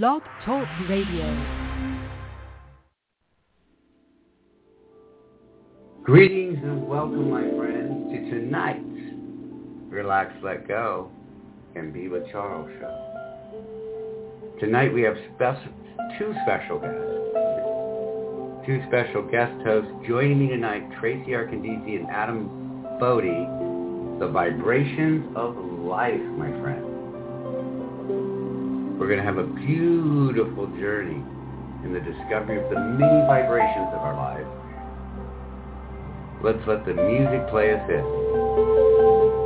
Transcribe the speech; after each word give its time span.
Blog 0.00 0.22
Talk 0.46 0.66
Radio. 0.88 1.26
Greetings 6.02 6.56
and 6.62 6.88
welcome, 6.88 7.28
my 7.30 7.42
friends, 7.58 8.10
to 8.10 8.30
tonight's 8.30 8.80
Relax, 9.90 10.32
Let 10.42 10.66
Go, 10.66 11.10
and 11.74 11.92
Be 11.92 12.08
with 12.08 12.22
Charles 12.32 12.70
show. 12.80 14.56
Tonight 14.60 14.94
we 14.94 15.02
have 15.02 15.16
spec- 15.34 15.62
two 16.18 16.34
special 16.46 16.78
guests. 16.78 18.64
Two 18.64 18.82
special 18.88 19.22
guest 19.30 19.52
hosts 19.62 19.92
joining 20.08 20.38
me 20.38 20.48
tonight, 20.48 20.84
Tracy 21.00 21.32
Arcondizzi 21.32 21.96
and 22.00 22.08
Adam 22.08 22.86
Bodhi, 22.98 23.46
the 24.24 24.30
vibrations 24.32 25.30
of 25.36 25.54
life, 25.54 26.18
my 26.38 26.50
friend. 26.62 26.91
We're 28.98 29.08
going 29.08 29.18
to 29.18 29.24
have 29.24 29.38
a 29.38 29.46
beautiful 29.46 30.66
journey 30.78 31.22
in 31.84 31.92
the 31.92 32.00
discovery 32.00 32.62
of 32.62 32.70
the 32.70 32.78
many 32.78 33.26
vibrations 33.26 33.88
of 33.92 34.00
our 34.00 34.14
lives. 34.14 34.48
Let's 36.42 36.66
let 36.66 36.84
the 36.84 36.94
music 36.94 37.48
play 37.48 37.74
us 37.74 37.88
in. 37.90 39.41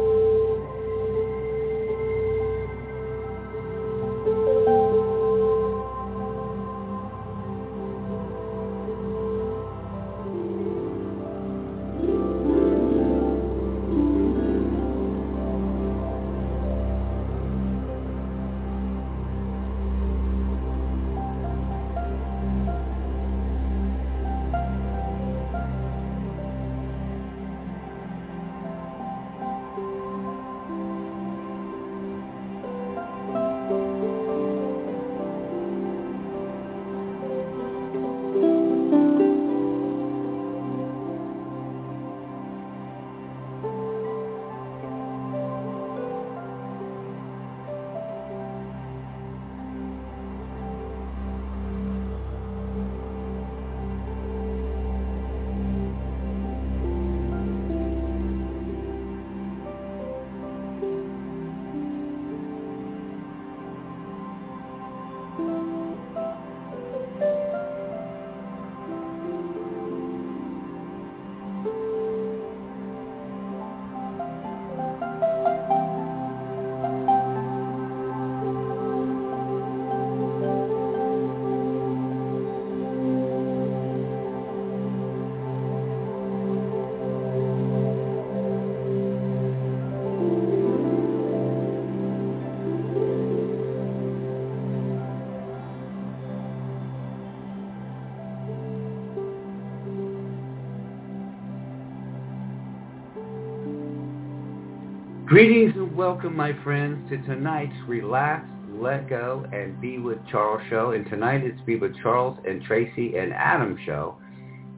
Greetings 105.37 105.75
and 105.77 105.95
welcome, 105.95 106.35
my 106.35 106.55
friends, 106.65 107.11
to 107.11 107.19
tonight's 107.19 107.77
Relax, 107.87 108.47
Let 108.71 109.07
Go, 109.07 109.45
and 109.53 109.79
Be 109.83 109.99
with 109.99 110.17
Charles 110.31 110.63
show. 110.71 110.93
And 110.93 111.05
tonight 111.11 111.45
it's 111.45 111.61
Be 111.67 111.77
with 111.77 111.95
Charles 112.03 112.39
and 112.49 112.63
Tracy 112.63 113.19
and 113.19 113.35
Adam 113.35 113.79
show, 113.85 114.17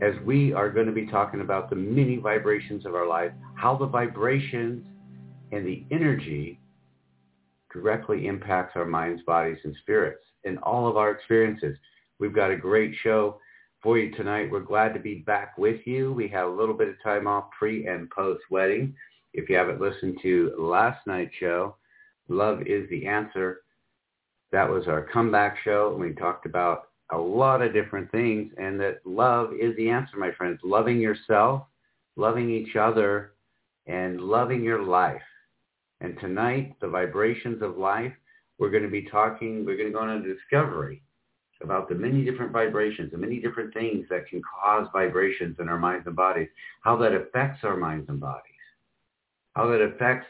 as 0.02 0.14
we 0.26 0.52
are 0.52 0.68
going 0.68 0.86
to 0.86 0.92
be 0.92 1.06
talking 1.06 1.42
about 1.42 1.70
the 1.70 1.76
many 1.76 2.16
vibrations 2.16 2.86
of 2.86 2.96
our 2.96 3.06
life, 3.06 3.30
how 3.54 3.76
the 3.76 3.86
vibrations 3.86 4.84
and 5.52 5.64
the 5.64 5.84
energy 5.92 6.58
directly 7.72 8.26
impacts 8.26 8.72
our 8.74 8.84
minds, 8.84 9.22
bodies, 9.22 9.58
and 9.62 9.76
spirits 9.82 10.24
in 10.42 10.58
all 10.58 10.88
of 10.88 10.96
our 10.96 11.12
experiences. 11.12 11.76
We've 12.18 12.34
got 12.34 12.50
a 12.50 12.56
great 12.56 12.96
show 13.04 13.38
for 13.80 13.96
you 13.96 14.10
tonight. 14.16 14.50
We're 14.50 14.58
glad 14.58 14.92
to 14.94 14.98
be 14.98 15.20
back 15.24 15.56
with 15.56 15.86
you. 15.86 16.12
We 16.12 16.26
had 16.26 16.42
a 16.42 16.50
little 16.50 16.74
bit 16.74 16.88
of 16.88 17.00
time 17.00 17.28
off 17.28 17.44
pre 17.56 17.86
and 17.86 18.10
post 18.10 18.42
wedding. 18.50 18.96
If 19.38 19.48
you 19.48 19.54
haven't 19.54 19.80
listened 19.80 20.18
to 20.22 20.52
last 20.58 21.06
night's 21.06 21.32
show, 21.38 21.76
Love 22.28 22.62
is 22.62 22.90
the 22.90 23.06
Answer, 23.06 23.60
that 24.50 24.68
was 24.68 24.88
our 24.88 25.02
comeback 25.02 25.58
show. 25.62 25.92
And 25.92 26.00
we 26.00 26.12
talked 26.12 26.44
about 26.44 26.88
a 27.12 27.16
lot 27.16 27.62
of 27.62 27.72
different 27.72 28.10
things 28.10 28.52
and 28.58 28.80
that 28.80 28.98
love 29.04 29.52
is 29.52 29.76
the 29.76 29.90
answer, 29.90 30.16
my 30.16 30.32
friends. 30.32 30.58
Loving 30.64 30.98
yourself, 30.98 31.62
loving 32.16 32.50
each 32.50 32.74
other, 32.74 33.34
and 33.86 34.20
loving 34.20 34.64
your 34.64 34.82
life. 34.82 35.22
And 36.00 36.18
tonight, 36.18 36.74
the 36.80 36.88
vibrations 36.88 37.62
of 37.62 37.78
life, 37.78 38.12
we're 38.58 38.70
going 38.70 38.82
to 38.82 38.88
be 38.88 39.02
talking, 39.02 39.64
we're 39.64 39.76
going 39.76 39.92
to 39.92 39.94
go 39.96 40.00
on 40.00 40.10
a 40.10 40.34
discovery 40.34 41.00
about 41.62 41.88
the 41.88 41.94
many 41.94 42.24
different 42.24 42.50
vibrations, 42.50 43.12
the 43.12 43.18
many 43.18 43.38
different 43.38 43.72
things 43.72 44.04
that 44.10 44.26
can 44.26 44.42
cause 44.42 44.88
vibrations 44.92 45.56
in 45.60 45.68
our 45.68 45.78
minds 45.78 46.08
and 46.08 46.16
bodies, 46.16 46.48
how 46.80 46.96
that 46.96 47.14
affects 47.14 47.60
our 47.62 47.76
minds 47.76 48.08
and 48.08 48.18
bodies 48.18 48.57
how 49.58 49.66
that 49.66 49.82
affects 49.82 50.26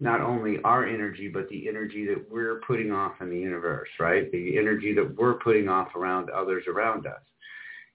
not 0.00 0.20
only 0.20 0.58
our 0.64 0.86
energy, 0.86 1.28
but 1.28 1.48
the 1.50 1.68
energy 1.68 2.06
that 2.06 2.24
we're 2.30 2.60
putting 2.66 2.90
off 2.90 3.20
in 3.20 3.28
the 3.28 3.38
universe, 3.38 3.88
right? 4.00 4.30
The 4.32 4.56
energy 4.56 4.94
that 4.94 5.16
we're 5.16 5.34
putting 5.34 5.68
off 5.68 5.94
around 5.94 6.30
others 6.30 6.64
around 6.66 7.06
us. 7.06 7.20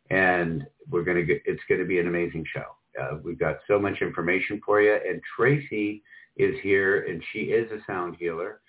And 0.10 0.68
we're 0.90 1.04
going 1.04 1.18
to 1.18 1.24
get, 1.24 1.42
it's 1.46 1.62
going 1.68 1.80
to 1.80 1.88
be 1.88 2.00
an 2.00 2.08
amazing 2.08 2.46
show. 2.54 2.66
Uh, 3.02 3.18
we've 3.24 3.40
got 3.40 3.60
so 3.68 3.80
much 3.80 4.02
information 4.02 4.62
for 4.64 4.82
you. 4.82 4.94
And 4.94 5.22
Tracy 5.36 6.04
is 6.38 6.56
here 6.62 7.06
and 7.10 7.24
she 7.32 7.40
is 7.40 7.72
a 7.72 7.80
sound 7.88 8.18
healer 8.20 8.60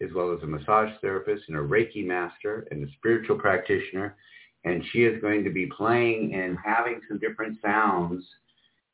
as 0.00 0.10
well 0.14 0.32
as 0.32 0.42
a 0.42 0.46
massage 0.46 0.90
therapist 1.00 1.44
and 1.48 1.56
a 1.56 1.60
Reiki 1.60 2.06
master 2.06 2.66
and 2.70 2.88
a 2.88 2.92
spiritual 2.92 3.38
practitioner. 3.38 4.16
And 4.64 4.82
she 4.92 5.04
is 5.04 5.20
going 5.20 5.44
to 5.44 5.50
be 5.50 5.66
playing 5.66 6.34
and 6.34 6.56
having 6.64 7.00
some 7.08 7.18
different 7.18 7.58
sounds 7.60 8.24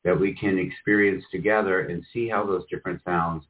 that 0.03 0.19
we 0.19 0.33
can 0.33 0.57
experience 0.57 1.23
together 1.31 1.87
and 1.87 2.03
see 2.13 2.27
how 2.27 2.45
those 2.45 2.63
different 2.69 3.01
sounds 3.05 3.43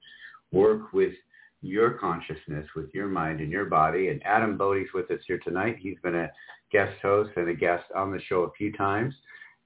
work 0.51 0.93
with 0.93 1.13
your 1.61 1.91
consciousness, 1.91 2.67
with 2.75 2.93
your 2.93 3.07
mind 3.07 3.39
and 3.39 3.51
your 3.51 3.65
body. 3.65 4.09
And 4.09 4.21
Adam 4.25 4.57
Bodhi's 4.57 4.93
with 4.93 5.09
us 5.11 5.19
here 5.27 5.39
tonight. 5.39 5.77
He's 5.79 5.97
been 6.03 6.15
a 6.15 6.31
guest 6.71 6.99
host 7.01 7.31
and 7.35 7.49
a 7.49 7.53
guest 7.53 7.85
on 7.95 8.11
the 8.11 8.21
show 8.27 8.41
a 8.41 8.51
few 8.51 8.71
times. 8.73 9.13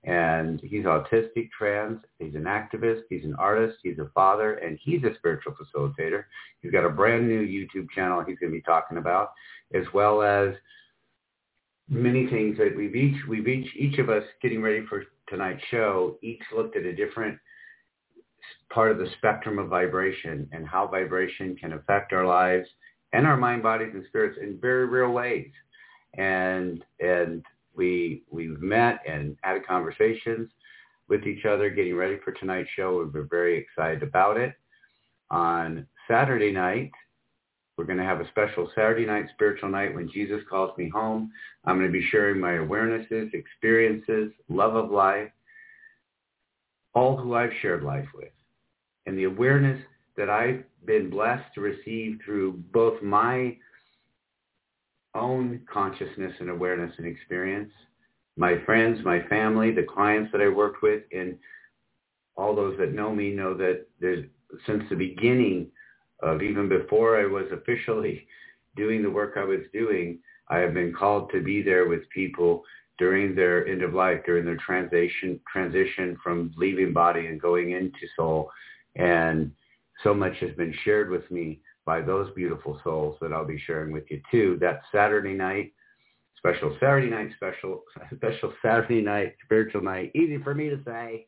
And 0.04 0.62
he's 0.62 0.84
autistic, 0.84 1.50
trans. 1.58 2.00
He's 2.20 2.36
an 2.36 2.44
activist. 2.44 3.04
He's 3.10 3.24
an 3.24 3.36
artist. 3.40 3.78
He's 3.82 3.98
a 3.98 4.12
father. 4.14 4.56
And 4.56 4.78
he's 4.84 5.04
a 5.04 5.16
spiritual 5.18 5.54
facilitator. 5.54 6.26
He's 6.62 6.72
got 6.72 6.86
a 6.86 6.90
brand 6.90 7.28
new 7.28 7.42
YouTube 7.42 7.90
channel 7.90 8.24
he's 8.24 8.38
going 8.38 8.52
to 8.52 8.58
be 8.58 8.62
talking 8.62 8.98
about, 8.98 9.32
as 9.74 9.86
well 9.94 10.22
as 10.22 10.54
many 11.90 12.28
things 12.28 12.58
that 12.58 12.76
we've 12.76 12.96
each, 12.96 13.16
we've 13.28 13.48
each, 13.48 13.70
each 13.76 13.98
of 13.98 14.10
us 14.10 14.24
getting 14.42 14.62
ready 14.62 14.86
for 14.88 15.06
tonight's 15.28 15.64
show 15.72 16.18
each 16.22 16.42
looked 16.56 16.76
at 16.76 16.84
a 16.84 16.96
different 16.96 17.38
part 18.70 18.92
of 18.92 18.98
the 18.98 19.10
spectrum 19.18 19.60
of 19.60 19.70
vibration 19.70 20.48
and 20.52 20.68
how 20.68 20.88
vibration 20.88 21.56
can 21.56 21.74
affect 21.74 22.14
our 22.14 22.26
lives 22.26 22.68
and 23.14 23.26
our 23.26 23.38
mind, 23.38 23.64
bodies, 23.64 23.92
and 23.94 24.06
spirits 24.08 24.38
in 24.42 24.60
very 24.60 24.86
real 24.86 25.12
ways. 25.12 25.52
And 26.18 26.84
and 27.00 27.44
we 27.76 28.24
we've 28.30 28.62
met 28.62 29.00
and 29.08 29.38
had 29.42 29.66
conversations 29.66 30.50
with 31.08 31.26
each 31.26 31.46
other, 31.46 31.70
getting 31.70 31.96
ready 31.96 32.18
for 32.24 32.32
tonight's 32.32 32.70
show. 32.76 33.10
We're 33.14 33.24
very 33.24 33.58
excited 33.58 34.04
about 34.04 34.38
it. 34.38 34.54
On 35.30 35.86
Saturday 36.08 36.52
night, 36.52 36.92
we're 37.78 37.86
going 37.86 38.00
to 38.00 38.06
have 38.06 38.22
a 38.22 38.28
special 38.30 38.70
Saturday 38.74 39.06
night 39.06 39.26
spiritual 39.34 39.70
night 39.70 39.94
when 39.94 40.10
Jesus 40.10 40.42
calls 40.50 40.78
me 40.78 40.90
home. 40.90 41.32
I'm 41.66 41.78
going 41.78 41.92
to 41.92 41.92
be 41.92 42.08
sharing 42.10 42.40
my 42.40 42.52
awarenesses, 42.52 43.34
experiences, 43.34 44.32
love 44.48 44.76
of 44.76 44.92
life, 44.92 45.30
all 46.94 47.18
who 47.18 47.36
I've 47.36 47.52
shared 47.62 47.84
life 47.84 48.08
with, 48.16 48.32
and 49.06 49.18
the 49.18 49.26
awareness 49.26 49.82
that 50.16 50.30
I've 50.30 50.64
been 50.86 51.10
blessed 51.10 51.54
to 51.56 51.62
receive 51.62 52.20
through 52.24 52.64
both 52.72 53.02
my 53.02 53.58
own 55.14 55.62
consciousness 55.72 56.34
and 56.40 56.50
awareness 56.50 56.94
and 56.98 57.08
experience. 57.08 57.72
My 58.38 58.64
friends, 58.66 59.00
my 59.04 59.22
family, 59.28 59.72
the 59.72 59.84
clients 59.84 60.32
that 60.32 60.42
I 60.42 60.48
worked 60.48 60.82
with, 60.82 61.04
and 61.12 61.38
all 62.38 62.56
those 62.56 62.78
that 62.80 62.94
know 62.94 63.14
me 63.14 63.32
know 63.32 63.54
that 63.56 63.86
there's 64.00 64.26
since 64.66 64.84
the 64.90 64.96
beginning 64.96 65.68
of 66.22 66.42
even 66.42 66.70
before 66.70 67.20
I 67.20 67.26
was 67.26 67.46
officially 67.52 68.28
doing 68.76 69.02
the 69.02 69.10
work 69.10 69.34
I 69.38 69.44
was 69.44 69.62
doing, 69.74 70.20
I 70.50 70.60
have 70.60 70.74
been 70.74 70.94
called 70.94 71.32
to 71.32 71.42
be 71.42 71.62
there 71.62 71.88
with 71.88 72.10
people 72.10 72.64
during 72.98 73.36
their 73.36 73.68
end 73.68 73.82
of 73.84 73.94
life, 73.94 74.22
during 74.26 74.46
their 74.46 74.58
transition 74.58 75.40
transition 75.52 76.18
from 76.24 76.54
leaving 76.58 76.94
body 76.94 77.28
and 77.28 77.42
going 77.42 77.72
into 77.72 78.08
soul. 78.16 78.50
And 78.96 79.52
so 80.04 80.14
much 80.14 80.38
has 80.40 80.52
been 80.56 80.74
shared 80.84 81.10
with 81.10 81.30
me 81.32 81.62
by 81.86 82.02
those 82.02 82.34
beautiful 82.36 82.80
souls 82.84 83.18
that 83.22 83.32
I'll 83.32 83.46
be 83.46 83.62
sharing 83.66 83.92
with 83.92 84.06
you 84.10 84.22
too. 84.32 84.58
That 84.60 84.82
Saturday 84.92 85.34
night, 85.34 85.74
special 86.38 86.76
Saturday 86.80 87.10
night, 87.10 87.32
special 87.36 87.84
special 88.16 88.54
Saturday 88.62 89.02
night, 89.02 89.36
spiritual 89.44 89.82
night, 89.82 90.12
easy 90.16 90.38
for 90.44 90.54
me 90.54 90.70
to 90.70 90.80
say. 90.86 91.28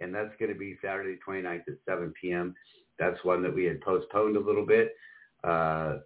And 0.00 0.14
that's 0.14 0.34
going 0.38 0.52
to 0.52 0.58
be 0.58 0.78
Saturday 0.82 1.18
29th 1.26 1.68
at 1.68 1.74
7 1.86 2.12
p.m. 2.20 2.54
That's 3.00 3.24
one 3.24 3.42
that 3.42 3.54
we 3.54 3.64
had 3.64 3.80
postponed 3.80 4.36
a 4.36 4.40
little 4.40 4.64
bit, 4.66 4.94
uh, 5.42 5.96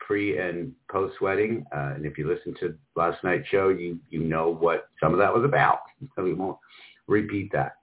pre 0.00 0.38
and 0.38 0.72
post 0.90 1.20
wedding. 1.20 1.64
Uh, 1.72 1.92
and 1.94 2.06
if 2.06 2.18
you 2.18 2.26
listen 2.26 2.54
to 2.60 2.74
last 2.96 3.22
night's 3.22 3.46
show, 3.48 3.68
you 3.68 3.98
you 4.10 4.20
know 4.20 4.52
what 4.52 4.88
some 5.00 5.12
of 5.12 5.18
that 5.18 5.32
was 5.32 5.44
about. 5.44 5.80
So 6.16 6.24
we 6.24 6.34
won't 6.34 6.58
repeat 7.06 7.52
that. 7.52 7.76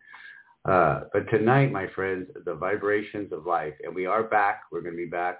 Uh, 0.66 1.04
but 1.14 1.30
tonight, 1.30 1.72
my 1.72 1.88
friends, 1.96 2.28
the 2.44 2.54
vibrations 2.54 3.32
of 3.32 3.46
life, 3.46 3.74
and 3.84 3.96
we 3.96 4.06
are 4.06 4.24
back. 4.24 4.64
We're 4.72 4.82
going 4.82 4.96
to 4.96 4.98
be 4.98 5.10
back 5.10 5.40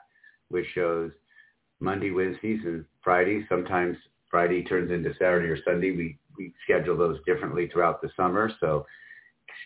with 0.50 0.66
shows 0.74 1.12
Monday, 1.82 2.12
Wednesdays, 2.12 2.62
and 2.64 2.86
Fridays. 3.04 3.44
Sometimes 3.50 3.98
Friday 4.32 4.64
turns 4.64 4.92
into 4.92 5.14
Saturday 5.20 5.50
or 5.50 5.58
Sunday. 5.64 5.92
We 5.92 6.18
we 6.38 6.54
schedule 6.64 6.96
those 6.98 7.20
differently 7.26 7.68
throughout 7.68 8.02
the 8.02 8.10
summer. 8.16 8.50
So 8.62 8.86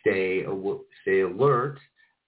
stay 0.01 0.43
stay 1.03 1.21
alert 1.21 1.77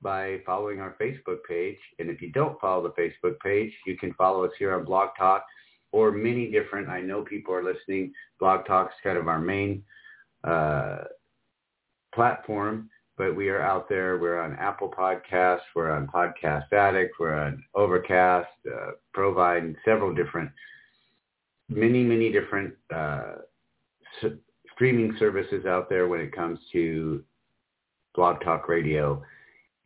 by 0.05 0.37
following 0.45 0.79
our 0.79 0.95
Facebook 1.01 1.39
page. 1.47 1.79
And 1.99 2.09
if 2.09 2.21
you 2.21 2.31
don't 2.31 2.61
follow 2.61 2.83
the 2.83 3.01
Facebook 3.01 3.39
page, 3.39 3.73
you 3.85 3.97
can 3.97 4.13
follow 4.13 4.45
us 4.45 4.51
here 4.57 4.73
on 4.75 4.85
Blog 4.85 5.09
Talk 5.17 5.43
or 5.91 6.11
many 6.11 6.49
different. 6.51 6.87
I 6.87 7.01
know 7.01 7.23
people 7.23 7.53
are 7.53 7.63
listening. 7.63 8.13
Blog 8.39 8.65
Talk's 8.65 8.93
kind 9.03 9.17
of 9.17 9.27
our 9.27 9.39
main 9.39 9.83
uh, 10.43 11.05
platform 12.13 12.89
but 13.17 13.35
we 13.35 13.49
are 13.49 13.61
out 13.61 13.87
there. 13.87 14.17
We're 14.17 14.39
on 14.39 14.55
Apple 14.55 14.89
Podcasts. 14.89 15.61
We're 15.75 15.91
on 15.91 16.07
Podcast 16.07 16.71
Addict. 16.73 17.15
We're 17.19 17.33
on 17.33 17.63
Overcast, 17.73 18.49
uh, 18.69 18.91
several 19.85 20.13
different, 20.13 20.51
many, 21.69 22.03
many 22.03 22.31
different 22.31 22.73
uh, 22.93 23.35
streaming 24.73 25.15
services 25.17 25.65
out 25.65 25.89
there 25.89 26.07
when 26.07 26.19
it 26.19 26.35
comes 26.35 26.59
to 26.73 27.23
Blog 28.15 28.41
Talk 28.43 28.67
Radio. 28.67 29.23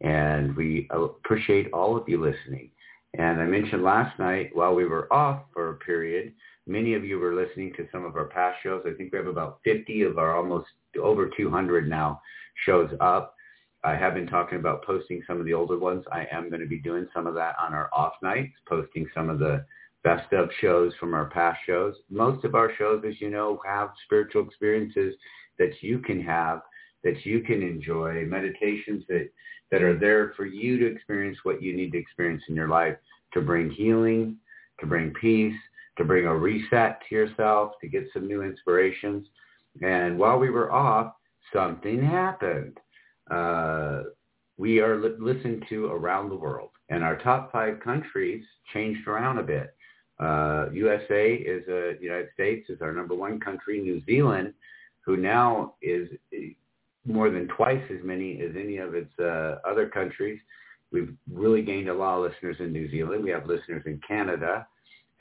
And 0.02 0.56
we 0.56 0.88
appreciate 0.92 1.72
all 1.74 1.98
of 1.98 2.08
you 2.08 2.22
listening. 2.22 2.72
And 3.18 3.42
I 3.42 3.46
mentioned 3.46 3.84
last 3.84 4.18
night 4.20 4.52
while 4.54 4.76
we 4.76 4.86
were 4.86 5.12
off 5.12 5.44
for 5.54 5.72
a 5.72 5.76
period, 5.76 6.34
many 6.68 6.94
of 6.94 7.04
you 7.04 7.20
were 7.20 7.34
listening 7.34 7.74
to 7.78 7.88
some 7.92 8.06
of 8.06 8.16
our 8.16 8.26
past 8.26 8.58
shows. 8.62 8.84
I 8.86 8.94
think 8.94 9.12
we 9.12 9.18
have 9.18 9.28
about 9.28 9.60
50 9.64 10.04
of 10.04 10.18
our 10.18 10.36
almost 10.36 10.68
over 11.02 11.30
200 11.36 11.90
now 11.90 12.22
shows 12.66 12.92
up. 13.02 13.36
I 13.84 13.96
have 13.96 14.14
been 14.14 14.28
talking 14.28 14.60
about 14.60 14.86
posting 14.86 15.24
some 15.26 15.40
of 15.40 15.46
the 15.46 15.54
older 15.54 15.78
ones. 15.78 16.04
I 16.12 16.28
am 16.32 16.50
going 16.50 16.62
to 16.62 16.68
be 16.68 16.80
doing 16.80 17.08
some 17.14 17.28
of 17.28 17.34
that 17.36 17.56
on 17.60 17.74
our 17.74 17.90
off 17.94 18.14
nights, 18.22 18.54
posting 18.68 19.08
some 19.14 19.30
of 19.30 19.40
the 19.40 19.66
best 20.04 20.32
of 20.34 20.50
shows 20.62 20.94
from 21.00 21.14
our 21.14 21.30
past 21.30 21.60
shows. 21.66 21.96
Most 22.10 22.46
of 22.46 22.56
our 22.56 22.72
shows, 22.78 23.04
as 23.08 23.20
you 23.20 23.30
know, 23.30 23.60
have 23.66 23.90
spiritual 24.06 24.46
experiences 24.46 25.16
that 25.58 25.72
you 25.82 26.00
can 26.00 26.22
have, 26.22 26.62
that 27.04 27.26
you 27.26 27.42
can 27.42 27.62
enjoy, 27.62 28.26
meditations 28.26 29.04
that, 29.08 29.30
that 29.72 29.82
are 29.82 29.98
there 29.98 30.34
for 30.36 30.46
you 30.46 30.78
to 30.80 30.86
experience 30.86 31.38
what 31.44 31.62
you 31.62 31.76
need 31.76 31.92
to 31.92 31.98
experience 31.98 32.44
in 32.50 32.56
your 32.56 32.68
life 32.68 32.98
to 33.34 33.42
bring 33.42 33.70
healing, 33.70 34.38
to 34.80 34.86
bring 34.86 35.14
peace, 35.14 35.56
to 35.98 36.06
bring 36.06 36.26
a 36.26 36.36
reset 36.36 37.02
to 37.08 37.16
yourself, 37.16 37.74
to 37.82 37.88
get 37.88 38.08
some 38.14 38.28
new 38.28 38.42
inspirations. 38.42 39.28
And 39.82 40.18
while 40.18 40.40
we 40.40 40.50
were 40.50 40.72
off, 40.72 41.14
something 41.54 42.02
happened. 42.02 42.78
Uh, 43.30 44.04
we 44.58 44.80
are 44.80 44.98
li- 45.00 45.16
listened 45.20 45.66
to 45.70 45.88
around 45.88 46.30
the 46.30 46.36
world, 46.36 46.72
and 46.90 47.04
our 47.04 47.18
top 47.18 47.52
five 47.52 47.80
countries 47.80 48.44
changed 48.74 49.08
around 49.08 49.38
a 49.38 49.44
bit. 49.44 49.76
Uh, 50.20 50.68
USA 50.74 51.34
is 51.34 51.68
a 51.70 51.96
United 52.02 52.30
States 52.34 52.70
is 52.70 52.82
our 52.82 52.92
number 52.92 53.16
one 53.16 53.40
country. 53.40 53.80
New 53.80 54.04
Zealand, 54.06 54.54
who 55.06 55.16
now 55.16 55.76
is 55.82 56.10
more 57.06 57.30
than 57.30 57.48
twice 57.48 57.84
as 57.90 58.04
many 58.04 58.42
as 58.42 58.52
any 58.58 58.78
of 58.78 58.94
its 58.94 59.12
uh, 59.20 59.56
other 59.66 59.88
countries. 59.88 60.40
We've 60.92 61.14
really 61.32 61.62
gained 61.62 61.90
a 61.90 61.94
lot 61.94 62.18
of 62.18 62.32
listeners 62.32 62.58
in 62.60 62.72
New 62.72 62.90
Zealand. 62.90 63.24
We 63.24 63.30
have 63.32 63.46
listeners 63.46 63.84
in 63.86 64.00
Canada. 64.08 64.68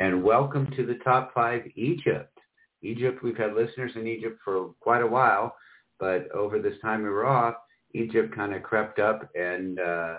And 0.00 0.22
welcome 0.22 0.70
to 0.76 0.86
the 0.86 0.94
top 1.04 1.34
five, 1.34 1.62
Egypt. 1.74 2.38
Egypt, 2.82 3.22
we've 3.22 3.36
had 3.36 3.54
listeners 3.54 3.92
in 3.96 4.06
Egypt 4.06 4.38
for 4.44 4.70
quite 4.80 5.02
a 5.02 5.06
while. 5.06 5.56
But 5.98 6.30
over 6.32 6.60
this 6.60 6.80
time 6.80 7.02
we 7.02 7.08
were 7.08 7.26
off, 7.26 7.54
Egypt 7.94 8.34
kind 8.34 8.54
of 8.54 8.62
crept 8.62 8.98
up 8.98 9.28
and 9.34 9.80
uh, 9.80 10.18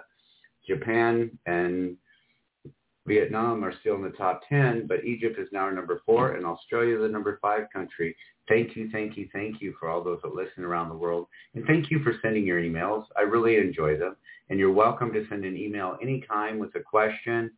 Japan 0.68 1.32
and 1.46 1.96
Vietnam 3.10 3.66
are 3.66 3.74
still 3.82 3.96
in 3.96 4.04
the 4.04 4.12
top 4.12 4.44
10, 4.48 4.86
but 4.86 5.04
Egypt 5.04 5.40
is 5.40 5.48
now 5.52 5.68
number 5.72 6.02
four 6.06 6.34
and 6.34 6.46
Australia 6.46 6.96
is 6.96 7.02
the 7.02 7.10
number 7.10 7.40
five 7.42 7.64
country. 7.74 8.16
Thank 8.48 8.76
you, 8.76 8.88
thank 8.92 9.18
you, 9.18 9.28
thank 9.34 9.62
you 9.62 9.74
for 9.80 9.90
all 9.90 10.04
those 10.04 10.20
that 10.22 10.36
listen 10.36 10.64
around 10.64 10.90
the 10.90 10.96
world. 10.96 11.26
And 11.56 11.66
thank 11.66 11.90
you 11.90 12.04
for 12.04 12.14
sending 12.22 12.46
your 12.46 12.62
emails. 12.62 13.06
I 13.18 13.22
really 13.22 13.58
enjoy 13.58 13.98
them. 13.98 14.16
And 14.50 14.60
you're 14.60 14.72
welcome 14.72 15.12
to 15.14 15.26
send 15.28 15.44
an 15.44 15.58
email 15.58 15.98
anytime 16.04 16.60
with 16.60 16.76
a 16.76 16.82
question, 16.82 17.50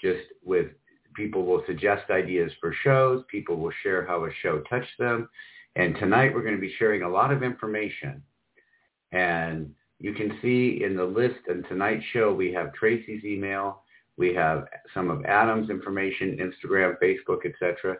just 0.00 0.24
with 0.42 0.68
people 1.14 1.44
will 1.44 1.62
suggest 1.66 2.10
ideas 2.10 2.50
for 2.58 2.74
shows. 2.82 3.24
People 3.30 3.56
will 3.56 3.72
share 3.82 4.06
how 4.06 4.24
a 4.24 4.30
show 4.42 4.60
touched 4.70 4.98
them. 4.98 5.28
And 5.76 5.94
tonight 5.96 6.32
we're 6.34 6.42
going 6.42 6.54
to 6.54 6.60
be 6.60 6.74
sharing 6.78 7.02
a 7.02 7.08
lot 7.08 7.30
of 7.30 7.42
information. 7.42 8.22
And 9.12 9.74
you 9.98 10.14
can 10.14 10.38
see 10.40 10.82
in 10.82 10.96
the 10.96 11.04
list 11.04 11.40
in 11.50 11.64
tonight's 11.64 12.04
show, 12.14 12.32
we 12.32 12.50
have 12.54 12.72
Tracy's 12.72 13.24
email. 13.24 13.82
We 14.18 14.34
have 14.34 14.64
some 14.92 15.10
of 15.10 15.24
Adam's 15.24 15.70
information, 15.70 16.36
Instagram, 16.38 16.96
Facebook, 17.02 17.46
etc. 17.46 17.96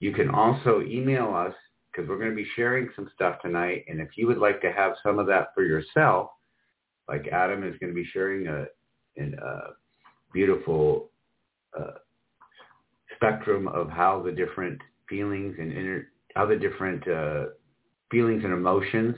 You 0.00 0.12
can 0.12 0.30
also 0.30 0.82
email 0.82 1.34
us 1.34 1.54
because 1.90 2.08
we're 2.08 2.18
going 2.18 2.30
to 2.30 2.36
be 2.36 2.48
sharing 2.56 2.90
some 2.94 3.08
stuff 3.14 3.40
tonight. 3.40 3.84
And 3.88 4.00
if 4.00 4.08
you 4.16 4.26
would 4.26 4.38
like 4.38 4.60
to 4.62 4.72
have 4.72 4.92
some 5.02 5.18
of 5.18 5.26
that 5.28 5.54
for 5.54 5.62
yourself, 5.62 6.30
like 7.08 7.28
Adam 7.28 7.64
is 7.64 7.78
going 7.80 7.92
to 7.92 7.94
be 7.94 8.08
sharing 8.12 8.48
a, 8.48 8.66
a 9.18 9.60
beautiful 10.32 11.10
uh, 11.78 11.92
spectrum 13.16 13.68
of 13.68 13.88
how 13.90 14.22
the 14.22 14.32
different 14.32 14.80
feelings 15.08 15.56
and 15.58 15.72
inner 15.72 16.08
how 16.34 16.46
the 16.46 16.56
different 16.56 17.06
uh, 17.08 17.46
feelings 18.10 18.44
and 18.44 18.52
emotions 18.52 19.16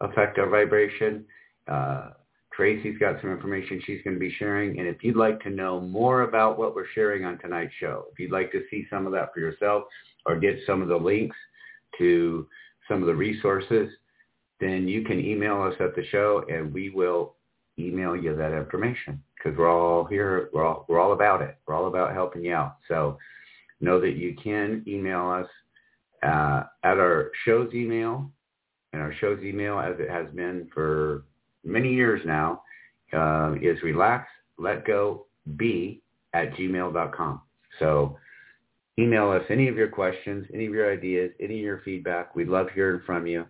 affect 0.00 0.38
our 0.38 0.48
vibration. 0.48 1.24
Uh, 1.66 2.10
Tracy's 2.56 2.96
got 2.98 3.20
some 3.20 3.30
information 3.30 3.82
she's 3.84 4.00
going 4.02 4.14
to 4.14 4.20
be 4.20 4.34
sharing. 4.38 4.78
And 4.78 4.88
if 4.88 5.04
you'd 5.04 5.16
like 5.16 5.40
to 5.42 5.50
know 5.50 5.78
more 5.80 6.22
about 6.22 6.58
what 6.58 6.74
we're 6.74 6.88
sharing 6.94 7.24
on 7.24 7.38
tonight's 7.38 7.74
show, 7.78 8.06
if 8.10 8.18
you'd 8.18 8.32
like 8.32 8.50
to 8.52 8.62
see 8.70 8.86
some 8.88 9.06
of 9.06 9.12
that 9.12 9.34
for 9.34 9.40
yourself 9.40 9.84
or 10.24 10.40
get 10.40 10.58
some 10.66 10.80
of 10.80 10.88
the 10.88 10.96
links 10.96 11.36
to 11.98 12.46
some 12.88 13.02
of 13.02 13.06
the 13.06 13.14
resources, 13.14 13.90
then 14.58 14.88
you 14.88 15.04
can 15.04 15.20
email 15.20 15.60
us 15.62 15.74
at 15.80 15.94
the 15.94 16.06
show 16.06 16.44
and 16.48 16.72
we 16.72 16.88
will 16.88 17.34
email 17.78 18.16
you 18.16 18.34
that 18.34 18.56
information 18.56 19.22
because 19.36 19.56
we're 19.58 19.70
all 19.70 20.04
here. 20.04 20.48
We're 20.54 20.64
all, 20.64 20.86
we're 20.88 21.00
all 21.00 21.12
about 21.12 21.42
it. 21.42 21.58
We're 21.66 21.74
all 21.74 21.88
about 21.88 22.14
helping 22.14 22.42
you 22.42 22.54
out. 22.54 22.76
So 22.88 23.18
know 23.80 24.00
that 24.00 24.16
you 24.16 24.34
can 24.42 24.82
email 24.88 25.28
us 25.28 25.48
uh, 26.22 26.64
at 26.82 26.98
our 26.98 27.30
show's 27.44 27.74
email, 27.74 28.30
and 28.94 29.02
our 29.02 29.12
show's 29.20 29.42
email, 29.42 29.78
as 29.78 29.96
it 29.98 30.08
has 30.08 30.26
been 30.34 30.68
for 30.72 31.24
many 31.66 31.92
years 31.92 32.20
now, 32.24 32.62
uh, 33.12 33.54
is 33.60 33.82
relax, 33.82 34.28
let 34.58 34.86
go, 34.86 35.26
be 35.56 36.02
at 36.32 36.52
gmail.com. 36.54 37.40
So 37.78 38.18
email 38.98 39.30
us 39.30 39.42
any 39.50 39.68
of 39.68 39.76
your 39.76 39.88
questions, 39.88 40.46
any 40.52 40.66
of 40.66 40.72
your 40.72 40.92
ideas, 40.92 41.32
any 41.40 41.58
of 41.58 41.64
your 41.64 41.82
feedback. 41.84 42.34
We'd 42.34 42.48
love 42.48 42.68
hearing 42.74 43.02
from 43.04 43.26
you. 43.26 43.44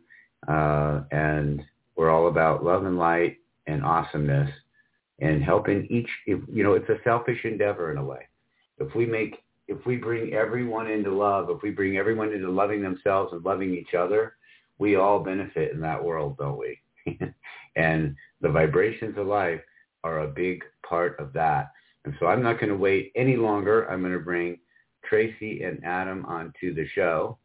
Uh, 0.48 1.02
and 1.10 1.62
we're 1.96 2.10
all 2.10 2.28
about 2.28 2.64
love 2.64 2.84
and 2.84 2.98
light 2.98 3.38
and 3.66 3.84
awesomeness 3.84 4.50
and 5.20 5.42
helping 5.42 5.86
each, 5.86 6.08
if, 6.26 6.40
you 6.52 6.62
know, 6.62 6.74
it's 6.74 6.88
a 6.88 6.98
selfish 7.04 7.44
endeavor 7.44 7.90
in 7.90 7.98
a 7.98 8.04
way. 8.04 8.28
If 8.78 8.94
we 8.94 9.06
make 9.06 9.42
if 9.68 9.84
we 9.84 9.96
bring 9.96 10.32
everyone 10.32 10.88
into 10.88 11.12
love, 11.12 11.50
if 11.50 11.62
we 11.62 11.70
bring 11.70 11.96
everyone 11.96 12.32
into 12.32 12.50
loving 12.50 12.82
themselves 12.82 13.32
and 13.32 13.44
loving 13.44 13.74
each 13.74 13.94
other, 13.94 14.34
we 14.78 14.96
all 14.96 15.20
benefit 15.20 15.72
in 15.72 15.80
that 15.80 16.02
world, 16.02 16.36
don't 16.38 16.58
we? 16.58 16.80
and 17.76 18.16
the 18.40 18.48
vibrations 18.48 19.16
of 19.16 19.26
life 19.26 19.60
are 20.04 20.20
a 20.20 20.28
big 20.28 20.62
part 20.88 21.18
of 21.18 21.32
that. 21.34 21.70
And 22.04 22.14
so 22.18 22.26
I'm 22.26 22.42
not 22.42 22.60
going 22.60 22.70
to 22.70 22.76
wait 22.76 23.12
any 23.16 23.36
longer. 23.36 23.90
I'm 23.90 24.00
going 24.00 24.12
to 24.12 24.18
bring 24.18 24.58
Tracy 25.04 25.62
and 25.62 25.84
Adam 25.84 26.24
onto 26.26 26.74
the 26.74 26.86
show. 26.94 27.38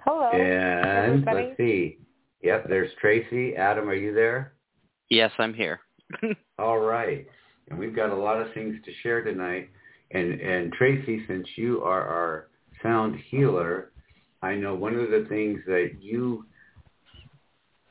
Hello. 0.00 0.30
And 0.30 1.24
everybody. 1.24 1.46
let's 1.46 1.56
see. 1.56 1.98
Yep, 2.42 2.68
there's 2.68 2.90
Tracy. 3.00 3.56
Adam, 3.56 3.88
are 3.88 3.94
you 3.94 4.14
there? 4.14 4.52
Yes, 5.10 5.32
I'm 5.38 5.54
here. 5.54 5.80
All 6.58 6.78
right. 6.78 7.26
And 7.68 7.78
we've 7.78 7.94
got 7.94 8.10
a 8.10 8.16
lot 8.16 8.40
of 8.40 8.52
things 8.54 8.76
to 8.84 8.92
share 9.02 9.24
tonight. 9.24 9.68
And 10.12 10.40
and 10.40 10.72
Tracy, 10.72 11.24
since 11.26 11.46
you 11.56 11.82
are 11.82 12.02
our 12.02 12.48
sound 12.82 13.16
healer, 13.28 13.90
I 14.42 14.54
know 14.54 14.74
one 14.74 14.94
of 14.94 15.10
the 15.10 15.26
things 15.28 15.60
that 15.66 15.96
you 16.00 16.46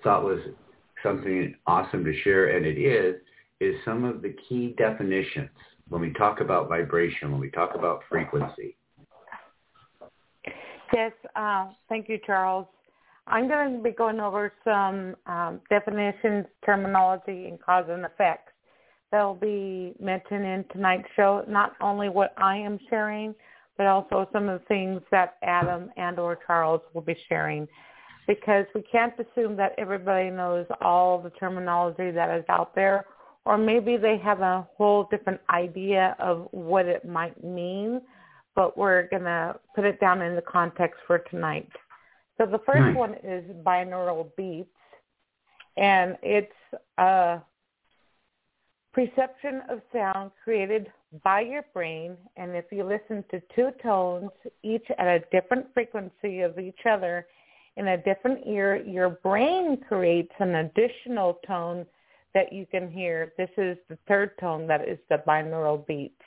thought 0.05 0.23
was 0.23 0.39
something 1.03 1.53
awesome 1.67 2.05
to 2.05 2.17
share, 2.21 2.55
and 2.55 2.65
it 2.65 2.79
is, 2.79 3.15
is 3.59 3.75
some 3.83 4.05
of 4.05 4.21
the 4.21 4.33
key 4.47 4.73
definitions 4.77 5.49
when 5.89 5.99
we 5.99 6.13
talk 6.13 6.39
about 6.39 6.69
vibration, 6.69 7.31
when 7.31 7.41
we 7.41 7.49
talk 7.49 7.75
about 7.75 8.01
frequency. 8.09 8.77
Yes, 10.93 11.11
uh, 11.35 11.67
thank 11.89 12.07
you, 12.07 12.19
Charles. 12.25 12.67
I'm 13.27 13.47
going 13.47 13.77
to 13.77 13.83
be 13.83 13.91
going 13.91 14.19
over 14.19 14.53
some 14.63 15.15
um, 15.25 15.59
definitions, 15.69 16.45
terminology, 16.63 17.47
and 17.47 17.59
cause 17.59 17.85
and 17.89 18.05
effects 18.05 18.53
that 19.11 19.23
will 19.23 19.33
be 19.33 19.93
mentioned 19.99 20.45
in 20.45 20.65
tonight's 20.71 21.07
show. 21.15 21.43
Not 21.47 21.73
only 21.81 22.09
what 22.09 22.33
I 22.37 22.57
am 22.57 22.79
sharing, 22.89 23.33
but 23.77 23.87
also 23.87 24.29
some 24.31 24.47
of 24.47 24.59
the 24.59 24.65
things 24.67 25.01
that 25.11 25.37
Adam 25.43 25.89
and 25.97 26.19
or 26.19 26.37
Charles 26.45 26.81
will 26.93 27.01
be 27.01 27.17
sharing. 27.27 27.67
Because 28.27 28.65
we 28.73 28.81
can't 28.81 29.13
assume 29.19 29.55
that 29.57 29.73
everybody 29.77 30.31
knows 30.31 30.65
all 30.81 31.21
the 31.21 31.29
terminology 31.31 32.09
that 32.11 32.35
is 32.35 32.43
out 32.49 32.73
there, 32.73 33.05
or 33.45 33.57
maybe 33.57 33.97
they 33.97 34.17
have 34.17 34.41
a 34.41 34.67
whole 34.75 35.07
different 35.11 35.39
idea 35.51 36.15
of 36.17 36.47
what 36.49 36.87
it 36.87 37.05
might 37.07 37.43
mean, 37.43 38.01
but 38.55 38.75
we're 38.75 39.07
going 39.09 39.23
to 39.23 39.59
put 39.75 39.85
it 39.85 39.99
down 39.99 40.23
in 40.23 40.35
the 40.35 40.41
context 40.41 40.99
for 41.05 41.19
tonight. 41.19 41.69
So 42.39 42.45
the 42.47 42.59
first 42.65 42.79
Nice. 42.79 42.95
one 42.95 43.13
is 43.23 43.43
binaural 43.63 44.35
beats, 44.35 44.69
and 45.77 46.17
it's 46.23 46.51
a 46.97 47.39
perception 48.91 49.61
of 49.69 49.81
sound 49.93 50.31
created 50.43 50.91
by 51.23 51.41
your 51.41 51.63
brain. 51.73 52.17
And 52.37 52.55
if 52.55 52.65
you 52.71 52.83
listen 52.83 53.23
to 53.29 53.41
two 53.55 53.69
tones, 53.83 54.31
each 54.63 54.85
at 54.97 55.07
a 55.07 55.19
different 55.31 55.67
frequency 55.73 56.41
of 56.41 56.57
each 56.57 56.79
other, 56.89 57.27
in 57.77 57.87
a 57.89 57.97
different 57.97 58.45
ear, 58.47 58.77
your 58.77 59.09
brain 59.09 59.77
creates 59.87 60.31
an 60.39 60.55
additional 60.55 61.39
tone 61.45 61.85
that 62.33 62.51
you 62.51 62.65
can 62.65 62.91
hear. 62.91 63.33
This 63.37 63.49
is 63.57 63.77
the 63.89 63.97
third 64.07 64.37
tone 64.39 64.67
that 64.67 64.87
is 64.87 64.97
the 65.09 65.21
binaural 65.27 65.85
beats. 65.85 66.21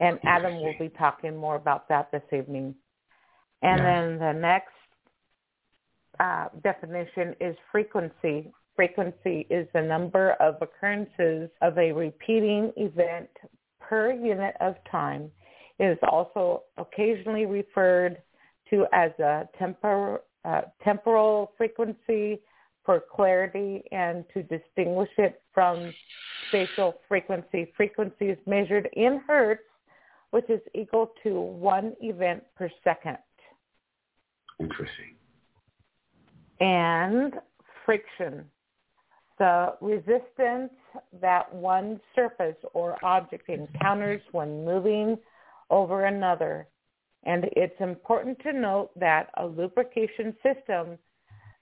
And 0.00 0.18
Adam 0.24 0.60
will 0.60 0.74
be 0.78 0.88
talking 0.88 1.36
more 1.36 1.56
about 1.56 1.88
that 1.88 2.10
this 2.10 2.22
evening. 2.32 2.74
And 3.62 3.78
Yeah. 3.78 3.84
then 3.84 4.18
the 4.18 4.32
next 4.32 4.72
uh, 6.20 6.48
definition 6.62 7.34
is 7.40 7.56
frequency. 7.70 8.52
Frequency 8.76 9.46
is 9.50 9.68
the 9.72 9.82
number 9.82 10.32
of 10.32 10.60
occurrences 10.60 11.50
of 11.60 11.78
a 11.78 11.92
repeating 11.92 12.72
event 12.76 13.30
per 13.80 14.12
unit 14.12 14.56
of 14.60 14.76
time. 14.90 15.30
It 15.78 15.86
is 15.86 15.98
also 16.02 16.64
occasionally 16.76 17.46
referred 17.46 18.22
to 18.70 18.86
as 18.92 19.10
a 19.18 19.48
tempor, 19.60 20.20
uh, 20.44 20.62
temporal 20.82 21.52
frequency 21.56 22.40
for 22.84 23.02
clarity 23.14 23.82
and 23.92 24.24
to 24.34 24.42
distinguish 24.42 25.10
it 25.16 25.40
from 25.52 25.92
spatial 26.48 26.94
frequency. 27.08 27.72
Frequency 27.76 28.26
is 28.26 28.38
measured 28.46 28.88
in 28.92 29.20
hertz, 29.26 29.62
which 30.30 30.48
is 30.50 30.60
equal 30.74 31.12
to 31.22 31.40
one 31.40 31.94
event 32.00 32.42
per 32.56 32.70
second. 32.82 33.18
Interesting. 34.60 35.16
and 36.60 37.34
friction. 37.84 38.44
The 39.38 39.74
resistance 39.80 40.72
that 41.20 41.52
one 41.52 42.00
surface 42.14 42.56
or 42.72 42.96
object 43.04 43.48
encounters 43.48 44.22
when 44.32 44.64
moving 44.64 45.18
over 45.70 46.04
another. 46.04 46.68
And 47.24 47.46
it's 47.56 47.74
important 47.80 48.38
to 48.40 48.52
note 48.52 48.90
that 48.96 49.30
a 49.36 49.46
lubrication 49.46 50.36
system 50.42 50.98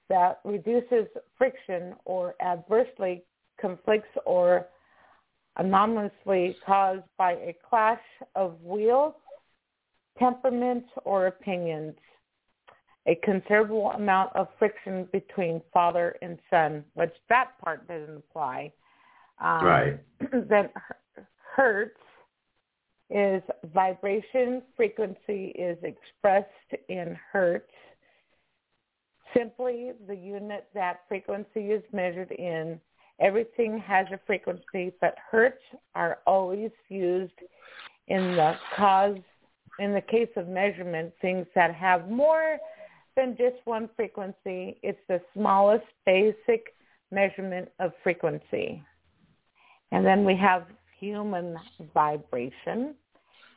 that 0.09 0.41
reduces 0.45 1.07
friction 1.39 1.95
or 2.05 2.35
adversely 2.41 3.25
conflicts 3.61 4.09
or 4.27 4.67
anomalously 5.57 6.57
caused 6.67 7.05
by 7.17 7.33
a 7.33 7.55
clash 7.69 8.01
of 8.35 8.61
wheels, 8.63 9.15
temperaments, 10.19 10.89
or 11.05 11.29
opinions 11.29 11.95
a 13.07 13.17
considerable 13.25 13.91
amount 13.93 14.35
of 14.37 14.47
friction 14.59 15.09
between 15.13 15.61
father 15.73 16.17
and 16.23 16.39
son, 16.49 16.85
which 16.95 17.13
that 17.29 17.59
part 17.61 17.87
doesn't 17.89 18.17
apply. 18.17 18.73
Um, 19.41 19.67
Right. 19.67 20.01
then 20.49 20.69
hertz 21.55 21.99
is 23.15 23.43
vibration 23.75 24.63
frequency 24.77 25.53
is 25.55 25.79
expressed 25.83 26.49
in 26.89 27.17
hertz. 27.31 27.71
Simply 29.37 29.93
the 30.07 30.17
unit 30.17 30.69
that 30.75 31.01
frequency 31.09 31.73
is 31.73 31.83
measured 31.93 32.33
in. 32.33 32.81
Everything 33.21 33.79
has 33.79 34.07
a 34.13 34.21
frequency, 34.27 34.93
but 35.01 35.17
hertz 35.31 35.63
are 35.95 36.19
always 36.27 36.71
used 36.89 37.33
in 38.09 38.35
the 38.37 38.55
cause 38.77 39.19
in 39.79 39.95
the 39.95 40.01
case 40.01 40.29
of 40.37 40.49
measurement, 40.49 41.13
things 41.21 41.47
that 41.55 41.75
have 41.75 42.11
more 42.11 42.59
than 43.17 43.37
just 43.37 43.57
one 43.65 43.89
frequency. 43.97 44.79
It's 44.83 44.99
the 45.09 45.21
smallest 45.35 45.87
basic 46.05 46.75
measurement 47.11 47.69
of 47.79 47.93
frequency. 48.03 48.83
And 49.93 50.05
then 50.07 50.25
we 50.25 50.37
have 50.37 50.67
human 50.99 51.57
vibration. 51.93 52.95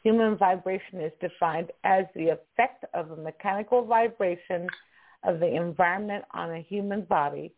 Human 0.06 0.38
vibration 0.38 1.02
is 1.02 1.12
defined 1.20 1.72
as 1.84 2.06
the 2.16 2.30
effect 2.30 2.86
of 2.94 3.10
a 3.10 3.16
mechanical 3.16 3.84
vibration 3.84 4.68
of 5.24 5.40
the 5.40 5.56
environment 5.56 6.24
on 6.32 6.52
a 6.52 6.62
human 6.62 7.02
body. 7.02 7.52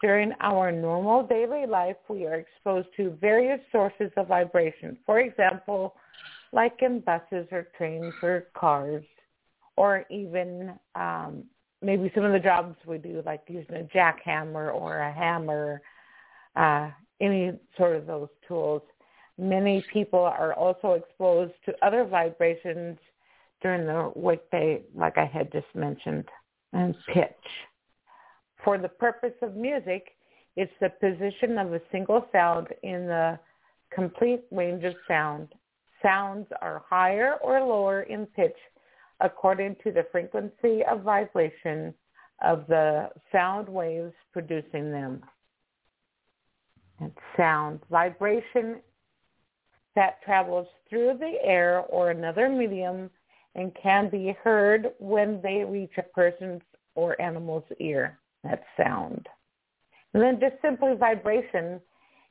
During 0.00 0.32
our 0.40 0.72
normal 0.72 1.22
daily 1.26 1.66
life, 1.66 1.96
we 2.08 2.24
are 2.24 2.36
exposed 2.36 2.88
to 2.96 3.10
various 3.20 3.60
sources 3.70 4.10
of 4.16 4.28
vibration. 4.28 4.96
For 5.04 5.20
example, 5.20 5.94
like 6.54 6.78
in 6.80 7.00
buses 7.00 7.46
or 7.52 7.68
trains 7.76 8.14
or 8.22 8.46
cars 8.54 9.04
or 9.76 10.06
even 10.10 10.72
um, 10.94 11.44
maybe 11.82 12.10
some 12.14 12.24
of 12.24 12.32
the 12.32 12.38
jobs 12.38 12.74
we 12.86 12.96
do, 12.96 13.22
like 13.26 13.42
using 13.48 13.76
a 13.76 13.88
jackhammer 13.94 14.74
or 14.74 15.00
a 15.00 15.12
hammer, 15.12 15.82
uh, 16.56 16.88
any 17.20 17.52
sort 17.76 17.96
of 17.96 18.06
those 18.06 18.30
tools. 18.48 18.80
Many 19.38 19.84
people 19.92 20.20
are 20.20 20.52
also 20.54 20.92
exposed 20.92 21.54
to 21.66 21.74
other 21.84 22.04
vibrations 22.04 22.98
during 23.62 23.86
the 23.86 24.12
workday, 24.14 24.82
like 24.94 25.16
I 25.18 25.24
had 25.24 25.50
just 25.52 25.66
mentioned, 25.74 26.28
and 26.72 26.94
pitch. 27.12 27.30
For 28.64 28.78
the 28.78 28.88
purpose 28.88 29.34
of 29.40 29.56
music, 29.56 30.08
it's 30.56 30.72
the 30.80 30.90
position 30.90 31.58
of 31.58 31.72
a 31.72 31.80
single 31.90 32.26
sound 32.32 32.68
in 32.82 33.06
the 33.06 33.38
complete 33.90 34.42
range 34.50 34.84
of 34.84 34.94
sound. 35.08 35.48
Sounds 36.02 36.46
are 36.60 36.82
higher 36.88 37.36
or 37.42 37.60
lower 37.60 38.02
in 38.02 38.26
pitch 38.26 38.56
according 39.20 39.76
to 39.84 39.92
the 39.92 40.06
frequency 40.10 40.84
of 40.90 41.02
vibration 41.02 41.94
of 42.44 42.66
the 42.66 43.08
sound 43.30 43.68
waves 43.68 44.12
producing 44.32 44.90
them. 44.90 45.22
And 47.00 47.12
sound 47.36 47.80
vibration 47.90 48.80
that 49.94 50.22
travels 50.22 50.66
through 50.88 51.18
the 51.18 51.36
air 51.42 51.80
or 51.88 52.10
another 52.10 52.48
medium 52.48 53.10
and 53.54 53.72
can 53.80 54.08
be 54.08 54.34
heard 54.42 54.88
when 54.98 55.40
they 55.42 55.64
reach 55.64 55.92
a 55.98 56.02
person's 56.02 56.62
or 56.94 57.20
animal's 57.20 57.64
ear. 57.78 58.18
That's 58.44 58.64
sound. 58.76 59.26
And 60.14 60.22
then 60.22 60.40
just 60.40 60.60
simply 60.62 60.94
vibration 60.94 61.80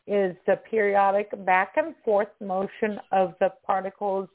is 0.07 0.35
the 0.45 0.57
periodic 0.69 1.29
back 1.45 1.73
and 1.77 1.95
forth 2.03 2.27
motion 2.39 2.99
of 3.11 3.33
the 3.39 3.49
particles 3.65 4.27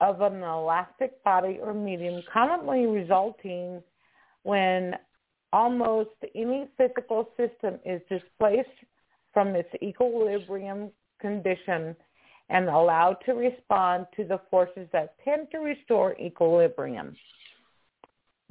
of 0.00 0.20
an 0.20 0.42
elastic 0.42 1.22
body 1.22 1.58
or 1.62 1.72
medium 1.72 2.22
commonly 2.32 2.86
resulting 2.86 3.82
when 4.42 4.96
almost 5.52 6.10
any 6.34 6.66
physical 6.76 7.28
system 7.36 7.78
is 7.84 8.00
displaced 8.08 8.68
from 9.32 9.48
its 9.48 9.68
equilibrium 9.82 10.90
condition 11.20 11.94
and 12.52 12.68
allowed 12.68 13.16
to 13.24 13.32
respond 13.32 14.06
to 14.14 14.24
the 14.24 14.38
forces 14.50 14.86
that 14.92 15.16
tend 15.24 15.48
to 15.50 15.58
restore 15.58 16.14
equilibrium. 16.20 17.16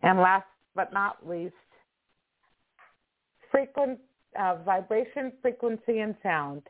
And 0.01 0.19
last 0.19 0.47
but 0.75 0.91
not 0.91 1.27
least, 1.27 1.53
frequent 3.51 3.99
uh, 4.39 4.55
vibration, 4.65 5.31
frequency, 5.41 5.99
and 5.99 6.15
sound. 6.23 6.63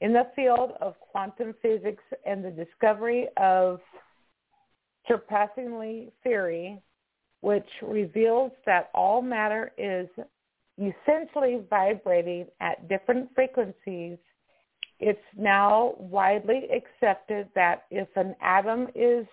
In 0.00 0.14
the 0.14 0.28
field 0.34 0.72
of 0.80 0.94
quantum 1.00 1.54
physics 1.60 2.02
and 2.24 2.42
the 2.42 2.50
discovery 2.50 3.28
of 3.36 3.80
superstring 5.08 6.10
theory, 6.22 6.80
which 7.42 7.68
reveals 7.82 8.52
that 8.64 8.88
all 8.94 9.20
matter 9.20 9.72
is 9.76 10.08
essentially 10.78 11.60
vibrating 11.68 12.46
at 12.60 12.88
different 12.88 13.28
frequencies, 13.34 14.16
it's 15.00 15.18
now 15.36 15.94
widely 15.98 16.68
accepted 16.70 17.48
that 17.54 17.84
if 17.90 18.08
an 18.16 18.34
atom 18.42 18.88
is 18.94 19.26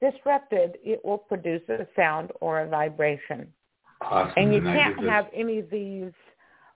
disrupted, 0.00 0.78
it 0.84 1.04
will 1.04 1.18
produce 1.18 1.62
a 1.68 1.86
sound 1.94 2.30
or 2.40 2.60
a 2.60 2.68
vibration. 2.68 3.52
Awesome. 4.00 4.32
And 4.36 4.54
you 4.54 4.62
can't 4.62 4.98
have 5.08 5.26
any 5.34 5.58
of 5.58 5.70
these 5.70 6.12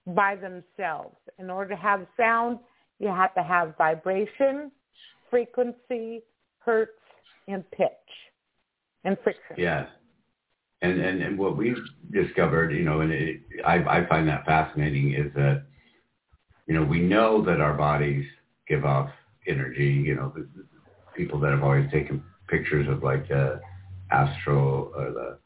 by 0.09 0.37
themselves. 0.37 1.17
In 1.39 1.49
order 1.49 1.71
to 1.71 1.81
have 1.81 2.07
sound, 2.17 2.59
you 2.99 3.09
have 3.09 3.35
to 3.35 3.43
have 3.43 3.77
vibration, 3.79 4.71
frequency, 5.31 6.23
hertz, 6.59 6.93
and 7.49 7.69
pitch, 7.71 7.89
and 9.05 9.17
friction. 9.25 9.57
Yes. 9.57 9.89
And, 10.83 11.01
and 11.01 11.23
and 11.23 11.39
what 11.39 11.57
we've 11.57 11.79
discovered, 12.13 12.73
you 12.73 12.83
know, 12.83 13.01
and 13.01 13.11
it, 13.11 13.41
I 13.65 13.77
I 13.77 14.07
find 14.07 14.29
that 14.29 14.45
fascinating 14.45 15.15
is 15.15 15.33
that, 15.35 15.65
you 16.67 16.75
know, 16.75 16.83
we 16.83 17.01
know 17.01 17.45
that 17.45 17.61
our 17.61 17.75
bodies 17.75 18.25
give 18.69 18.85
off 18.85 19.11
energy. 19.47 20.03
You 20.07 20.15
know, 20.15 20.33
the, 20.35 20.49
the 20.57 20.65
people 21.17 21.39
that 21.41 21.53
have 21.53 21.63
always 21.63 21.91
taken 21.91 22.23
pictures 22.49 22.89
of 22.89 23.03
like 23.03 23.29
the 23.29 23.61
astral 24.11 24.93
or 24.97 25.11
the 25.13 25.39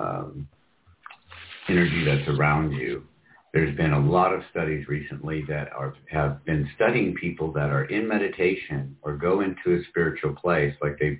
um, 0.00 0.48
energy 1.68 2.04
that's 2.04 2.28
around 2.28 2.72
you. 2.72 3.04
There's 3.52 3.76
been 3.76 3.92
a 3.92 3.98
lot 3.98 4.32
of 4.32 4.42
studies 4.50 4.86
recently 4.86 5.42
that 5.48 5.72
are 5.72 5.94
have 6.10 6.44
been 6.44 6.68
studying 6.76 7.14
people 7.14 7.52
that 7.52 7.70
are 7.70 7.84
in 7.86 8.06
meditation 8.06 8.96
or 9.02 9.16
go 9.16 9.40
into 9.40 9.80
a 9.80 9.84
spiritual 9.88 10.34
place, 10.34 10.74
like 10.80 10.98
they 11.00 11.18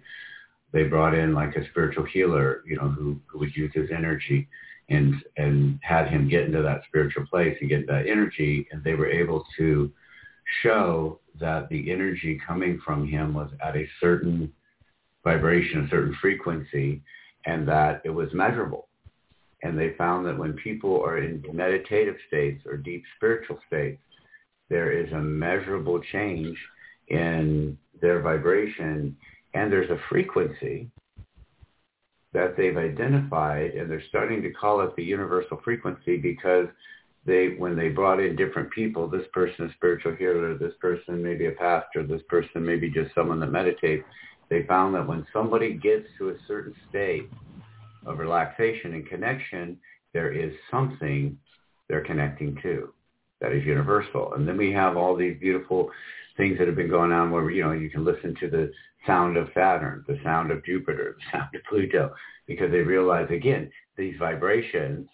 they 0.73 0.85
brought 0.85 1.15
in 1.15 1.35
like 1.35 1.57
a 1.57 1.69
spiritual 1.71 2.05
healer, 2.05 2.63
you 2.65 2.77
know, 2.77 2.89
who, 2.89 3.19
who 3.27 3.41
would 3.41 3.57
use 3.57 3.73
his 3.75 3.91
energy 3.91 4.49
and 4.91 5.15
and 5.37 5.79
had 5.83 6.09
him 6.09 6.29
get 6.29 6.45
into 6.45 6.63
that 6.63 6.83
spiritual 6.87 7.25
place 7.27 7.57
and 7.61 7.71
get 7.71 7.87
that 7.87 8.07
energy 8.07 8.67
and 8.71 8.83
they 8.85 8.95
were 8.95 9.11
able 9.11 9.45
to 9.57 9.91
show 10.63 11.21
that 11.39 11.69
the 11.69 11.91
energy 11.91 12.41
coming 12.47 12.81
from 12.85 13.07
him 13.07 13.33
was 13.33 13.51
at 13.65 13.77
a 13.77 13.89
certain 14.01 14.53
vibration, 15.25 15.85
a 15.85 15.89
certain 15.89 16.15
frequency, 16.21 17.03
and 17.47 17.67
that 17.69 18.03
it 18.05 18.11
was 18.11 18.29
measurable. 18.33 18.89
And 19.63 19.79
they 19.79 19.95
found 19.97 20.27
that 20.27 20.39
when 20.39 20.55
people 20.55 21.03
are 21.03 21.19
in 21.19 21.43
meditative 21.53 22.17
states 22.27 22.65
or 22.67 22.77
deep 22.77 23.05
spiritual 23.17 23.59
states, 23.67 24.01
there 24.69 24.91
is 24.93 25.13
a 25.13 25.19
measurable 25.19 26.01
change 26.13 26.59
in 27.09 27.77
their 28.01 28.21
vibration 28.21 29.17
and 29.55 29.71
there's 29.71 29.91
a 29.91 30.01
frequency 30.09 30.89
that 32.33 32.57
they've 32.57 32.77
identified 32.77 33.73
and 33.73 33.91
they're 33.91 34.03
starting 34.09 34.43
to 34.43 34.51
call 34.53 34.81
it 34.83 34.95
the 34.97 35.03
universal 35.03 35.61
frequency 35.65 36.17
because 36.17 36.67
they 37.27 37.55
when 37.59 37.77
they 37.77 37.89
brought 37.89 38.21
in 38.21 38.37
different 38.37 38.71
people 38.71 39.09
this 39.09 39.27
person 39.33 39.67
a 39.67 39.73
spiritual 39.75 40.15
healer 40.15 40.57
this 40.57 40.73
person 40.81 41.23
maybe 41.23 41.47
a 41.47 41.53
pastor 41.53 42.07
this 42.07 42.23
person 42.29 42.65
maybe 42.65 42.91
just 42.91 43.15
someone 43.15 43.41
that 43.41 43.51
meditates 43.51 44.05
they 44.49 44.65
found 44.65 44.95
that 44.95 45.07
when 45.07 45.27
somebody 45.33 45.75
gets 45.75 46.07
to 46.19 46.31
a 46.31 46.35
certain 46.49 46.75
state 46.89 47.29
of 48.07 48.19
relaxation 48.19 48.95
and 48.95 49.07
connection 49.09 49.77
there 50.15 50.33
is 50.33 50.53
something 50.71 51.37
they're 51.89 52.05
connecting 52.05 52.57
to 52.63 52.93
that 53.41 53.53
is 53.53 53.65
universal 53.65 54.35
and 54.35 54.47
then 54.47 54.57
we 54.57 54.73
have 54.73 54.97
all 54.97 55.17
these 55.17 55.39
beautiful 55.41 55.91
things 56.37 56.59
that 56.59 56.67
have 56.67 56.77
been 56.77 56.89
going 56.89 57.13
on 57.13 57.31
where 57.31 57.51
you 57.51 57.63
know 57.63 57.73
you 57.73 57.91
can 57.91 58.05
listen 58.05 58.35
to 58.41 58.49
the 58.49 58.73
sound 59.07 59.37
of 59.37 59.49
Saturn, 59.55 60.05
the 60.07 60.19
sound 60.23 60.51
of 60.51 60.65
Jupiter, 60.65 61.17
the 61.19 61.39
sound 61.39 61.55
of 61.55 61.63
Pluto, 61.69 62.15
because 62.47 62.71
they 62.71 62.79
realize 62.79 63.29
again 63.31 63.71
these 63.97 64.15
vibrations 64.19 65.09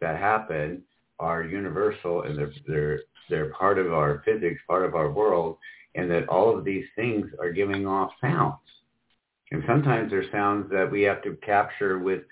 that 0.00 0.18
happen 0.18 0.82
are 1.18 1.44
universal 1.44 2.22
and 2.22 2.38
they're 2.38 2.52
they're 2.66 3.00
they're 3.28 3.52
part 3.52 3.78
of 3.78 3.92
our 3.92 4.22
physics, 4.24 4.60
part 4.66 4.84
of 4.84 4.94
our 4.94 5.10
world, 5.10 5.58
and 5.94 6.10
that 6.10 6.28
all 6.28 6.56
of 6.56 6.64
these 6.64 6.84
things 6.94 7.26
are 7.40 7.50
giving 7.50 7.86
off 7.86 8.12
sounds. 8.20 8.56
And 9.50 9.62
sometimes 9.66 10.10
they're 10.10 10.30
sounds 10.30 10.70
that 10.70 10.90
we 10.90 11.02
have 11.02 11.22
to 11.22 11.36
capture 11.44 11.98
with 11.98 12.22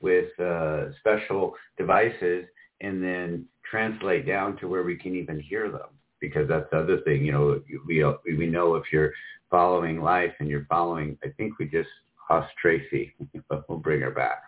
with 0.00 0.38
uh, 0.38 0.92
special 1.00 1.54
devices 1.76 2.46
and 2.80 3.02
then 3.02 3.44
translate 3.70 4.26
down 4.26 4.56
to 4.58 4.68
where 4.68 4.82
we 4.82 4.96
can 4.96 5.14
even 5.14 5.40
hear 5.40 5.70
them 5.70 5.88
because 6.20 6.48
that's 6.48 6.70
the 6.70 6.78
other 6.78 7.00
thing. 7.00 7.24
You 7.24 7.32
know, 7.32 7.62
we 7.86 8.04
we 8.36 8.46
know 8.46 8.74
if 8.74 8.84
you're 8.92 9.12
following 9.50 10.00
life 10.00 10.32
and 10.40 10.48
you're 10.48 10.66
following. 10.68 11.16
I 11.24 11.28
think 11.36 11.58
we 11.58 11.66
just 11.66 11.88
lost 12.30 12.52
Tracy, 12.60 13.14
we'll 13.68 13.78
bring 13.78 14.00
her 14.00 14.10
back. 14.10 14.42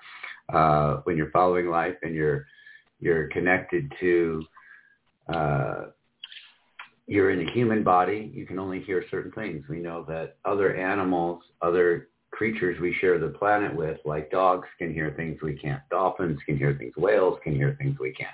Uh, 0.53 1.01
when 1.05 1.17
you're 1.17 1.31
following 1.31 1.69
life 1.69 1.97
and 2.03 2.15
you're 2.15 2.47
you're 3.01 3.29
connected 3.29 3.91
to 4.01 4.43
uh, 5.33 5.85
you're 7.07 7.31
in 7.31 7.47
a 7.47 7.51
human 7.53 7.83
body, 7.83 8.31
you 8.35 8.47
can 8.47 8.59
only 8.59 8.81
hear 8.81 9.05
certain 9.11 9.33
things. 9.33 9.65
We 9.69 9.81
know 9.81 10.05
that 10.09 10.37
other 10.45 10.77
animals, 10.77 11.43
other 11.63 12.09
creatures 12.31 12.81
we 12.81 12.95
share 13.01 13.19
the 13.19 13.29
planet 13.29 13.75
with, 13.75 13.99
like 14.05 14.31
dogs 14.31 14.69
can 14.79 14.95
hear 14.95 15.13
things 15.17 15.39
we 15.43 15.55
can't. 15.55 15.83
Dolphins 15.91 16.39
can 16.47 16.57
hear 16.57 16.75
things. 16.75 16.93
Whales 16.97 17.39
can 17.43 17.55
hear 17.55 17.77
things 17.79 17.99
we 17.99 18.13
can't. 18.13 18.31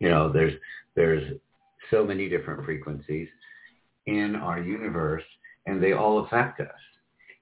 You 0.00 0.08
know, 0.08 0.32
there's 0.32 0.54
there's 0.96 1.38
so 1.90 2.04
many 2.04 2.28
different 2.28 2.64
frequencies 2.64 3.28
in 4.06 4.34
our 4.34 4.60
universe 4.60 5.22
and 5.66 5.82
they 5.82 5.92
all 5.92 6.24
affect 6.24 6.60
us. 6.60 6.68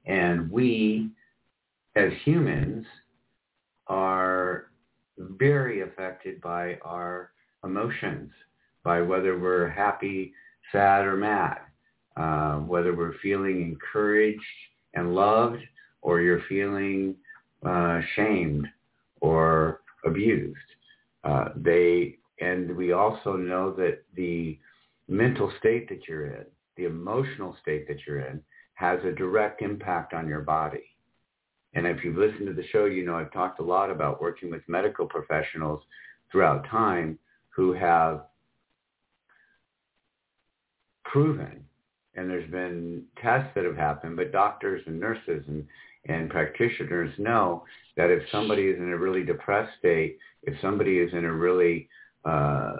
And 0.07 0.51
we, 0.51 1.11
as 1.97 2.11
humans, 2.25 2.87
are 3.87 4.67
very 5.19 5.83
affected 5.83 6.41
by 6.41 6.79
our 6.83 7.33
emotions, 7.65 8.31
by 8.85 9.01
whether 9.03 9.39
we're 9.39 9.69
happy, 9.69 10.33
sad, 10.73 11.05
or 11.05 11.17
mad, 11.17 11.59
uh, 12.17 12.57
whether 12.57 12.95
we're 12.95 13.19
feeling 13.23 13.63
encouraged 13.63 14.41
and 14.95 15.15
loved, 15.15 15.63
or 16.03 16.21
you're 16.21 16.43
feeling 16.49 17.15
uh, 17.65 18.01
shamed 18.15 18.67
or 19.21 19.81
abused. 20.05 20.57
Uh, 21.25 21.49
they 21.57 22.19
and 22.41 22.77
we 22.77 22.93
also 22.93 23.37
know 23.37 23.73
that 23.73 24.03
the 24.15 24.59
mental 25.09 25.53
state 25.59 25.89
that 25.89 26.07
you're 26.09 26.27
in, 26.27 26.45
the 26.77 26.85
emotional 26.85 27.57
state 27.61 27.89
that 27.89 27.99
you're 28.07 28.21
in, 28.21 28.41
has 28.75 29.01
a 29.05 29.13
direct 29.13 29.63
impact 29.63 30.15
on 30.15 30.29
your 30.29 30.41
body. 30.41 30.85
And 31.75 31.87
if 31.87 32.05
you've 32.05 32.17
listened 32.17 32.47
to 32.47 32.53
the 32.53 32.67
show, 32.69 32.85
you 32.85 33.05
know 33.05 33.17
I've 33.17 33.33
talked 33.33 33.61
a 33.61 33.65
lot 33.65 33.91
about 33.91 34.21
working 34.21 34.51
with 34.51 34.63
medical 34.69 35.07
professionals 35.07 35.83
throughout 36.31 36.67
time 36.69 37.19
who 37.51 37.73
have 37.73 38.25
proven, 41.05 41.65
and 42.15 42.31
there's 42.31 42.51
been 42.51 43.03
tests 43.21 43.51
that 43.55 43.65
have 43.65 43.77
happened, 43.77 44.17
but 44.17 44.33
doctors 44.33 44.83
and 44.87 45.01
nurses 45.01 45.45
and, 45.49 45.67
and 46.07 46.31
practitioners 46.31 47.13
know 47.19 47.65
that 47.97 48.11
if 48.11 48.23
somebody 48.31 48.63
is 48.69 48.79
in 48.79 48.93
a 48.93 48.97
really 48.97 49.25
depressed 49.25 49.77
state, 49.79 50.19
if 50.45 50.55
somebody 50.61 50.99
is 50.99 51.13
in 51.13 51.25
a 51.25 51.33
really 51.33 51.89
uh, 52.25 52.73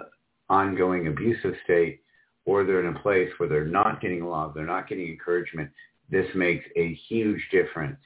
ongoing 0.49 1.07
abusive 1.07 1.53
state, 1.63 2.01
or 2.45 2.63
they're 2.63 2.85
in 2.85 2.95
a 2.95 2.99
place 2.99 3.29
where 3.37 3.49
they're 3.49 3.65
not 3.65 4.01
getting 4.01 4.25
love, 4.25 4.53
they're 4.53 4.65
not 4.65 4.87
getting 4.87 5.07
encouragement, 5.07 5.69
this 6.09 6.25
makes 6.35 6.65
a 6.75 6.93
huge 7.07 7.41
difference 7.51 7.99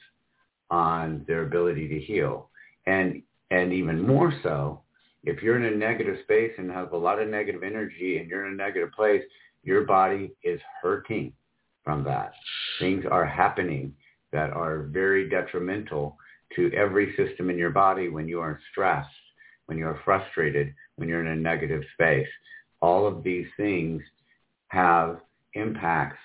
on 0.70 1.24
their 1.26 1.42
ability 1.42 1.88
to 1.88 1.98
heal. 2.00 2.50
And 2.86 3.22
and 3.50 3.72
even 3.72 4.06
more 4.06 4.32
so, 4.42 4.80
if 5.22 5.42
you're 5.42 5.56
in 5.56 5.72
a 5.72 5.76
negative 5.76 6.16
space 6.24 6.52
and 6.58 6.70
have 6.70 6.92
a 6.92 6.96
lot 6.96 7.20
of 7.20 7.28
negative 7.28 7.62
energy 7.62 8.18
and 8.18 8.28
you're 8.28 8.46
in 8.46 8.54
a 8.54 8.56
negative 8.56 8.92
place, 8.92 9.22
your 9.62 9.84
body 9.84 10.32
is 10.42 10.60
hurting 10.82 11.32
from 11.84 12.04
that. 12.04 12.32
Things 12.80 13.04
are 13.10 13.24
happening 13.24 13.94
that 14.32 14.50
are 14.50 14.82
very 14.82 15.28
detrimental 15.28 16.16
to 16.56 16.70
every 16.72 17.14
system 17.16 17.50
in 17.50 17.58
your 17.58 17.70
body 17.70 18.08
when 18.08 18.28
you 18.28 18.40
are 18.40 18.58
stressed, 18.70 19.08
when 19.66 19.78
you're 19.78 20.00
frustrated, 20.04 20.74
when 20.96 21.08
you're 21.08 21.20
in 21.20 21.32
a 21.32 21.36
negative 21.36 21.82
space. 21.94 22.28
All 22.80 23.06
of 23.06 23.22
these 23.22 23.46
things 23.56 24.02
have 24.68 25.20
impacts, 25.54 26.18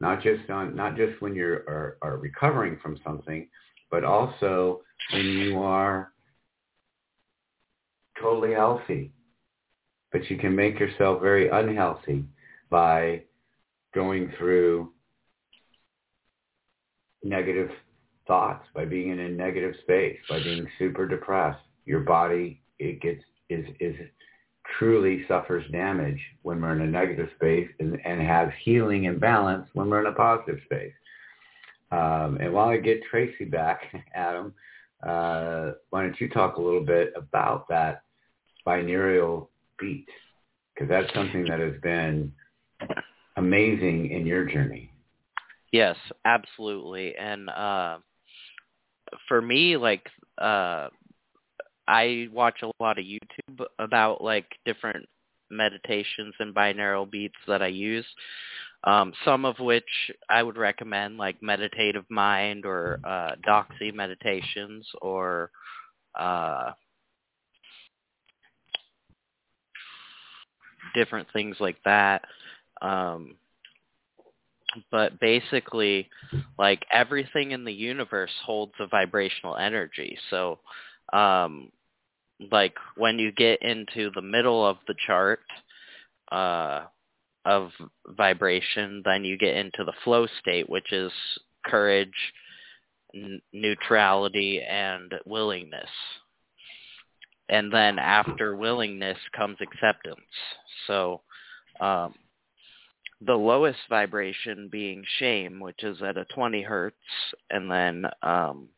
not 0.00 0.22
just 0.22 0.48
on 0.50 0.74
not 0.76 0.96
just 0.96 1.20
when 1.20 1.34
you 1.34 1.44
are, 1.44 1.96
are 2.02 2.16
recovering 2.16 2.78
from 2.82 2.98
something, 3.04 3.48
but 3.90 4.04
also 4.04 4.82
when 5.12 5.24
you 5.24 5.58
are 5.58 6.12
totally 8.20 8.52
healthy. 8.52 9.12
But 10.10 10.30
you 10.30 10.36
can 10.36 10.54
make 10.54 10.78
yourself 10.78 11.22
very 11.22 11.48
unhealthy 11.48 12.24
by 12.68 13.22
going 13.94 14.32
through 14.38 14.92
negative 17.22 17.70
thoughts, 18.26 18.66
by 18.74 18.84
being 18.84 19.10
in 19.10 19.20
a 19.20 19.28
negative 19.28 19.74
space, 19.82 20.18
by 20.28 20.42
being 20.42 20.66
super 20.78 21.06
depressed. 21.06 21.60
Your 21.84 22.00
body 22.00 22.60
it 22.78 23.00
gets 23.00 23.22
is 23.52 23.66
is 23.80 23.96
truly 24.78 25.24
suffers 25.28 25.64
damage 25.70 26.20
when 26.42 26.60
we're 26.60 26.72
in 26.72 26.82
a 26.82 26.86
negative 26.86 27.28
space 27.36 27.68
and, 27.80 27.98
and 28.04 28.20
has 28.20 28.48
healing 28.62 29.06
and 29.06 29.20
balance 29.20 29.66
when 29.74 29.88
we're 29.88 30.00
in 30.00 30.06
a 30.06 30.12
positive 30.12 30.60
space. 30.64 30.92
Um, 31.90 32.38
and 32.40 32.52
while 32.52 32.68
I 32.68 32.78
get 32.78 33.02
Tracy 33.10 33.44
back, 33.44 33.82
Adam, 34.14 34.54
uh, 35.06 35.72
why 35.90 36.02
don't 36.02 36.20
you 36.20 36.28
talk 36.28 36.56
a 36.56 36.62
little 36.62 36.84
bit 36.84 37.12
about 37.16 37.68
that 37.68 38.02
binaural 38.66 39.48
beat? 39.78 40.08
Because 40.74 40.88
that's 40.88 41.12
something 41.12 41.44
that 41.44 41.60
has 41.60 41.74
been 41.82 42.32
amazing 43.36 44.10
in 44.10 44.26
your 44.26 44.46
journey. 44.46 44.90
Yes, 45.72 45.96
absolutely. 46.24 47.14
And 47.16 47.50
uh, 47.50 47.98
for 49.28 49.42
me, 49.42 49.76
like 49.76 50.06
uh, 50.38 50.88
I 51.88 52.28
watch 52.32 52.62
a 52.62 52.70
lot 52.82 52.98
of 52.98 53.04
YouTube 53.04 53.66
about 53.78 54.22
like 54.22 54.46
different 54.64 55.06
meditations 55.50 56.34
and 56.38 56.54
binaural 56.54 57.10
beats 57.10 57.36
that 57.46 57.62
I 57.62 57.68
use. 57.68 58.06
Um, 58.84 59.12
some 59.24 59.44
of 59.44 59.60
which 59.60 59.84
I 60.28 60.42
would 60.42 60.56
recommend, 60.56 61.16
like 61.16 61.40
Meditative 61.42 62.04
Mind 62.08 62.66
or 62.66 62.98
uh, 63.04 63.32
Doxy 63.46 63.94
Meditations 63.94 64.86
or 65.00 65.50
uh, 66.18 66.72
different 70.94 71.28
things 71.32 71.56
like 71.60 71.76
that. 71.84 72.22
Um, 72.80 73.36
but 74.90 75.20
basically, 75.20 76.08
like 76.58 76.84
everything 76.92 77.52
in 77.52 77.64
the 77.64 77.72
universe 77.72 78.32
holds 78.44 78.72
a 78.80 78.86
vibrational 78.86 79.56
energy. 79.56 80.18
So 80.30 80.58
um, 81.12 81.70
like 82.50 82.74
when 82.96 83.18
you 83.18 83.32
get 83.32 83.62
into 83.62 84.10
the 84.14 84.22
middle 84.22 84.66
of 84.66 84.78
the 84.86 84.94
chart 85.06 85.40
uh, 86.30 86.84
of 87.44 87.70
vibration, 88.06 89.02
then 89.04 89.24
you 89.24 89.36
get 89.36 89.56
into 89.56 89.84
the 89.84 89.92
flow 90.04 90.26
state, 90.40 90.68
which 90.68 90.92
is 90.92 91.12
courage, 91.64 92.10
n- 93.14 93.40
neutrality, 93.52 94.60
and 94.62 95.14
willingness. 95.26 95.90
And 97.48 97.72
then 97.72 97.98
after 97.98 98.56
willingness 98.56 99.18
comes 99.36 99.58
acceptance. 99.60 100.20
So 100.86 101.20
um, 101.80 102.14
the 103.20 103.34
lowest 103.34 103.78
vibration 103.88 104.68
being 104.70 105.04
shame, 105.18 105.60
which 105.60 105.84
is 105.84 106.00
at 106.02 106.16
a 106.16 106.24
20 106.34 106.62
hertz, 106.62 106.96
and 107.50 107.70
then 107.70 108.06
um, 108.22 108.68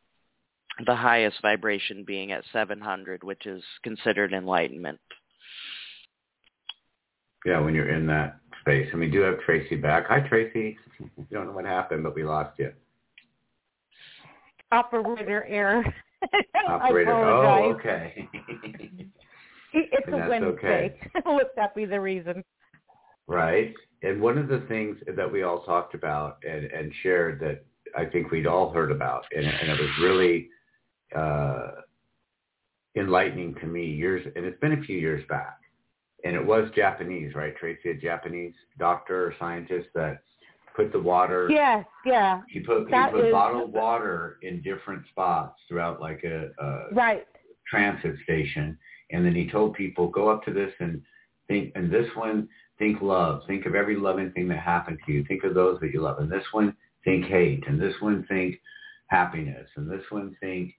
the 0.87 0.95
highest 0.95 1.37
vibration 1.43 2.05
being 2.05 2.33
at 2.33 2.43
700, 2.53 3.23
which 3.23 3.47
is 3.47 3.63
considered 3.83 4.33
enlightenment. 4.33 5.01
Yeah, 7.45 7.61
when 7.61 7.75
you're 7.75 7.95
in 7.95 8.07
that 8.07 8.41
space. 8.61 8.89
And 8.91 9.01
we 9.01 9.11
do 9.11 9.21
have 9.21 9.41
Tracy 9.41 9.77
back. 9.77 10.07
Hi, 10.09 10.21
Tracy. 10.21 10.77
We 11.17 11.25
don't 11.31 11.47
know 11.47 11.53
what 11.53 11.67
happened, 11.67 12.03
but 12.03 12.15
we 12.15 12.25
lost 12.25 12.59
you. 12.59 12.73
Operator 14.73 15.45
error. 15.45 15.85
Operator. 16.69 17.13
Oh, 17.13 17.73
okay. 17.75 18.29
it's 19.73 20.07
and 20.07 20.15
a 20.15 20.29
Wednesday. 20.29 20.47
Okay. 20.47 20.97
Would 21.27 21.47
that 21.57 21.75
be 21.75 21.85
the 21.85 22.01
reason? 22.01 22.43
Right. 23.27 23.75
And 24.03 24.21
one 24.21 24.39
of 24.39 24.49
the 24.49 24.65
things 24.69 24.97
that 25.17 25.31
we 25.31 25.43
all 25.43 25.63
talked 25.65 25.95
about 25.95 26.39
and, 26.49 26.65
and 26.65 26.93
shared 27.03 27.41
that 27.41 27.65
I 27.97 28.07
think 28.07 28.31
we'd 28.31 28.47
all 28.47 28.71
heard 28.71 28.91
about, 28.91 29.25
and, 29.35 29.47
and 29.47 29.71
it 29.71 29.81
was 29.81 29.91
really 30.01 30.49
uh, 31.15 31.71
enlightening 32.97 33.55
to 33.57 33.67
me 33.67 33.87
years, 33.87 34.27
and 34.37 34.45
it's 34.45 34.61
been 34.61 34.73
a 34.73 34.83
few 34.83 34.97
years 34.97 35.25
back. 35.29 35.59
And 36.25 36.35
it 36.35 36.45
was 36.45 36.71
Japanese, 36.75 37.35
right, 37.35 37.55
Tracy? 37.57 37.91
A 37.91 37.95
Japanese 37.95 38.55
doctor 38.79 39.27
or 39.27 39.35
scientist 39.39 39.89
that 39.95 40.23
put 40.75 40.93
the 40.93 41.01
water. 41.01 41.49
Yes, 41.51 41.85
yeah. 42.05 42.41
He 42.49 42.61
put 42.61 42.91
that 42.91 43.11
he 43.11 43.17
put 43.17 43.27
is, 43.27 43.33
bottled 43.33 43.73
water 43.73 44.39
in 44.43 44.63
different 44.63 45.03
spots 45.11 45.61
throughout 45.69 46.01
like 46.01 46.25
a, 46.25 46.51
a 46.59 46.95
right 46.95 47.27
transit 47.71 48.17
station, 48.25 48.77
and 49.11 49.25
then 49.25 49.35
he 49.35 49.49
told 49.49 49.75
people 49.75 50.09
go 50.09 50.29
up 50.29 50.45
to 50.45 50.53
this 50.53 50.73
and 50.81 51.01
think, 51.49 51.73
and 51.75 51.91
this 51.91 52.09
one 52.15 52.49
think 52.79 53.01
love, 53.01 53.43
think 53.47 53.67
of 53.67 53.75
every 53.75 53.97
loving 53.97 54.31
thing 54.33 54.49
that 54.49 54.59
happened 54.59 54.99
to 55.07 55.13
you, 55.13 55.25
think 55.25 55.45
of 55.45 55.55
those 55.55 55.79
that 55.81 55.93
you 55.93 56.01
love, 56.01 56.19
and 56.19 56.31
this 56.31 56.45
one 56.53 56.75
think 57.05 57.27
hate, 57.27 57.65
and 57.67 57.81
this 57.81 57.95
one 58.01 58.25
think 58.29 58.57
happiness, 59.09 59.69
and 59.77 59.91
this 59.91 60.05
one 60.11 60.37
think 60.41 60.75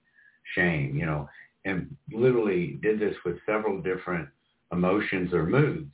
shame, 0.53 0.95
you 0.95 1.05
know, 1.05 1.27
and 1.65 1.95
literally 2.11 2.77
did 2.81 2.99
this 2.99 3.15
with 3.25 3.37
several 3.45 3.81
different 3.81 4.29
emotions 4.71 5.33
or 5.33 5.45
moods. 5.45 5.91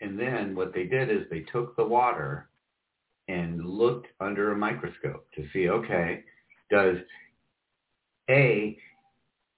And 0.00 0.18
then 0.18 0.54
what 0.54 0.74
they 0.74 0.84
did 0.84 1.10
is 1.10 1.26
they 1.30 1.40
took 1.40 1.76
the 1.76 1.86
water 1.86 2.48
and 3.28 3.64
looked 3.64 4.08
under 4.20 4.52
a 4.52 4.56
microscope 4.56 5.26
to 5.34 5.46
see, 5.52 5.68
okay, 5.68 6.24
does 6.70 6.96
A, 8.28 8.76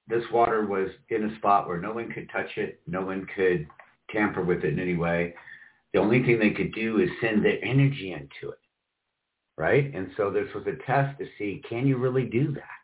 this 0.08 0.24
water 0.32 0.66
was 0.66 0.88
in 1.08 1.30
a 1.30 1.36
spot 1.36 1.66
where 1.68 1.80
no 1.80 1.92
one 1.92 2.10
could 2.10 2.28
touch 2.30 2.50
it, 2.56 2.80
no 2.86 3.02
one 3.02 3.26
could 3.34 3.66
tamper 4.10 4.42
with 4.44 4.64
it 4.64 4.72
in 4.72 4.78
any 4.78 4.96
way. 4.96 5.34
The 5.92 6.00
only 6.00 6.22
thing 6.22 6.38
they 6.38 6.50
could 6.50 6.74
do 6.74 7.00
is 7.00 7.08
send 7.20 7.44
their 7.44 7.62
energy 7.64 8.12
into 8.12 8.52
it, 8.52 8.60
right? 9.56 9.94
And 9.94 10.10
so 10.16 10.30
this 10.30 10.48
was 10.54 10.66
a 10.66 10.84
test 10.86 11.18
to 11.18 11.26
see, 11.38 11.62
can 11.68 11.86
you 11.86 11.96
really 11.96 12.24
do 12.24 12.52
that? 12.52 12.81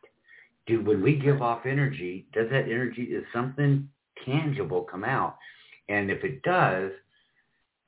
Do 0.68 0.82
when 0.82 1.02
we 1.02 1.16
give 1.16 1.42
off 1.42 1.66
energy, 1.66 2.26
does 2.32 2.48
that 2.50 2.66
energy, 2.66 3.02
is 3.04 3.24
something 3.32 3.88
tangible 4.24 4.82
come 4.82 5.02
out? 5.02 5.36
And 5.88 6.10
if 6.10 6.22
it 6.22 6.42
does, 6.42 6.92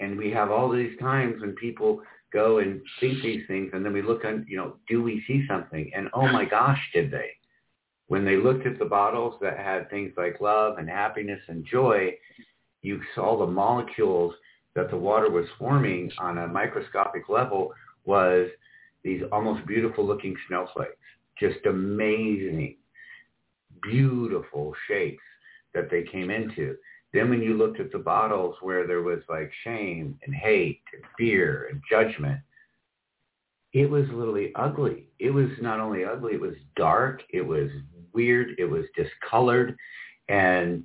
and 0.01 0.17
we 0.17 0.31
have 0.31 0.51
all 0.51 0.71
these 0.71 0.99
times 0.99 1.41
when 1.41 1.53
people 1.53 2.01
go 2.33 2.59
and 2.59 2.81
think 2.99 3.23
these 3.23 3.47
things, 3.47 3.71
and 3.73 3.85
then 3.85 3.93
we 3.93 4.03
look 4.03 4.25
on, 4.25 4.47
you 4.49 4.57
know, 4.57 4.77
do 4.89 5.03
we 5.03 5.23
see 5.29 5.45
something? 5.47 5.91
And 5.95 6.09
oh 6.15 6.27
my 6.27 6.45
gosh, 6.51 6.81
did 6.95 7.11
they? 7.11 7.31
When 8.09 8.25
they 8.25 8.37
looked 8.37 8.67
at 8.67 8.79
the 8.79 8.87
bottles 8.87 9.35
that 9.41 9.59
had 9.59 9.89
things 9.91 10.13
like 10.17 10.41
love 10.41 10.79
and 10.79 10.89
happiness 10.89 11.41
and 11.49 11.65
joy, 11.65 12.15
you 12.83 13.01
saw 13.15 13.39
the 13.39 13.47
molecules 13.47 14.35
that 14.75 14.91
the 14.91 14.97
water 14.97 15.31
was 15.31 15.47
forming 15.59 16.11
on 16.19 16.39
a 16.39 16.49
microscopic 16.49 17.29
level 17.29 17.73
was 18.05 18.49
these 19.05 19.23
almost 19.31 19.67
beautiful 19.67 20.05
looking 20.05 20.35
snowflakes 20.49 20.97
just 21.41 21.65
amazing, 21.67 22.77
beautiful 23.83 24.75
shapes 24.87 25.23
that 25.75 25.91
they 25.91 26.03
came 26.03 26.31
into. 26.31 26.77
Then 27.13 27.31
when 27.31 27.43
you 27.43 27.55
looked 27.57 27.81
at 27.81 27.91
the 27.91 27.99
bottles 27.99 28.57
where 28.61 28.87
there 28.87 29.03
was 29.03 29.21
like 29.29 29.51
shame 29.65 30.19
and 30.25 30.35
hate 30.35 30.83
and 30.93 31.03
fear 31.19 31.69
and 31.71 31.83
judgment, 31.91 32.41
it 33.73 33.89
was 33.89 34.05
literally 34.09 34.53
ugly. 34.55 35.07
It 35.19 35.31
was 35.31 35.49
not 35.61 35.81
only 35.81 36.05
ugly, 36.05 36.35
it 36.35 36.41
was 36.41 36.55
dark, 36.77 37.23
it 37.31 37.43
was 37.43 37.71
weird, 38.13 38.55
it 38.59 38.65
was 38.65 38.85
discolored, 38.97 39.77
and 40.29 40.85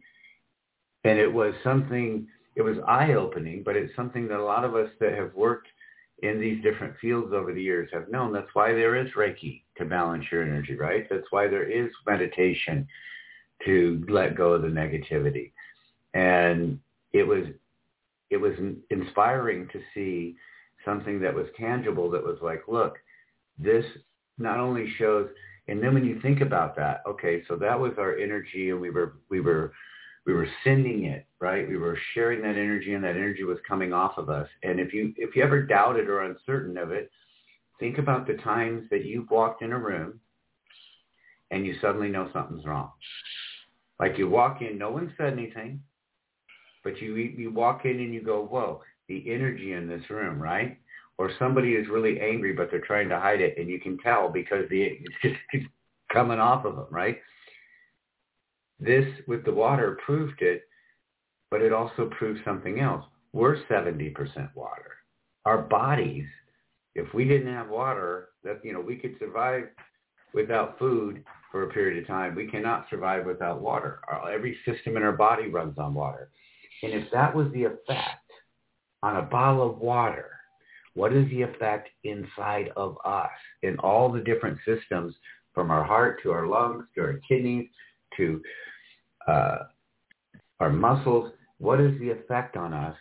and 1.03 1.19
it 1.19 1.31
was 1.31 1.53
something 1.63 2.27
it 2.55 2.61
was 2.61 2.77
eye 2.87 3.13
opening, 3.13 3.63
but 3.63 3.75
it's 3.75 3.95
something 3.95 4.27
that 4.27 4.39
a 4.39 4.43
lot 4.43 4.63
of 4.63 4.75
us 4.75 4.89
that 4.99 5.13
have 5.13 5.33
worked 5.35 5.67
in 6.19 6.39
these 6.39 6.63
different 6.63 6.95
fields 7.01 7.33
over 7.33 7.53
the 7.53 7.61
years 7.61 7.89
have 7.91 8.09
known. 8.09 8.31
That's 8.31 8.53
why 8.53 8.71
there 8.73 8.95
is 8.95 9.11
Reiki 9.11 9.64
to 9.77 9.85
balance 9.85 10.25
your 10.31 10.43
energy, 10.43 10.75
right? 10.75 11.07
That's 11.09 11.27
why 11.31 11.47
there 11.47 11.69
is 11.69 11.91
meditation 12.07 12.87
to 13.65 14.03
let 14.09 14.35
go 14.35 14.53
of 14.53 14.61
the 14.61 14.67
negativity. 14.67 15.51
And 16.13 16.79
it 17.13 17.23
was 17.23 17.45
it 18.29 18.37
was 18.37 18.53
inspiring 18.89 19.67
to 19.71 19.79
see 19.93 20.35
something 20.83 21.19
that 21.21 21.33
was 21.33 21.45
tangible 21.57 22.09
that 22.11 22.23
was 22.23 22.37
like, 22.41 22.63
look, 22.67 22.97
this 23.57 23.85
not 24.37 24.59
only 24.59 24.91
shows 24.97 25.29
and 25.67 25.81
then 25.81 25.93
when 25.93 26.05
you 26.05 26.19
think 26.21 26.41
about 26.41 26.75
that, 26.75 27.01
okay, 27.07 27.43
so 27.47 27.55
that 27.55 27.79
was 27.79 27.93
our 27.97 28.15
energy 28.15 28.69
and 28.69 28.79
we 28.79 28.89
were 28.89 29.17
we 29.29 29.39
were 29.39 29.73
we 30.25 30.33
were 30.33 30.47
sending 30.63 31.05
it, 31.05 31.25
right? 31.39 31.67
We 31.67 31.77
were 31.77 31.97
sharing 32.13 32.41
that 32.41 32.55
energy 32.55 32.93
and 32.93 33.03
that 33.03 33.15
energy 33.15 33.43
was 33.43 33.57
coming 33.67 33.93
off 33.93 34.17
of 34.17 34.29
us. 34.29 34.47
And 34.63 34.79
if 34.79 34.93
you 34.93 35.13
if 35.17 35.35
you 35.35 35.43
ever 35.43 35.61
doubted 35.61 36.07
or 36.07 36.23
uncertain 36.23 36.77
of 36.77 36.91
it, 36.91 37.11
think 37.79 37.97
about 37.97 38.27
the 38.27 38.35
times 38.35 38.87
that 38.91 39.05
you've 39.05 39.29
walked 39.29 39.61
in 39.61 39.71
a 39.71 39.79
room 39.79 40.19
and 41.51 41.65
you 41.65 41.75
suddenly 41.81 42.09
know 42.09 42.29
something's 42.33 42.65
wrong. 42.65 42.91
Like 43.99 44.17
you 44.17 44.29
walk 44.29 44.61
in, 44.61 44.77
no 44.77 44.91
one 44.91 45.13
said 45.17 45.33
anything, 45.33 45.81
but 46.83 47.01
you 47.01 47.15
you 47.15 47.51
walk 47.51 47.85
in 47.85 47.99
and 47.99 48.13
you 48.13 48.21
go, 48.21 48.43
whoa, 48.43 48.81
the 49.07 49.23
energy 49.31 49.73
in 49.73 49.87
this 49.87 50.09
room, 50.09 50.41
right? 50.41 50.77
Or 51.17 51.31
somebody 51.39 51.73
is 51.73 51.87
really 51.87 52.19
angry, 52.19 52.53
but 52.53 52.69
they're 52.69 52.81
trying 52.81 53.07
to 53.09 53.19
hide 53.19 53.39
it, 53.39 53.57
and 53.57 53.69
you 53.69 53.79
can 53.79 53.97
tell 53.99 54.29
because 54.29 54.65
the 54.69 54.83
it's 55.23 55.37
just 55.53 55.65
coming 56.11 56.39
off 56.39 56.65
of 56.65 56.75
them, 56.75 56.87
right? 56.89 57.19
This 58.79 59.05
with 59.27 59.45
the 59.45 59.53
water 59.53 59.97
proved 60.05 60.41
it, 60.41 60.63
but 61.49 61.61
it 61.61 61.71
also 61.71 62.09
proved 62.17 62.41
something 62.43 62.79
else. 62.79 63.05
We're 63.31 63.57
70% 63.65 64.13
water. 64.55 64.91
Our 65.45 65.61
bodies, 65.61 66.25
if 66.95 67.13
we 67.13 67.25
didn't 67.25 67.53
have 67.53 67.69
water, 67.69 68.29
that 68.43 68.61
you 68.63 68.73
know, 68.73 68.81
we 68.81 68.95
could 68.95 69.15
survive 69.19 69.65
without 70.33 70.79
food 70.79 71.23
for 71.51 71.63
a 71.63 71.69
period 71.69 72.01
of 72.01 72.07
time. 72.07 72.35
We 72.35 72.47
cannot 72.47 72.87
survive 72.89 73.25
without 73.25 73.61
water. 73.61 73.99
Our, 74.07 74.31
every 74.31 74.57
system 74.65 74.97
in 74.97 75.03
our 75.03 75.11
body 75.11 75.47
runs 75.47 75.77
on 75.77 75.93
water. 75.93 76.29
And 76.83 76.93
if 76.93 77.11
that 77.11 77.35
was 77.35 77.47
the 77.53 77.65
effect 77.65 78.31
on 79.03 79.17
a 79.17 79.21
bottle 79.21 79.69
of 79.69 79.77
water, 79.79 80.31
what 80.93 81.13
is 81.13 81.29
the 81.29 81.41
effect 81.41 81.89
inside 82.03 82.71
of 82.77 82.97
us 83.05 83.29
in 83.63 83.77
all 83.79 84.11
the 84.11 84.21
different 84.21 84.57
systems 84.65 85.13
from 85.53 85.71
our 85.71 85.83
heart 85.83 86.21
to 86.23 86.31
our 86.31 86.47
lungs 86.47 86.85
to 86.95 87.01
our 87.01 87.19
kidneys 87.27 87.67
to 88.17 88.41
uh, 89.27 89.57
our 90.59 90.69
muscles? 90.69 91.31
What 91.57 91.81
is 91.81 91.97
the 91.99 92.09
effect 92.09 92.57
on 92.57 92.73
us 92.73 92.95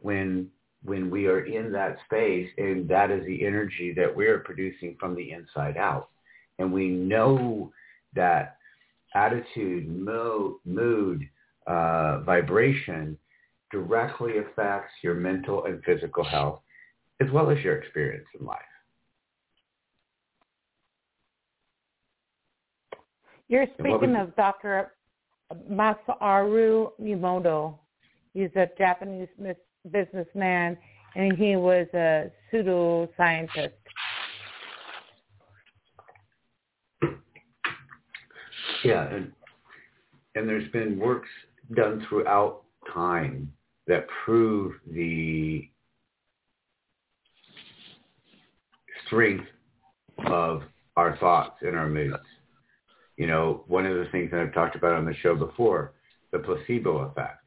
when 0.00 0.48
when 0.84 1.10
we 1.10 1.26
are 1.26 1.46
in 1.46 1.72
that 1.72 1.96
space 2.04 2.48
and 2.58 2.88
that 2.88 3.10
is 3.10 3.24
the 3.26 3.44
energy 3.44 3.92
that 3.96 4.14
we're 4.14 4.40
producing 4.40 4.96
from 5.00 5.14
the 5.14 5.32
inside 5.32 5.76
out? 5.76 6.10
And 6.58 6.72
we 6.72 6.88
know 6.88 7.72
that 8.14 8.56
attitude, 9.14 9.88
mo- 9.88 10.58
mood, 10.64 11.28
uh, 11.66 12.20
vibration 12.20 13.16
directly 13.72 14.38
affects 14.38 14.92
your 15.02 15.14
mental 15.14 15.64
and 15.64 15.82
physical 15.84 16.22
health 16.22 16.60
as 17.20 17.30
well 17.32 17.50
as 17.50 17.58
your 17.64 17.76
experience 17.76 18.26
in 18.38 18.46
life. 18.46 18.58
You're 23.48 23.66
speaking 23.78 24.16
of 24.16 24.34
Dr. 24.36 24.92
Masaru 25.70 26.90
Emoto. 27.00 27.78
He's 28.32 28.50
a 28.56 28.68
Japanese 28.76 29.28
businessman, 29.90 30.76
and 31.14 31.36
he 31.36 31.56
was 31.56 31.86
a 31.94 32.30
pseudoscientist. 32.52 33.72
Yeah, 38.84 39.08
and 39.08 39.32
and 40.34 40.48
there's 40.48 40.70
been 40.72 40.98
works 40.98 41.28
done 41.74 42.04
throughout 42.08 42.62
time 42.92 43.52
that 43.86 44.06
prove 44.24 44.74
the 44.90 45.68
strength 49.06 49.46
of 50.26 50.62
our 50.96 51.16
thoughts 51.18 51.56
and 51.62 51.76
our 51.76 51.88
moods. 51.88 52.22
You 53.16 53.26
know, 53.26 53.64
one 53.68 53.86
of 53.86 53.96
the 53.96 54.06
things 54.10 54.30
that 54.30 54.40
I've 54.40 54.54
talked 54.54 54.76
about 54.76 54.92
on 54.92 55.04
the 55.04 55.14
show 55.22 55.34
before, 55.34 55.92
the 56.32 56.40
placebo 56.40 56.98
effect. 56.98 57.43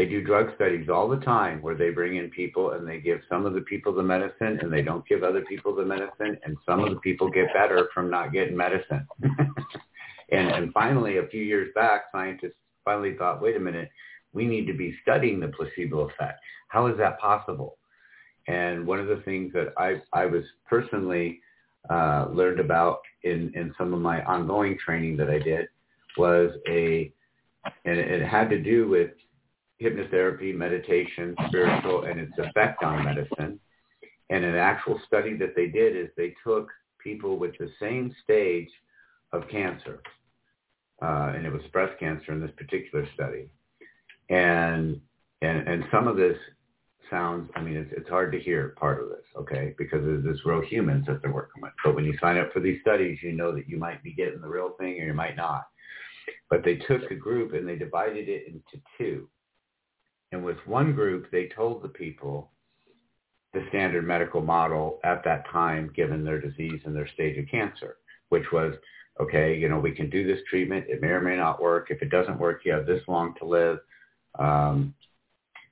They 0.00 0.06
do 0.06 0.22
drug 0.22 0.54
studies 0.54 0.88
all 0.88 1.10
the 1.10 1.18
time 1.18 1.60
where 1.60 1.74
they 1.74 1.90
bring 1.90 2.16
in 2.16 2.30
people 2.30 2.70
and 2.70 2.88
they 2.88 3.00
give 3.00 3.20
some 3.28 3.44
of 3.44 3.52
the 3.52 3.60
people 3.60 3.92
the 3.92 4.02
medicine 4.02 4.58
and 4.62 4.72
they 4.72 4.80
don't 4.80 5.06
give 5.06 5.22
other 5.22 5.42
people 5.42 5.74
the 5.74 5.84
medicine 5.84 6.38
and 6.42 6.56
some 6.64 6.82
of 6.82 6.88
the 6.88 7.00
people 7.00 7.28
get 7.28 7.52
better 7.52 7.86
from 7.92 8.08
not 8.08 8.32
getting 8.32 8.56
medicine. 8.56 9.06
and, 10.32 10.52
and 10.52 10.72
finally, 10.72 11.18
a 11.18 11.26
few 11.26 11.42
years 11.42 11.68
back, 11.74 12.04
scientists 12.12 12.54
finally 12.82 13.14
thought, 13.18 13.42
wait 13.42 13.56
a 13.56 13.60
minute, 13.60 13.90
we 14.32 14.46
need 14.46 14.66
to 14.68 14.72
be 14.72 14.96
studying 15.02 15.38
the 15.38 15.48
placebo 15.48 16.08
effect. 16.08 16.40
How 16.68 16.86
is 16.86 16.96
that 16.96 17.20
possible? 17.20 17.76
And 18.48 18.86
one 18.86 19.00
of 19.00 19.06
the 19.06 19.20
things 19.26 19.52
that 19.52 19.74
I, 19.76 20.00
I 20.14 20.24
was 20.24 20.44
personally 20.66 21.42
uh, 21.90 22.28
learned 22.32 22.60
about 22.60 23.00
in, 23.24 23.52
in 23.54 23.74
some 23.76 23.92
of 23.92 24.00
my 24.00 24.24
ongoing 24.24 24.78
training 24.82 25.18
that 25.18 25.28
I 25.28 25.40
did 25.40 25.68
was 26.16 26.52
a, 26.70 27.12
and 27.84 27.98
it 27.98 28.26
had 28.26 28.48
to 28.48 28.58
do 28.58 28.88
with 28.88 29.10
hypnotherapy, 29.80 30.54
meditation, 30.54 31.34
spiritual, 31.48 32.04
and 32.04 32.20
its 32.20 32.32
effect 32.38 32.82
on 32.82 33.04
medicine. 33.04 33.58
And 34.28 34.44
an 34.44 34.54
actual 34.54 35.00
study 35.06 35.36
that 35.38 35.54
they 35.56 35.66
did 35.66 35.96
is 35.96 36.08
they 36.16 36.34
took 36.44 36.68
people 37.02 37.36
with 37.38 37.52
the 37.58 37.70
same 37.80 38.14
stage 38.22 38.68
of 39.32 39.48
cancer, 39.48 40.02
uh, 41.02 41.32
and 41.34 41.46
it 41.46 41.52
was 41.52 41.62
breast 41.72 41.98
cancer 41.98 42.32
in 42.32 42.40
this 42.40 42.52
particular 42.56 43.06
study. 43.14 43.50
And 44.28 45.00
and 45.42 45.66
and 45.66 45.84
some 45.90 46.06
of 46.06 46.16
this 46.16 46.36
sounds, 47.10 47.50
I 47.56 47.60
mean, 47.60 47.76
it's, 47.76 47.90
it's 47.96 48.08
hard 48.08 48.32
to 48.32 48.38
hear 48.38 48.74
part 48.78 49.02
of 49.02 49.08
this, 49.08 49.24
okay, 49.36 49.74
because 49.76 50.00
there's 50.02 50.44
real 50.44 50.62
humans 50.62 51.06
that 51.06 51.20
they're 51.20 51.32
working 51.32 51.60
with. 51.60 51.72
But 51.84 51.96
when 51.96 52.04
you 52.04 52.16
sign 52.20 52.38
up 52.38 52.52
for 52.52 52.60
these 52.60 52.80
studies, 52.82 53.18
you 53.20 53.32
know 53.32 53.52
that 53.52 53.68
you 53.68 53.76
might 53.76 54.02
be 54.02 54.12
getting 54.12 54.40
the 54.40 54.48
real 54.48 54.76
thing 54.78 55.00
or 55.00 55.06
you 55.06 55.14
might 55.14 55.36
not. 55.36 55.66
But 56.48 56.64
they 56.64 56.76
took 56.76 57.10
a 57.10 57.16
group 57.16 57.52
and 57.52 57.68
they 57.68 57.76
divided 57.76 58.28
it 58.28 58.46
into 58.46 58.84
two. 58.96 59.28
And 60.32 60.44
with 60.44 60.58
one 60.66 60.92
group, 60.92 61.30
they 61.30 61.48
told 61.48 61.82
the 61.82 61.88
people 61.88 62.50
the 63.52 63.64
standard 63.68 64.06
medical 64.06 64.40
model 64.40 65.00
at 65.02 65.24
that 65.24 65.48
time, 65.50 65.90
given 65.94 66.24
their 66.24 66.40
disease 66.40 66.80
and 66.84 66.94
their 66.94 67.08
stage 67.08 67.36
of 67.36 67.48
cancer, 67.48 67.96
which 68.28 68.52
was, 68.52 68.74
okay, 69.20 69.56
you 69.56 69.68
know, 69.68 69.78
we 69.80 69.90
can 69.90 70.08
do 70.08 70.24
this 70.24 70.38
treatment. 70.48 70.86
It 70.88 71.02
may 71.02 71.08
or 71.08 71.20
may 71.20 71.36
not 71.36 71.60
work. 71.60 71.90
If 71.90 72.00
it 72.00 72.10
doesn't 72.10 72.38
work, 72.38 72.62
you 72.64 72.72
have 72.72 72.86
this 72.86 73.02
long 73.08 73.34
to 73.40 73.44
live. 73.44 73.78
Um, 74.38 74.94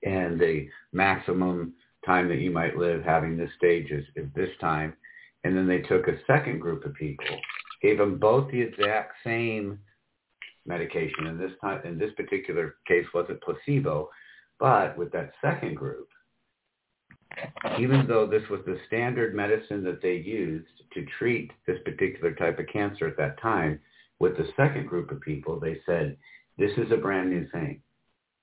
and 0.02 0.40
the 0.40 0.68
maximum 0.92 1.74
time 2.04 2.28
that 2.28 2.38
you 2.38 2.50
might 2.50 2.76
live 2.76 3.02
having 3.04 3.36
this 3.36 3.50
stage 3.56 3.90
is, 3.90 4.04
is 4.16 4.26
this 4.34 4.50
time. 4.60 4.94
And 5.44 5.56
then 5.56 5.68
they 5.68 5.78
took 5.78 6.08
a 6.08 6.18
second 6.26 6.58
group 6.58 6.84
of 6.84 6.94
people, 6.94 7.26
gave 7.80 7.98
them 7.98 8.18
both 8.18 8.50
the 8.50 8.60
exact 8.60 9.14
same 9.24 9.78
medication. 10.66 11.26
In 11.26 11.38
this 11.38 11.52
time, 11.60 11.80
in 11.84 11.96
this 11.96 12.12
particular 12.16 12.76
case, 12.86 13.06
wasn't 13.14 13.40
placebo, 13.42 14.10
but 14.58 14.96
with 14.96 15.12
that 15.12 15.32
second 15.40 15.76
group, 15.76 16.08
even 17.78 18.06
though 18.06 18.26
this 18.26 18.48
was 18.48 18.60
the 18.66 18.78
standard 18.86 19.34
medicine 19.34 19.84
that 19.84 20.02
they 20.02 20.14
used 20.14 20.66
to 20.92 21.06
treat 21.18 21.52
this 21.66 21.78
particular 21.84 22.34
type 22.34 22.58
of 22.58 22.66
cancer 22.72 23.06
at 23.06 23.16
that 23.16 23.40
time, 23.40 23.78
with 24.18 24.36
the 24.36 24.48
second 24.56 24.88
group 24.88 25.10
of 25.10 25.20
people, 25.20 25.60
they 25.60 25.78
said, 25.86 26.16
this 26.56 26.72
is 26.76 26.90
a 26.90 26.96
brand 26.96 27.30
new 27.30 27.46
thing. 27.50 27.80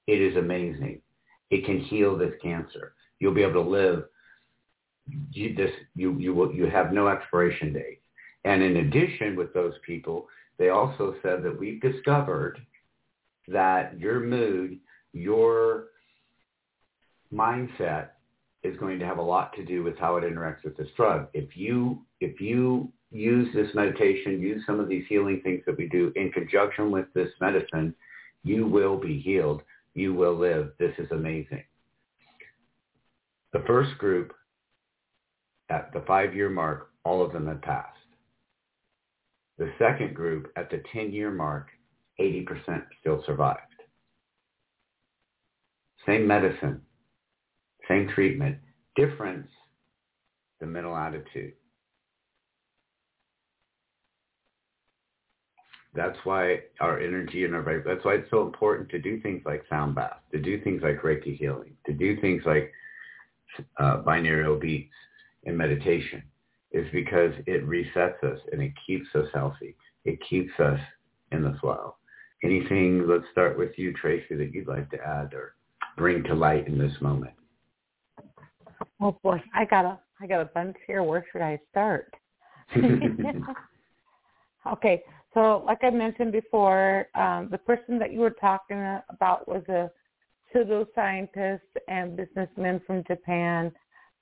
It 0.08 0.22
is 0.22 0.38
amazing. 0.38 1.02
It 1.50 1.66
can 1.66 1.80
heal 1.80 2.18
this 2.18 2.34
cancer. 2.42 2.94
You'll 3.20 3.34
be 3.34 3.44
able 3.44 3.64
to 3.64 3.70
live. 3.70 4.06
You, 5.32 5.54
this, 5.54 5.72
you, 5.96 6.18
you, 6.18 6.34
will, 6.34 6.54
you 6.54 6.68
have 6.68 6.94
no 6.94 7.08
expiration 7.08 7.74
date. 7.74 8.02
And 8.46 8.62
in 8.62 8.78
addition 8.78 9.36
with 9.36 9.54
those 9.54 9.74
people, 9.86 10.28
they 10.58 10.70
also 10.70 11.16
said 11.22 11.44
that 11.44 11.60
we've 11.60 11.82
discovered 11.82 12.60
that 13.48 14.00
your 14.00 14.20
mood, 14.22 14.80
your 15.14 15.88
mindset 17.34 18.10
is 18.64 18.78
going 18.78 19.00
to 19.00 19.06
have 19.06 19.18
a 19.18 19.22
lot 19.22 19.54
to 19.54 19.66
do 19.66 19.84
with 19.84 19.98
how 19.98 20.18
it 20.18 20.24
interacts 20.24 20.64
with 20.64 20.76
this 20.78 20.90
drug. 20.96 21.28
If 21.34 21.56
you 21.56 22.02
if 22.20 22.42
you 22.42 22.92
use 23.12 23.54
this 23.54 23.74
meditation, 23.76 24.42
use 24.42 24.64
some 24.66 24.80
of 24.80 24.90
these 24.90 25.06
healing 25.08 25.42
things 25.44 25.62
that 25.66 25.78
we 25.78 25.88
do 25.88 26.12
in 26.16 26.32
conjunction 26.32 26.92
with 26.92 27.06
this 27.14 27.30
medicine, 27.40 27.94
you 28.44 28.66
will 28.68 28.98
be 28.98 29.20
healed 29.20 29.62
you 29.96 30.14
will 30.14 30.36
live. 30.36 30.74
This 30.78 30.94
is 31.00 31.10
amazing. 31.12 31.64
The 33.54 33.64
first 33.66 33.98
group, 33.98 34.34
at 35.70 35.92
the 35.94 36.04
five-year 36.06 36.50
mark, 36.50 36.90
all 37.06 37.26
of 37.26 37.32
them 37.32 37.48
had 37.48 37.62
passed. 37.62 37.98
The 39.58 39.72
second 39.80 40.14
group, 40.14 40.52
at 40.58 40.70
the 40.70 40.84
10-year 40.94 41.32
mark, 41.32 41.70
80% 42.20 42.84
still 43.00 43.24
survived. 43.26 43.62
Same 46.06 46.28
medicine, 46.28 46.82
same 47.88 48.08
treatment, 48.08 48.58
difference, 48.96 49.48
the 50.60 50.66
mental 50.66 50.96
attitude. 50.96 51.54
That's 55.94 56.18
why 56.26 56.60
our 56.82 57.00
energy 57.00 57.46
and 57.46 57.56
our 57.56 57.84
that's 57.86 58.04
why 58.04 58.16
it's 58.16 58.30
so 58.30 58.42
important 58.42 58.90
to 58.90 59.00
do 59.00 59.22
things 59.22 59.42
like 59.46 59.64
sound 59.70 59.96
bath, 59.96 60.18
to 60.34 60.40
do 60.40 60.62
things 60.62 60.82
like 60.84 61.02
Reiki 61.02 61.38
healing, 61.38 61.74
to 61.86 61.94
do 61.94 62.20
things 62.20 62.44
like 62.46 62.72
uh, 63.80 64.02
binaural 64.04 64.60
beats 64.60 64.94
and 65.46 65.58
meditation, 65.58 66.22
is 66.72 66.86
because 66.92 67.32
it 67.48 67.66
resets 67.66 68.22
us 68.24 68.40
and 68.52 68.62
it 68.62 68.74
keeps 68.86 69.08
us 69.16 69.28
healthy. 69.34 69.78
It 70.04 70.20
keeps 70.30 70.52
us 70.60 70.80
in 71.32 71.44
the 71.44 71.58
flow. 71.62 71.96
Anything? 72.44 73.08
Let's 73.08 73.24
start 73.32 73.58
with 73.58 73.72
you, 73.78 73.94
Tracy, 73.94 74.36
that 74.36 74.54
you'd 74.54 74.68
like 74.68 74.90
to 74.92 75.02
add 75.02 75.34
or 75.34 75.56
bring 75.98 76.24
to 76.24 76.36
light 76.36 76.68
in 76.68 76.78
this 76.78 76.94
moment. 77.00 77.34
Oh 79.02 79.18
boy, 79.24 79.42
I 79.54 79.66
got 79.66 79.86
a 79.86 80.00
I 80.22 80.28
got 80.28 80.42
a 80.42 80.46
bunch 80.46 80.78
here. 80.88 81.04
Where 81.04 81.26
should 81.32 81.42
I 81.42 81.60
start? 81.72 82.14
okay, 84.72 85.04
so 85.34 85.64
like 85.66 85.84
I 85.84 85.90
mentioned 85.90 86.32
before, 86.32 87.08
um, 87.16 87.50
the 87.52 87.58
person 87.58 88.00
that 88.00 88.14
you 88.14 88.20
were 88.20 88.32
talking 88.32 88.78
about 89.10 89.48
was 89.48 89.64
a 89.68 89.92
pseudoscientist 90.54 91.60
and 91.88 92.16
businessman 92.16 92.82
from 92.88 93.04
Japan, 93.06 93.72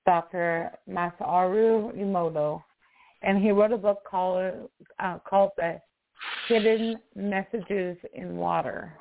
Dr. 0.06 0.72
Masaru 0.90 1.96
Emoto. 1.96 2.62
And 3.22 3.42
he 3.42 3.52
wrote 3.52 3.72
a 3.72 3.78
book 3.78 4.00
called, 4.10 4.70
uh, 5.00 5.20
called 5.20 5.52
The 5.58 5.80
Hidden 6.48 6.98
Messages 7.16 7.96
in 8.14 8.36
Water. 8.36 8.98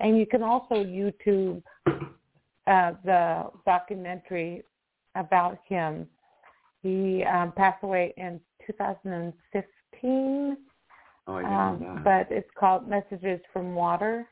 And 0.00 0.16
you 0.16 0.26
can 0.26 0.42
also 0.42 0.76
YouTube 0.76 1.62
uh, 1.86 2.92
the 3.04 3.44
documentary 3.64 4.62
about 5.16 5.58
him. 5.68 6.06
He 6.82 7.24
um, 7.24 7.52
passed 7.52 7.82
away 7.82 8.14
in 8.16 8.40
2015 8.66 10.56
Oh, 11.28 12.00
but 12.04 12.28
it's 12.30 12.48
called 12.58 12.88
Messages 12.88 13.40
from 13.52 13.74
Water. 13.74 14.26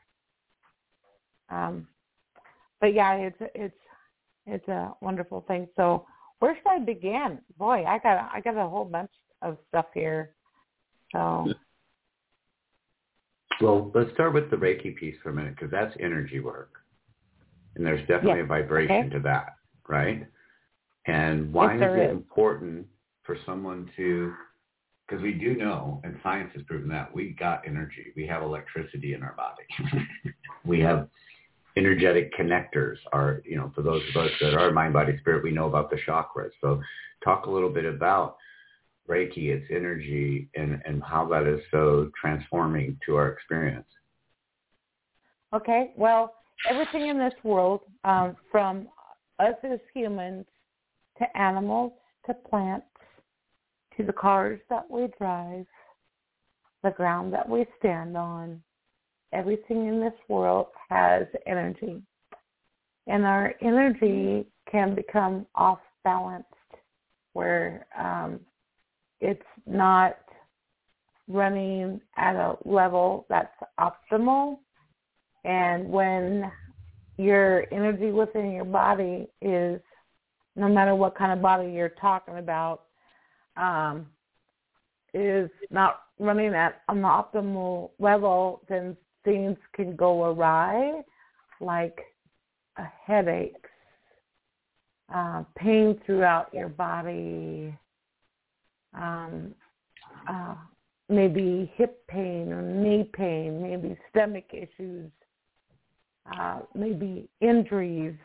Um, 1.49 1.87
but 2.79 2.93
yeah, 2.93 3.15
it's 3.15 3.37
it's 3.53 3.75
it's 4.45 4.67
a 4.67 4.93
wonderful 5.01 5.43
thing. 5.47 5.67
So 5.75 6.05
where 6.39 6.55
should 6.55 6.67
I 6.69 6.79
begin? 6.79 7.39
Boy, 7.57 7.83
I 7.85 7.99
got 7.99 8.29
I 8.33 8.39
got 8.39 8.55
a 8.55 8.69
whole 8.69 8.85
bunch 8.85 9.11
of 9.41 9.57
stuff 9.69 9.87
here. 9.93 10.31
So. 11.11 11.53
Well, 13.61 13.89
let's 13.95 14.11
start 14.13 14.33
with 14.33 14.49
the 14.51 14.57
Reiki 14.57 14.95
piece 14.97 15.15
for 15.23 15.29
a 15.29 15.33
minute 15.33 15.55
because 15.55 15.71
that's 15.71 15.95
energy 16.01 16.41
work, 16.41 16.73
and 17.75 17.85
there's 17.85 18.01
definitely 18.01 18.39
yes. 18.39 18.43
a 18.43 18.47
vibration 18.47 18.95
okay. 18.95 19.09
to 19.09 19.19
that, 19.21 19.55
right? 19.87 20.27
And 21.07 21.53
why 21.53 21.75
yes, 21.75 21.89
is 21.89 21.97
it 21.97 22.03
is. 22.05 22.11
important 22.11 22.87
for 23.23 23.37
someone 23.45 23.89
to? 23.97 24.33
Because 25.07 25.21
we 25.21 25.33
do 25.33 25.55
know, 25.55 26.01
and 26.03 26.17
science 26.23 26.49
has 26.55 26.63
proven 26.63 26.89
that 26.89 27.13
we 27.13 27.35
got 27.39 27.61
energy. 27.67 28.11
We 28.15 28.25
have 28.25 28.41
electricity 28.41 29.13
in 29.13 29.21
our 29.21 29.35
body. 29.35 30.33
we 30.65 30.79
have 30.79 31.09
energetic 31.77 32.33
connectors 32.33 32.95
are, 33.11 33.41
you 33.45 33.55
know, 33.55 33.71
for 33.75 33.81
those 33.81 34.01
of 34.09 34.23
us 34.23 34.31
that 34.41 34.55
are 34.55 34.71
mind, 34.71 34.93
body, 34.93 35.15
spirit, 35.19 35.43
we 35.43 35.51
know 35.51 35.67
about 35.67 35.89
the 35.91 35.97
chakras. 36.07 36.49
So 36.61 36.81
talk 37.23 37.45
a 37.45 37.51
little 37.51 37.69
bit 37.69 37.85
about 37.85 38.37
Reiki, 39.09 39.49
its 39.49 39.67
energy, 39.69 40.49
and, 40.55 40.81
and 40.85 41.03
how 41.03 41.27
that 41.27 41.45
is 41.45 41.59
so 41.69 42.09
transforming 42.19 42.97
to 43.05 43.15
our 43.15 43.29
experience. 43.29 43.85
Okay. 45.53 45.93
Well, 45.95 46.33
everything 46.69 47.09
in 47.09 47.17
this 47.17 47.33
world, 47.43 47.81
um, 48.03 48.35
from 48.51 48.87
us 49.39 49.55
as 49.63 49.79
humans 49.93 50.45
to 51.17 51.37
animals 51.37 51.93
to 52.25 52.33
plants 52.33 52.85
to 53.97 54.03
the 54.03 54.13
cars 54.13 54.59
that 54.69 54.89
we 54.89 55.07
drive, 55.17 55.65
the 56.83 56.91
ground 56.91 57.33
that 57.33 57.47
we 57.47 57.65
stand 57.79 58.17
on, 58.17 58.61
everything 59.33 59.87
in 59.87 59.99
this 59.99 60.13
world 60.27 60.67
has 60.89 61.23
energy. 61.45 62.01
And 63.07 63.25
our 63.25 63.53
energy 63.61 64.47
can 64.69 64.95
become 64.95 65.45
off 65.55 65.79
balanced 66.03 66.49
where 67.33 67.85
um, 67.97 68.39
it's 69.19 69.41
not 69.65 70.17
running 71.27 71.99
at 72.17 72.35
a 72.35 72.55
level 72.65 73.25
that's 73.29 73.53
optimal. 73.79 74.59
And 75.43 75.89
when 75.89 76.51
your 77.17 77.65
energy 77.73 78.11
within 78.11 78.51
your 78.51 78.65
body 78.65 79.27
is, 79.41 79.81
no 80.55 80.67
matter 80.69 80.95
what 80.95 81.17
kind 81.17 81.31
of 81.31 81.41
body 81.41 81.71
you're 81.71 81.89
talking 81.89 82.37
about, 82.37 82.83
um, 83.57 84.07
is 85.13 85.49
not 85.69 86.01
running 86.19 86.53
at 86.53 86.81
an 86.89 87.01
optimal 87.01 87.91
level, 87.99 88.61
then 88.67 88.95
things 89.23 89.57
can 89.73 89.95
go 89.95 90.25
awry, 90.25 91.01
like 91.61 91.99
a 92.77 92.83
headache, 93.05 93.65
uh, 95.13 95.43
pain 95.55 95.99
throughout 96.05 96.53
your 96.53 96.69
body, 96.69 97.77
um, 98.93 99.53
uh, 100.27 100.55
maybe 101.09 101.71
hip 101.75 102.05
pain 102.07 102.51
or 102.51 102.61
knee 102.61 103.09
pain, 103.13 103.61
maybe 103.61 103.97
stomach 104.09 104.45
issues, 104.51 105.11
uh, 106.37 106.59
maybe 106.73 107.27
injuries. 107.41 108.15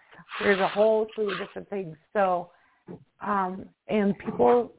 There's 0.41 0.61
a 0.61 0.69
whole 0.69 1.07
slew 1.15 1.31
of 1.31 1.39
different 1.39 1.69
things. 1.69 1.97
So, 2.13 2.51
um, 3.21 3.67
and 3.89 4.19
people 4.19 4.73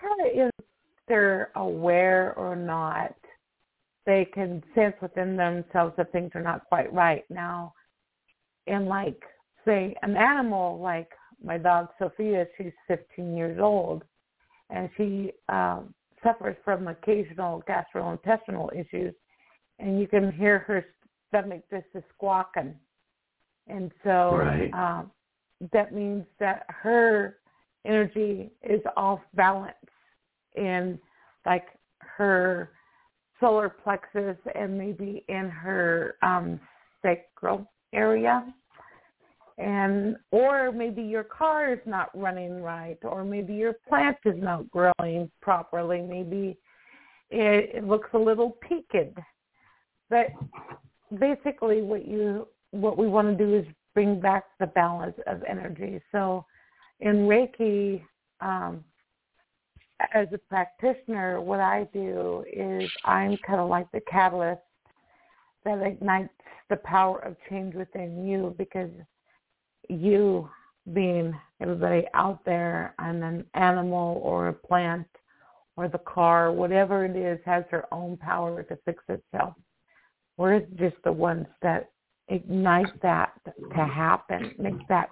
kind 0.00 0.20
of, 0.20 0.26
if 0.34 0.66
they're 1.08 1.50
aware 1.56 2.34
or 2.36 2.56
not, 2.56 3.14
they 4.06 4.24
can 4.32 4.62
sense 4.74 4.94
within 5.02 5.36
themselves 5.36 5.94
that 5.96 6.12
things 6.12 6.30
are 6.34 6.42
not 6.42 6.64
quite 6.68 6.92
right. 6.92 7.24
Now, 7.28 7.74
And 8.66 8.86
like, 8.86 9.22
say, 9.64 9.94
an 10.02 10.16
animal 10.16 10.78
like 10.80 11.10
my 11.42 11.58
dog 11.58 11.88
Sophia, 11.98 12.46
she's 12.56 12.72
15 12.88 13.36
years 13.36 13.58
old, 13.60 14.04
and 14.70 14.88
she 14.96 15.32
um, 15.48 15.94
suffers 16.22 16.56
from 16.64 16.88
occasional 16.88 17.62
gastrointestinal 17.68 18.72
issues, 18.74 19.14
and 19.78 20.00
you 20.00 20.08
can 20.08 20.32
hear 20.32 20.60
her 20.60 20.84
stomach 21.28 21.62
just 21.70 21.86
squawking. 22.14 22.74
And 23.68 23.90
so 24.04 24.36
right. 24.36 24.72
um, 24.72 25.10
that 25.72 25.92
means 25.92 26.24
that 26.38 26.66
her 26.68 27.38
energy 27.84 28.50
is 28.62 28.80
off 28.96 29.20
balance 29.34 29.74
in 30.56 30.98
like 31.44 31.66
her 31.98 32.70
solar 33.40 33.68
plexus 33.68 34.36
and 34.54 34.76
maybe 34.76 35.24
in 35.28 35.48
her 35.48 36.16
um, 36.22 36.60
sacral 37.02 37.70
area. 37.92 38.44
And 39.58 40.16
or 40.32 40.70
maybe 40.70 41.02
your 41.02 41.24
car 41.24 41.72
is 41.72 41.78
not 41.86 42.10
running 42.14 42.62
right, 42.62 42.98
or 43.02 43.24
maybe 43.24 43.54
your 43.54 43.72
plant 43.88 44.18
is 44.26 44.34
not 44.36 44.70
growing 44.70 45.30
properly. 45.40 46.02
Maybe 46.02 46.58
it, 47.30 47.76
it 47.76 47.84
looks 47.84 48.10
a 48.12 48.18
little 48.18 48.58
peaked. 48.68 49.18
But 50.10 50.26
basically, 51.18 51.80
what 51.80 52.06
you 52.06 52.48
what 52.70 52.98
we 52.98 53.08
want 53.08 53.36
to 53.36 53.44
do 53.44 53.54
is 53.54 53.66
bring 53.94 54.20
back 54.20 54.44
the 54.60 54.66
balance 54.66 55.16
of 55.26 55.42
energy. 55.48 56.00
So, 56.12 56.44
in 57.00 57.26
Reiki, 57.26 58.02
um, 58.40 58.84
as 60.12 60.28
a 60.32 60.38
practitioner, 60.38 61.40
what 61.40 61.60
I 61.60 61.88
do 61.92 62.44
is 62.50 62.90
I'm 63.04 63.36
kind 63.38 63.60
of 63.60 63.68
like 63.68 63.90
the 63.92 64.00
catalyst 64.00 64.60
that 65.64 65.82
ignites 65.82 66.32
the 66.68 66.76
power 66.76 67.18
of 67.20 67.36
change 67.48 67.74
within 67.74 68.26
you 68.26 68.54
because 68.58 68.90
you 69.88 70.48
being 70.92 71.34
everybody 71.60 72.04
out 72.14 72.44
there 72.44 72.94
and 72.98 73.22
an 73.24 73.44
animal 73.54 74.20
or 74.22 74.48
a 74.48 74.52
plant 74.52 75.06
or 75.76 75.88
the 75.88 75.98
car, 75.98 76.52
whatever 76.52 77.04
it 77.04 77.16
is, 77.16 77.38
has 77.44 77.64
their 77.70 77.92
own 77.92 78.16
power 78.16 78.62
to 78.62 78.78
fix 78.84 79.02
itself. 79.08 79.54
We're 80.36 80.60
just 80.60 80.96
the 81.04 81.12
ones 81.12 81.46
that 81.62 81.90
ignite 82.28 83.00
that 83.02 83.32
to 83.44 83.84
happen, 83.84 84.52
make 84.58 84.86
that 84.88 85.08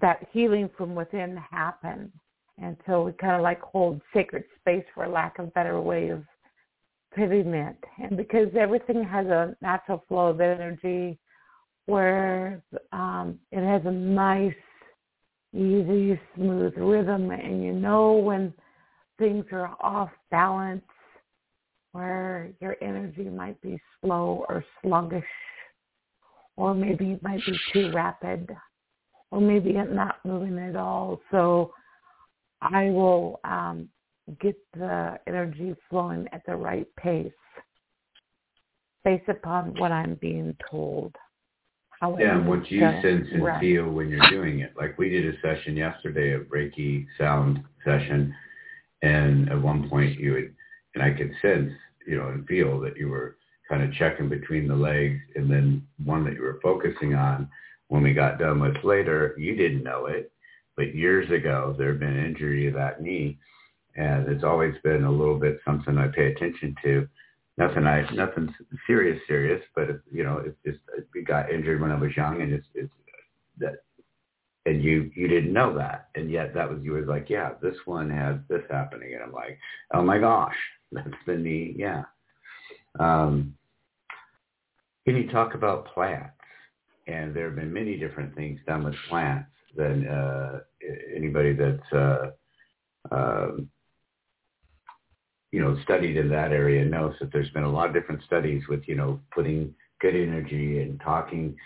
that 0.00 0.26
healing 0.32 0.70
from 0.76 0.94
within 0.94 1.36
happen. 1.36 2.10
And 2.58 2.76
so 2.86 3.02
we 3.02 3.12
kind 3.12 3.36
of 3.36 3.42
like 3.42 3.60
hold 3.60 4.00
sacred 4.14 4.44
space, 4.58 4.84
for 4.94 5.08
lack 5.08 5.38
of 5.38 5.48
a 5.48 5.50
better 5.50 5.80
way 5.80 6.08
of 6.08 6.24
it. 7.16 7.76
And 8.02 8.16
because 8.16 8.48
everything 8.58 9.02
has 9.04 9.26
a 9.26 9.56
natural 9.60 10.04
flow 10.08 10.28
of 10.28 10.40
energy, 10.40 11.18
where 11.86 12.62
um, 12.92 13.38
it 13.50 13.64
has 13.64 13.82
a 13.84 13.90
nice, 13.90 14.54
easy, 15.52 16.20
smooth 16.36 16.74
rhythm, 16.76 17.30
and 17.30 17.64
you 17.64 17.72
know 17.72 18.12
when 18.12 18.52
things 19.18 19.44
are 19.52 19.74
off 19.80 20.10
balance, 20.30 20.82
where 21.92 22.50
your 22.60 22.76
energy 22.80 23.24
might 23.24 23.60
be 23.60 23.80
slow 24.00 24.44
or 24.48 24.64
sluggish, 24.82 25.24
or 26.60 26.74
maybe 26.74 27.12
it 27.12 27.22
might 27.22 27.40
be 27.46 27.58
too 27.72 27.90
rapid, 27.90 28.54
or 29.30 29.40
maybe 29.40 29.70
it's 29.70 29.90
not 29.90 30.16
moving 30.26 30.58
at 30.58 30.76
all. 30.76 31.18
So 31.30 31.72
I 32.60 32.90
will 32.90 33.40
um, 33.44 33.88
get 34.42 34.56
the 34.74 35.18
energy 35.26 35.74
flowing 35.88 36.28
at 36.32 36.42
the 36.46 36.54
right 36.54 36.86
pace 36.96 37.32
based 39.06 39.28
upon 39.30 39.74
what 39.78 39.90
I'm 39.90 40.16
being 40.16 40.54
told. 40.70 41.16
How 41.98 42.18
yeah, 42.18 42.36
and 42.36 42.46
what 42.46 42.70
you 42.70 42.80
sense 42.80 43.26
and 43.32 43.42
feel 43.58 43.88
when 43.88 44.10
you're 44.10 44.30
doing 44.30 44.60
it. 44.60 44.74
Like 44.76 44.98
we 44.98 45.08
did 45.08 45.34
a 45.34 45.40
session 45.40 45.78
yesterday, 45.78 46.34
a 46.34 46.40
Reiki 46.40 47.06
sound 47.16 47.64
session, 47.86 48.34
and 49.00 49.48
at 49.48 49.60
one 49.60 49.88
point 49.88 50.18
you 50.18 50.32
would, 50.32 50.54
and 50.94 51.02
I 51.02 51.10
could 51.16 51.32
sense, 51.40 51.72
you 52.06 52.18
know, 52.18 52.28
and 52.28 52.46
feel 52.46 52.80
that 52.80 52.98
you 52.98 53.08
were 53.08 53.38
kind 53.70 53.84
of 53.84 53.92
checking 53.94 54.28
between 54.28 54.66
the 54.66 54.74
legs, 54.74 55.20
and 55.36 55.48
then 55.50 55.86
one 56.04 56.24
that 56.24 56.34
you 56.34 56.42
were 56.42 56.58
focusing 56.62 57.14
on. 57.14 57.48
When 57.88 58.02
we 58.02 58.12
got 58.12 58.38
done 58.38 58.60
with 58.60 58.84
later, 58.84 59.34
you 59.38 59.56
didn't 59.56 59.84
know 59.84 60.06
it, 60.06 60.32
but 60.76 60.94
years 60.94 61.30
ago, 61.30 61.74
there 61.78 61.92
had 61.92 62.00
been 62.00 62.24
injury 62.24 62.66
to 62.66 62.76
that 62.76 63.00
knee, 63.00 63.38
and 63.96 64.28
it's 64.28 64.44
always 64.44 64.74
been 64.82 65.04
a 65.04 65.10
little 65.10 65.38
bit 65.38 65.60
something 65.64 65.96
I 65.96 66.08
pay 66.08 66.32
attention 66.32 66.74
to. 66.82 67.08
Nothing 67.58 67.86
I, 67.86 68.08
nothing 68.14 68.52
serious, 68.86 69.20
serious, 69.26 69.62
but 69.74 69.90
it, 69.90 70.00
you 70.10 70.24
know, 70.24 70.42
it's 70.44 70.56
just 70.64 70.78
we 71.14 71.22
got 71.22 71.50
injured 71.50 71.80
when 71.80 71.92
I 71.92 71.98
was 71.98 72.16
young, 72.16 72.42
and 72.42 72.52
it's 72.52 72.66
it's 72.74 72.92
that, 73.58 73.82
and 74.66 74.82
you 74.82 75.10
you 75.14 75.28
didn't 75.28 75.52
know 75.52 75.76
that, 75.76 76.08
and 76.14 76.30
yet 76.30 76.54
that 76.54 76.70
was 76.70 76.78
you 76.82 76.92
was 76.92 77.06
like, 77.06 77.28
yeah, 77.28 77.50
this 77.60 77.76
one 77.84 78.08
has 78.10 78.36
this 78.48 78.62
happening, 78.70 79.14
and 79.14 79.22
I'm 79.22 79.32
like, 79.32 79.58
oh 79.92 80.02
my 80.02 80.18
gosh, 80.18 80.56
that's 80.92 81.08
the 81.26 81.36
knee, 81.36 81.74
yeah. 81.76 82.04
Um, 82.98 83.54
can 85.06 85.16
you 85.16 85.30
talk 85.30 85.54
about 85.54 85.92
plants? 85.92 86.34
And 87.06 87.34
there 87.34 87.46
have 87.46 87.56
been 87.56 87.72
many 87.72 87.96
different 87.96 88.34
things 88.34 88.60
done 88.66 88.84
with 88.84 88.94
plants 89.08 89.50
than 89.76 90.06
uh, 90.06 90.60
anybody 91.14 91.54
that's 91.54 91.92
uh, 91.92 92.30
um, 93.10 93.68
you 95.52 95.60
know 95.60 95.76
studied 95.82 96.16
in 96.16 96.28
that 96.28 96.52
area 96.52 96.84
knows 96.84 97.14
that 97.20 97.32
there's 97.32 97.50
been 97.50 97.64
a 97.64 97.70
lot 97.70 97.88
of 97.88 97.94
different 97.94 98.22
studies 98.24 98.62
with 98.68 98.82
you 98.86 98.94
know 98.94 99.20
putting 99.34 99.74
good 100.00 100.14
energy 100.14 100.82
and 100.82 101.00
talking 101.00 101.56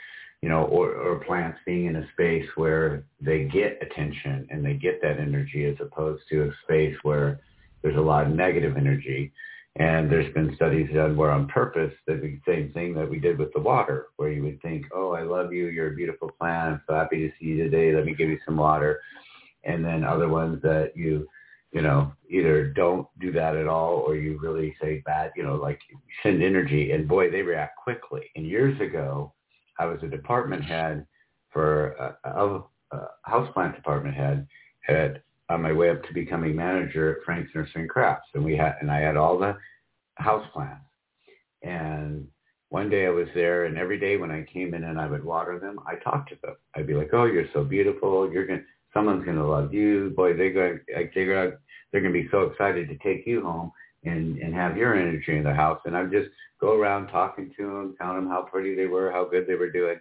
you 0.45 0.51
know, 0.51 0.65
or, 0.65 0.93
or 0.93 1.25
plants 1.25 1.59
being 1.65 1.87
in 1.87 1.97
a 1.97 2.07
space 2.13 2.45
where 2.57 3.07
they 3.19 3.45
get 3.45 3.79
attention 3.81 4.47
and 4.51 4.63
they 4.63 4.75
get 4.75 5.01
that 5.01 5.19
energy 5.19 5.65
as 5.65 5.75
opposed 5.81 6.23
to 6.29 6.43
a 6.43 6.51
space 6.63 6.95
where 7.03 7.41
there's 7.81 7.97
a 7.97 8.01
lot 8.01 8.27
of 8.27 8.33
negative 8.35 8.77
energy. 8.77 9.33
And 9.77 10.11
there's 10.11 10.33
been 10.35 10.55
studies 10.55 10.89
done 10.95 11.17
where 11.17 11.33
on 11.33 11.49
purpose, 11.49 11.93
the 12.07 12.39
same 12.47 12.71
thing 12.73 12.95
that 12.95 13.11
we 13.11 13.19
did 13.19 13.39
with 13.39 13.53
the 13.55 13.61
water, 13.61 14.07
where 14.17 14.31
you 14.31 14.43
would 14.45 14.63
think, 14.63 14.87
oh, 14.95 15.13
I 15.13 15.23
love 15.23 15.53
you. 15.53 15.67
You're 15.67 15.93
a 15.93 15.97
beautiful 15.97 16.31
plant. 16.39 16.75
I'm 16.75 16.83
so 16.87 16.95
happy 16.95 17.19
to 17.19 17.33
see 17.39 17.47
you 17.47 17.65
today. 17.65 17.93
Let 17.93 18.05
me 18.05 18.15
give 18.15 18.29
you 18.29 18.39
some 18.45 18.57
water. 18.57 19.01
And 19.65 19.85
then 19.85 20.05
other 20.05 20.29
ones 20.29 20.63
that 20.63 20.93
you, 20.95 21.27
you 21.73 21.83
know, 21.83 22.13
either 22.31 22.69
don't 22.69 23.09
do 23.19 23.33
that 23.33 23.57
at 23.57 23.67
all 23.67 23.97
or 24.07 24.15
you 24.15 24.39
really 24.41 24.77
say 24.81 25.03
bad, 25.05 25.33
you 25.35 25.43
know, 25.43 25.57
like 25.57 25.81
send 26.23 26.41
energy. 26.41 26.93
And 26.93 27.09
boy, 27.09 27.31
they 27.31 27.43
react 27.43 27.77
quickly. 27.77 28.31
And 28.37 28.47
years 28.47 28.81
ago, 28.81 29.33
I 29.81 29.87
was 29.87 29.99
a 30.05 30.09
department 30.09 30.65
head 30.65 31.05
for 31.51 31.97
uh, 32.01 32.31
a, 32.31 32.47
a, 32.47 32.59
a 32.59 32.97
uh, 32.97 33.07
houseplant 33.29 33.75
department 33.75 34.15
head 34.15 34.47
at 34.89 35.23
on 35.51 35.63
my 35.63 35.73
way 35.73 35.91
up 35.91 36.03
to 36.05 36.15
becoming 36.15 36.57
manager 36.57 37.13
at 37.13 37.25
Frank's 37.25 37.55
Nursery 37.55 37.83
and 37.83 37.91
Crafts, 37.91 38.29
and 38.35 38.45
we 38.45 38.57
had 38.57 38.77
and 38.81 38.91
I 38.91 39.01
had 39.01 39.17
all 39.17 39.39
the 39.39 39.57
house 40.17 40.47
plants. 40.53 40.85
And 41.63 42.27
one 42.71 42.91
day 42.91 43.07
I 43.07 43.11
was 43.11 43.29
there, 43.35 43.67
and 43.67 43.79
every 43.79 43.99
day 43.99 44.17
when 44.17 44.31
I 44.31 44.43
came 44.53 44.75
in 44.75 44.85
and 44.85 45.01
I 45.01 45.07
would 45.07 45.25
water 45.25 45.59
them, 45.59 45.79
I 45.87 45.97
talked 45.97 46.31
to 46.31 46.37
them. 46.43 46.57
I'd 46.75 46.87
be 46.87 46.95
like, 46.95 47.11
"Oh, 47.13 47.25
you're 47.25 47.49
so 47.53 47.63
beautiful. 47.65 48.33
You're 48.33 48.47
gonna 48.47 48.65
someone's 48.93 49.25
gonna 49.25 49.47
love 49.47 49.73
you. 49.75 50.11
Boy, 50.17 50.35
they're 50.35 50.53
gonna 50.53 50.81
like 50.97 51.13
they're 51.15 51.61
they're 51.93 52.01
gonna 52.01 52.13
be 52.13 52.29
so 52.31 52.43
excited 52.43 52.89
to 52.89 52.97
take 52.99 53.27
you 53.27 53.43
home 53.43 53.71
and 54.05 54.39
and 54.39 54.55
have 54.55 54.77
your 54.77 54.95
energy 54.95 55.37
in 55.37 55.45
the 55.45 55.55
house." 55.55 55.81
And 55.85 55.97
I'd 55.97 56.11
just 56.11 56.31
go 56.61 56.75
around 56.79 57.09
talking 57.09 57.53
to 57.57 57.63
them, 57.63 57.95
telling 57.99 58.17
them 58.17 58.29
how 58.29 58.43
pretty 58.43 58.75
they 58.75 58.87
were, 58.87 59.13
how 59.13 59.25
good 59.25 59.47
they 59.47 59.57
were 59.57 59.71
doing. 59.71 60.01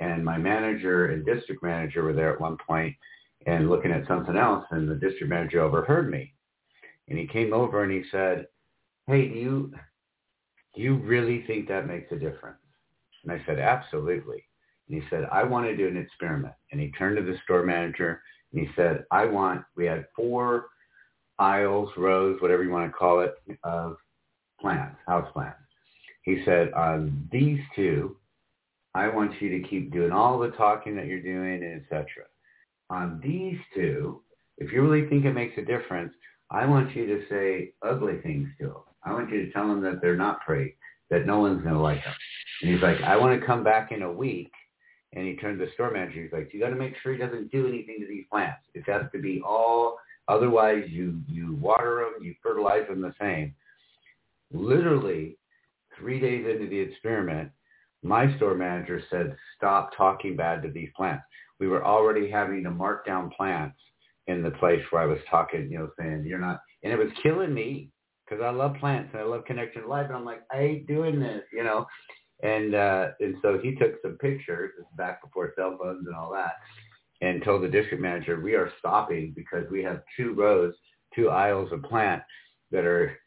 And 0.00 0.24
my 0.24 0.38
manager 0.38 1.06
and 1.06 1.26
district 1.26 1.62
manager 1.62 2.04
were 2.04 2.12
there 2.12 2.32
at 2.32 2.40
one 2.40 2.56
point, 2.64 2.94
and 3.46 3.70
looking 3.70 3.92
at 3.92 4.06
something 4.06 4.36
else, 4.36 4.64
and 4.70 4.88
the 4.88 4.94
district 4.94 5.30
manager 5.30 5.60
overheard 5.60 6.10
me. 6.10 6.32
And 7.08 7.18
he 7.18 7.26
came 7.26 7.52
over 7.52 7.82
and 7.82 7.92
he 7.92 8.02
said, 8.10 8.46
hey, 9.06 9.28
do 9.28 9.34
you, 9.34 9.72
do 10.74 10.82
you 10.82 10.96
really 10.96 11.44
think 11.46 11.68
that 11.68 11.86
makes 11.86 12.12
a 12.12 12.16
difference? 12.16 12.58
And 13.24 13.32
I 13.32 13.42
said, 13.46 13.58
absolutely. 13.58 14.44
And 14.88 15.02
he 15.02 15.08
said, 15.08 15.28
I 15.32 15.44
want 15.44 15.66
to 15.66 15.76
do 15.76 15.88
an 15.88 15.96
experiment. 15.96 16.54
And 16.72 16.80
he 16.80 16.90
turned 16.92 17.16
to 17.16 17.22
the 17.22 17.38
store 17.44 17.62
manager 17.62 18.20
and 18.52 18.60
he 18.60 18.68
said, 18.76 19.04
I 19.10 19.24
want, 19.24 19.64
we 19.76 19.86
had 19.86 20.06
four 20.14 20.66
aisles, 21.38 21.90
rows, 21.96 22.40
whatever 22.40 22.64
you 22.64 22.70
want 22.70 22.90
to 22.90 22.96
call 22.96 23.20
it, 23.20 23.34
of 23.64 23.96
plants, 24.60 24.96
house 25.06 25.30
plants. 25.32 25.58
He 26.22 26.42
said, 26.44 26.72
on 26.72 27.28
these 27.32 27.60
two, 27.74 28.16
I 28.94 29.08
want 29.08 29.40
you 29.40 29.50
to 29.50 29.68
keep 29.68 29.92
doing 29.92 30.12
all 30.12 30.38
the 30.38 30.50
talking 30.50 30.96
that 30.96 31.06
you're 31.06 31.22
doing, 31.22 31.62
and 31.62 31.82
etc 31.82 32.24
on 32.90 33.20
these 33.22 33.58
two, 33.74 34.22
if 34.58 34.72
you 34.72 34.82
really 34.82 35.08
think 35.08 35.24
it 35.24 35.32
makes 35.32 35.56
a 35.58 35.64
difference, 35.64 36.12
I 36.50 36.66
want 36.66 36.94
you 36.96 37.06
to 37.06 37.22
say 37.28 37.74
ugly 37.82 38.18
things 38.22 38.48
to 38.60 38.66
them. 38.66 38.82
I 39.04 39.12
want 39.12 39.30
you 39.30 39.44
to 39.44 39.52
tell 39.52 39.68
them 39.68 39.82
that 39.82 40.00
they're 40.00 40.16
not 40.16 40.40
pretty, 40.44 40.76
that 41.10 41.26
no 41.26 41.40
one's 41.40 41.62
going 41.62 41.74
to 41.74 41.80
like 41.80 42.02
them. 42.02 42.14
And 42.62 42.72
he's 42.72 42.82
like, 42.82 43.00
I 43.02 43.16
want 43.16 43.38
to 43.38 43.46
come 43.46 43.62
back 43.62 43.92
in 43.92 44.02
a 44.02 44.12
week. 44.12 44.50
And 45.14 45.26
he 45.26 45.36
turned 45.36 45.58
to 45.58 45.66
the 45.66 45.72
store 45.72 45.90
manager. 45.90 46.22
He's 46.22 46.32
like, 46.32 46.52
you 46.52 46.60
got 46.60 46.70
to 46.70 46.76
make 46.76 46.94
sure 47.02 47.12
he 47.12 47.18
doesn't 47.18 47.50
do 47.50 47.66
anything 47.66 47.98
to 48.00 48.06
these 48.06 48.24
plants. 48.30 48.60
It 48.74 48.84
has 48.86 49.04
to 49.12 49.18
be 49.18 49.40
all, 49.46 49.98
otherwise 50.26 50.84
you, 50.88 51.20
you 51.26 51.54
water 51.54 52.04
them, 52.04 52.22
you 52.22 52.34
fertilize 52.42 52.86
them 52.88 53.00
the 53.00 53.14
same. 53.20 53.54
Literally 54.52 55.38
three 55.98 56.20
days 56.20 56.46
into 56.46 56.68
the 56.68 56.78
experiment, 56.78 57.50
my 58.02 58.34
store 58.36 58.54
manager 58.54 59.02
said, 59.10 59.36
stop 59.56 59.90
talking 59.96 60.36
bad 60.36 60.62
to 60.62 60.70
these 60.70 60.90
plants 60.96 61.24
we 61.60 61.68
were 61.68 61.84
already 61.84 62.30
having 62.30 62.62
to 62.64 62.70
mark 62.70 63.06
down 63.06 63.30
plants 63.30 63.76
in 64.26 64.42
the 64.42 64.50
place 64.52 64.82
where 64.90 65.02
I 65.02 65.06
was 65.06 65.18
talking, 65.30 65.70
you 65.70 65.78
know, 65.78 65.90
saying 65.98 66.24
you're 66.26 66.38
not, 66.38 66.60
and 66.82 66.92
it 66.92 66.98
was 66.98 67.08
killing 67.22 67.52
me 67.52 67.90
because 68.24 68.42
I 68.42 68.50
love 68.50 68.76
plants 68.78 69.10
and 69.12 69.22
I 69.22 69.24
love 69.24 69.44
connection 69.44 69.82
to 69.82 69.88
life. 69.88 70.06
And 70.06 70.16
I'm 70.16 70.24
like, 70.24 70.42
I 70.52 70.60
ain't 70.60 70.86
doing 70.86 71.18
this, 71.18 71.42
you 71.52 71.64
know. 71.64 71.86
And 72.42 72.74
uh, 72.74 73.08
and 73.18 73.36
so 73.42 73.58
he 73.60 73.74
took 73.74 73.94
some 74.02 74.16
pictures, 74.18 74.70
back 74.96 75.22
before 75.22 75.52
cell 75.56 75.76
phones 75.80 76.06
and 76.06 76.14
all 76.14 76.32
that, 76.32 76.52
and 77.20 77.42
told 77.42 77.62
the 77.62 77.68
district 77.68 78.00
manager, 78.00 78.40
we 78.40 78.54
are 78.54 78.70
stopping 78.78 79.32
because 79.34 79.64
we 79.72 79.82
have 79.82 80.02
two 80.16 80.34
rows, 80.34 80.74
two 81.16 81.30
aisles 81.30 81.72
of 81.72 81.82
plant 81.82 82.22
that 82.70 82.84
are 82.84 83.18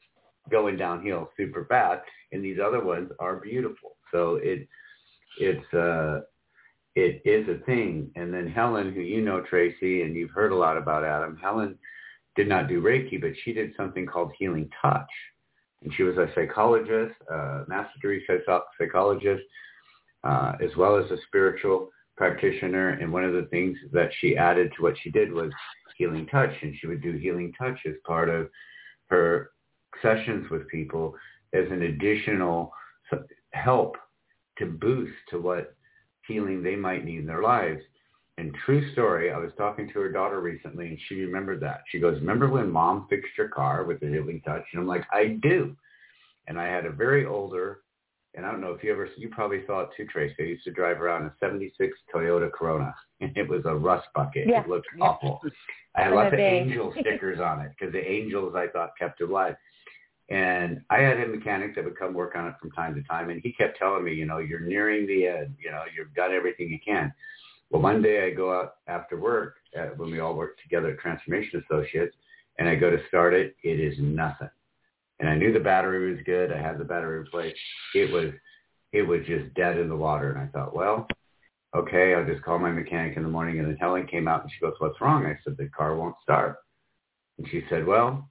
going 0.50 0.78
downhill 0.78 1.30
super 1.36 1.66
fast, 1.66 2.04
and 2.32 2.44
these 2.44 2.58
other 2.64 2.84
ones 2.84 3.12
are 3.20 3.42
beautiful. 3.42 3.98
So 4.12 4.40
it 4.42 4.68
it's 5.40 5.74
uh 5.74 6.22
it 6.96 7.22
is 7.26 7.48
a 7.48 7.64
thing. 7.66 8.12
And 8.16 8.34
then 8.34 8.48
Helen, 8.48 8.94
who 8.94 9.02
you 9.02 9.22
know, 9.22 9.42
Tracy, 9.42 10.02
and 10.02 10.16
you've 10.16 10.32
heard 10.32 10.52
a 10.52 10.56
lot 10.56 10.78
about 10.78 11.06
Adam, 11.06 11.38
Helen 11.42 11.78
did 12.36 12.48
not 12.48 12.68
do 12.68 12.82
Reiki, 12.82 13.20
but 13.20 13.32
she 13.44 13.54
did 13.54 13.74
something 13.78 14.06
called 14.06 14.32
healing 14.38 14.70
touch. 14.82 15.10
And 15.84 15.94
she 15.96 16.04
was 16.04 16.18
a 16.18 16.30
psychologist, 16.36 17.16
a 17.30 17.64
master 17.68 17.94
degree 17.96 18.26
psychologist, 18.78 19.44
uh, 20.24 20.54
as 20.62 20.76
well 20.78 20.98
as 20.98 21.10
a 21.12 21.18
spiritual 21.28 21.90
practitioner. 22.16 22.90
And 22.90 23.12
one 23.12 23.24
of 23.24 23.34
the 23.34 23.48
things 23.50 23.78
that 23.92 24.12
she 24.20 24.38
added 24.38 24.72
to 24.76 24.84
what 24.84 24.96
she 25.02 25.10
did 25.10 25.32
was 25.32 25.52
healing 25.98 26.28
touch. 26.28 26.52
And 26.62 26.76
she 26.80 26.88
would 26.88 27.02
do 27.02 27.14
healing 27.14 27.54
touch 27.58 27.80
as 27.88 27.96
part 28.06 28.30
of 28.30 28.50
her 29.10 29.52
sessions 30.02 30.50
with 30.50 30.68
people 30.68 31.16
as 31.54 31.66
an 31.72 31.84
additional 31.84 32.72
help 33.52 33.96
to 34.58 34.66
boost 34.66 35.14
to 35.30 35.40
what 35.40 35.76
healing 36.28 36.64
they 36.64 36.76
might 36.76 37.06
need 37.06 37.20
in 37.20 37.26
their 37.26 37.42
lives. 37.42 37.82
And 38.38 38.56
true 38.66 38.92
story, 38.94 39.32
I 39.32 39.38
was 39.38 39.52
talking 39.58 39.88
to 39.88 40.00
her 40.00 40.12
daughter 40.12 40.42
recently 40.42 40.88
and 40.88 40.98
she 41.08 41.16
remembered 41.22 41.60
that. 41.62 41.84
She 41.90 42.00
goes, 42.00 42.20
remember 42.20 42.50
when 42.50 42.72
mom 42.72 43.08
fixed 43.10 43.38
your 43.38 43.50
car 43.50 43.84
with 43.84 44.00
the 44.00 44.08
healing 44.08 44.42
touch? 44.46 44.64
And 44.72 44.82
I'm 44.82 44.88
like, 44.88 45.06
I 45.12 45.38
do. 45.42 45.76
And 46.48 46.60
I 46.60 46.68
had 46.68 46.86
a 46.86 46.92
very 46.92 47.26
older, 47.26 47.82
and 48.34 48.46
I 48.46 48.52
don't 48.52 48.62
know 48.62 48.72
if 48.72 48.84
you 48.84 48.92
ever, 48.92 49.08
you 49.16 49.30
probably 49.30 49.64
saw 49.68 49.82
it 49.82 49.90
too, 49.96 50.06
Tracy. 50.06 50.36
I 50.40 50.44
used 50.44 50.64
to 50.64 50.72
drive 50.72 51.02
around 51.02 51.26
a 51.26 51.34
76 51.40 51.94
Toyota 52.14 52.52
Corona 52.52 52.96
and 53.22 53.36
it 53.38 53.48
was 53.48 53.62
a 53.66 53.76
rust 53.76 54.08
bucket. 54.16 54.48
Yeah. 54.48 54.62
It 54.62 54.70
looked 54.70 54.88
yeah. 54.98 55.06
awful. 55.06 55.40
I 55.96 56.04
had 56.04 56.14
lots 56.14 56.34
of 56.34 56.40
angel 56.40 56.94
stickers 57.00 57.40
on 57.40 57.62
it 57.62 57.74
because 57.78 57.94
the 57.94 58.10
angels 58.10 58.56
I 58.56 58.68
thought 58.68 58.92
kept 58.98 59.22
it 59.22 59.30
alive. 59.30 59.56
And 60.32 60.82
I 60.90 61.02
had 61.02 61.20
a 61.20 61.28
mechanic 61.28 61.76
that 61.76 61.84
would 61.84 62.00
come 62.00 62.14
work 62.14 62.38
on 62.38 62.48
it 62.48 62.54
from 62.58 62.72
time 62.72 62.96
to 62.96 63.04
time, 63.04 63.30
and 63.30 63.42
he 63.44 63.52
kept 63.52 63.78
telling 63.78 64.06
me, 64.06 64.14
you 64.14 64.26
know, 64.26 64.38
you're 64.38 64.62
nearing 64.62 65.06
the 65.06 65.28
end. 65.28 65.56
You 65.62 65.72
know, 65.72 65.84
you've 65.94 66.14
done 66.16 66.32
everything 66.32 66.70
you 66.70 66.80
can. 66.84 67.14
Well, 67.70 67.82
one 67.82 68.02
day 68.02 68.26
I 68.26 68.30
go 68.30 68.58
out 68.58 68.76
after 68.88 69.20
work 69.20 69.58
uh, 69.78 69.88
when 69.98 70.10
we 70.10 70.22
all 70.22 70.34
work 70.34 70.58
together 70.64 70.92
at 70.92 71.00
Transformation 71.00 71.62
Associates, 71.70 72.16
and 72.60 72.70
I 72.70 72.76
go 72.76 72.90
to 72.90 73.06
start 73.10 73.34
it. 73.34 73.58
It 73.62 73.82
is 73.82 73.96
nothing. 74.00 74.50
And 75.20 75.28
I 75.28 75.36
knew 75.36 75.52
the 75.52 75.60
battery 75.60 76.14
was 76.14 76.24
good. 76.26 76.54
I 76.54 76.62
had 76.62 76.78
the 76.78 76.86
battery 76.86 77.20
replaced. 77.20 77.60
It 77.94 78.12
was, 78.14 78.32
it 78.94 79.04
was 79.04 79.20
just 79.28 79.54
dead 79.54 79.78
in 79.78 79.90
the 79.90 79.98
water. 79.98 80.32
And 80.32 80.40
I 80.40 80.48
thought, 80.48 80.74
well, 80.74 81.08
okay, 81.76 82.16
I'll 82.16 82.26
just 82.26 82.42
call 82.44 82.58
my 82.58 82.72
mechanic 82.72 83.18
in 83.18 83.24
the 83.24 83.30
morning. 83.30 83.60
And 83.60 83.68
then 83.68 83.78
Helen 83.78 84.08
came 84.08 84.30
out 84.30 84.44
and 84.44 84.52
she 84.52 84.62
goes, 84.62 84.76
what's 84.80 85.02
wrong? 85.02 85.26
I 85.26 85.38
said, 85.44 85.58
the 85.58 85.68
car 85.68 85.96
won't 85.96 86.16
start. 86.24 86.56
And 87.38 87.48
she 87.52 87.64
said, 87.70 87.86
well, 87.86 88.31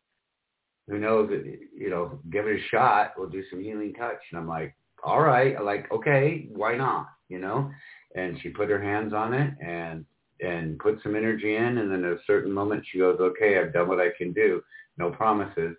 who 0.90 0.98
knows, 0.98 1.30
you 1.74 1.88
know, 1.88 2.18
give 2.30 2.46
it 2.46 2.60
a 2.60 2.68
shot. 2.68 3.12
We'll 3.16 3.28
do 3.28 3.44
some 3.48 3.62
healing 3.62 3.94
touch. 3.94 4.18
And 4.30 4.40
I'm 4.40 4.48
like, 4.48 4.74
all 5.04 5.20
right, 5.20 5.54
I'm 5.56 5.64
like, 5.64 5.90
okay, 5.92 6.48
why 6.52 6.76
not? 6.76 7.08
You 7.28 7.38
know? 7.38 7.70
And 8.16 8.38
she 8.42 8.48
put 8.48 8.68
her 8.68 8.82
hands 8.82 9.14
on 9.14 9.32
it 9.32 9.54
and, 9.64 10.04
and 10.40 10.78
put 10.78 11.00
some 11.02 11.14
energy 11.14 11.54
in. 11.54 11.78
And 11.78 11.90
then 11.90 12.04
at 12.04 12.12
a 12.12 12.18
certain 12.26 12.52
moment 12.52 12.84
she 12.90 12.98
goes, 12.98 13.18
okay, 13.20 13.58
I've 13.58 13.72
done 13.72 13.88
what 13.88 14.00
I 14.00 14.08
can 14.18 14.32
do. 14.32 14.62
No 14.98 15.10
promises. 15.10 15.76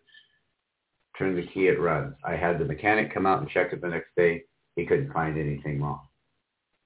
Turn 1.18 1.36
the 1.36 1.46
key, 1.54 1.68
it 1.68 1.80
runs. 1.80 2.16
I 2.24 2.36
had 2.36 2.58
the 2.58 2.66
mechanic 2.66 3.14
come 3.14 3.26
out 3.26 3.42
and 3.42 3.50
check 3.50 3.74
it 3.74 3.82
the 3.82 3.90
next 3.90 4.16
day. 4.16 4.44
He 4.78 4.86
couldn't 4.86 5.12
find 5.12 5.38
anything 5.38 5.82
wrong. 5.82 6.02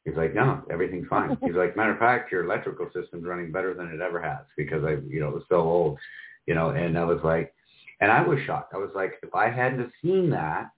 He's 0.04 0.16
like, 0.16 0.34
no, 0.34 0.64
everything's 0.72 1.08
fine. 1.08 1.38
He's 1.44 1.56
like, 1.56 1.78
matter 1.78 1.94
of 1.94 2.00
fact, 2.00 2.32
your 2.32 2.44
electrical 2.44 2.88
system's 2.94 3.26
running 3.26 3.52
better 3.52 3.76
than 3.76 3.88
it 3.88 4.02
ever 4.02 4.22
has 4.22 4.46
because 4.58 4.84
I, 4.84 4.98
you 5.08 5.20
know, 5.20 5.30
it 5.30 5.36
was 5.36 5.44
so 5.48 5.58
old, 5.58 6.00
you 6.48 6.56
know, 6.56 6.70
and 6.70 6.98
I 6.98 7.04
was 7.06 7.20
like, 7.24 7.55
and 8.02 8.12
I 8.12 8.22
was 8.22 8.40
shocked. 8.46 8.74
I 8.74 8.78
was 8.78 8.92
like, 8.96 9.14
if 9.24 9.34
I 9.34 9.50
hadn't 9.50 9.92
seen 10.02 10.30
that, 10.32 10.70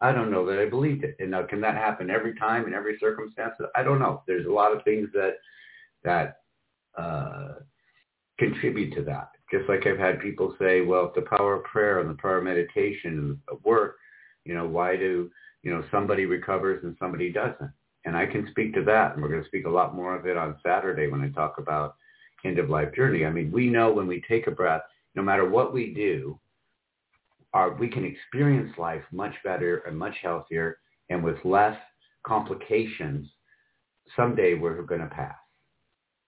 I 0.00 0.12
don't 0.12 0.30
know 0.30 0.44
that 0.46 0.58
I 0.58 0.68
believed 0.68 1.04
it. 1.04 1.16
And 1.20 1.30
now, 1.30 1.44
can 1.44 1.60
that 1.62 1.74
happen 1.74 2.10
every 2.10 2.34
time 2.34 2.66
in 2.66 2.74
every 2.74 2.98
circumstance? 3.00 3.54
I 3.74 3.82
don't 3.82 3.98
know. 3.98 4.22
There's 4.26 4.46
a 4.46 4.50
lot 4.50 4.76
of 4.76 4.84
things 4.84 5.08
that 5.14 5.36
that 6.04 6.36
uh, 6.98 7.54
contribute 8.38 8.94
to 8.94 9.02
that. 9.04 9.30
Just 9.50 9.68
like 9.68 9.86
I've 9.86 9.98
had 9.98 10.20
people 10.20 10.54
say, 10.58 10.82
well, 10.82 11.06
if 11.06 11.14
the 11.14 11.36
power 11.36 11.54
of 11.54 11.64
prayer 11.64 12.00
and 12.00 12.10
the 12.10 12.20
power 12.20 12.38
of 12.38 12.44
meditation 12.44 13.40
work, 13.64 13.96
you 14.44 14.54
know, 14.54 14.66
why 14.66 14.96
do 14.96 15.30
you 15.62 15.70
know 15.72 15.84
somebody 15.90 16.26
recovers 16.26 16.84
and 16.84 16.96
somebody 16.98 17.32
doesn't? 17.32 17.70
And 18.04 18.16
I 18.16 18.26
can 18.26 18.46
speak 18.50 18.74
to 18.74 18.84
that, 18.84 19.14
and 19.14 19.22
we're 19.22 19.30
going 19.30 19.42
to 19.42 19.48
speak 19.48 19.66
a 19.66 19.70
lot 19.70 19.96
more 19.96 20.14
of 20.14 20.26
it 20.26 20.36
on 20.36 20.60
Saturday 20.64 21.08
when 21.08 21.22
I 21.22 21.30
talk 21.30 21.58
about 21.58 21.96
end 22.44 22.58
of 22.58 22.70
life 22.70 22.94
journey. 22.94 23.24
I 23.24 23.30
mean, 23.30 23.50
we 23.50 23.68
know 23.68 23.92
when 23.92 24.06
we 24.06 24.22
take 24.28 24.46
a 24.46 24.52
breath, 24.52 24.82
no 25.14 25.22
matter 25.22 25.48
what 25.48 25.72
we 25.72 25.92
do, 25.92 26.38
we 27.78 27.88
can 27.88 28.04
experience 28.04 28.72
life 28.78 29.02
much 29.12 29.34
better 29.44 29.78
and 29.86 29.98
much 29.98 30.14
healthier 30.22 30.78
and 31.10 31.22
with 31.22 31.36
less 31.44 31.76
complications 32.26 33.28
someday 34.14 34.54
we're 34.54 34.82
going 34.82 35.00
to 35.00 35.06
pass. 35.06 35.36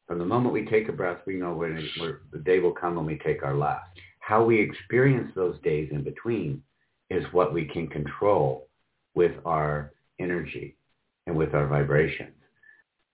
From 0.06 0.18
the 0.18 0.24
moment 0.24 0.54
we 0.54 0.64
take 0.64 0.88
a 0.88 0.92
breath, 0.92 1.18
we 1.26 1.34
know 1.34 1.52
when 1.52 1.86
the 2.32 2.38
day 2.38 2.60
will 2.60 2.72
come 2.72 2.96
when 2.96 3.04
we 3.04 3.18
take 3.18 3.42
our 3.42 3.54
last. 3.54 3.90
How 4.20 4.42
we 4.42 4.60
experience 4.60 5.30
those 5.34 5.60
days 5.60 5.90
in 5.92 6.02
between 6.02 6.62
is 7.10 7.24
what 7.32 7.52
we 7.52 7.66
can 7.66 7.88
control 7.88 8.68
with 9.14 9.32
our 9.44 9.92
energy 10.18 10.76
and 11.26 11.36
with 11.36 11.54
our 11.54 11.66
vibrations. 11.66 12.34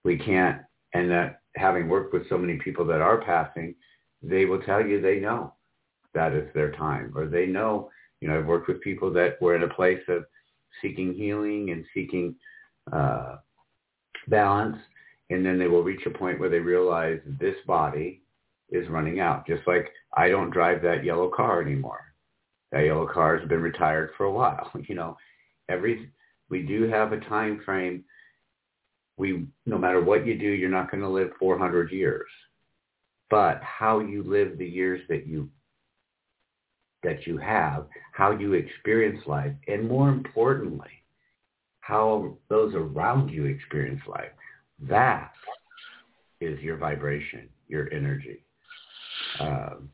We 0.03 0.17
can't, 0.17 0.61
and 0.93 1.09
that 1.11 1.41
having 1.55 1.89
worked 1.89 2.13
with 2.13 2.29
so 2.29 2.37
many 2.37 2.57
people 2.57 2.85
that 2.85 3.01
are 3.01 3.21
passing, 3.21 3.75
they 4.21 4.45
will 4.45 4.61
tell 4.61 4.85
you 4.85 5.01
they 5.01 5.19
know 5.19 5.54
that 6.15 6.33
is 6.33 6.47
their 6.53 6.71
time, 6.71 7.13
or 7.15 7.27
they 7.27 7.45
know, 7.45 7.89
you 8.21 8.27
know, 8.27 8.39
I've 8.39 8.45
worked 8.45 8.67
with 8.67 8.81
people 8.81 9.11
that 9.13 9.39
were 9.41 9.55
in 9.55 9.63
a 9.63 9.73
place 9.73 10.01
of 10.07 10.25
seeking 10.81 11.13
healing 11.13 11.69
and 11.71 11.85
seeking 11.93 12.35
uh, 12.91 13.37
balance, 14.27 14.77
and 15.29 15.45
then 15.45 15.59
they 15.59 15.67
will 15.67 15.83
reach 15.83 16.05
a 16.05 16.17
point 16.17 16.39
where 16.39 16.49
they 16.49 16.59
realize 16.59 17.19
this 17.39 17.55
body 17.67 18.21
is 18.69 18.89
running 18.89 19.19
out. 19.19 19.45
Just 19.45 19.67
like 19.67 19.91
I 20.15 20.29
don't 20.29 20.51
drive 20.51 20.81
that 20.81 21.03
yellow 21.03 21.29
car 21.29 21.61
anymore. 21.61 22.01
That 22.71 22.85
yellow 22.85 23.07
car 23.07 23.37
has 23.37 23.47
been 23.47 23.61
retired 23.61 24.11
for 24.17 24.25
a 24.25 24.31
while. 24.31 24.71
You 24.87 24.95
know, 24.95 25.17
every 25.69 26.09
we 26.49 26.61
do 26.61 26.87
have 26.89 27.11
a 27.11 27.19
time 27.21 27.61
frame. 27.65 28.03
We 29.17 29.45
no 29.65 29.77
matter 29.77 30.01
what 30.01 30.25
you 30.25 30.37
do, 30.37 30.47
you're 30.47 30.69
not 30.69 30.91
going 30.91 31.01
to 31.01 31.09
live 31.09 31.31
400 31.39 31.91
years. 31.91 32.27
But 33.29 33.61
how 33.63 33.99
you 33.99 34.23
live 34.23 34.57
the 34.57 34.67
years 34.67 35.01
that 35.09 35.25
you 35.25 35.49
that 37.05 37.25
you 37.25 37.37
have, 37.37 37.85
how 38.11 38.31
you 38.31 38.53
experience 38.53 39.21
life, 39.25 39.53
and 39.67 39.87
more 39.87 40.09
importantly, 40.09 40.91
how 41.79 42.37
those 42.49 42.73
around 42.73 43.29
you 43.29 43.45
experience 43.45 44.01
life. 44.07 44.31
That 44.89 45.31
is 46.41 46.59
your 46.59 46.77
vibration, 46.77 47.47
your 47.67 47.91
energy. 47.93 48.43
Um, 49.39 49.89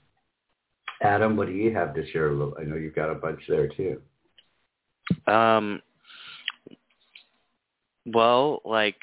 Adam, 1.02 1.36
what 1.36 1.48
do 1.48 1.54
you 1.54 1.74
have 1.74 1.94
to 1.96 2.10
share? 2.12 2.32
I 2.32 2.64
know 2.64 2.76
you've 2.76 2.96
got 2.96 3.10
a 3.10 3.16
bunch 3.16 3.42
there 3.48 3.68
too. 3.68 4.02
Um, 5.32 5.82
well, 8.06 8.62
like 8.66 9.02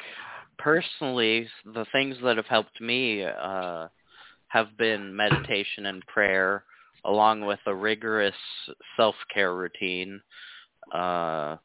personally, 0.58 1.48
the 1.64 1.86
things 1.92 2.16
that 2.22 2.36
have 2.36 2.46
helped 2.46 2.80
me 2.80 3.24
uh, 3.24 3.88
have 4.48 4.76
been 4.76 5.14
meditation 5.14 5.86
and 5.86 6.06
prayer, 6.06 6.64
along 7.08 7.40
with 7.40 7.58
a 7.66 7.74
rigorous 7.74 8.34
self-care 8.96 9.54
routine. 9.54 10.20
Uh, 10.92 11.56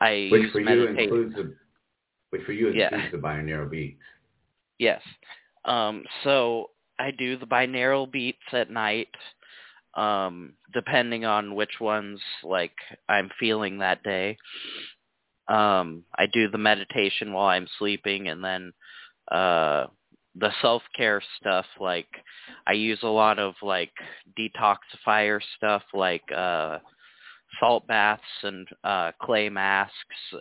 I 0.00 0.28
which 0.30 0.52
for 0.52 0.60
you 0.60 0.86
includes 0.88 1.34
the, 1.34 1.54
which 2.30 2.42
for 2.42 2.52
you 2.52 2.68
includes 2.68 2.92
yeah. 2.92 3.10
the 3.10 3.16
binaural 3.16 3.70
beats. 3.70 4.02
Yes. 4.78 5.00
Um, 5.64 6.04
so 6.22 6.70
I 6.98 7.10
do 7.10 7.38
the 7.38 7.46
binaural 7.46 8.10
beats 8.10 8.38
at 8.52 8.70
night, 8.70 9.08
um, 9.94 10.52
depending 10.74 11.24
on 11.24 11.54
which 11.54 11.80
ones 11.80 12.20
like 12.44 12.74
I'm 13.08 13.30
feeling 13.40 13.78
that 13.78 14.02
day. 14.02 14.36
Um, 15.48 16.04
I 16.14 16.26
do 16.26 16.50
the 16.50 16.58
meditation 16.58 17.32
while 17.32 17.46
I'm 17.46 17.68
sleeping, 17.78 18.28
and 18.28 18.44
then 18.44 18.72
uh, 19.30 19.86
the 20.38 20.50
self 20.60 20.82
care 20.96 21.22
stuff. 21.40 21.66
Like 21.80 22.08
I 22.66 22.72
use 22.72 23.00
a 23.02 23.08
lot 23.08 23.38
of 23.38 23.54
like 23.62 23.92
detoxifier 24.38 25.40
stuff, 25.56 25.82
like 25.94 26.24
uh, 26.34 26.78
salt 27.60 27.86
baths 27.86 28.22
and 28.42 28.66
uh, 28.84 29.12
clay 29.20 29.48
masks, 29.48 29.94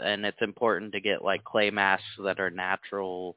and 0.04 0.26
it's 0.26 0.42
important 0.42 0.92
to 0.94 1.00
get 1.00 1.24
like 1.24 1.44
clay 1.44 1.70
masks 1.70 2.06
that 2.24 2.40
are 2.40 2.52
natural 2.52 3.36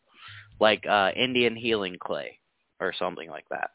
like 0.60 0.84
uh, 0.86 1.10
Indian 1.16 1.56
healing 1.56 1.96
clay 2.00 2.38
or 2.80 2.92
something 2.98 3.28
like 3.28 3.48
that. 3.50 3.70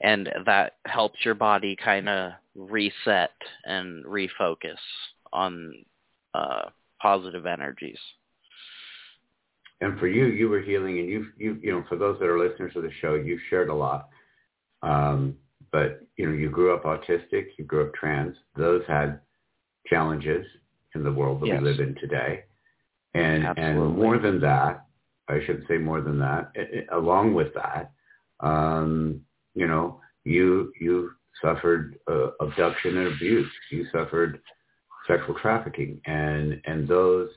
And 0.00 0.28
that 0.46 0.74
helps 0.84 1.24
your 1.24 1.34
body 1.34 1.76
kind 1.76 2.08
of 2.08 2.32
reset 2.56 3.30
and 3.64 4.04
refocus 4.04 4.78
on 5.32 5.72
uh, 6.34 6.70
positive 7.00 7.46
energies. 7.46 7.98
And 9.82 9.98
for 9.98 10.06
you, 10.06 10.26
you 10.26 10.48
were 10.48 10.60
healing, 10.60 11.00
and 11.00 11.08
you, 11.08 11.26
you, 11.36 11.58
you 11.60 11.72
know, 11.72 11.84
for 11.88 11.96
those 11.96 12.16
that 12.20 12.28
are 12.28 12.38
listeners 12.38 12.72
of 12.76 12.84
the 12.84 12.90
show, 13.00 13.14
you've 13.14 13.40
shared 13.50 13.68
a 13.68 13.74
lot. 13.74 14.08
Um, 14.82 15.34
but 15.72 16.06
you 16.16 16.26
know, 16.26 16.32
you 16.32 16.50
grew 16.50 16.72
up 16.72 16.84
autistic, 16.84 17.46
you 17.58 17.64
grew 17.64 17.88
up 17.88 17.94
trans. 17.94 18.36
Those 18.56 18.82
had 18.86 19.20
challenges 19.88 20.46
in 20.94 21.02
the 21.02 21.12
world 21.12 21.40
that 21.40 21.48
yes. 21.48 21.60
we 21.60 21.68
live 21.68 21.80
in 21.80 21.96
today, 21.96 22.44
and 23.14 23.44
Absolutely. 23.44 23.82
and 23.82 23.96
more 23.96 24.18
than 24.18 24.40
that, 24.40 24.86
I 25.28 25.40
should 25.46 25.64
say 25.68 25.78
more 25.78 26.00
than 26.00 26.18
that. 26.20 26.52
It, 26.54 26.68
it, 26.72 26.86
along 26.92 27.34
with 27.34 27.52
that, 27.54 27.90
um, 28.38 29.20
you 29.54 29.66
know, 29.66 30.00
you 30.22 30.72
you 30.80 31.10
suffered 31.42 31.98
uh, 32.08 32.28
abduction 32.40 32.98
and 32.98 33.14
abuse. 33.14 33.50
You 33.72 33.86
suffered 33.90 34.40
sexual 35.08 35.34
trafficking, 35.40 36.00
and 36.06 36.60
and 36.66 36.86
those 36.86 37.30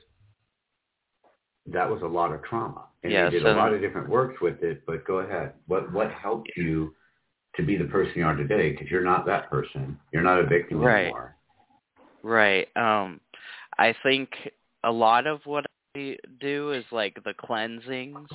that 1.68 1.88
was 1.90 2.02
a 2.02 2.06
lot 2.06 2.32
of 2.32 2.42
trauma. 2.44 2.84
And 3.02 3.12
yeah, 3.12 3.24
you 3.26 3.30
did 3.30 3.42
so, 3.42 3.52
a 3.52 3.56
lot 3.56 3.72
of 3.72 3.80
different 3.80 4.08
works 4.08 4.40
with 4.40 4.62
it. 4.62 4.82
But 4.86 5.04
go 5.06 5.18
ahead. 5.18 5.52
What 5.66 5.92
what 5.92 6.10
helped 6.12 6.50
you 6.56 6.94
to 7.56 7.62
be 7.62 7.76
the 7.76 7.84
person 7.84 8.12
you 8.16 8.24
are 8.24 8.36
today? 8.36 8.70
Because 8.70 8.88
you're 8.90 9.04
not 9.04 9.26
that 9.26 9.50
person. 9.50 9.98
You're 10.12 10.22
not 10.22 10.38
a 10.38 10.46
victim 10.46 10.80
right. 10.80 11.04
anymore. 11.04 11.36
Right. 12.22 12.68
Um, 12.76 13.20
I 13.78 13.94
think 14.02 14.30
a 14.84 14.90
lot 14.90 15.26
of 15.26 15.40
what 15.44 15.64
I 15.96 16.16
do 16.40 16.72
is 16.72 16.84
like 16.90 17.16
the 17.24 17.34
cleansings. 17.34 18.28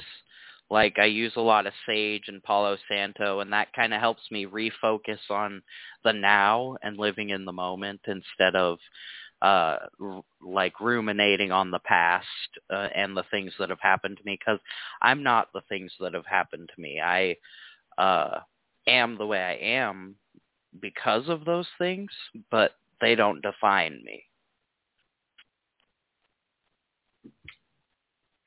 Like 0.69 0.99
I 0.99 1.05
use 1.05 1.34
a 1.36 1.41
lot 1.41 1.67
of 1.67 1.73
sage 1.86 2.23
and 2.27 2.41
Palo 2.41 2.77
Santo, 2.89 3.41
and 3.41 3.51
that 3.51 3.73
kind 3.73 3.93
of 3.93 3.99
helps 3.99 4.23
me 4.32 4.45
refocus 4.45 5.19
on 5.29 5.61
the 6.05 6.13
now 6.13 6.77
and 6.82 6.97
living 6.97 7.32
in 7.32 7.43
the 7.43 7.51
moment 7.51 7.99
instead 8.07 8.55
of 8.55 8.79
uh 9.42 9.78
like 10.42 10.80
ruminating 10.80 11.52
on 11.52 11.72
the 11.72 11.80
past 11.80 12.26
uh, 12.72 12.88
and 12.96 13.16
the 13.16 13.24
things 13.32 13.54
that 13.60 13.70
have 13.70 13.80
happened 13.82 14.18
to 14.18 14.24
me 14.26 14.38
because 14.39 14.60
I'm 15.02 15.24
not 15.24 15.50
the 15.54 15.62
things 15.70 15.92
that 16.00 16.14
have 16.14 16.26
happened 16.26 16.70
to 16.76 16.82
me. 16.82 17.00
I 17.04 17.38
uh 17.98 18.39
am 18.88 19.18
the 19.18 19.26
way 19.28 19.39
I 19.42 19.54
am 19.78 20.16
because 20.80 21.30
of 21.30 21.46
those 21.46 21.68
things, 21.78 22.12
but 22.52 22.72
they 23.02 23.16
don't 23.16 23.42
define 23.42 24.04
me. 24.04 24.24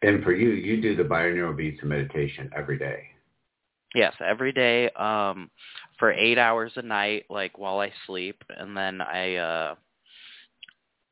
And 0.02 0.22
for 0.22 0.32
you, 0.32 0.50
you 0.50 0.80
do 0.82 0.96
the 0.96 1.04
binaural 1.04 1.56
beats 1.56 1.82
meditation 1.82 2.50
every 2.56 2.78
day. 2.78 3.08
Yes, 3.94 4.14
every 4.20 4.52
day 4.52 4.90
um 4.90 5.50
for 5.98 6.12
8 6.12 6.38
hours 6.38 6.72
a 6.76 6.82
night 6.82 7.26
like 7.30 7.58
while 7.58 7.80
I 7.80 7.92
sleep 8.06 8.42
and 8.50 8.76
then 8.76 9.00
I 9.00 9.36
uh 9.36 9.74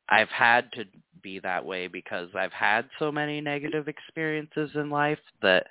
I've 0.09 0.29
had 0.29 0.71
to 0.73 0.85
be 1.21 1.39
that 1.39 1.65
way 1.65 1.87
because 1.87 2.29
I've 2.35 2.51
had 2.51 2.85
so 2.99 3.11
many 3.11 3.41
negative 3.41 3.87
experiences 3.87 4.71
in 4.75 4.89
life 4.89 5.19
that 5.41 5.65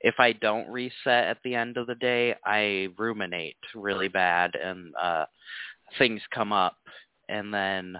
if 0.00 0.14
I 0.18 0.32
don't 0.32 0.68
reset 0.70 0.92
at 1.06 1.38
the 1.42 1.54
end 1.54 1.76
of 1.76 1.86
the 1.86 1.94
day, 1.96 2.34
I 2.44 2.88
ruminate 2.98 3.56
really 3.74 4.08
bad 4.08 4.54
and 4.54 4.94
uh 5.02 5.24
things 5.98 6.20
come 6.34 6.52
up 6.52 6.76
and 7.28 7.52
then 7.52 7.96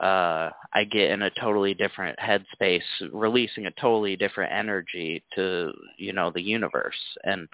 uh 0.00 0.50
I 0.72 0.84
get 0.90 1.10
in 1.10 1.22
a 1.22 1.30
totally 1.30 1.72
different 1.74 2.18
headspace, 2.18 2.82
releasing 3.12 3.66
a 3.66 3.70
totally 3.80 4.16
different 4.16 4.52
energy 4.52 5.24
to, 5.36 5.72
you 5.98 6.12
know, 6.12 6.30
the 6.30 6.42
universe. 6.42 7.00
And 7.24 7.48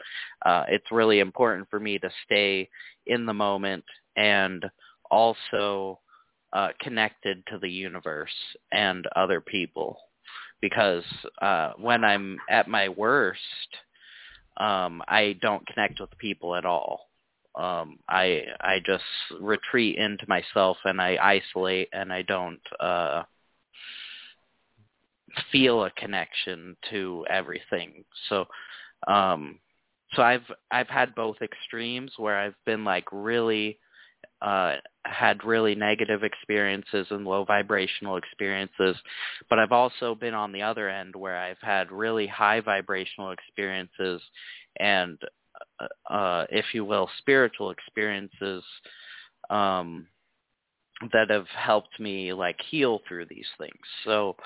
uh 0.44 0.64
it's 0.68 0.90
really 0.90 1.20
important 1.20 1.68
for 1.70 1.78
me 1.80 1.98
to 1.98 2.10
stay 2.24 2.68
in 3.06 3.26
the 3.26 3.34
moment 3.34 3.84
and 4.16 4.64
also 5.10 6.00
uh 6.52 6.68
connected 6.80 7.42
to 7.46 7.58
the 7.58 7.70
universe 7.70 8.34
and 8.72 9.06
other 9.16 9.40
people. 9.40 9.98
Because 10.60 11.04
uh 11.40 11.72
when 11.78 12.04
I'm 12.04 12.38
at 12.48 12.68
my 12.68 12.88
worst, 12.88 13.40
um 14.56 15.02
I 15.08 15.36
don't 15.40 15.66
connect 15.66 16.00
with 16.00 16.16
people 16.18 16.54
at 16.54 16.64
all. 16.64 17.08
Um 17.54 17.98
i 18.08 18.42
i 18.60 18.78
just 18.84 19.04
retreat 19.40 19.96
into 19.96 20.24
myself 20.28 20.76
and 20.84 21.00
i 21.00 21.16
isolate 21.20 21.88
and 21.92 22.12
i 22.12 22.22
don't 22.22 22.60
uh 22.78 23.22
feel 25.52 25.84
a 25.84 25.90
connection 25.92 26.76
to 26.90 27.24
everything. 27.30 28.04
So 28.28 28.46
um 29.06 29.58
so 30.14 30.22
i've 30.22 30.44
i've 30.70 30.88
had 30.88 31.14
both 31.14 31.36
extremes 31.40 32.12
where 32.16 32.38
i've 32.38 32.54
been 32.66 32.84
like 32.84 33.06
really 33.12 33.78
uh 34.42 34.74
had 35.04 35.44
really 35.44 35.74
negative 35.74 36.22
experiences 36.22 37.06
and 37.10 37.24
low 37.24 37.44
vibrational 37.44 38.16
experiences 38.16 38.96
but 39.48 39.58
i've 39.58 39.72
also 39.72 40.14
been 40.14 40.34
on 40.34 40.52
the 40.52 40.62
other 40.62 40.88
end 40.88 41.14
where 41.16 41.36
i've 41.36 41.60
had 41.60 41.90
really 41.90 42.26
high 42.26 42.60
vibrational 42.60 43.32
experiences 43.32 44.20
and 44.78 45.18
uh, 46.08 46.44
if 46.50 46.66
you 46.72 46.84
will, 46.84 47.08
spiritual 47.18 47.70
experiences 47.70 48.62
um, 49.48 50.06
that 51.12 51.30
have 51.30 51.46
helped 51.48 51.98
me 51.98 52.32
like 52.32 52.56
heal 52.70 53.00
through 53.08 53.26
these 53.26 53.48
things. 53.58 53.80
So 54.04 54.36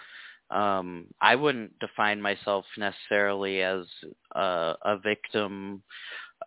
um 0.50 1.06
I 1.22 1.34
wouldn't 1.36 1.78
define 1.78 2.20
myself 2.20 2.66
necessarily 2.76 3.62
as 3.62 3.86
a, 4.34 4.74
a 4.84 4.98
victim 5.02 5.82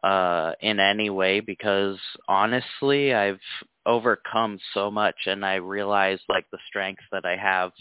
uh 0.04 0.54
in 0.62 0.80
any 0.80 1.10
way 1.10 1.40
because 1.40 1.98
honestly 2.28 3.14
I've 3.14 3.40
overcome 3.86 4.60
so 4.74 4.92
much 4.92 5.16
and 5.26 5.46
I 5.46 5.56
realize 5.56 6.20
like 6.30 6.46
the 6.52 6.60
strength 6.68 7.02
that 7.12 7.26
I 7.26 7.38
have 7.38 7.72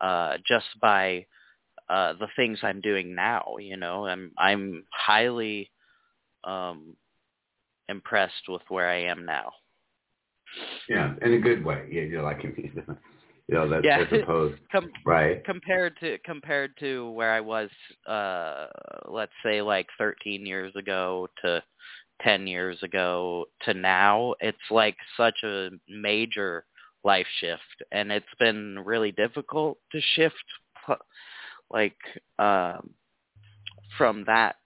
uh 0.00 0.38
just 0.46 0.66
by 0.80 1.26
uh 1.88 2.14
the 2.14 2.28
things 2.36 2.58
I'm 2.62 2.80
doing 2.80 3.14
now, 3.14 3.56
you 3.60 3.76
know. 3.76 4.06
I'm 4.06 4.32
I'm 4.38 4.84
highly 4.92 5.70
um 6.44 6.96
impressed 7.88 8.48
with 8.48 8.62
where 8.68 8.88
I 8.88 9.04
am 9.04 9.26
now. 9.26 9.52
Yeah, 10.88 11.14
in 11.22 11.34
a 11.34 11.38
good 11.38 11.64
way. 11.64 11.88
Yeah, 11.90 12.02
you're 12.02 12.22
like 12.22 12.42
you 13.52 13.58
know 13.58 13.68
that's 13.68 13.86
Yeah. 13.86 14.04
opposed 14.22 14.60
Com- 14.72 14.92
right. 15.04 15.44
compared 15.44 15.98
to 16.00 16.18
compared 16.24 16.76
to 16.78 17.10
where 17.12 17.32
I 17.32 17.40
was 17.40 17.70
uh 18.06 18.66
let's 19.06 19.32
say 19.44 19.62
like 19.62 19.86
13 19.98 20.46
years 20.46 20.74
ago 20.76 21.28
to 21.42 21.62
10 22.22 22.46
years 22.46 22.82
ago 22.82 23.46
to 23.62 23.74
now 23.74 24.34
it's 24.40 24.70
like 24.70 24.96
such 25.16 25.42
a 25.44 25.70
major 25.88 26.64
life 27.04 27.26
shift 27.40 27.82
and 27.92 28.12
it's 28.12 28.26
been 28.38 28.78
really 28.84 29.12
difficult 29.12 29.78
to 29.92 30.00
shift 30.14 30.36
like 31.70 31.96
um 32.38 32.90
from 33.98 34.24
that 34.26 34.56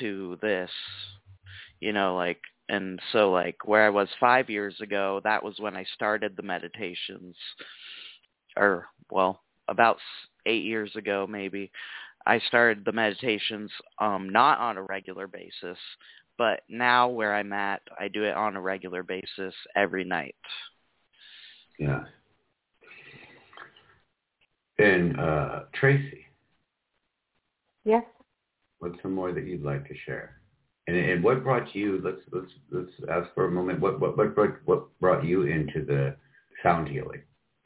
to 0.00 0.38
this 0.42 0.70
you 1.80 1.92
know 1.92 2.16
like 2.16 2.40
and 2.68 3.00
so 3.12 3.30
like 3.32 3.56
where 3.64 3.86
I 3.86 3.90
was 3.90 4.08
5 4.20 4.50
years 4.50 4.80
ago 4.80 5.20
that 5.24 5.42
was 5.44 5.58
when 5.58 5.76
I 5.76 5.84
started 5.94 6.36
the 6.36 6.42
meditations 6.42 7.36
or 8.56 8.86
well 9.10 9.40
about 9.68 9.98
8 10.46 10.64
years 10.64 10.94
ago 10.96 11.26
maybe 11.28 11.70
I 12.26 12.38
started 12.48 12.84
the 12.84 12.92
meditations 12.92 13.70
um 13.98 14.28
not 14.28 14.58
on 14.58 14.76
a 14.76 14.82
regular 14.82 15.26
basis 15.26 15.78
but 16.38 16.62
now 16.68 17.08
where 17.08 17.34
I'm 17.34 17.52
at 17.52 17.82
I 17.98 18.08
do 18.08 18.24
it 18.24 18.34
on 18.34 18.56
a 18.56 18.60
regular 18.60 19.02
basis 19.02 19.54
every 19.76 20.04
night 20.04 20.36
Yeah. 21.78 22.04
And 24.78 25.18
uh 25.20 25.60
Tracy, 25.74 26.24
Yes. 27.84 28.04
what's 28.78 29.00
some 29.02 29.12
more 29.14 29.32
that 29.32 29.44
you'd 29.46 29.62
like 29.62 29.86
to 29.88 29.94
share? 30.06 30.40
And, 30.86 30.96
and 30.96 31.22
what 31.22 31.44
brought 31.44 31.74
you? 31.74 32.00
Let's 32.02 32.20
let's 32.32 32.50
let's 32.70 32.90
ask 33.10 33.32
for 33.34 33.44
a 33.46 33.50
moment. 33.50 33.80
What 33.80 34.00
what 34.00 34.16
what 34.16 34.34
brought 34.34 34.56
what 34.64 34.98
brought 35.00 35.24
you 35.24 35.42
into 35.42 35.84
the 35.84 36.16
sound 36.62 36.88
healing? 36.88 37.20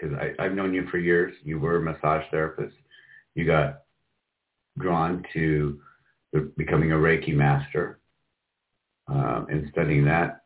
Because 0.04 0.34
I've 0.38 0.52
known 0.52 0.74
you 0.74 0.86
for 0.90 0.98
years. 0.98 1.34
You 1.42 1.58
were 1.58 1.76
a 1.76 1.82
massage 1.82 2.24
therapist. 2.30 2.74
You 3.34 3.46
got 3.46 3.82
drawn 4.78 5.24
to 5.32 5.80
the, 6.32 6.52
becoming 6.56 6.92
a 6.92 6.96
Reiki 6.96 7.34
master 7.34 8.00
um, 9.08 9.46
and 9.50 9.68
studying 9.72 10.04
that, 10.04 10.42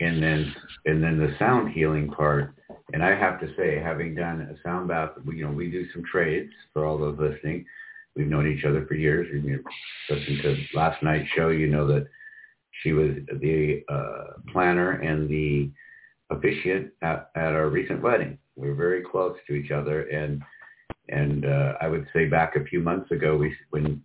and 0.00 0.22
then 0.22 0.54
and 0.86 1.02
then 1.02 1.18
the 1.18 1.34
sound 1.38 1.72
healing 1.72 2.10
part. 2.10 2.54
And 2.92 3.02
I 3.02 3.16
have 3.16 3.40
to 3.40 3.48
say, 3.56 3.78
having 3.78 4.14
done 4.14 4.40
a 4.40 4.68
sound 4.68 4.88
bath, 4.88 5.10
we, 5.24 5.38
you 5.38 5.46
know, 5.46 5.52
we 5.52 5.70
do 5.70 5.90
some 5.92 6.04
trades 6.04 6.52
for 6.72 6.84
all 6.84 6.98
those 6.98 7.18
listening. 7.18 7.64
We've 8.16 8.26
known 8.26 8.46
each 8.46 8.64
other 8.64 8.84
for 8.86 8.94
years. 8.94 9.28
You 9.32 9.64
listened 10.10 10.42
to 10.42 10.56
last 10.74 11.02
night's 11.02 11.28
show, 11.34 11.48
you 11.48 11.68
know 11.68 11.86
that 11.86 12.06
she 12.82 12.92
was 12.92 13.12
the 13.40 13.82
uh, 13.88 14.40
planner 14.52 14.92
and 14.92 15.28
the 15.28 15.70
officiant 16.32 16.92
at, 17.02 17.30
at 17.34 17.52
our 17.52 17.68
recent 17.68 18.02
wedding. 18.02 18.38
We 18.56 18.68
were 18.68 18.74
very 18.74 19.02
close 19.02 19.36
to 19.46 19.54
each 19.54 19.70
other, 19.70 20.02
and 20.02 20.42
and 21.08 21.44
uh, 21.44 21.74
I 21.80 21.88
would 21.88 22.06
say 22.12 22.26
back 22.26 22.56
a 22.56 22.64
few 22.64 22.80
months 22.80 23.10
ago, 23.10 23.36
we 23.36 23.54
when 23.70 24.02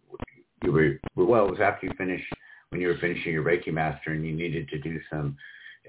you 0.64 0.72
were 0.72 1.00
well, 1.16 1.48
it 1.48 1.52
was 1.52 1.60
after 1.62 1.88
you 1.88 1.94
finished 1.98 2.32
when 2.70 2.82
you 2.82 2.88
were 2.88 2.98
finishing 3.00 3.34
your 3.34 3.44
Reiki 3.44 3.72
master, 3.72 4.12
and 4.12 4.26
you 4.26 4.34
needed 4.34 4.68
to 4.70 4.80
do 4.80 5.00
some. 5.10 5.38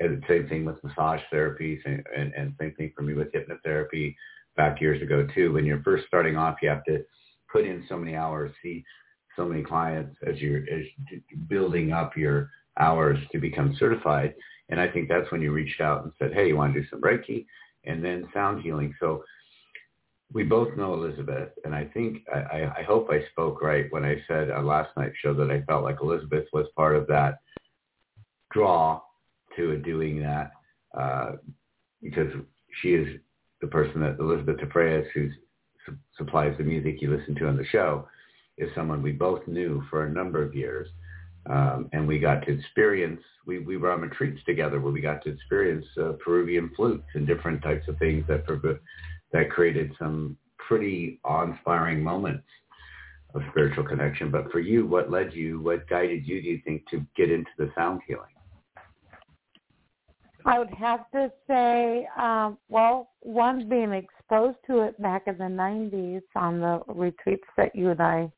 And 0.01 0.23
same 0.29 0.49
thing 0.49 0.65
with 0.65 0.83
massage 0.85 1.21
therapy, 1.29 1.81
and, 1.85 2.05
and, 2.17 2.33
and 2.35 2.55
same 2.61 2.73
thing 2.75 2.93
for 2.95 3.03
me 3.03 3.15
with 3.15 3.33
hypnotherapy 3.33 4.15
back 4.57 4.81
years 4.81 5.03
ago 5.03 5.27
too. 5.35 5.53
When 5.53 5.65
you're 5.65 5.83
first 5.83 6.05
starting 6.07 6.37
off, 6.37 6.59
you 6.63 6.69
have 6.69 6.85
to 6.85 7.05
put 7.51 7.65
in 7.65 7.85
so 7.89 7.97
many 7.97 8.15
hours, 8.15 8.53
see 8.63 8.85
so 9.35 9.45
many 9.45 9.63
clients 9.63 10.17
as 10.27 10.39
you're 10.39 10.59
as 10.59 10.85
building 11.49 11.93
up 11.93 12.17
your 12.17 12.51
hours 12.79 13.19
to 13.33 13.39
become 13.39 13.77
certified. 13.79 14.35
And 14.69 14.81
I 14.81 14.89
think 14.89 15.09
that's 15.09 15.31
when 15.33 15.41
you 15.41 15.53
reached 15.53 15.81
out 15.81 16.05
and 16.05 16.13
said, 16.19 16.33
hey, 16.35 16.49
you 16.49 16.57
want 16.57 16.75
to 16.75 16.81
do 16.81 16.87
some 16.89 17.01
Reiki 17.01 17.47
and 17.85 18.05
then 18.05 18.29
sound 18.35 18.63
healing. 18.63 18.95
So 19.01 19.25
we 20.33 20.43
both 20.45 20.77
know 20.77 20.93
Elissabeth, 20.93 21.51
and 21.65 21.75
I 21.75 21.87
think 21.87 22.19
I, 22.33 22.71
I 22.79 22.83
hope 22.83 23.09
I 23.11 23.25
spoke 23.31 23.63
right 23.63 23.87
when 23.91 24.05
I 24.05 24.17
said 24.29 24.51
on 24.51 24.67
last 24.67 24.91
night's 24.97 25.17
show 25.23 25.33
that 25.35 25.51
I 25.51 25.63
felt 25.63 25.85
like 25.85 26.03
Elissabeth 26.03 26.45
was 26.53 26.67
part 26.77 26.97
of 26.97 27.07
that 27.07 27.39
draw 28.53 29.01
to 29.57 29.79
doing 29.79 30.21
that 30.21 30.53
uh, 30.97 31.33
because 32.03 32.31
she 32.83 32.91
is 32.91 33.19
the 33.63 33.67
person 33.69 34.01
that 34.03 34.19
Elissabeth 34.21 34.59
DeFreitas, 34.59 35.07
who 35.15 35.31
su- 35.87 35.97
supplies 36.17 36.55
the 36.59 36.65
music 36.65 37.01
you 37.01 37.15
listen 37.15 37.35
to 37.37 37.49
on 37.49 37.57
the 37.57 37.67
show, 37.67 38.07
is 38.59 38.69
someone 38.75 39.03
we 39.03 39.13
both 39.13 39.47
knew 39.49 39.83
for 39.89 40.05
a 40.05 40.11
number 40.13 40.43
of 40.43 40.55
years. 40.55 40.89
Um, 41.49 41.89
and 41.93 42.07
we 42.07 42.19
got 42.19 42.45
to 42.45 42.53
experience, 42.53 43.23
we, 43.47 43.59
we 43.61 43.79
were 43.79 43.91
on 43.91 44.03
retreats 44.03 44.41
together 44.45 44.81
where 44.81 44.93
we 44.93 45.01
got 45.01 45.23
to 45.25 45.31
experience 45.31 45.87
uh, 45.99 46.13
Peruvian 46.23 46.71
flutes 46.77 47.07
and 47.15 47.27
different 47.27 47.63
types 47.63 47.89
of 47.89 47.97
things 47.99 48.25
that, 48.29 48.45
that 49.33 49.51
created 49.51 49.93
some 49.99 50.37
pretty 50.59 51.19
awe-inspiring 51.25 52.03
moments 52.03 52.45
of 53.35 53.43
spiritual 53.51 53.85
connection. 53.85 54.31
But 54.31 54.51
for 54.53 54.61
you, 54.61 54.87
what 54.87 55.11
led 55.11 55.33
you, 55.33 55.61
what 55.61 55.89
guided 55.89 56.27
you, 56.27 56.43
do 56.43 56.49
you 56.49 56.61
think, 56.65 56.87
to 56.91 57.05
get 57.17 57.31
into 57.31 57.51
the 57.57 57.71
sound 57.75 58.03
healing? 58.07 58.25
I 60.45 60.59
would 60.59 60.71
have 60.71 61.11
to 61.13 61.31
say, 61.47 62.09
um, 62.19 62.59
well, 62.69 63.11
one 63.21 63.69
being 63.69 63.93
exposed 63.93 64.59
to 64.67 64.83
it 64.83 65.01
back 65.01 65.25
in 65.27 65.37
the 65.37 65.45
90s 65.45 66.23
on 66.37 66.61
the 66.61 66.81
retreats 66.89 67.45
that 67.57 67.75
you 67.75 67.91
and 67.91 68.01
I 68.01 68.33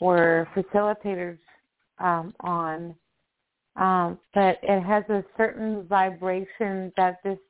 were 0.00 0.48
facilitators 0.56 1.38
um, 2.00 2.34
on. 2.40 2.94
Um, 3.76 4.18
but 4.34 4.58
it 4.62 4.82
has 4.82 5.04
a 5.08 5.24
certain 5.36 5.86
vibration 5.86 6.92
that 6.96 7.22
just 7.24 7.40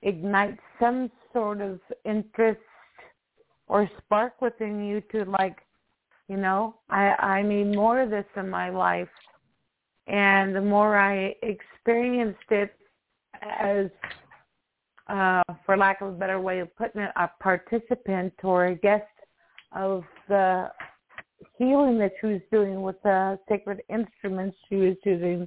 ignites 0.00 0.60
some 0.80 1.10
sort 1.32 1.60
of 1.60 1.80
interest 2.04 2.60
or 3.66 3.88
spark 3.98 4.40
within 4.40 4.84
you 4.84 5.00
to 5.12 5.30
like, 5.30 5.58
you 6.28 6.36
know, 6.36 6.76
I, 6.90 7.14
I 7.18 7.42
need 7.42 7.74
more 7.74 8.00
of 8.00 8.10
this 8.10 8.24
in 8.36 8.48
my 8.48 8.70
life. 8.70 9.08
And 10.06 10.54
the 10.54 10.60
more 10.60 10.96
I 10.96 11.34
experienced 11.42 12.50
it 12.50 12.74
as, 13.42 13.86
uh, 15.08 15.42
for 15.64 15.76
lack 15.76 16.00
of 16.00 16.08
a 16.08 16.12
better 16.12 16.40
way 16.40 16.60
of 16.60 16.74
putting 16.76 17.02
it, 17.02 17.10
a 17.16 17.30
participant 17.40 18.32
or 18.42 18.66
a 18.66 18.74
guest 18.74 19.04
of 19.74 20.04
the 20.28 20.70
healing 21.62 21.98
that 21.98 22.12
she 22.20 22.26
was 22.26 22.40
doing 22.50 22.82
with 22.82 23.00
the 23.02 23.38
sacred 23.48 23.82
instruments 23.88 24.56
she 24.68 24.76
was 24.76 24.96
using, 25.04 25.46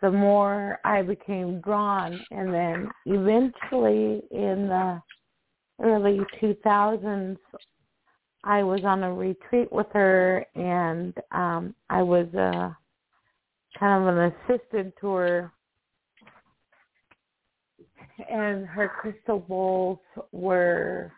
the 0.00 0.10
more 0.10 0.78
I 0.84 1.02
became 1.02 1.60
drawn. 1.60 2.20
And 2.30 2.52
then 2.52 2.90
eventually 3.06 4.22
in 4.30 4.68
the 4.68 5.00
early 5.82 6.20
2000s, 6.40 7.36
I 8.44 8.62
was 8.62 8.80
on 8.84 9.04
a 9.04 9.12
retreat 9.12 9.72
with 9.72 9.86
her 9.92 10.44
and 10.54 11.14
um, 11.30 11.74
I 11.88 12.02
was 12.02 12.26
uh, 12.34 12.70
kind 13.78 14.08
of 14.08 14.16
an 14.16 14.32
assistant 14.48 14.94
to 15.00 15.12
her. 15.12 15.52
And 18.30 18.66
her 18.66 18.88
crystal 18.88 19.38
bowls 19.38 19.98
were 20.32 21.12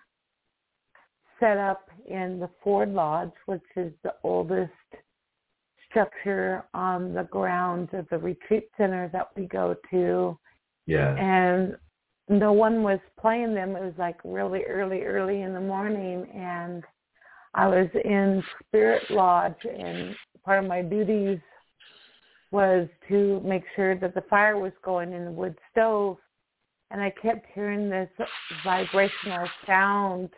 set 1.41 1.59
up 1.59 1.89
in 2.07 2.39
the 2.39 2.51
Ford 2.63 2.93
Lodge, 2.93 3.33
which 3.47 3.63
is 3.77 3.93
the 4.03 4.15
oldest 4.23 4.73
structure 5.89 6.65
on 6.75 7.15
the 7.15 7.25
grounds 7.25 7.89
of 7.93 8.07
the 8.11 8.19
retreat 8.19 8.69
center 8.77 9.09
that 9.13 9.29
we 9.37 9.47
go 9.47 9.77
to. 9.91 10.39
Yeah. 10.87 11.15
And 11.17 11.77
no 12.29 12.53
one 12.53 12.83
was 12.83 12.99
playing 13.21 13.55
them. 13.55 13.77
It 13.77 13.83
was 13.83 13.95
like 13.99 14.17
really 14.25 14.63
early, 14.65 15.03
early 15.03 15.43
in 15.43 15.55
the 15.55 15.61
morning, 15.61 16.27
and 16.35 16.83
I 17.55 17.69
was 17.69 17.89
in 18.05 18.43
Spirit 18.61 19.03
Lodge, 19.11 19.65
and 19.65 20.15
part 20.45 20.63
of 20.63 20.69
my 20.69 20.83
duties 20.83 21.39
was 22.51 22.89
to 23.09 23.41
make 23.45 23.65
sure 23.77 23.97
that 23.97 24.15
the 24.15 24.23
fire 24.23 24.59
was 24.59 24.73
going 24.85 25.13
in 25.13 25.25
the 25.25 25.31
wood 25.31 25.57
stove, 25.71 26.17
and 26.91 27.01
I 27.01 27.11
kept 27.11 27.47
hearing 27.55 27.89
this 27.89 28.09
vibrational 28.65 29.49
sound 29.67 30.31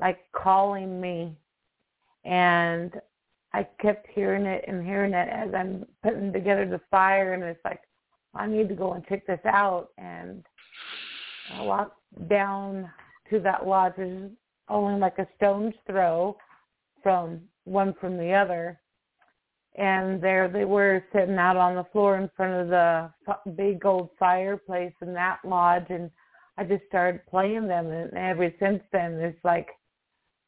like 0.00 0.18
calling 0.32 1.00
me 1.00 1.36
and 2.24 3.00
I 3.52 3.66
kept 3.80 4.06
hearing 4.14 4.46
it 4.46 4.64
and 4.66 4.84
hearing 4.84 5.12
it 5.12 5.28
as 5.28 5.52
I'm 5.54 5.84
putting 6.02 6.32
together 6.32 6.66
the 6.66 6.80
fire 6.90 7.34
and 7.34 7.42
it's 7.42 7.64
like 7.64 7.80
I 8.34 8.46
need 8.46 8.68
to 8.68 8.74
go 8.74 8.92
and 8.92 9.06
check 9.06 9.26
this 9.26 9.40
out 9.44 9.88
and 9.98 10.44
I 11.52 11.62
walked 11.62 11.98
down 12.28 12.90
to 13.30 13.40
that 13.40 13.66
lodge. 13.66 13.94
There's 13.96 14.30
only 14.68 15.00
like 15.00 15.18
a 15.18 15.26
stone's 15.36 15.74
throw 15.86 16.36
from 17.02 17.40
one 17.64 17.94
from 18.00 18.16
the 18.16 18.32
other. 18.32 18.80
And 19.76 20.22
there 20.22 20.48
they 20.48 20.64
were 20.64 21.04
sitting 21.12 21.36
out 21.36 21.56
on 21.56 21.76
the 21.76 21.86
floor 21.92 22.18
in 22.18 22.30
front 22.36 22.54
of 22.54 22.68
the 22.68 23.10
big 23.56 23.84
old 23.86 24.10
fireplace 24.18 24.92
in 25.00 25.14
that 25.14 25.38
lodge, 25.44 25.86
and 25.90 26.10
I 26.58 26.64
just 26.64 26.84
started 26.88 27.24
playing 27.30 27.68
them. 27.68 27.86
And 27.86 28.12
ever 28.14 28.52
since 28.58 28.82
then, 28.92 29.14
it's 29.14 29.42
like 29.44 29.68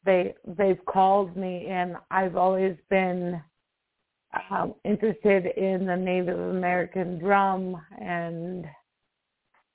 they 0.05 0.34
they've 0.46 0.84
called 0.86 1.36
me, 1.36 1.66
and 1.68 1.96
I've 2.11 2.36
always 2.36 2.76
been 2.90 3.42
um, 4.50 4.74
interested 4.84 5.46
in 5.57 5.86
the 5.86 5.96
Native 5.96 6.38
American 6.38 7.18
drum 7.18 7.80
and 8.00 8.64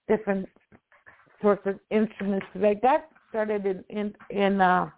different 0.07 0.47
sorts 1.41 1.65
of 1.65 1.79
instruments. 1.91 2.45
I 2.55 2.73
got 2.75 3.07
started 3.29 3.65
in 3.65 3.83
in, 3.89 4.13
in 4.29 4.61
uh, 4.61 4.89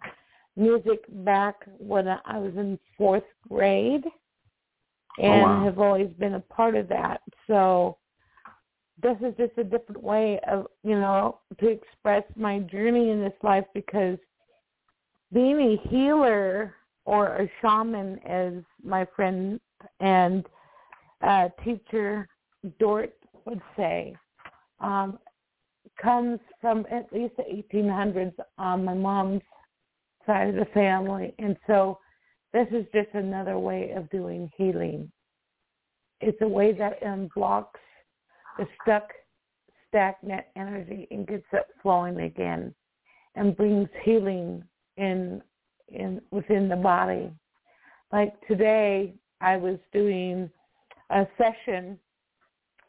music 0.56 1.00
back 1.24 1.56
when 1.78 2.08
I 2.08 2.38
was 2.38 2.52
in 2.56 2.78
fourth 2.96 3.24
grade, 3.48 4.04
Oh, 5.18 5.22
and 5.22 5.42
wow. 5.42 5.64
have 5.64 5.78
always 5.78 6.10
been 6.18 6.34
a 6.34 6.40
part 6.40 6.74
of 6.76 6.88
that. 6.88 7.20
So 7.46 7.98
this 9.02 9.16
is 9.20 9.34
just 9.36 9.52
a 9.58 9.64
different 9.64 10.02
way 10.02 10.40
of 10.48 10.66
you 10.82 10.98
know 10.98 11.40
to 11.58 11.68
express 11.68 12.22
my 12.36 12.60
journey 12.60 13.10
in 13.10 13.20
this 13.20 13.32
life 13.42 13.64
because 13.74 14.18
being 15.32 15.60
a 15.60 15.88
healer 15.88 16.74
or 17.04 17.36
a 17.36 17.50
shaman, 17.60 18.18
as 18.26 18.54
my 18.82 19.06
friend 19.16 19.60
and 20.00 20.46
uh, 21.22 21.48
teacher 21.64 22.28
Dort 22.78 23.14
would 23.46 23.60
say, 23.76 24.14
um, 24.80 25.18
comes 26.00 26.40
from 26.60 26.86
at 26.90 27.12
least 27.12 27.34
the 27.36 27.42
1800s 27.42 28.34
on 28.58 28.84
my 28.84 28.94
mom's 28.94 29.42
side 30.26 30.48
of 30.48 30.54
the 30.54 30.66
family. 30.72 31.34
And 31.38 31.56
so 31.66 31.98
this 32.52 32.66
is 32.70 32.86
just 32.92 33.08
another 33.14 33.58
way 33.58 33.92
of 33.96 34.10
doing 34.10 34.50
healing. 34.56 35.10
It's 36.20 36.40
a 36.42 36.48
way 36.48 36.72
that 36.72 37.02
unblocks 37.02 37.80
the 38.58 38.66
stuck, 38.82 39.08
stagnant 39.88 40.44
energy 40.56 41.06
and 41.10 41.26
gets 41.26 41.46
it 41.52 41.66
flowing 41.82 42.20
again 42.20 42.74
and 43.34 43.56
brings 43.56 43.88
healing 44.04 44.62
in 45.00 45.42
in 45.88 46.20
within 46.30 46.68
the 46.68 46.76
body. 46.76 47.30
Like 48.12 48.34
today 48.46 49.14
I 49.40 49.56
was 49.56 49.78
doing 49.92 50.50
a 51.10 51.26
session 51.38 51.98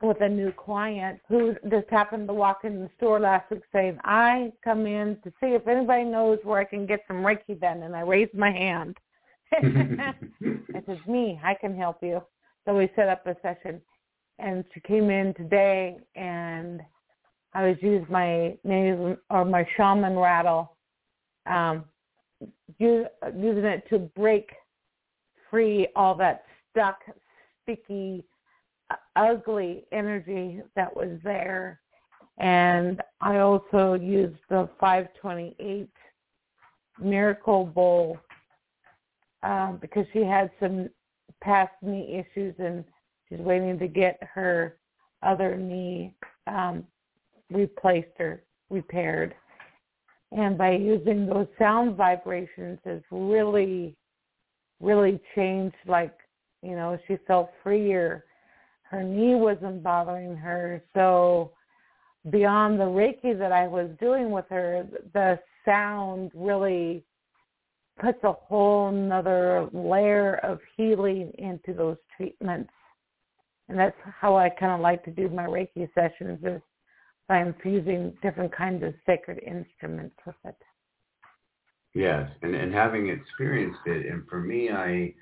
with 0.02 0.22
a 0.22 0.30
new 0.30 0.52
client 0.52 1.20
who 1.30 1.56
just 1.70 1.90
happened 1.90 2.28
to 2.28 2.34
walk 2.34 2.62
in 2.64 2.82
the 2.82 2.90
store 2.98 3.20
last 3.20 3.50
week 3.52 3.62
saying, 3.72 3.98
I 4.04 4.52
come 4.64 4.86
in 4.86 5.18
to 5.24 5.30
see 5.40 5.50
if 5.50 5.68
anybody 5.68 6.04
knows 6.04 6.40
where 6.44 6.60
I 6.60 6.64
can 6.64 6.86
get 6.86 7.02
some 7.08 7.18
Reiki 7.18 7.60
done 7.60 7.84
and 7.84 7.96
I 7.96 8.02
raised 8.02 8.34
my 8.34 8.52
hand. 8.52 8.98
I 9.54 10.14
said, 10.86 11.00
me, 11.08 11.40
I 11.44 11.54
can 11.54 11.78
help 11.78 11.98
you. 12.02 12.22
So 12.66 12.76
we 12.76 12.90
set 12.96 13.10
up 13.10 13.26
a 13.28 13.36
session 13.42 13.82
and 14.40 14.64
she 14.74 14.80
came 14.82 15.10
in 15.10 15.34
today 15.36 15.98
and 16.16 16.82
I 17.54 17.68
was 17.68 17.78
using 17.82 18.08
my 18.10 18.58
native 18.64 19.18
or 19.30 19.46
my 19.46 19.68
shaman 19.76 20.18
rattle, 20.18 20.78
um, 21.46 21.86
use, 22.80 23.06
using 23.36 23.66
it 23.66 23.88
to 23.90 24.00
break 24.00 24.52
free 25.50 25.88
all 25.96 26.16
that 26.16 26.46
stuck, 26.70 27.00
sticky, 27.64 28.24
uh, 28.90 28.96
ugly 29.16 29.86
energy 29.92 30.62
that 30.76 30.96
was 30.96 31.20
there. 31.24 31.80
And 32.38 33.02
I 33.20 33.38
also 33.38 33.94
used 33.94 34.38
the 34.50 34.70
528 34.80 35.90
Miracle 37.00 37.66
Bowl 37.66 38.18
um, 39.44 39.78
because 39.82 40.06
she 40.14 40.24
had 40.24 40.50
some 40.60 40.90
past 41.42 41.72
knee 41.82 42.24
issues 42.24 42.56
and 42.60 42.84
she's 43.28 43.40
waiting 43.40 43.78
to 43.80 43.88
get 43.88 44.20
her 44.34 44.78
other 45.24 45.56
knee 45.56 46.14
um, 46.48 46.84
replaced 47.52 48.20
or 48.20 48.44
repaired. 48.70 49.36
And 50.32 50.58
by 50.58 50.72
using 50.72 51.26
those 51.26 51.48
sound 51.60 51.98
vibrations 51.98 52.80
has 52.86 53.02
really, 53.12 53.96
really 54.80 55.20
changed 55.36 55.76
like, 55.88 56.16
you 56.62 56.76
know, 56.76 56.98
she 57.08 57.18
felt 57.28 57.52
freer. 57.64 58.24
Her 58.84 59.04
knee 59.04 59.36
wasn't 59.36 59.84
bothering 59.84 60.36
her. 60.38 60.84
So 60.94 61.52
beyond 62.30 62.80
the 62.80 62.86
Reiki 62.86 63.38
that 63.38 63.52
I 63.52 63.68
was 63.68 63.90
doing 64.00 64.32
with 64.32 64.46
her, 64.50 64.86
the 65.14 65.40
sound 65.66 66.32
really 66.34 67.04
puts 68.00 68.24
a 68.24 68.32
whole 68.32 68.92
nother 68.92 69.70
layer 69.74 70.36
of 70.44 70.60
healing 70.78 71.32
into 71.38 71.74
those 71.74 71.98
treatments. 72.16 72.72
And 73.70 73.78
that's 73.78 73.96
how 74.20 74.36
I 74.38 74.50
kind 74.50 74.74
of 74.74 74.80
like 74.82 75.04
to 75.06 75.12
do 75.12 75.30
my 75.30 75.46
Reiki 75.46 75.90
sessions 75.94 76.40
is 76.44 76.62
by 77.32 77.42
infusing 77.42 78.12
different 78.22 78.54
kinds 78.54 78.84
of 78.84 78.94
sacred 79.06 79.40
instruments 79.40 80.18
with 80.26 80.36
it. 80.44 80.58
Yes, 81.94 82.30
and 82.42 82.54
and 82.54 82.74
having 82.74 83.08
experienced 83.08 83.80
it, 83.86 84.06
and 84.06 84.28
for 84.28 84.42
me, 84.42 84.70
I, 84.70 85.14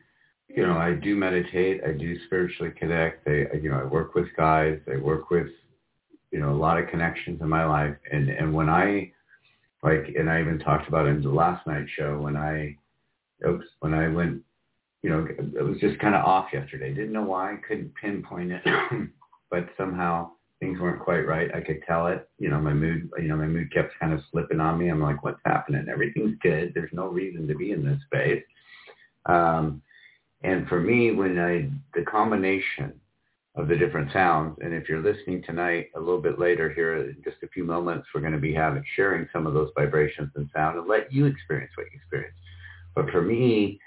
you 0.48 0.66
know, 0.66 0.76
I 0.76 0.94
do 0.94 1.16
meditate, 1.16 1.82
I 1.88 1.92
do 1.92 2.18
spiritually 2.26 2.74
connect. 2.80 3.28
I, 3.28 3.56
you 3.62 3.70
know, 3.70 3.80
I 3.80 3.84
work 3.84 4.16
with 4.16 4.26
guys, 4.36 4.80
I 4.92 4.98
work 4.98 5.30
with, 5.30 5.50
you 6.32 6.40
know, 6.40 6.50
a 6.50 6.58
lot 6.58 6.80
of 6.80 6.90
connections 6.90 7.42
in 7.42 7.48
my 7.48 7.64
life, 7.64 7.96
and 8.12 8.28
and 8.28 8.56
when 8.56 8.70
I, 8.70 9.12
like, 9.84 10.12
and 10.18 10.32
I 10.32 10.42
even 10.42 10.58
talked 10.58 10.88
about 10.88 11.06
it 11.06 11.10
in 11.10 11.22
the 11.22 11.30
last 11.30 11.68
night 11.68 11.86
show 11.96 12.18
when 12.18 12.36
I, 12.36 12.76
oops, 13.48 13.68
when 13.82 13.94
I 13.94 14.08
went, 14.08 14.42
you 15.04 15.12
know, 15.12 15.28
it 15.30 15.64
was 15.64 15.78
just 15.80 16.00
kind 16.00 16.16
of 16.16 16.26
off 16.26 16.48
yesterday. 16.52 16.92
Didn't 16.92 17.14
know 17.14 17.22
why, 17.22 17.58
couldn't 17.68 17.94
pinpoint 18.02 18.52
it, 18.52 18.64
but 19.52 19.70
somehow 19.78 20.32
things 20.60 20.80
weren't 20.80 21.02
quite 21.02 21.26
right. 21.26 21.54
I 21.56 21.62
could 21.62 21.82
tell 21.88 22.08
it. 22.08 22.28
You 22.38 22.50
know, 22.50 22.60
my 22.60 22.74
mood, 22.74 23.10
you 23.18 23.28
know, 23.28 23.38
my 23.38 23.48
mood 23.48 23.74
kept 23.74 23.98
kind 24.00 24.14
of 24.14 24.22
slipping 24.32 24.60
on 24.60 24.78
me. 24.78 24.90
I'm 24.90 25.02
like, 25.02 25.24
what's 25.24 25.40
happening? 25.46 25.88
Everything's 25.90 26.38
good. 26.42 26.74
There's 26.74 26.92
no 26.94 27.08
reason 27.08 27.48
to 27.48 27.56
be 27.56 27.72
in 27.72 27.86
this 27.86 28.00
space. 28.06 28.44
Um, 29.26 29.82
and 30.42 30.68
for 30.68 30.80
me, 30.80 31.12
when 31.12 31.40
I, 31.40 31.70
the 31.98 32.06
combination 32.06 32.94
of 33.56 33.68
the 33.68 33.76
different 33.76 34.12
sounds, 34.14 34.58
and 34.62 34.74
if 34.74 34.88
you're 34.88 35.02
listening 35.02 35.44
tonight, 35.44 35.90
a 35.96 36.00
little 36.00 36.22
bit 36.22 36.40
later 36.40 36.72
here, 36.72 36.98
in 36.98 37.18
just 37.24 37.38
a 37.44 37.48
few 37.48 37.64
moments, 37.64 38.08
we're 38.14 38.22
going 38.22 38.34
to 38.34 38.40
be 38.40 38.54
having, 38.54 38.84
sharing 38.96 39.28
some 39.34 39.48
of 39.48 39.54
those 39.54 39.72
vibrations 39.78 40.32
and 40.36 40.50
sound 40.54 40.78
and 40.78 40.88
let 40.88 41.12
you 41.12 41.26
experience 41.26 41.72
what 41.76 41.88
you 41.92 41.98
experience. 41.98 42.36
But 42.96 43.10
for 43.10 43.22
me, 43.22 43.80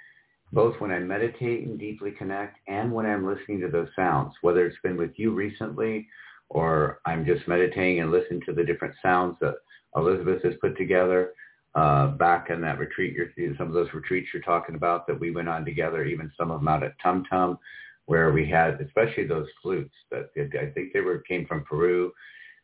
both 0.53 0.79
when 0.81 0.91
I 0.91 0.99
meditate 0.99 1.67
and 1.67 1.79
deeply 1.79 2.11
connect 2.11 2.59
and 2.69 2.93
when 2.93 3.07
I'm 3.07 3.27
listening 3.27 3.61
to 3.61 3.69
those 3.69 3.89
sounds, 3.97 4.35
whether 4.43 4.67
it's 4.67 4.77
been 4.83 4.99
with 4.99 5.13
you 5.17 5.33
recently 5.35 6.07
or 6.53 7.01
I'm 7.07 7.25
just 7.25 7.49
meditating 7.49 8.01
and 8.01 8.11
listening 8.11 8.43
to 8.47 8.53
the 8.53 8.65
different 8.65 8.95
sounds 9.03 9.37
that 9.41 9.55
Elissabeth 9.97 10.43
has 10.45 10.53
put 10.61 10.77
together 10.77 11.33
uh, 11.75 12.09
back 12.09 12.51
in 12.51 12.61
that 12.61 12.79
retreat, 12.79 13.17
some 13.57 13.69
of 13.69 13.73
those 13.73 13.89
retreats 13.95 14.29
you're 14.33 14.43
talking 14.43 14.75
about 14.75 15.07
that 15.07 15.19
we 15.19 15.31
went 15.31 15.49
on 15.49 15.65
together, 15.65 16.05
even 16.05 16.31
some 16.37 16.51
of 16.51 16.61
them 16.61 16.69
out 16.69 16.83
at 16.83 16.93
Tum 17.03 17.25
Tum, 17.31 17.59
where 18.05 18.33
we 18.33 18.47
had, 18.47 18.79
especially 18.83 19.27
those 19.27 19.47
flutes 19.63 19.95
that 20.11 20.29
I 20.37 20.67
think 20.75 20.93
they 20.93 21.01
were 21.01 21.21
came 21.21 21.47
from 21.47 21.65
Peru. 21.65 22.13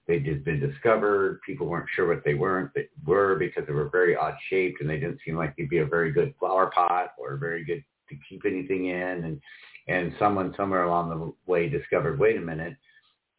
They 0.06 0.20
had 0.20 0.44
been 0.44 0.60
discovered. 0.60 1.40
People 1.46 1.66
weren't 1.66 1.88
sure 1.94 2.08
what 2.08 2.24
they 2.24 2.34
weren't 2.34 2.70
they 2.74 2.88
were 3.06 3.36
because 3.36 3.64
they 3.66 3.72
were 3.72 3.88
very 3.88 4.16
odd 4.16 4.34
shaped 4.50 4.82
and 4.82 4.90
they 4.90 4.98
didn't 4.98 5.20
seem 5.24 5.36
like 5.36 5.56
they'd 5.56 5.70
be 5.70 5.78
a 5.78 5.86
very 5.86 6.12
good 6.12 6.34
flower 6.38 6.70
pot 6.74 7.12
or 7.18 7.36
very 7.36 7.64
good 7.64 7.82
to 8.10 8.16
keep 8.28 8.42
anything 8.44 8.86
in. 8.86 9.24
And 9.24 9.40
and 9.86 10.14
someone 10.18 10.52
somewhere 10.54 10.84
along 10.84 11.08
the 11.08 11.32
way 11.50 11.68
discovered, 11.70 12.18
wait 12.18 12.36
a 12.36 12.40
minute, 12.40 12.76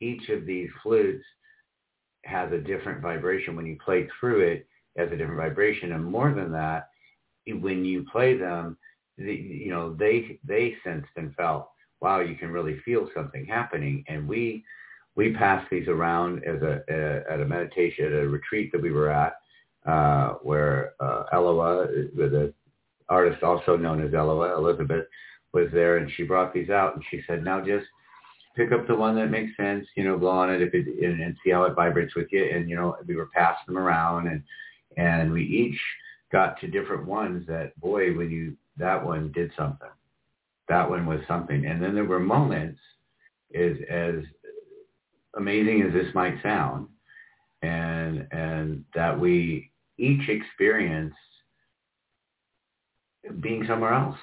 each 0.02 0.30
of 0.30 0.46
these 0.46 0.70
flutes 0.82 1.24
has 2.26 2.52
a 2.52 2.58
different 2.58 3.02
vibration. 3.02 3.56
When 3.56 3.66
you 3.66 3.78
play 3.84 4.08
through 4.20 4.42
it, 4.42 4.68
has 4.98 5.12
a 5.12 5.18
different 5.18 5.40
vibration. 5.40 5.94
And 5.94 6.04
more 6.04 6.34
than 6.34 6.52
that, 6.52 6.90
when 7.48 7.86
you 7.86 8.06
play 8.12 8.38
them, 8.38 8.78
the, 9.18 9.34
you 9.34 9.72
know, 9.72 9.94
they, 9.94 10.40
they 10.44 10.76
sensed 10.84 11.10
and 11.16 11.36
felt, 11.36 11.70
wow, 12.02 12.20
you 12.20 12.36
can 12.36 12.52
really 12.52 12.80
feel 12.86 13.10
something 13.16 13.46
happening. 13.46 14.04
And 14.08 14.28
we, 14.28 14.64
we 15.16 15.34
passed 15.34 15.70
these 15.70 15.88
around 15.88 16.44
as 16.46 16.62
a, 16.62 16.82
a 16.90 17.32
at 17.32 17.42
a 17.42 17.46
meditation, 17.46 18.06
at 18.06 18.24
a 18.24 18.28
retreat 18.28 18.72
that 18.72 18.82
we 18.82 18.92
were 18.92 19.10
at, 19.10 19.34
uh, 19.86 20.36
where 20.44 20.94
uh, 21.00 21.24
Eloa, 21.34 21.88
the 22.16 22.54
artist 23.10 23.44
also 23.44 23.76
known 23.76 24.02
as 24.02 24.14
Eloa, 24.14 24.58
Elissabeth, 24.58 25.06
was 25.52 25.68
there, 25.74 25.98
and 25.98 26.12
she 26.16 26.24
brought 26.24 26.54
these 26.54 26.70
out, 26.70 26.96
and 26.96 27.04
she 27.10 27.22
said, 27.28 27.44
now 27.44 27.60
just 27.60 27.86
pick 28.60 28.74
up 28.74 28.86
the 28.88 28.96
one 28.96 29.16
that 29.16 29.32
makes 29.32 29.56
sense, 29.56 29.88
you 29.96 30.04
know, 30.04 30.18
blow 30.18 30.32
on 30.32 30.54
it 30.54 30.62
if 30.62 30.74
it 30.74 30.86
and, 30.86 31.22
and 31.22 31.36
see 31.44 31.50
how 31.50 31.64
it 31.64 31.76
vibrates 31.76 32.14
with 32.14 32.28
you. 32.32 32.44
And 32.44 32.70
you 32.70 32.76
know, 32.76 32.98
we 33.08 33.16
were 33.16 33.30
passing 33.34 33.64
them 33.68 33.78
around, 33.78 34.28
and 34.28 34.44
and 34.98 35.32
we 35.32 35.44
each 35.44 35.80
got 36.32 36.60
to 36.60 36.68
different 36.68 37.06
ones 37.06 37.48
that 37.48 37.80
boy, 37.80 38.14
when 38.16 38.30
you 38.30 38.58
that 38.76 39.04
one 39.04 39.32
did 39.32 39.52
something, 39.58 39.90
that 40.68 40.90
one 40.90 41.06
was 41.06 41.22
something. 41.26 41.66
And 41.66 41.82
then 41.82 41.96
there 41.96 42.04
were 42.04 42.20
moments, 42.20 42.80
is 43.52 43.78
as 43.90 44.16
amazing 45.38 45.82
as 45.84 45.94
this 45.94 46.14
might 46.14 46.44
sound, 46.44 46.90
and 47.62 48.28
and 48.32 48.84
that 48.94 49.18
we 49.18 49.72
each 49.98 50.28
experienced 50.28 51.16
being 53.40 53.64
somewhere 53.68 53.94
else. 53.94 54.18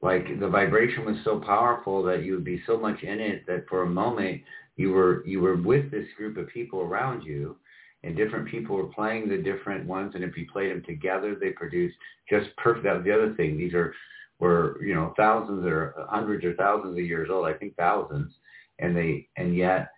Like 0.00 0.38
the 0.38 0.48
vibration 0.48 1.04
was 1.04 1.16
so 1.24 1.40
powerful 1.40 2.02
that 2.04 2.22
you 2.22 2.34
would 2.34 2.44
be 2.44 2.62
so 2.66 2.78
much 2.78 3.02
in 3.02 3.20
it 3.20 3.46
that 3.46 3.64
for 3.68 3.82
a 3.82 3.88
moment 3.88 4.42
you 4.76 4.92
were 4.92 5.26
you 5.26 5.40
were 5.40 5.56
with 5.56 5.90
this 5.90 6.06
group 6.16 6.36
of 6.36 6.48
people 6.48 6.80
around 6.80 7.22
you 7.22 7.56
and 8.04 8.16
different 8.16 8.48
people 8.48 8.76
were 8.76 8.84
playing 8.84 9.28
the 9.28 9.36
different 9.36 9.86
ones 9.86 10.12
and 10.14 10.22
if 10.22 10.36
you 10.36 10.46
played 10.52 10.70
them 10.70 10.82
together 10.84 11.34
they 11.34 11.50
produced 11.50 11.96
just 12.30 12.48
perfect 12.56 12.84
that 12.84 12.94
was 12.94 13.04
the 13.04 13.12
other 13.12 13.34
thing 13.34 13.58
these 13.58 13.74
are 13.74 13.92
were 14.38 14.80
you 14.82 14.94
know 14.94 15.12
thousands 15.16 15.66
or 15.66 15.94
hundreds 16.08 16.44
or 16.44 16.54
thousands 16.54 16.96
of 16.96 17.04
years 17.04 17.28
old 17.30 17.46
i 17.46 17.52
think 17.52 17.74
thousands 17.76 18.32
and 18.78 18.96
they 18.96 19.26
and 19.36 19.56
yet 19.56 19.88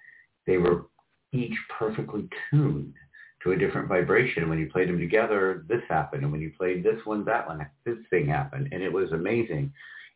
they 0.46 0.56
were 0.56 0.86
each 1.32 1.54
perfectly 1.78 2.28
tuned 2.50 2.94
to 3.42 3.52
a 3.52 3.56
different 3.56 3.88
vibration. 3.88 4.48
When 4.48 4.58
you 4.58 4.70
played 4.70 4.88
them 4.88 4.98
together, 4.98 5.64
this 5.68 5.82
happened. 5.88 6.22
And 6.22 6.32
when 6.32 6.40
you 6.42 6.52
played 6.56 6.82
this 6.84 7.00
one, 7.04 7.24
that 7.24 7.46
one, 7.46 7.66
this 7.84 7.98
thing 8.10 8.26
happened. 8.26 8.68
And 8.72 8.82
it 8.82 8.92
was 8.92 9.12
amazing. 9.12 9.72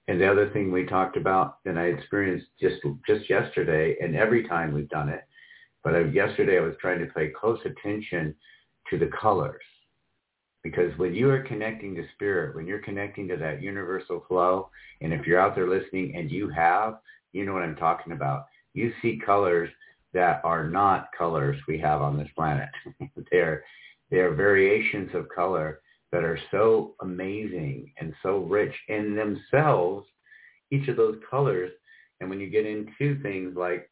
And 0.06 0.20
the 0.20 0.30
other 0.30 0.50
thing 0.50 0.70
we 0.70 0.84
talked 0.84 1.16
about, 1.16 1.58
and 1.64 1.78
I 1.78 1.84
experienced 1.84 2.46
just 2.60 2.76
just 3.06 3.30
yesterday, 3.30 3.96
and 4.00 4.14
every 4.14 4.46
time 4.46 4.72
we've 4.72 4.88
done 4.90 5.08
it, 5.08 5.24
but 5.82 5.94
I, 5.94 6.00
yesterday 6.00 6.58
I 6.58 6.62
was 6.62 6.74
trying 6.80 6.98
to 6.98 7.12
pay 7.14 7.28
close 7.28 7.60
attention 7.64 8.34
to 8.90 8.98
the 8.98 9.10
colors. 9.18 9.62
Because 10.62 10.96
when 10.98 11.14
you 11.14 11.30
are 11.30 11.42
connecting 11.42 11.94
to 11.94 12.04
spirit, 12.14 12.54
when 12.54 12.66
you're 12.66 12.78
connecting 12.80 13.28
to 13.28 13.36
that 13.36 13.62
universal 13.62 14.24
flow, 14.28 14.70
and 15.00 15.12
if 15.12 15.26
you're 15.26 15.40
out 15.40 15.54
there 15.54 15.68
listening 15.68 16.16
and 16.16 16.30
you 16.30 16.48
have, 16.50 16.98
you 17.32 17.44
know 17.44 17.52
what 17.52 17.62
I'm 17.62 17.76
talking 17.76 18.12
about. 18.12 18.46
You 18.74 18.92
see 19.00 19.20
colors 19.24 19.70
that 20.14 20.40
are 20.44 20.68
not 20.68 21.08
colors 21.16 21.60
we 21.68 21.78
have 21.78 22.00
on 22.00 22.16
this 22.16 22.28
planet. 22.34 22.68
they're, 23.30 23.64
they're 24.10 24.32
variations 24.32 25.10
of 25.14 25.28
color 25.28 25.80
that 26.12 26.22
are 26.22 26.38
so 26.52 26.94
amazing 27.02 27.92
and 27.98 28.14
so 28.22 28.38
rich 28.38 28.74
in 28.88 29.16
themselves, 29.16 30.06
each 30.70 30.88
of 30.88 30.96
those 30.96 31.18
colors. 31.28 31.72
And 32.20 32.30
when 32.30 32.38
you 32.38 32.48
get 32.48 32.64
into 32.64 33.20
things 33.20 33.56
like 33.56 33.90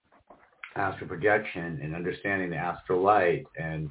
astral 0.77 1.09
projection 1.09 1.81
and 1.83 1.95
understanding 1.95 2.51
the 2.51 2.57
astral 2.57 3.03
light 3.03 3.45
and 3.59 3.91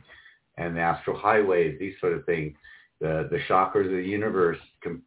and 0.58 0.76
the 0.76 0.82
astral 0.82 1.18
highways, 1.18 1.78
these 1.80 1.94
sort 2.00 2.14
of 2.14 2.26
things, 2.26 2.56
the 3.02 3.28
the 3.30 3.40
chakras 3.50 3.86
of 3.86 3.92
the 3.92 4.04
universe 4.04 4.60
com- 4.84 5.02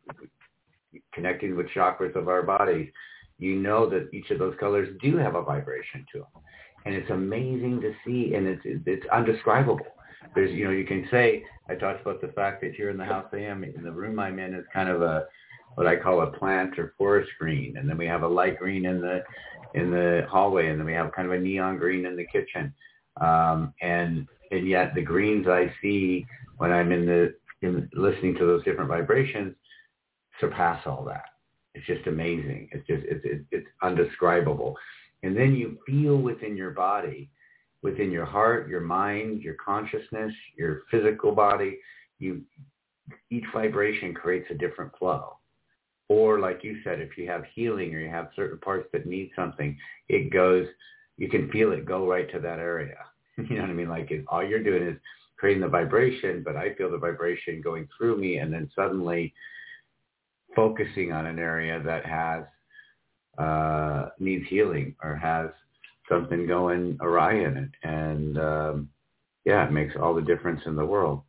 connecting 1.15 1.57
with 1.57 1.67
chakras 1.75 2.15
of 2.17 2.29
our 2.29 2.43
bodies, 2.43 2.91
you 3.39 3.57
know 3.57 3.89
that 3.89 4.09
each 4.13 4.31
of 4.31 4.39
those 4.39 4.55
colors 4.61 4.89
do 5.01 5.17
have 5.17 5.35
a 5.35 5.43
vibration 5.43 6.05
to 6.13 6.19
them 6.19 6.43
and 6.85 6.95
it's 6.95 7.11
amazing 7.11 7.81
to 7.81 7.95
see, 8.05 8.35
and 8.35 8.47
it's 8.47 8.63
it's 8.65 9.07
undescribable. 9.13 9.87
There's 10.35 10.53
you 10.53 10.65
know 10.65 10.71
you 10.71 10.85
can 10.85 11.07
say 11.11 11.45
I 11.69 11.75
talked 11.75 12.03
about 12.03 12.21
the 12.21 12.29
fact 12.29 12.61
that 12.63 12.75
here 12.75 12.91
in 12.91 12.97
the 12.97 13.05
house 13.05 13.27
I 13.33 13.39
am 13.39 13.65
in 13.65 13.83
the 13.83 13.93
room 13.93 14.19
I'm 14.19 14.39
in 14.39 14.55
is 14.55 14.65
kind 14.73 14.89
of 14.89 15.03
a 15.03 15.27
what 15.75 15.87
I 15.87 15.97
call 15.97 16.23
a 16.23 16.31
plant 16.31 16.79
or 16.79 16.95
forest 16.97 17.31
green, 17.39 17.77
and 17.77 17.89
then 17.89 17.99
we 17.99 18.07
have 18.07 18.23
a 18.23 18.29
light 18.29 18.59
green 18.59 18.87
in 18.87 19.01
the 19.01 19.23
in 19.75 19.91
the 19.91 20.27
hallway, 20.31 20.69
and 20.69 20.79
then 20.79 20.87
we 20.87 20.93
have 20.93 21.13
kind 21.13 21.27
of 21.27 21.35
a 21.35 21.41
neon 21.41 21.79
green 21.79 22.07
in 22.07 22.17
the 22.17 22.27
kitchen, 22.27 22.73
um, 23.21 23.73
and 23.81 24.27
and 24.51 24.69
yet 24.69 24.95
the 24.95 25.03
greens 25.03 25.49
I 25.49 25.73
see 25.83 26.27
when 26.59 26.71
I'm 26.71 26.93
in 26.93 27.07
the 27.07 27.35
in 27.63 27.89
listening 27.95 28.35
to 28.37 28.47
those 28.47 28.65
different 28.65 28.91
vibrations 28.91 29.55
surpass 30.41 30.83
all 30.87 31.05
that. 31.05 31.25
It's 31.75 31.87
just 31.87 32.07
amazing. 32.07 32.69
It's 32.73 32.87
just 32.87 33.03
it's 33.05 33.25
it's, 33.25 33.45
it's 33.51 33.67
undescribable. 33.83 34.77
And 35.25 35.35
then 35.35 35.55
you 35.55 35.79
feel 35.87 36.19
within 36.19 36.55
your 36.55 36.73
body, 36.73 37.31
within 37.83 38.11
your 38.11 38.27
heart, 38.27 38.69
your 38.69 38.83
mind, 38.83 39.41
your 39.41 39.55
consciousness, 39.55 40.33
your 40.55 40.83
physical 40.91 41.33
body, 41.33 41.79
you 42.19 42.43
each 43.31 43.45
vibration 43.53 44.13
creates 44.13 44.47
a 44.51 44.55
different 44.55 44.93
flow. 44.99 45.39
Or 46.09 46.41
like 46.41 46.63
you 46.63 46.79
said, 46.85 47.01
if 47.01 47.17
you 47.17 47.27
have 47.29 47.45
healing 47.55 47.95
or 47.95 48.01
you 48.01 48.11
have 48.11 48.29
certain 48.37 48.59
parts 48.59 48.87
that 48.93 49.07
need 49.07 49.31
something, 49.35 49.77
it 50.09 50.31
goes, 50.31 50.67
you 51.17 51.31
can 51.31 51.51
feel 51.51 51.73
it 51.73 51.87
go 51.87 52.07
right 52.07 52.31
to 52.31 52.39
that 52.41 52.59
area. 52.59 52.99
you 53.39 53.57
know 53.57 53.63
what 53.63 53.71
I 53.71 53.75
mean? 53.75 53.89
Like 53.89 54.13
all 54.29 54.45
you're 54.45 54.63
doing 54.63 54.83
is 54.83 54.99
creating 55.39 55.63
the 55.63 55.69
vibration, 55.69 56.43
but 56.45 56.57
I 56.57 56.75
feel 56.75 56.91
the 56.91 56.99
vibration 56.99 57.63
going 57.63 57.89
through 57.97 58.19
me 58.19 58.37
and 58.37 58.53
then 58.53 58.71
suddenly 58.77 59.33
focusing 60.55 61.13
on 61.13 61.25
an 61.25 61.39
area 61.39 61.83
that 61.83 62.05
has 62.05 62.45
uh, 63.39 64.11
needs 64.19 64.45
healing 64.49 64.95
or 65.03 65.17
has 65.17 65.49
something 66.09 66.47
going 66.47 66.99
awry 67.01 67.35
in 67.35 67.57
it. 67.57 67.71
And 67.83 68.39
um, 68.39 68.89
yeah, 69.45 69.67
it 69.67 69.73
makes 69.73 69.95
all 70.01 70.15
the 70.15 70.23
difference 70.23 70.61
in 70.67 70.77
the 70.77 70.85
world. 70.85 71.23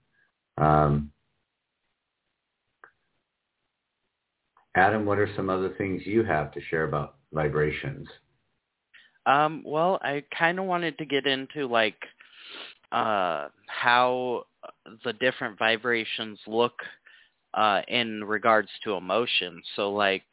Um, 0.58 1.12
Adam, 4.76 5.06
what 5.06 5.20
are 5.20 5.30
some 5.36 5.50
other 5.50 5.74
things 5.78 6.02
you 6.06 6.24
have 6.24 6.52
to 6.52 6.62
share 6.70 6.84
about 6.84 7.16
vibrations? 7.32 8.08
Um, 9.26 9.64
well, 9.66 10.00
I 10.02 10.24
kind 10.38 10.60
of 10.60 10.66
wanted 10.66 10.98
to 10.98 11.06
get 11.06 11.26
into 11.26 11.66
like 11.66 11.98
uh, 12.92 13.48
how 13.68 14.44
the 15.04 15.14
different 15.14 15.58
vibrations 15.58 16.40
look 16.46 16.74
uh, 17.54 17.82
in 17.88 18.24
regards 18.24 18.70
to 18.84 18.94
emotions. 18.94 19.64
So 19.76 19.92
like 19.92 20.26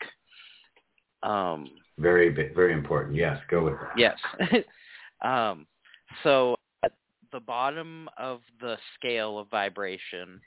um, 1.23 1.69
very, 1.99 2.31
very 2.31 2.73
important. 2.73 3.17
Yes, 3.17 3.39
go 3.51 3.65
with 3.65 3.75
that. 3.75 3.93
Yes. 3.97 4.19
um, 5.23 5.67
so 6.23 6.57
at 6.85 6.93
the 7.33 7.41
bottom 7.41 8.09
of 8.19 8.41
the 8.61 8.77
scale 8.99 9.39
of 9.39 9.49
vibration 9.51 10.41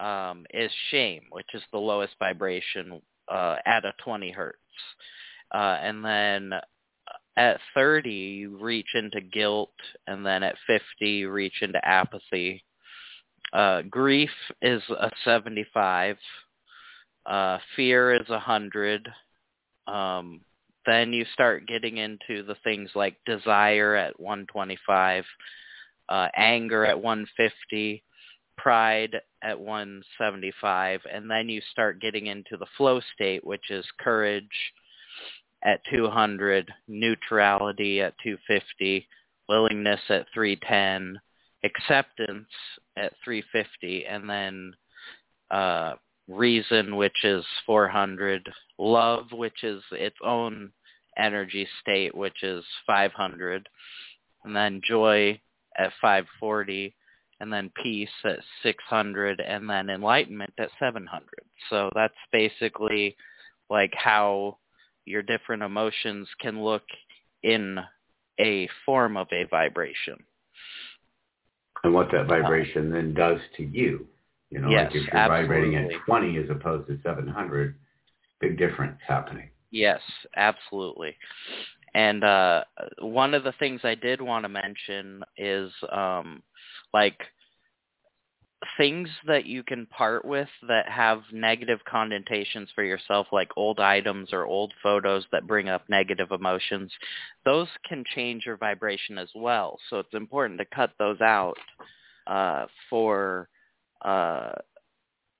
um, 0.00 0.46
is 0.52 0.70
shame, 0.90 1.22
which 1.30 1.46
is 1.54 1.62
the 1.72 1.78
lowest 1.78 2.14
vibration 2.18 3.00
uh, 3.28 3.56
at 3.66 3.84
a 3.84 3.92
20 4.04 4.30
hertz. 4.30 4.58
Uh, 5.52 5.78
and 5.82 6.04
then 6.04 6.52
at 7.36 7.58
30, 7.74 8.10
you 8.10 8.58
reach 8.58 8.94
into 8.94 9.20
guilt, 9.20 9.72
and 10.06 10.24
then 10.24 10.42
at 10.42 10.56
50, 10.66 10.82
you 11.00 11.30
reach 11.30 11.62
into 11.62 11.84
apathy. 11.86 12.64
Uh, 13.52 13.82
grief 13.82 14.30
is 14.60 14.82
a 14.90 15.10
75. 15.24 16.16
Uh, 17.26 17.58
fear 17.76 18.14
is 18.14 18.28
a 18.28 18.32
100. 18.32 19.08
Um, 19.86 20.40
then 20.86 21.12
you 21.12 21.24
start 21.32 21.66
getting 21.66 21.98
into 21.98 22.42
the 22.42 22.56
things 22.64 22.90
like 22.94 23.16
desire 23.24 23.94
at 23.94 24.18
125, 24.18 25.24
uh, 26.08 26.28
anger 26.36 26.84
at 26.84 27.00
150, 27.00 28.02
pride 28.56 29.16
at 29.42 29.58
175, 29.58 31.00
and 31.12 31.30
then 31.30 31.48
you 31.48 31.60
start 31.70 32.00
getting 32.00 32.26
into 32.26 32.56
the 32.56 32.66
flow 32.76 33.00
state, 33.14 33.44
which 33.44 33.70
is 33.70 33.84
courage 34.00 34.46
at 35.64 35.80
200, 35.92 36.72
neutrality 36.88 38.00
at 38.00 38.14
250, 38.22 39.06
willingness 39.48 40.00
at 40.08 40.26
310, 40.34 41.20
acceptance 41.64 42.48
at 42.96 43.12
350, 43.24 44.06
and 44.06 44.28
then 44.28 44.74
uh, 45.50 45.94
reason, 46.28 46.96
which 46.96 47.24
is 47.24 47.44
400, 47.66 48.48
love, 48.78 49.26
which 49.32 49.64
is 49.64 49.82
its 49.92 50.16
own 50.24 50.72
energy 51.18 51.66
state, 51.80 52.14
which 52.14 52.42
is 52.42 52.64
500, 52.86 53.68
and 54.44 54.56
then 54.56 54.80
joy 54.86 55.40
at 55.76 55.92
540, 56.00 56.94
and 57.40 57.52
then 57.52 57.70
peace 57.82 58.08
at 58.24 58.38
600, 58.62 59.40
and 59.40 59.68
then 59.68 59.90
enlightenment 59.90 60.52
at 60.58 60.70
700. 60.78 61.28
So 61.70 61.90
that's 61.94 62.14
basically 62.30 63.16
like 63.68 63.92
how 63.94 64.58
your 65.04 65.22
different 65.22 65.62
emotions 65.62 66.28
can 66.40 66.62
look 66.62 66.84
in 67.42 67.78
a 68.38 68.68
form 68.86 69.16
of 69.16 69.26
a 69.32 69.44
vibration. 69.50 70.16
And 71.84 71.92
what 71.92 72.10
that 72.12 72.26
vibration 72.28 72.90
then 72.90 73.12
does 73.12 73.40
to 73.56 73.64
you. 73.64 74.06
You 74.52 74.60
know, 74.60 74.68
yes, 74.68 74.92
like 74.92 74.96
if 74.96 75.06
you're 75.06 75.16
absolutely. 75.16 75.70
vibrating 75.72 75.96
at 75.96 76.04
20 76.04 76.36
as 76.36 76.50
opposed 76.50 76.86
to 76.88 76.98
700, 77.02 77.74
big 78.38 78.58
difference 78.58 78.98
happening. 79.06 79.48
Yes, 79.70 80.00
absolutely. 80.36 81.16
And 81.94 82.22
uh, 82.22 82.64
one 83.00 83.32
of 83.32 83.44
the 83.44 83.54
things 83.58 83.80
I 83.82 83.94
did 83.94 84.20
want 84.20 84.44
to 84.44 84.50
mention 84.50 85.22
is 85.38 85.72
um, 85.90 86.42
like 86.92 87.18
things 88.76 89.08
that 89.26 89.46
you 89.46 89.62
can 89.62 89.86
part 89.86 90.22
with 90.22 90.48
that 90.68 90.86
have 90.86 91.22
negative 91.32 91.80
connotations 91.90 92.68
for 92.74 92.84
yourself, 92.84 93.28
like 93.32 93.48
old 93.56 93.80
items 93.80 94.34
or 94.34 94.44
old 94.44 94.74
photos 94.82 95.24
that 95.32 95.46
bring 95.46 95.70
up 95.70 95.88
negative 95.88 96.30
emotions, 96.30 96.92
those 97.46 97.68
can 97.88 98.04
change 98.14 98.44
your 98.44 98.58
vibration 98.58 99.16
as 99.16 99.30
well. 99.34 99.78
So 99.88 99.98
it's 99.98 100.12
important 100.12 100.58
to 100.60 100.66
cut 100.66 100.90
those 100.98 101.22
out 101.22 101.56
uh, 102.26 102.66
for 102.90 103.48
uh, 104.04 104.52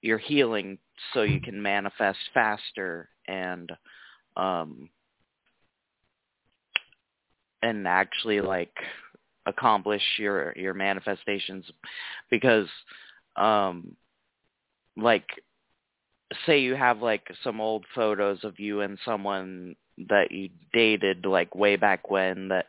your 0.03 0.19
healing 0.19 0.79
so 1.13 1.23
you 1.23 1.41
can 1.41 1.61
manifest 1.63 2.19
faster 2.35 3.09
and 3.27 3.71
um 4.37 4.89
and 7.63 7.87
actually 7.87 8.41
like 8.41 8.75
accomplish 9.47 10.03
your 10.19 10.53
your 10.57 10.75
manifestations. 10.75 11.65
Because 12.31 12.69
um 13.37 13.97
like 14.97 15.27
say 16.47 16.59
you 16.61 16.75
have 16.75 17.01
like 17.01 17.27
some 17.45 17.61
old 17.61 17.85
photos 17.95 18.43
of 18.45 18.59
you 18.59 18.81
and 18.81 18.99
someone 19.05 19.75
that 20.09 20.33
you 20.33 20.49
dated 20.73 21.27
like 21.27 21.55
way 21.55 21.77
back 21.77 22.11
when 22.11 22.49
that 22.49 22.67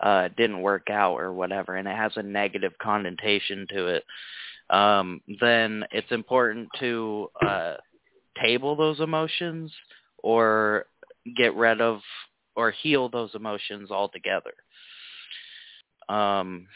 uh 0.00 0.28
didn't 0.36 0.60
work 0.62 0.90
out 0.90 1.16
or 1.16 1.32
whatever 1.32 1.76
and 1.76 1.88
it 1.88 1.96
has 1.96 2.12
a 2.16 2.22
negative 2.22 2.72
connotation 2.80 3.66
to 3.70 3.86
it 3.86 4.04
um 4.70 5.20
then 5.40 5.84
it's 5.92 6.10
important 6.10 6.68
to 6.78 7.28
uh 7.46 7.74
table 8.42 8.76
those 8.76 9.00
emotions 9.00 9.72
or 10.18 10.86
get 11.36 11.54
rid 11.54 11.80
of 11.80 12.00
or 12.56 12.70
heal 12.70 13.08
those 13.08 13.34
emotions 13.34 13.90
altogether 13.90 14.54
um 16.08 16.66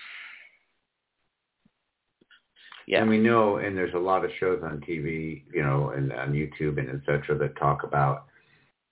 yeah. 2.86 3.01
And 3.01 3.09
we 3.09 3.18
know, 3.18 3.57
and 3.57 3.76
there's 3.76 3.95
a 3.95 3.99
lot 3.99 4.24
of 4.24 4.30
shows 4.38 4.61
on 4.62 4.80
TV, 4.80 5.45
you 5.53 5.62
know, 5.62 5.90
and 5.90 6.12
on 6.12 6.32
YouTube 6.32 6.78
and 6.78 6.88
et 6.90 7.01
cetera 7.07 7.36
that 7.38 7.57
talk 7.57 7.82
about, 7.82 8.26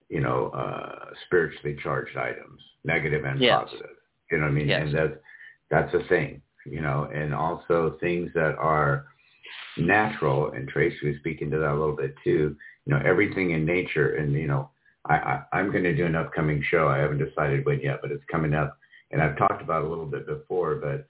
you 0.09 0.21
know, 0.21 0.49
uh, 0.49 1.11
spiritually 1.27 1.77
charged 1.83 2.17
items, 2.17 2.61
negative 2.85 3.25
and 3.25 3.41
yes. 3.41 3.65
positive. 3.65 3.97
You 4.31 4.39
know 4.39 4.45
what 4.45 4.51
I 4.51 4.55
mean? 4.55 4.69
Yes. 4.69 4.83
And 4.87 4.95
that's, 4.95 5.15
that's 5.71 5.95
a 5.95 6.09
thing, 6.09 6.41
you 6.65 6.81
know, 6.81 7.09
and 7.13 7.35
also 7.35 7.97
things 8.01 8.31
that 8.35 8.57
are 8.59 9.07
natural, 9.77 10.53
and 10.53 10.69
Tracy 10.69 11.09
was 11.09 11.17
speaking 11.19 11.51
to 11.51 11.59
that 11.59 11.73
a 11.73 11.79
little 11.79 11.97
bit 11.97 12.15
too, 12.23 12.57
you 12.87 12.95
know, 12.95 13.01
everything 13.05 13.51
in 13.51 13.65
nature 13.65 14.17
and, 14.17 14.33
you 14.33 14.47
know, 14.47 14.71
I, 15.07 15.15
I, 15.15 15.43
I'm 15.53 15.73
going 15.73 15.85
to 15.85 15.97
do 15.97 16.07
an 16.07 16.15
upcoming 16.15 16.65
show. 16.71 16.89
I 16.89 16.99
haven't 16.99 17.25
decided 17.25 17.67
when 17.67 17.81
yet, 17.81 17.99
but 18.03 18.13
it's 18.13 18.25
coming 18.31 18.55
up. 18.55 18.79
And 19.11 19.21
I've 19.21 19.37
talked 19.37 19.61
about 19.61 19.85
a 19.85 19.89
little 19.89 20.07
bit 20.07 20.27
before, 20.27 20.77
but 20.77 21.07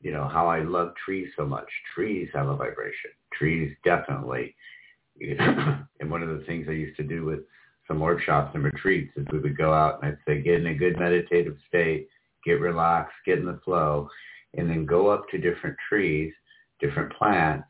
you 0.00 0.12
know, 0.12 0.28
how 0.28 0.46
I 0.46 0.60
love 0.60 0.92
trees 1.04 1.28
so 1.36 1.44
much. 1.44 1.68
Trees 1.94 2.28
have 2.34 2.48
a 2.48 2.56
vibration. 2.56 3.10
Trees 3.32 3.74
definitely. 3.84 4.54
and 5.20 6.10
one 6.10 6.22
of 6.22 6.28
the 6.28 6.44
things 6.46 6.66
I 6.68 6.72
used 6.72 6.96
to 6.98 7.02
do 7.02 7.24
with 7.24 7.40
some 7.88 7.98
workshops 7.98 8.52
and 8.54 8.62
retreats 8.62 9.12
is 9.16 9.26
we 9.32 9.40
would 9.40 9.56
go 9.56 9.72
out 9.72 10.00
and 10.02 10.12
I'd 10.12 10.18
say, 10.26 10.40
get 10.40 10.60
in 10.60 10.68
a 10.68 10.74
good 10.74 10.98
meditative 10.98 11.56
state, 11.66 12.08
get 12.44 12.60
relaxed, 12.60 13.14
get 13.26 13.38
in 13.38 13.46
the 13.46 13.60
flow, 13.64 14.08
and 14.56 14.68
then 14.68 14.86
go 14.86 15.08
up 15.08 15.28
to 15.30 15.38
different 15.38 15.76
trees, 15.88 16.32
different 16.80 17.12
plants, 17.12 17.68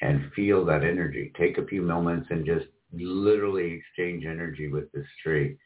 and 0.00 0.30
feel 0.34 0.64
that 0.64 0.82
energy. 0.82 1.32
Take 1.38 1.58
a 1.58 1.66
few 1.66 1.82
moments 1.82 2.28
and 2.30 2.44
just 2.44 2.66
literally 2.92 3.72
exchange 3.72 4.24
energy 4.24 4.68
with 4.68 4.90
this 4.92 5.06
tree. 5.22 5.56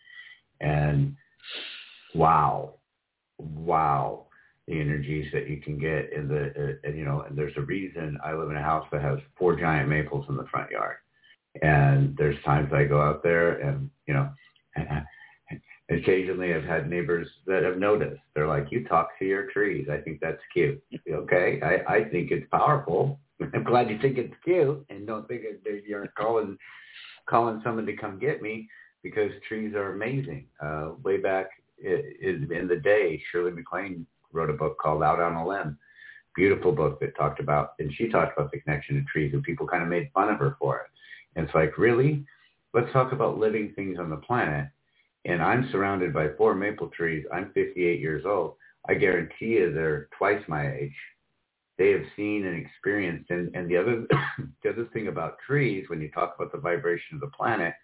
And 0.61 1.17
wow, 2.15 2.75
wow 3.39 4.27
the 4.67 4.81
energies 4.81 5.31
that 5.33 5.49
you 5.49 5.61
can 5.61 5.79
get 5.79 6.13
in 6.13 6.29
the 6.29 6.47
uh, 6.47 6.89
and, 6.89 6.97
you 6.97 7.05
know 7.05 7.23
and 7.23 7.37
there's 7.37 7.57
a 7.57 7.63
reason 7.63 8.19
I 8.25 8.33
live 8.33 8.51
in 8.51 8.57
a 8.57 8.63
house 8.63 8.87
that 8.93 9.03
has 9.03 9.19
four 9.39 9.59
giant 9.59 9.89
maples 9.89 10.25
in 10.29 10.37
the 10.37 10.47
front 10.51 10.71
yard 10.71 10.97
and 11.63 12.17
there's 12.17 12.43
times 12.45 12.73
I 12.73 12.85
go 12.85 13.01
out 13.01 13.23
there 13.23 13.61
and 13.61 13.91
you 14.07 14.15
know 14.15 14.31
occasionally 15.91 16.55
I've 16.55 16.65
had 16.65 16.89
neighbors 16.89 17.29
that 17.47 17.63
have 17.63 17.79
noticed 17.79 18.21
they're 18.35 18.47
like 18.47 18.69
you 18.71 18.85
talk 18.85 19.19
to 19.19 19.25
your 19.25 19.51
trees 19.51 19.89
I 19.91 19.99
think 19.99 20.21
that's 20.21 20.41
cute 20.53 20.83
okay 21.11 21.61
I 21.63 21.97
I 21.97 22.05
think 22.05 22.31
it's 22.31 22.47
powerful 22.51 23.19
I'm 23.55 23.65
glad 23.65 23.91
you 23.91 23.99
think 24.01 24.17
it's 24.17 24.35
cute 24.45 24.85
and 24.89 25.07
don't 25.07 25.29
think 25.29 25.43
that 25.65 25.83
you're 25.87 26.07
calling 26.17 26.57
calling 27.29 27.61
someone 27.63 27.87
to 27.87 27.97
come 27.97 28.19
get 28.19 28.41
me 28.41 28.69
because 29.03 29.31
trees 29.47 29.75
are 29.75 29.93
amazing 29.93 30.47
uh 30.63 30.93
way 31.03 31.19
back 31.19 31.51
in, 31.83 32.51
in 32.51 32.67
the 32.69 32.77
day 32.77 33.23
Shirley 33.31 33.53
MacLaine 33.53 34.07
wrote 34.35 34.51
a 34.51 34.55
book 34.55 34.79
called 34.79 35.03
Out 35.03 35.21
on 35.21 35.35
a 35.35 35.47
Limb. 35.47 35.79
Beautiful 36.37 36.73
book 36.73 36.99
that 37.01 37.17
talked 37.17 37.41
about, 37.41 37.75
and 37.79 37.93
she 37.95 38.09
talked 38.09 38.37
about 38.37 38.51
the 38.51 38.61
connection 38.61 38.97
to 38.97 39.05
trees, 39.05 39.33
and 39.33 39.43
people 39.43 39.67
kind 39.67 39.83
of 39.83 39.89
made 39.89 40.11
fun 40.13 40.29
of 40.29 40.39
her 40.41 40.57
for 40.59 40.79
it. 40.79 40.87
And 41.37 41.47
it's 41.47 41.55
like, 41.55 41.79
really? 41.79 42.25
Let's 42.75 42.93
talk 42.93 43.13
about 43.13 43.39
living 43.39 43.73
things 43.77 43.99
on 44.01 44.11
the 44.11 44.17
planet. 44.17 44.69
And 45.25 45.43
I'm 45.43 45.69
surrounded 45.73 46.13
by 46.13 46.29
four 46.37 46.55
maple 46.55 46.89
trees. 46.89 47.25
I'm 47.33 47.51
58 47.55 48.01
years 48.01 48.25
old. 48.27 48.55
I 48.89 48.95
guarantee 48.95 49.47
you 49.47 49.73
they're 49.73 50.09
twice 50.17 50.43
my 50.49 50.71
age. 50.73 50.95
They 51.79 51.91
have 51.91 52.05
seen 52.15 52.45
and 52.47 52.57
experienced. 52.61 53.31
And, 53.31 53.55
and 53.55 53.69
the 53.69 53.77
other 53.77 54.07
the 54.63 54.71
other 54.71 54.87
thing 54.93 55.09
about 55.09 55.39
trees, 55.47 55.87
when 55.89 56.01
you 56.01 56.11
talk 56.11 56.35
about 56.37 56.53
the 56.53 56.59
vibration 56.59 57.15
of 57.15 57.21
the 57.21 57.29
planet, 57.29 57.75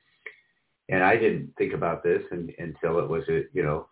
and 0.88 1.02
I 1.02 1.16
didn't 1.16 1.54
think 1.56 1.72
about 1.72 2.02
this 2.02 2.22
and, 2.30 2.52
until 2.58 2.98
it 2.98 3.08
was, 3.08 3.22
a, 3.28 3.44
you 3.52 3.62
know, 3.62 3.86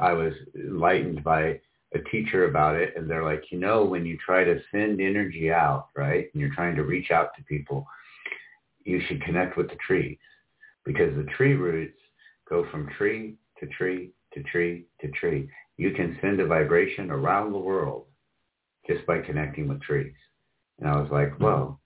I 0.00 0.12
was 0.12 0.32
enlightened 0.54 1.22
by 1.22 1.60
a 1.94 1.98
teacher 2.10 2.46
about 2.48 2.74
it 2.74 2.94
and 2.96 3.08
they're 3.08 3.24
like, 3.24 3.44
you 3.50 3.58
know, 3.58 3.84
when 3.84 4.06
you 4.06 4.16
try 4.24 4.42
to 4.42 4.60
send 4.72 5.00
energy 5.00 5.52
out, 5.52 5.88
right, 5.94 6.28
and 6.32 6.40
you're 6.40 6.54
trying 6.54 6.74
to 6.76 6.84
reach 6.84 7.10
out 7.10 7.34
to 7.36 7.44
people, 7.44 7.86
you 8.84 9.00
should 9.06 9.22
connect 9.22 9.56
with 9.56 9.68
the 9.68 9.76
trees 9.86 10.18
because 10.84 11.14
the 11.16 11.30
tree 11.36 11.54
roots 11.54 11.98
go 12.48 12.66
from 12.70 12.88
tree 12.96 13.36
to 13.60 13.66
tree 13.66 14.10
to 14.32 14.42
tree 14.44 14.86
to 15.00 15.08
tree. 15.12 15.48
You 15.76 15.92
can 15.92 16.18
send 16.20 16.40
a 16.40 16.46
vibration 16.46 17.10
around 17.10 17.52
the 17.52 17.58
world 17.58 18.06
just 18.86 19.06
by 19.06 19.20
connecting 19.20 19.68
with 19.68 19.82
trees. 19.82 20.14
And 20.78 20.88
I 20.88 21.00
was 21.00 21.10
like, 21.10 21.38
whoa, 21.38 21.78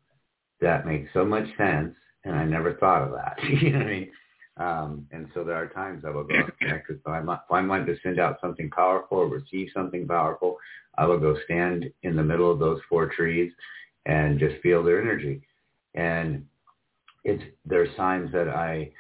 that 0.61 0.87
makes 0.87 1.11
so 1.13 1.25
much 1.25 1.47
sense. 1.57 1.95
And 2.25 2.35
I 2.35 2.45
never 2.45 2.75
thought 2.75 3.03
of 3.03 3.13
that. 3.13 3.39
you 3.63 3.71
know 3.71 3.79
what 3.79 3.87
I 3.87 3.91
mean? 3.91 4.11
Um, 4.57 5.07
and 5.11 5.29
so 5.33 5.43
there 5.43 5.57
are 5.57 5.69
times 5.69 6.05
I 6.07 6.11
will 6.11 6.25
go 6.25 6.35
and 6.35 6.59
connect 6.59 6.89
with 6.89 7.03
them. 7.03 7.29
If 7.31 7.39
I'm 7.51 7.69
wanting 7.69 7.87
to 7.87 8.01
send 8.03 8.21
out 8.21 8.39
something 8.43 8.69
powerful 8.71 9.19
or 9.19 9.27
receive 9.27 9.69
something 9.73 10.07
powerful, 10.07 10.59
I 10.99 11.07
will 11.07 11.19
go 11.19 11.37
stand 11.47 11.91
in 12.03 12.15
the 12.15 12.23
middle 12.23 12.51
of 12.51 12.59
those 12.59 12.81
four 12.89 13.07
trees 13.07 13.53
and 14.05 14.39
just 14.39 14.61
feel 14.63 14.83
their 14.83 15.01
energy. 15.01 15.41
And 15.95 16.45
it's 17.25 17.43
there's 17.65 17.95
signs 17.97 18.33
that 18.33 18.49
I 18.49 18.93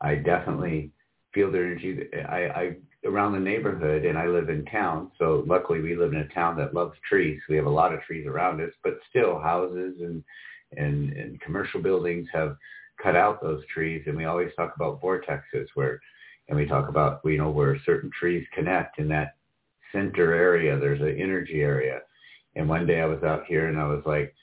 I 0.00 0.16
definitely 0.16 0.92
feel 1.32 1.50
their 1.50 1.66
energy. 1.66 2.08
I, 2.28 2.38
I 2.48 2.76
around 3.06 3.32
the 3.32 3.40
neighborhood, 3.40 4.04
and 4.04 4.18
I 4.18 4.26
live 4.26 4.48
in 4.48 4.64
town. 4.66 5.10
So 5.18 5.44
luckily, 5.46 5.80
we 5.80 5.96
live 5.96 6.12
in 6.12 6.20
a 6.20 6.28
town 6.28 6.56
that 6.58 6.74
loves 6.74 6.96
trees. 7.08 7.40
We 7.48 7.56
have 7.56 7.66
a 7.66 7.70
lot 7.70 7.94
of 7.94 8.02
trees 8.02 8.26
around 8.26 8.60
us, 8.60 8.72
but 8.82 8.98
still, 9.10 9.38
houses 9.38 9.96
and 10.00 10.22
and, 10.76 11.12
and 11.12 11.40
commercial 11.40 11.80
buildings 11.80 12.28
have 12.32 12.56
cut 13.02 13.16
out 13.16 13.42
those 13.42 13.64
trees 13.72 14.02
and 14.06 14.16
we 14.16 14.24
always 14.24 14.50
talk 14.56 14.74
about 14.76 15.00
vortexes 15.00 15.66
where 15.74 16.00
and 16.48 16.58
we 16.58 16.66
talk 16.66 16.88
about 16.88 17.20
you 17.24 17.38
know 17.38 17.50
where 17.50 17.80
certain 17.84 18.10
trees 18.18 18.46
connect 18.54 18.98
in 18.98 19.08
that 19.08 19.36
center 19.92 20.34
area 20.34 20.78
there's 20.78 21.00
an 21.00 21.18
energy 21.18 21.62
area 21.62 22.00
and 22.56 22.68
one 22.68 22.86
day 22.86 23.00
i 23.00 23.06
was 23.06 23.22
out 23.22 23.44
here 23.46 23.68
and 23.68 23.78
i 23.78 23.86
was 23.86 24.02
like 24.06 24.34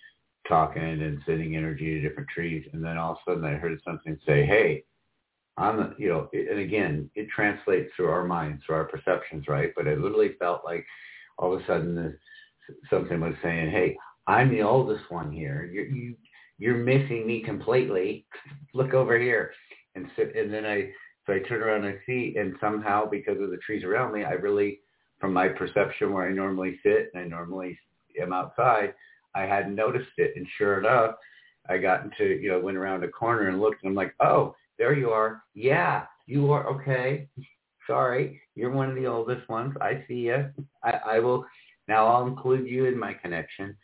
talking 0.47 0.81
and 0.81 1.21
sending 1.25 1.55
energy 1.55 1.93
to 1.93 2.01
different 2.01 2.29
trees 2.29 2.65
and 2.73 2.83
then 2.83 2.97
all 2.97 3.11
of 3.11 3.17
a 3.17 3.31
sudden 3.31 3.45
i 3.45 3.53
heard 3.53 3.79
something 3.85 4.17
say 4.25 4.45
hey 4.45 4.83
i'm 5.57 5.95
you 5.97 6.07
know 6.09 6.29
and 6.33 6.59
again 6.59 7.09
it 7.15 7.27
translates 7.29 7.89
through 7.95 8.09
our 8.09 8.23
minds 8.23 8.61
through 8.65 8.75
our 8.75 8.85
perceptions 8.85 9.47
right 9.47 9.71
but 9.75 9.87
i 9.87 9.93
literally 9.93 10.35
felt 10.39 10.61
like 10.63 10.85
all 11.37 11.53
of 11.53 11.61
a 11.61 11.65
sudden 11.65 11.95
this, 11.95 12.13
something 12.89 13.19
was 13.19 13.33
saying 13.41 13.69
hey 13.71 13.95
i'm 14.27 14.49
the 14.49 14.61
oldest 14.61 15.03
one 15.09 15.31
here 15.31 15.69
you 15.71 15.83
you 15.83 16.15
you're 16.57 16.77
missing 16.77 17.25
me 17.25 17.41
completely. 17.43 18.25
Look 18.73 18.93
over 18.93 19.19
here. 19.19 19.53
And 19.95 20.07
so, 20.15 20.23
and 20.23 20.53
then 20.53 20.65
I, 20.65 20.89
so 21.25 21.33
I 21.33 21.39
turn 21.39 21.61
around 21.61 21.85
and 21.85 21.95
I 21.95 21.99
see, 22.05 22.35
and 22.37 22.55
somehow 22.59 23.05
because 23.05 23.41
of 23.41 23.51
the 23.51 23.57
trees 23.57 23.83
around 23.83 24.13
me, 24.13 24.23
I 24.23 24.31
really, 24.31 24.79
from 25.19 25.33
my 25.33 25.47
perception 25.47 26.13
where 26.13 26.27
I 26.27 26.33
normally 26.33 26.79
sit 26.83 27.11
and 27.13 27.23
I 27.23 27.27
normally 27.27 27.77
am 28.21 28.33
outside, 28.33 28.93
I 29.35 29.43
hadn't 29.43 29.75
noticed 29.75 30.11
it. 30.17 30.33
And 30.35 30.47
sure 30.57 30.79
enough, 30.79 31.15
I 31.69 31.77
got 31.77 32.03
into, 32.03 32.39
you 32.41 32.49
know, 32.49 32.59
went 32.59 32.77
around 32.77 33.03
a 33.03 33.09
corner 33.09 33.49
and 33.49 33.59
looked 33.59 33.83
and 33.83 33.89
I'm 33.89 33.95
like, 33.95 34.13
oh, 34.21 34.55
there 34.77 34.93
you 34.93 35.09
are. 35.09 35.43
Yeah, 35.53 36.05
you 36.25 36.51
are. 36.51 36.67
Okay. 36.67 37.27
Sorry. 37.85 38.41
You're 38.55 38.71
one 38.71 38.89
of 38.89 38.95
the 38.95 39.05
oldest 39.05 39.47
ones. 39.49 39.75
I 39.81 40.03
see 40.07 40.15
you. 40.15 40.49
I, 40.83 40.91
I 41.05 41.19
will, 41.19 41.45
now 41.87 42.07
I'll 42.07 42.27
include 42.27 42.67
you 42.67 42.85
in 42.85 42.99
my 42.99 43.13
connection. 43.13 43.75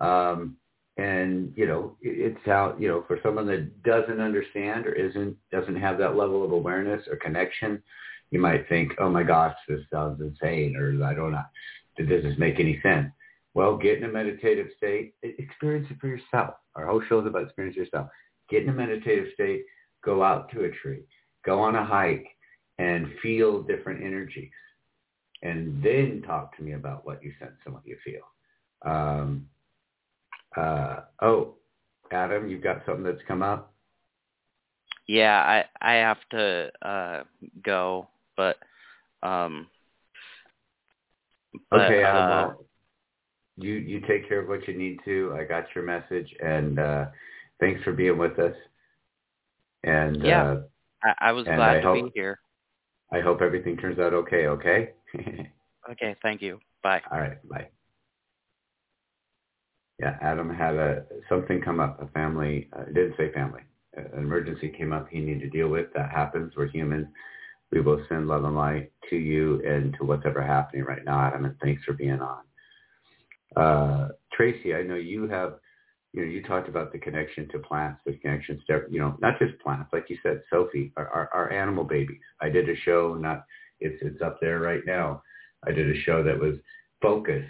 Um, 0.00 0.56
and 0.98 1.52
you 1.54 1.66
know 1.66 1.96
it's 2.00 2.40
how 2.44 2.74
you 2.78 2.88
know 2.88 3.04
for 3.06 3.18
someone 3.22 3.46
that 3.46 3.82
doesn't 3.82 4.20
understand 4.20 4.86
or 4.86 4.92
isn't 4.92 5.36
doesn't 5.52 5.76
have 5.76 5.98
that 5.98 6.16
level 6.16 6.44
of 6.44 6.52
awareness 6.52 7.02
or 7.10 7.16
connection 7.16 7.82
you 8.30 8.40
might 8.40 8.68
think 8.68 8.92
oh 8.98 9.10
my 9.10 9.22
gosh 9.22 9.54
this 9.68 9.80
sounds 9.92 10.20
insane 10.20 10.74
or 10.74 11.04
i 11.04 11.12
don't 11.12 11.32
know 11.32 11.42
does 11.98 12.22
this 12.22 12.38
make 12.38 12.58
any 12.58 12.80
sense 12.82 13.08
well 13.52 13.76
get 13.76 13.98
in 13.98 14.04
a 14.04 14.08
meditative 14.08 14.68
state 14.76 15.14
experience 15.22 15.86
it 15.90 15.98
for 16.00 16.08
yourself 16.08 16.54
our 16.74 16.86
whole 16.86 17.02
show 17.08 17.20
is 17.20 17.26
about 17.26 17.42
experience 17.42 17.76
yourself 17.76 18.08
get 18.48 18.62
in 18.62 18.70
a 18.70 18.72
meditative 18.72 19.26
state 19.34 19.64
go 20.06 20.22
out 20.22 20.50
to 20.50 20.64
a 20.64 20.70
tree 20.70 21.02
go 21.44 21.60
on 21.60 21.76
a 21.76 21.84
hike 21.84 22.28
and 22.78 23.08
feel 23.22 23.62
different 23.62 24.02
energies 24.02 24.50
and 25.42 25.82
then 25.82 26.22
talk 26.26 26.56
to 26.56 26.62
me 26.62 26.72
about 26.72 27.04
what 27.04 27.22
you 27.22 27.30
sense 27.38 27.58
and 27.66 27.74
what 27.74 27.86
you 27.86 27.96
feel 28.02 28.22
um, 28.86 29.46
uh, 30.56 31.00
oh, 31.20 31.54
Adam, 32.10 32.48
you've 32.48 32.62
got 32.62 32.82
something 32.86 33.04
that's 33.04 33.22
come 33.26 33.42
up. 33.42 33.72
Yeah, 35.06 35.36
I 35.36 35.64
I 35.80 35.94
have 35.94 36.18
to 36.30 36.70
uh, 36.82 37.22
go, 37.64 38.08
but 38.36 38.56
um. 39.22 39.68
But, 41.70 41.82
okay, 41.82 42.02
Adam. 42.02 42.22
uh, 42.22 42.28
well, 42.28 42.66
you 43.56 43.74
you 43.74 44.00
take 44.00 44.28
care 44.28 44.40
of 44.40 44.48
what 44.48 44.66
you 44.66 44.76
need 44.76 44.98
to. 45.04 45.34
I 45.38 45.44
got 45.44 45.64
your 45.74 45.84
message, 45.84 46.34
and 46.40 46.78
uh, 46.78 47.06
thanks 47.60 47.82
for 47.84 47.92
being 47.92 48.18
with 48.18 48.38
us. 48.38 48.54
And 49.86 50.22
Yeah. 50.22 50.42
uh, 50.44 50.62
I, 51.02 51.14
I 51.28 51.32
was 51.32 51.44
glad 51.44 51.60
I 51.60 51.80
to 51.80 51.86
hope- 51.86 52.04
be 52.04 52.10
here. 52.14 52.38
I 53.12 53.20
hope 53.20 53.40
everything 53.40 53.76
turns 53.76 53.98
out 53.98 54.12
okay. 54.12 54.46
Okay. 54.48 54.90
Okay, 55.88 56.16
thank 56.20 56.42
you. 56.42 56.58
Bye. 56.82 57.00
All 57.12 57.20
right. 57.20 57.38
Bye. 57.48 57.68
Yeah, 60.00 60.18
Adam 60.20 60.50
had 60.52 60.74
a 60.74 61.04
something 61.28 61.60
come 61.62 61.78
up. 61.78 62.02
A 62.02 62.08
family 62.08 62.68
uh, 62.76 62.82
it 62.82 62.94
didn't 62.94 63.16
say 63.16 63.30
family. 63.32 63.60
An 63.94 64.10
emergency 64.18 64.68
came 64.68 64.92
up. 64.92 65.08
He 65.08 65.20
needed 65.20 65.42
to 65.42 65.48
deal 65.48 65.68
with. 65.68 65.92
That 65.94 66.10
happens. 66.10 66.54
We're 66.56 66.66
human. 66.66 67.12
We 67.70 67.82
will 67.82 68.04
send 68.08 68.26
love 68.26 68.42
and 68.42 68.56
light 68.56 68.90
to 69.10 69.16
you 69.16 69.62
and 69.64 69.94
to 69.98 70.04
whatever 70.04 70.42
happening 70.42 70.82
right 70.82 71.04
now, 71.04 71.20
Adam. 71.20 71.44
And 71.44 71.56
thanks 71.60 71.84
for 71.84 71.92
being 71.92 72.20
on. 72.20 72.42
Uh, 73.54 74.08
Tracy, 74.32 74.74
I 74.74 74.82
know 74.82 74.96
you 74.96 75.28
have. 75.28 75.54
You 76.16 76.24
know, 76.24 76.28
you 76.32 76.42
talked 76.42 76.68
about 76.68 76.92
the 76.92 76.98
connection 76.98 77.46
to 77.50 77.58
plants, 77.58 78.00
the 78.06 78.14
connection 78.14 78.60
to 78.66 78.82
you 78.90 78.98
know, 78.98 79.16
not 79.20 79.38
just 79.38 79.58
plants, 79.60 79.90
like 79.92 80.08
you 80.08 80.16
said, 80.22 80.42
Sophie, 80.50 80.92
our, 80.96 81.06
our, 81.08 81.30
our 81.32 81.52
animal 81.52 81.84
babies. 81.84 82.20
I 82.40 82.48
did 82.48 82.68
a 82.70 82.76
show. 82.76 83.14
Not 83.14 83.44
it's 83.80 84.02
it's 84.02 84.22
up 84.22 84.40
there 84.40 84.60
right 84.60 84.80
now. 84.86 85.22
I 85.66 85.72
did 85.72 85.94
a 85.94 86.00
show 86.00 86.22
that 86.22 86.38
was 86.38 86.56
focused 87.02 87.46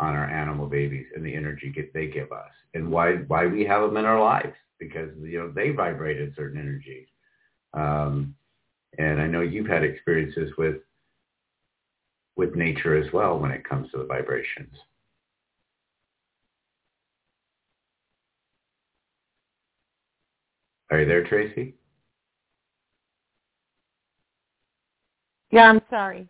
on 0.00 0.14
our 0.14 0.24
animal 0.24 0.66
babies 0.66 1.06
and 1.14 1.24
the 1.24 1.34
energy 1.34 1.70
get, 1.70 1.92
they 1.92 2.06
give 2.06 2.32
us 2.32 2.50
and 2.74 2.90
why 2.90 3.16
why 3.28 3.46
we 3.46 3.64
have 3.64 3.82
them 3.82 3.96
in 3.96 4.04
our 4.04 4.20
lives 4.20 4.54
because 4.78 5.10
you 5.20 5.38
know 5.38 5.52
they 5.54 5.70
vibrated 5.70 6.32
certain 6.34 6.58
energies 6.58 7.06
um, 7.74 8.34
and 8.98 9.20
I 9.20 9.26
know 9.26 9.42
you've 9.42 9.68
had 9.68 9.84
experiences 9.84 10.50
with 10.58 10.76
with 12.36 12.56
nature 12.56 12.96
as 12.96 13.12
well 13.12 13.38
when 13.38 13.50
it 13.50 13.68
comes 13.68 13.90
to 13.90 13.98
the 13.98 14.04
vibrations 14.04 14.74
are 20.92 21.00
you 21.00 21.06
there 21.06 21.26
Tracy 21.26 21.74
Yeah, 25.50 25.64
I'm 25.68 25.80
sorry. 25.90 26.28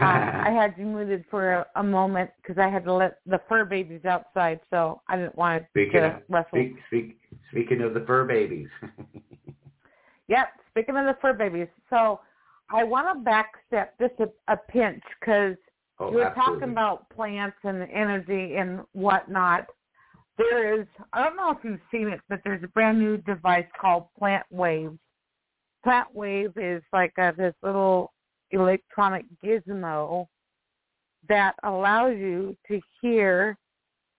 Uh, 0.00 0.04
I 0.04 0.50
had 0.50 0.74
you 0.78 0.86
muted 0.86 1.24
for 1.30 1.52
a, 1.52 1.66
a 1.76 1.82
moment 1.82 2.30
because 2.40 2.58
I 2.58 2.68
had 2.68 2.84
to 2.84 2.92
let 2.92 3.18
the 3.26 3.40
fur 3.48 3.64
babies 3.64 4.04
outside, 4.04 4.60
so 4.70 5.02
I 5.08 5.16
didn't 5.16 5.36
want 5.36 5.64
speaking 5.70 6.00
to 6.00 6.06
of, 6.06 6.22
wrestle. 6.28 6.48
speak, 6.50 6.76
speak, 6.88 7.20
speaking 7.50 7.82
of 7.82 7.94
the 7.94 8.00
fur 8.00 8.24
babies 8.24 8.68
Yep, 10.28 10.48
speaking 10.70 10.96
of 10.96 11.06
the 11.06 11.16
fur 11.20 11.32
babies, 11.34 11.66
so 11.90 12.20
I 12.72 12.84
want 12.84 13.24
to 13.24 13.30
backstep 13.30 13.88
just 14.00 14.14
a, 14.20 14.52
a 14.52 14.56
pinch 14.56 15.02
because 15.18 15.56
oh 15.98 16.10
you 16.10 16.16
were 16.18 16.24
absolutely. 16.24 16.60
talking 16.60 16.70
about 16.70 17.10
plants 17.10 17.56
and 17.64 17.82
energy 17.92 18.54
and 18.56 18.80
whatnot. 18.92 19.66
There 20.40 20.80
is, 20.80 20.86
I 21.12 21.22
don't 21.22 21.36
know 21.36 21.50
if 21.50 21.58
you've 21.62 21.80
seen 21.92 22.08
it, 22.08 22.20
but 22.30 22.40
there's 22.44 22.62
a 22.62 22.68
brand 22.68 22.98
new 22.98 23.18
device 23.18 23.66
called 23.78 24.06
Plant 24.18 24.46
Wave. 24.50 24.92
Plant 25.84 26.14
Wave 26.14 26.52
is 26.56 26.82
like 26.94 27.12
a, 27.18 27.34
this 27.36 27.52
little 27.62 28.10
electronic 28.50 29.26
gizmo 29.44 30.26
that 31.28 31.52
allows 31.62 32.16
you 32.16 32.56
to 32.68 32.80
hear 33.02 33.58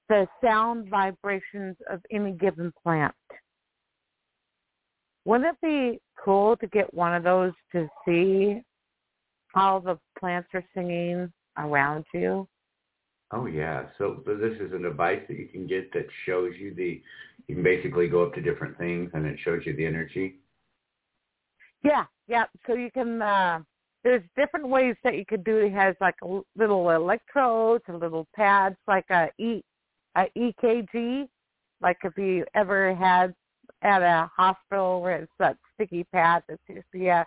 the 0.10 0.28
sound 0.44 0.90
vibrations 0.90 1.76
of 1.90 2.02
any 2.12 2.34
given 2.34 2.72
plant. 2.84 3.16
Wouldn't 5.26 5.56
it 5.56 5.66
be 5.66 6.00
cool 6.24 6.56
to 6.58 6.68
get 6.68 6.94
one 6.94 7.16
of 7.16 7.24
those 7.24 7.54
to 7.72 7.88
see 8.06 8.62
how 9.56 9.80
the 9.80 9.98
plants 10.20 10.50
are 10.54 10.64
singing 10.76 11.34
around 11.58 12.06
you? 12.14 12.48
Oh 13.34 13.46
yeah. 13.46 13.86
So, 13.98 14.22
so 14.26 14.36
this 14.36 14.60
is 14.60 14.74
a 14.74 14.80
device 14.80 15.22
that 15.28 15.38
you 15.38 15.48
can 15.48 15.68
get 15.68 15.92
that 15.94 16.06
shows 16.26 16.54
you 16.60 16.74
the. 16.74 17.02
You 17.48 17.56
can 17.56 17.64
basically 17.64 18.08
go 18.08 18.24
up 18.24 18.34
to 18.36 18.42
different 18.42 18.78
things 18.78 19.10
and 19.14 19.26
it 19.26 19.38
shows 19.44 19.62
you 19.66 19.76
the 19.76 19.86
energy. 19.86 20.36
Yeah, 21.84 22.06
yeah. 22.28 22.46
So 22.68 22.74
you 22.74 22.92
can. 22.92 23.22
uh 23.22 23.60
There's 24.04 24.24
different 24.36 24.68
ways 24.68 24.96
that 25.04 25.16
you 25.16 25.26
could 25.26 25.44
do 25.44 25.58
it. 25.58 25.72
Has 25.72 25.96
like 26.02 26.16
little 26.58 26.90
electrodes, 26.90 27.84
and 27.88 28.00
little 28.00 28.28
pads, 28.36 28.76
like 28.88 29.06
a 29.10 29.30
e 29.40 29.64
a 30.16 30.26
EKG. 30.38 31.28
Like 31.82 31.98
if 32.04 32.18
you 32.18 32.46
ever 32.54 32.94
had 32.94 33.34
at 33.82 34.02
a 34.02 34.30
hospital 34.36 35.02
where 35.02 35.18
it's 35.24 35.32
that 35.40 35.58
sticky 35.74 36.04
pad 36.14 36.44
that's 36.48 36.62
UCS, 36.70 37.26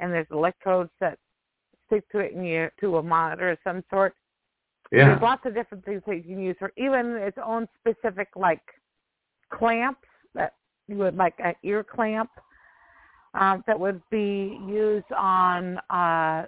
and 0.00 0.12
there's 0.12 0.26
electrodes 0.30 0.90
that 1.00 1.18
stick 1.86 2.04
to 2.10 2.18
it 2.18 2.34
and 2.34 2.46
you 2.46 2.68
to 2.80 2.96
a 2.96 3.02
monitor 3.02 3.50
of 3.50 3.58
some 3.64 3.82
sort. 3.90 4.14
Yeah. 4.90 5.06
There's 5.06 5.22
lots 5.22 5.46
of 5.46 5.54
different 5.54 5.84
things 5.84 6.02
that 6.06 6.16
you 6.16 6.22
can 6.22 6.40
use, 6.40 6.56
or 6.60 6.72
even 6.76 7.16
its 7.16 7.38
own 7.44 7.68
specific 7.78 8.28
like 8.36 8.62
clamps 9.52 10.06
that 10.34 10.54
you 10.88 10.96
would 10.96 11.16
like 11.16 11.34
an 11.38 11.54
ear 11.62 11.84
clamp 11.84 12.30
um, 13.34 13.62
that 13.66 13.78
would 13.78 14.02
be 14.10 14.58
used 14.68 15.10
on 15.16 15.78
uh, 15.90 16.46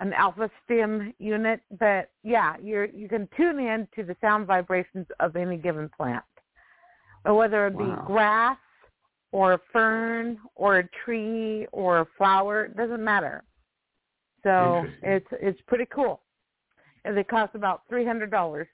an 0.00 0.12
alpha 0.12 0.50
stim 0.64 1.14
unit. 1.18 1.60
But 1.78 2.10
yeah, 2.22 2.56
you're 2.62 2.86
you 2.86 3.08
can 3.08 3.28
tune 3.36 3.58
in 3.58 3.88
to 3.96 4.02
the 4.02 4.16
sound 4.20 4.46
vibrations 4.46 5.06
of 5.20 5.36
any 5.36 5.56
given 5.56 5.88
plant, 5.96 6.24
or 7.24 7.34
whether 7.34 7.66
it 7.66 7.78
be 7.78 7.84
Wow. 7.84 8.04
grass 8.06 8.58
or 9.32 9.54
a 9.54 9.60
fern 9.72 10.38
or 10.54 10.78
a 10.78 10.88
tree 11.04 11.66
or 11.72 12.00
a 12.00 12.06
flower, 12.18 12.66
it 12.66 12.76
doesn't 12.76 13.02
matter. 13.02 13.42
So 14.42 14.86
it's 15.02 15.26
it's 15.32 15.60
pretty 15.66 15.86
cool. 15.86 16.20
They 17.14 17.24
cost 17.24 17.54
about 17.54 17.82
three 17.88 18.04
hundred 18.04 18.30
dollars. 18.30 18.68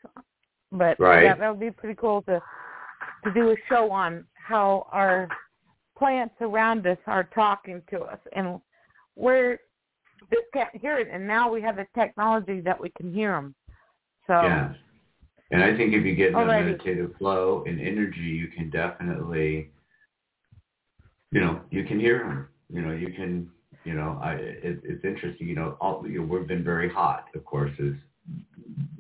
But 0.71 0.99
Right. 0.99 1.25
yeah, 1.25 1.35
that 1.35 1.51
would 1.51 1.61
be 1.61 1.71
pretty 1.71 1.95
cool 1.95 2.23
to 2.23 2.43
to 3.25 3.31
do 3.33 3.51
a 3.51 3.57
show 3.69 3.91
on 3.91 4.25
how 4.35 4.89
our 4.91 5.29
plants 5.97 6.35
around 6.41 6.87
us 6.87 6.99
are 7.07 7.25
talking 7.25 7.83
to 7.91 8.01
us 8.01 8.19
and 8.33 8.61
we're 9.15 9.59
just 10.31 10.47
can't 10.53 10.75
hear 10.75 10.99
it 10.99 11.09
and 11.13 11.27
now 11.27 11.53
we 11.53 11.61
have 11.63 11.77
the 11.77 11.87
technology 11.95 12.61
that 12.61 12.81
we 12.81 12.91
can 12.91 13.13
hear 13.13 13.33
them. 13.33 13.55
So 14.27 14.43
Yes. 14.43 14.75
And 15.53 15.63
I 15.63 15.77
think 15.77 15.93
if 15.93 16.05
you 16.05 16.15
get 16.15 16.29
in 16.31 16.35
a 16.37 16.47
meditative 16.47 17.11
flow 17.19 17.63
and 17.67 17.79
energy, 17.79 18.21
you 18.21 18.49
can 18.49 18.71
definitely, 18.71 19.71
you 21.31 21.41
know, 21.41 21.61
you 21.71 21.85
can 21.85 22.01
hear 22.01 22.21
them. 22.21 22.49
You 22.71 22.81
know, 22.81 22.93
you 22.93 23.13
can, 23.13 23.51
you 23.85 23.93
know, 23.93 24.19
I, 24.23 24.33
it, 24.33 24.81
it's 24.83 25.05
interesting. 25.05 25.47
You 25.47 25.55
know, 25.55 25.77
all, 25.79 26.05
you 26.09 26.21
know, 26.21 26.27
we've 26.27 26.49
been 26.49 26.65
very 26.65 26.89
hot, 26.89 27.27
of 27.35 27.45
course, 27.45 27.73
as 27.79 27.93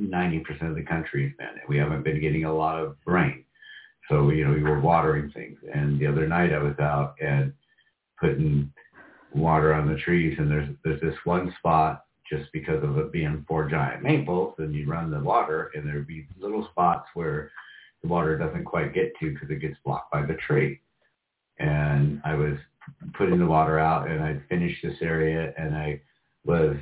90% 0.00 0.68
of 0.68 0.74
the 0.74 0.82
country 0.82 1.24
has 1.24 1.36
been. 1.38 1.58
And 1.58 1.68
we 1.68 1.78
haven't 1.78 2.02
been 2.02 2.20
getting 2.20 2.44
a 2.44 2.54
lot 2.54 2.78
of 2.78 2.96
rain. 3.06 3.44
So, 4.08 4.30
you 4.30 4.44
know, 4.44 4.52
we 4.52 4.62
were 4.62 4.80
watering 4.80 5.30
things. 5.30 5.58
And 5.72 5.98
the 5.98 6.06
other 6.06 6.26
night 6.26 6.52
I 6.52 6.58
was 6.58 6.78
out 6.78 7.14
and 7.20 7.52
putting 8.20 8.72
water 9.34 9.72
on 9.72 9.88
the 9.88 9.98
trees 9.98 10.36
and 10.38 10.50
there's 10.50 10.68
there's 10.84 11.00
this 11.00 11.16
one 11.24 11.52
spot 11.58 12.04
just 12.28 12.52
because 12.52 12.82
of 12.84 12.98
it 12.98 13.12
being 13.12 13.44
four 13.48 13.68
giant 13.68 14.02
maples 14.02 14.54
and 14.58 14.74
you 14.74 14.86
run 14.86 15.10
the 15.10 15.18
water 15.18 15.70
and 15.74 15.86
there'd 15.86 16.06
be 16.06 16.26
little 16.38 16.68
spots 16.70 17.08
where 17.14 17.50
the 18.02 18.08
water 18.08 18.38
doesn't 18.38 18.64
quite 18.64 18.94
get 18.94 19.12
to 19.20 19.32
because 19.32 19.50
it 19.50 19.60
gets 19.60 19.76
blocked 19.84 20.10
by 20.10 20.24
the 20.24 20.34
tree. 20.34 20.80
And 21.58 22.20
I 22.24 22.34
was 22.34 22.56
putting 23.14 23.38
the 23.38 23.46
water 23.46 23.78
out 23.78 24.10
and 24.10 24.22
I'd 24.22 24.42
finished 24.48 24.82
this 24.82 24.96
area 25.02 25.52
and 25.58 25.74
I 25.74 26.00
was, 26.44 26.76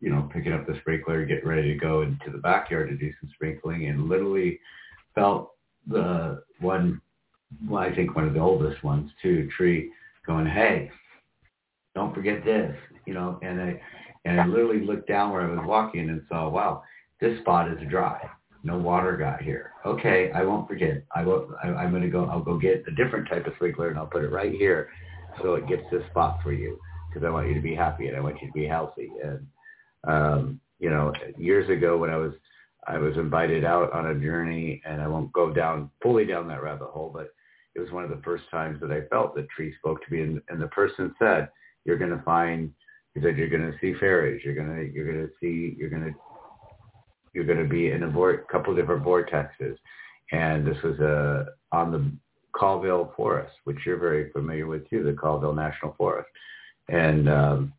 you 0.00 0.10
know, 0.10 0.28
picking 0.32 0.52
up 0.52 0.66
the 0.66 0.76
sprinkler, 0.80 1.24
getting 1.24 1.48
ready 1.48 1.72
to 1.72 1.78
go 1.78 2.02
into 2.02 2.30
the 2.30 2.38
backyard 2.38 2.88
to 2.90 2.96
do 2.96 3.12
some 3.20 3.30
sprinkling 3.34 3.86
and 3.88 4.08
literally 4.08 4.58
felt 5.14 5.52
the 5.86 6.42
one, 6.60 7.00
well, 7.68 7.82
I 7.82 7.94
think 7.94 8.14
one 8.14 8.26
of 8.26 8.34
the 8.34 8.40
oldest 8.40 8.82
ones 8.84 9.10
too, 9.22 9.48
tree 9.56 9.90
going, 10.26 10.46
hey, 10.46 10.90
don't 11.94 12.14
forget 12.14 12.44
this, 12.44 12.76
you 13.06 13.14
know, 13.14 13.38
and 13.42 13.60
I, 13.60 13.80
and 14.24 14.40
I 14.40 14.46
literally 14.46 14.84
looked 14.84 15.08
down 15.08 15.32
where 15.32 15.42
I 15.42 15.50
was 15.50 15.64
walking 15.66 16.10
and 16.10 16.20
saw, 16.28 16.48
wow, 16.48 16.82
this 17.20 17.38
spot 17.40 17.70
is 17.70 17.78
dry. 17.88 18.28
No 18.64 18.76
water 18.76 19.16
got 19.16 19.40
here. 19.40 19.72
Okay, 19.86 20.32
I 20.32 20.42
won't 20.42 20.66
forget. 20.66 21.04
I 21.14 21.22
will. 21.22 21.54
I, 21.62 21.68
I'm 21.68 21.90
going 21.90 22.02
to 22.02 22.08
go. 22.08 22.24
I'll 22.24 22.42
go 22.42 22.58
get 22.58 22.82
a 22.88 22.90
different 22.90 23.28
type 23.28 23.46
of 23.46 23.52
sprinkler 23.54 23.90
and 23.90 23.98
I'll 23.98 24.06
put 24.06 24.24
it 24.24 24.32
right 24.32 24.50
here, 24.50 24.88
so 25.40 25.54
it 25.54 25.68
gets 25.68 25.84
this 25.92 26.02
spot 26.10 26.40
for 26.42 26.52
you 26.52 26.76
because 27.08 27.24
I 27.24 27.30
want 27.30 27.46
you 27.46 27.54
to 27.54 27.60
be 27.60 27.76
happy 27.76 28.08
and 28.08 28.16
I 28.16 28.20
want 28.20 28.42
you 28.42 28.48
to 28.48 28.52
be 28.52 28.66
healthy. 28.66 29.12
And 29.22 29.46
um, 30.04 30.60
you 30.78 30.90
know, 30.90 31.12
years 31.38 31.68
ago 31.70 31.96
when 31.96 32.10
I 32.10 32.16
was 32.16 32.32
I 32.86 32.98
was 32.98 33.16
invited 33.16 33.64
out 33.64 33.92
on 33.92 34.06
a 34.06 34.20
journey, 34.20 34.80
and 34.84 35.00
I 35.00 35.08
won't 35.08 35.32
go 35.32 35.52
down 35.52 35.90
fully 36.02 36.24
down 36.24 36.46
that 36.48 36.62
rabbit 36.62 36.88
hole, 36.88 37.10
but 37.12 37.34
it 37.74 37.80
was 37.80 37.90
one 37.90 38.04
of 38.04 38.10
the 38.10 38.22
first 38.24 38.44
times 38.50 38.80
that 38.80 38.92
I 38.92 39.06
felt 39.08 39.34
that 39.34 39.48
tree 39.50 39.74
spoke 39.78 40.04
to 40.04 40.12
me, 40.12 40.22
and, 40.22 40.40
and 40.48 40.60
the 40.60 40.68
person 40.68 41.14
said, 41.18 41.48
"You're 41.84 41.98
going 41.98 42.16
to 42.16 42.22
find," 42.22 42.72
he 43.14 43.20
said, 43.20 43.36
"You're 43.36 43.48
going 43.48 43.70
to 43.70 43.78
see 43.80 43.98
fairies. 43.98 44.42
You're 44.44 44.54
going 44.54 44.74
to 44.74 44.92
you're 44.92 45.12
going 45.12 45.26
to 45.26 45.32
see 45.40 45.76
you're 45.78 45.90
going 45.90 46.04
to 46.04 46.14
you're 47.34 47.44
going 47.44 47.62
to 47.62 47.68
be 47.68 47.90
in 47.90 48.04
a 48.04 48.08
vor- 48.08 48.46
couple 48.50 48.74
different 48.74 49.04
vortexes," 49.04 49.76
and 50.30 50.66
this 50.66 50.80
was 50.82 50.98
uh, 51.00 51.46
on 51.72 51.90
the 51.90 52.10
Colville 52.56 53.12
Forest, 53.16 53.52
which 53.64 53.78
you're 53.84 53.98
very 53.98 54.30
familiar 54.30 54.66
with 54.66 54.88
too, 54.88 55.02
the 55.02 55.12
Colville 55.12 55.54
National 55.54 55.94
Forest, 55.98 56.28
and 56.88 57.28
um, 57.28 57.72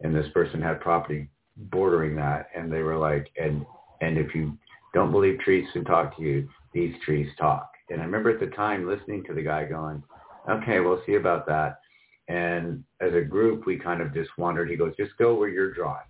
and 0.00 0.14
this 0.14 0.30
person 0.34 0.60
had 0.60 0.80
property 0.80 1.28
bordering 1.70 2.16
that, 2.16 2.48
and 2.54 2.72
they 2.72 2.82
were 2.82 2.96
like, 2.96 3.28
and 3.36 3.64
and 4.00 4.18
if 4.18 4.34
you 4.34 4.56
don't 4.94 5.12
believe 5.12 5.38
trees 5.40 5.66
can 5.72 5.84
talk 5.84 6.16
to 6.16 6.22
you, 6.22 6.48
these 6.72 6.94
trees 7.04 7.28
talk. 7.38 7.70
And 7.90 8.00
I 8.00 8.04
remember 8.04 8.30
at 8.30 8.40
the 8.40 8.54
time 8.56 8.88
listening 8.88 9.24
to 9.24 9.34
the 9.34 9.42
guy 9.42 9.64
going, 9.64 10.02
Okay, 10.48 10.80
we'll 10.80 11.02
see 11.06 11.14
about 11.14 11.46
that. 11.46 11.80
And 12.28 12.84
as 13.00 13.12
a 13.14 13.20
group, 13.20 13.66
we 13.66 13.76
kind 13.76 14.00
of 14.00 14.14
just 14.14 14.30
wandered. 14.38 14.70
He 14.70 14.76
goes, 14.76 14.94
just 14.96 15.16
go 15.18 15.34
where 15.34 15.48
you're 15.48 15.74
drawn. 15.74 16.00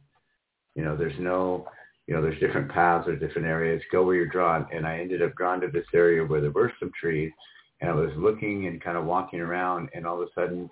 You 0.74 0.84
know, 0.84 0.96
there's 0.96 1.18
no, 1.18 1.66
you 2.06 2.14
know, 2.14 2.22
there's 2.22 2.38
different 2.40 2.70
paths, 2.70 3.06
there's 3.06 3.20
different 3.20 3.48
areas. 3.48 3.82
Go 3.90 4.04
where 4.04 4.14
you're 4.14 4.26
drawn. 4.26 4.66
And 4.72 4.86
I 4.86 4.98
ended 4.98 5.22
up 5.22 5.34
drawn 5.34 5.60
to 5.62 5.68
this 5.68 5.86
area 5.94 6.24
where 6.24 6.40
there 6.40 6.50
were 6.50 6.72
some 6.78 6.92
trees, 6.98 7.32
and 7.80 7.90
I 7.90 7.94
was 7.94 8.10
looking 8.16 8.66
and 8.66 8.82
kind 8.82 8.98
of 8.98 9.04
walking 9.04 9.40
around, 9.40 9.88
and 9.94 10.06
all 10.06 10.20
of 10.20 10.28
a 10.28 10.40
sudden, 10.40 10.70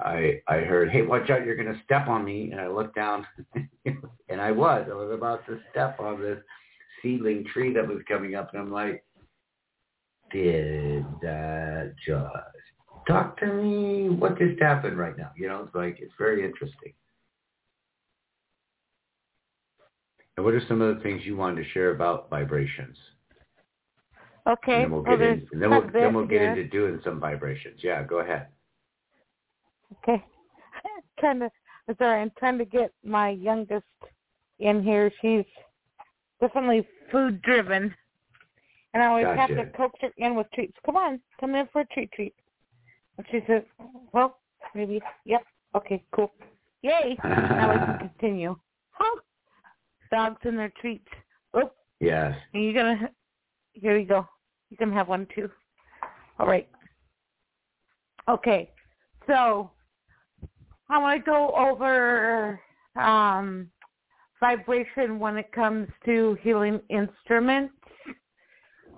I 0.00 0.40
I 0.48 0.58
heard, 0.58 0.90
hey, 0.90 1.02
watch 1.02 1.30
out, 1.30 1.44
you're 1.44 1.56
going 1.56 1.72
to 1.72 1.82
step 1.84 2.08
on 2.08 2.24
me. 2.24 2.50
And 2.52 2.60
I 2.60 2.68
looked 2.68 2.94
down, 2.94 3.26
and 3.84 4.40
I 4.40 4.50
was. 4.50 4.86
I 4.90 4.94
was 4.94 5.12
about 5.12 5.46
to 5.46 5.58
step 5.70 6.00
on 6.00 6.20
this 6.20 6.38
seedling 7.02 7.44
tree 7.52 7.72
that 7.74 7.86
was 7.86 7.98
coming 8.08 8.34
up, 8.34 8.52
and 8.52 8.62
I'm 8.62 8.72
like, 8.72 9.04
did 10.32 11.04
that 11.20 11.94
just 12.06 12.32
talk 13.06 13.38
to 13.40 13.46
me? 13.46 14.08
What 14.08 14.38
just 14.38 14.60
happened 14.60 14.98
right 14.98 15.16
now? 15.16 15.30
You 15.36 15.48
know, 15.48 15.64
it's 15.64 15.74
like, 15.74 15.98
it's 16.00 16.12
very 16.18 16.44
interesting. 16.44 16.92
And 20.36 20.46
what 20.46 20.54
are 20.54 20.62
some 20.66 20.80
of 20.80 20.96
the 20.96 21.02
things 21.02 21.22
you 21.24 21.36
wanted 21.36 21.62
to 21.62 21.70
share 21.70 21.90
about 21.90 22.30
vibrations? 22.30 22.96
Okay. 24.48 24.74
And 24.74 24.84
then 24.84 24.90
we'll 24.90 25.02
well, 25.02 25.18
get, 25.18 25.26
in, 25.26 25.48
then 25.52 25.70
we'll, 25.70 25.90
then 25.92 26.14
we'll 26.14 26.26
get 26.26 26.42
into 26.42 26.64
doing 26.68 27.00
some 27.04 27.20
vibrations. 27.20 27.80
Yeah, 27.82 28.02
go 28.02 28.20
ahead. 28.20 28.48
Okay. 29.92 30.22
trying 31.18 31.40
to 31.40 31.50
I'm 31.88 31.96
sorry, 31.98 32.22
I'm 32.22 32.32
trying 32.38 32.58
to 32.58 32.64
get 32.64 32.92
my 33.04 33.30
youngest 33.30 33.84
in 34.58 34.82
here. 34.82 35.10
She's 35.20 35.44
definitely 36.40 36.86
food 37.10 37.42
driven. 37.42 37.92
And 38.94 39.02
I 39.02 39.06
always 39.06 39.26
have 39.26 39.48
to 39.48 39.66
coax 39.76 39.98
her 40.02 40.10
in 40.18 40.34
with 40.36 40.46
treats. 40.54 40.76
Come 40.84 40.96
on, 40.96 41.20
come 41.40 41.54
in 41.54 41.66
for 41.72 41.80
a 41.80 41.86
treat 41.86 42.12
treat. 42.12 42.34
And 43.16 43.26
she 43.30 43.40
says, 43.46 43.62
Well, 44.12 44.38
maybe 44.74 45.00
yep, 45.24 45.42
okay, 45.74 46.04
cool. 46.14 46.32
Yay. 46.82 47.16
now 47.24 47.72
we 47.72 47.78
can 47.78 48.10
continue. 48.10 48.56
Huh. 48.90 49.20
Dogs 50.10 50.40
and 50.44 50.58
their 50.58 50.72
treats. 50.80 51.08
Oh, 51.54 51.70
Yes. 52.00 52.34
and 52.52 52.64
you're 52.64 52.74
gonna 52.74 53.10
here 53.72 53.96
you 53.96 54.06
go. 54.06 54.26
You 54.70 54.76
can 54.76 54.92
have 54.92 55.08
one 55.08 55.26
too. 55.34 55.50
All 56.38 56.46
right. 56.46 56.68
Okay. 58.28 58.70
So 59.26 59.70
I 60.92 60.98
want 60.98 61.24
to 61.24 61.30
go 61.30 61.54
over 61.56 62.60
um, 62.96 63.70
vibration 64.40 65.18
when 65.18 65.38
it 65.38 65.50
comes 65.50 65.88
to 66.04 66.36
healing 66.42 66.80
instruments. 66.90 67.72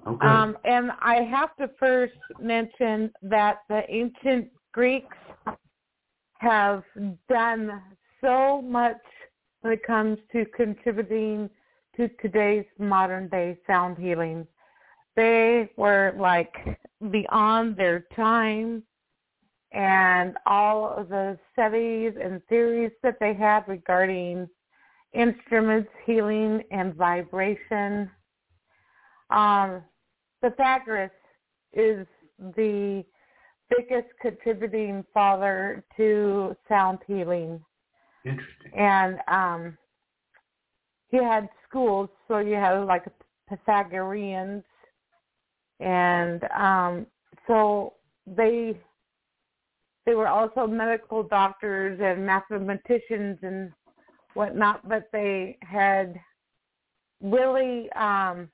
Okay. 0.05 0.27
Um, 0.27 0.59
and 0.65 0.91
I 1.01 1.23
have 1.23 1.55
to 1.57 1.71
first 1.79 2.15
mention 2.41 3.13
that 3.23 3.59
the 3.69 3.83
ancient 3.89 4.49
Greeks 4.73 5.17
have 6.39 6.83
done 7.29 7.81
so 8.21 8.61
much 8.61 9.01
when 9.61 9.73
it 9.73 9.87
comes 9.87 10.19
to 10.33 10.45
contributing 10.47 11.49
to 11.97 12.09
today's 12.21 12.67
modern 12.81 13.29
day 13.29 13.57
sound 13.69 13.99
healing. 13.99 14.49
They 15.15 15.71
were 15.77 16.13
like 16.19 16.55
beyond 17.13 17.77
their 17.77 18.05
time 18.17 18.83
and 19.75 20.37
all 20.47 20.95
of 20.97 21.09
the 21.09 21.37
studies 21.53 22.13
and 22.23 22.41
theories 22.49 22.93
that 23.03 23.17
they 23.19 23.35
had 23.35 23.65
regarding 23.67 24.49
instruments, 25.13 25.91
healing, 26.07 26.63
and 26.71 26.95
vibration. 26.95 28.09
Um, 29.31 29.83
Pythagoras 30.41 31.11
is 31.73 32.07
the 32.57 33.05
biggest 33.69 34.09
contributing 34.23 35.05
father 35.13 35.85
to 35.97 36.57
sound 36.69 36.99
healing. 37.07 37.61
Interesting. 38.25 38.73
And 38.77 39.19
um, 39.27 39.79
he 41.09 41.17
had 41.17 41.49
schools, 41.69 42.09
so 42.29 42.39
you 42.39 42.55
had 42.55 42.79
like 42.81 43.05
Pythagoreans, 43.49 44.63
and 45.81 46.45
um, 46.57 47.07
so 47.47 47.95
they 48.27 48.79
they 50.07 50.15
were 50.15 50.29
also 50.29 50.67
medical 50.67 51.23
doctors 51.23 51.99
and 52.03 52.27
mathematicians 52.27 53.39
and 53.43 53.73
whatnot, 54.35 54.87
but 54.89 55.09
they 55.13 55.57
had 55.63 56.21
really 57.23 57.91
um, 57.93 58.49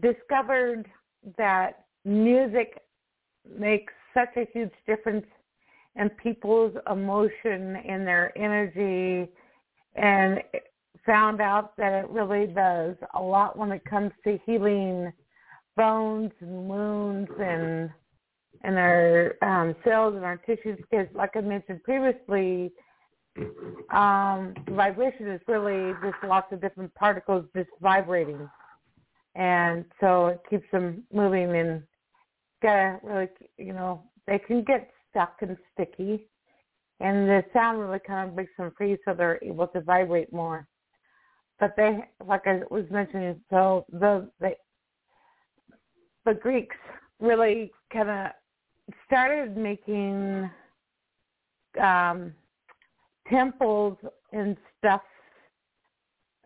discovered 0.00 0.86
that 1.38 1.84
music 2.04 2.78
makes 3.58 3.92
such 4.12 4.36
a 4.36 4.46
huge 4.52 4.72
difference 4.86 5.26
in 5.96 6.08
people's 6.10 6.74
emotion 6.90 7.76
and 7.76 8.06
their 8.06 8.36
energy 8.36 9.28
and 9.94 10.42
found 11.04 11.40
out 11.40 11.76
that 11.76 11.92
it 11.92 12.08
really 12.10 12.46
does 12.46 12.96
a 13.14 13.22
lot 13.22 13.58
when 13.58 13.72
it 13.72 13.84
comes 13.84 14.12
to 14.24 14.38
healing 14.46 15.12
bones 15.76 16.30
and 16.40 16.68
wounds 16.68 17.30
and 17.40 17.90
and 18.62 18.78
our 18.78 19.34
um, 19.42 19.74
cells 19.84 20.14
and 20.14 20.24
our 20.24 20.36
tissues 20.38 20.78
because 20.78 21.06
like 21.14 21.30
I 21.34 21.40
mentioned 21.40 21.82
previously, 21.82 22.72
um, 23.92 24.54
vibration 24.70 25.28
is 25.28 25.40
really 25.48 25.92
just 26.02 26.16
lots 26.24 26.52
of 26.52 26.60
different 26.60 26.94
particles 26.94 27.44
just 27.56 27.70
vibrating. 27.80 28.48
And 29.34 29.84
so 30.00 30.26
it 30.26 30.40
keeps 30.48 30.66
them 30.70 31.02
moving 31.12 31.56
and 31.56 31.82
gotta 32.62 32.98
really, 33.02 33.28
you 33.58 33.72
know, 33.72 34.04
they 34.26 34.38
can 34.38 34.62
get 34.62 34.90
stuck 35.10 35.36
and 35.40 35.56
sticky. 35.72 36.26
And 37.00 37.28
the 37.28 37.44
sound 37.52 37.80
really 37.80 37.98
kind 38.06 38.28
of 38.28 38.36
makes 38.36 38.52
them 38.56 38.72
free 38.76 38.96
so 39.04 39.14
they're 39.14 39.40
able 39.42 39.66
to 39.68 39.80
vibrate 39.80 40.32
more. 40.32 40.68
But 41.58 41.74
they, 41.76 42.04
like 42.24 42.46
I 42.46 42.60
was 42.70 42.84
mentioning, 42.90 43.40
so 43.50 43.86
the, 43.90 44.30
the, 44.40 44.52
the 46.24 46.34
Greeks 46.34 46.76
really 47.18 47.72
kind 47.92 48.10
of 48.10 48.32
started 49.06 49.56
making 49.56 50.50
um, 51.80 52.34
temples 53.28 53.96
and 54.32 54.56
stuff, 54.78 55.02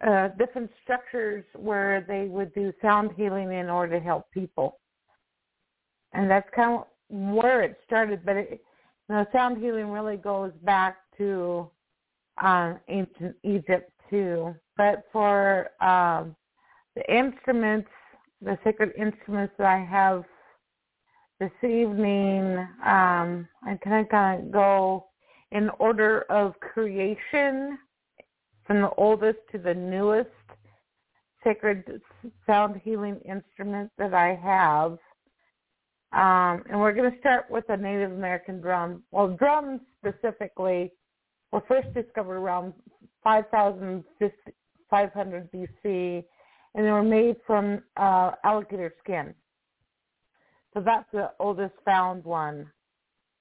uh, 0.07 0.29
different 0.39 0.71
structures 0.83 1.45
where 1.55 2.05
they 2.07 2.27
would 2.27 2.53
do 2.55 2.73
sound 2.83 3.11
healing 3.17 3.53
in 3.53 3.71
order 3.71 3.99
to 3.99 4.05
help 4.05 4.31
people. 4.33 4.79
And 6.13 6.31
that's 6.31 6.49
kind 6.55 6.81
of 6.81 6.87
where 7.09 7.63
it 7.63 7.79
started. 7.87 8.25
But 8.25 8.37
it, 8.37 8.61
you 9.09 9.15
know, 9.15 9.27
sound 9.33 9.63
healing 9.63 9.91
really 9.91 10.17
goes 10.17 10.53
back 10.63 10.97
to 11.19 11.71
uh, 12.43 12.75
ancient 12.89 13.37
Egypt 13.43 13.91
too. 14.11 14.55
But 14.77 15.05
for 15.13 15.71
um, 15.81 16.37
the 16.95 17.15
instruments, 17.15 17.89
the 18.43 18.59
sacred 18.65 18.93
instruments 18.99 19.55
that 19.59 19.67
I 19.67 19.79
have 19.79 20.25
this 21.39 21.53
evening, 21.63 22.59
um, 22.85 23.47
I 23.63 23.79
kind 23.83 24.07
of 24.07 24.11
of 24.41 24.53
go 24.53 25.07
in 25.53 25.71
order 25.79 26.23
of 26.31 26.59
creation 26.61 27.79
from 28.67 28.81
the 28.81 28.91
oldest 28.97 29.39
to 29.53 29.59
the 29.59 29.75
newest 29.75 30.31
sacred 31.45 32.01
sound 32.47 32.81
healing 32.83 33.21
instrument 33.29 33.91
that 33.99 34.15
I 34.15 34.35
have. 34.43 34.93
Um, 36.13 36.65
and 36.71 36.81
we're 36.81 36.95
going 36.95 37.13
to 37.13 37.19
start 37.19 37.51
with 37.51 37.67
the 37.67 37.77
Native 37.77 38.13
American 38.13 38.61
drum. 38.61 39.03
Well, 39.11 39.29
drums 39.29 39.81
specifically 39.99 40.93
were 41.53 41.63
first 41.69 41.93
discovered 41.95 42.39
around 42.39 42.73
5,500 43.23 45.53
BC, 45.53 46.25
and 46.75 46.87
they 46.87 46.91
were 46.91 47.03
made 47.03 47.37
from 47.47 47.83
uh, 47.97 48.31
alligator 48.43 48.95
skin. 49.03 49.35
So 50.77 50.83
that's 50.83 51.11
the 51.11 51.31
oldest 51.41 51.73
found 51.87 52.23
one. 52.25 52.71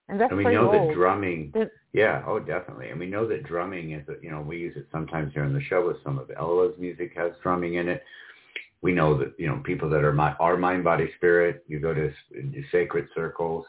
And 0.08 0.22
that's 0.22 0.32
and 0.32 0.38
we 0.38 0.54
know 0.54 0.72
old. 0.72 0.90
that 0.90 0.96
drumming, 0.96 1.54
yeah, 1.92 2.24
oh, 2.26 2.40
definitely. 2.40 2.92
And 2.92 3.00
we 3.00 3.08
know 3.08 3.28
that 3.28 3.44
drumming 3.44 3.92
is, 3.92 4.08
you 4.22 4.32
know, 4.32 4.40
we 4.40 4.58
use 4.58 4.78
it 4.78 4.88
sometimes 4.90 5.34
here 5.34 5.44
on 5.44 5.54
the 5.54 5.62
show 5.62 5.86
with 5.86 5.98
some 6.02 6.18
of 6.18 6.32
Ella's 6.38 6.76
music 6.80 7.12
has 7.18 7.34
drumming 7.44 7.74
in 7.74 7.90
it. 7.90 8.04
We 8.82 8.94
know 8.94 9.18
that, 9.18 9.34
you 9.38 9.48
know, 9.48 9.62
people 9.66 9.90
that 9.90 10.06
are 10.06 10.14
my, 10.14 10.32
are 10.40 10.56
mind, 10.56 10.86
body, 10.86 11.10
spirit, 11.18 11.66
you 11.68 11.80
go 11.80 11.94
to 11.94 12.10
into 12.34 12.64
sacred 12.72 13.08
circles 13.14 13.66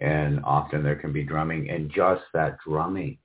and 0.00 0.38
often 0.44 0.84
there 0.84 0.96
can 0.96 1.12
be 1.12 1.24
drumming 1.24 1.68
and 1.68 1.90
just 1.90 2.22
that 2.32 2.58
drumming 2.64 3.18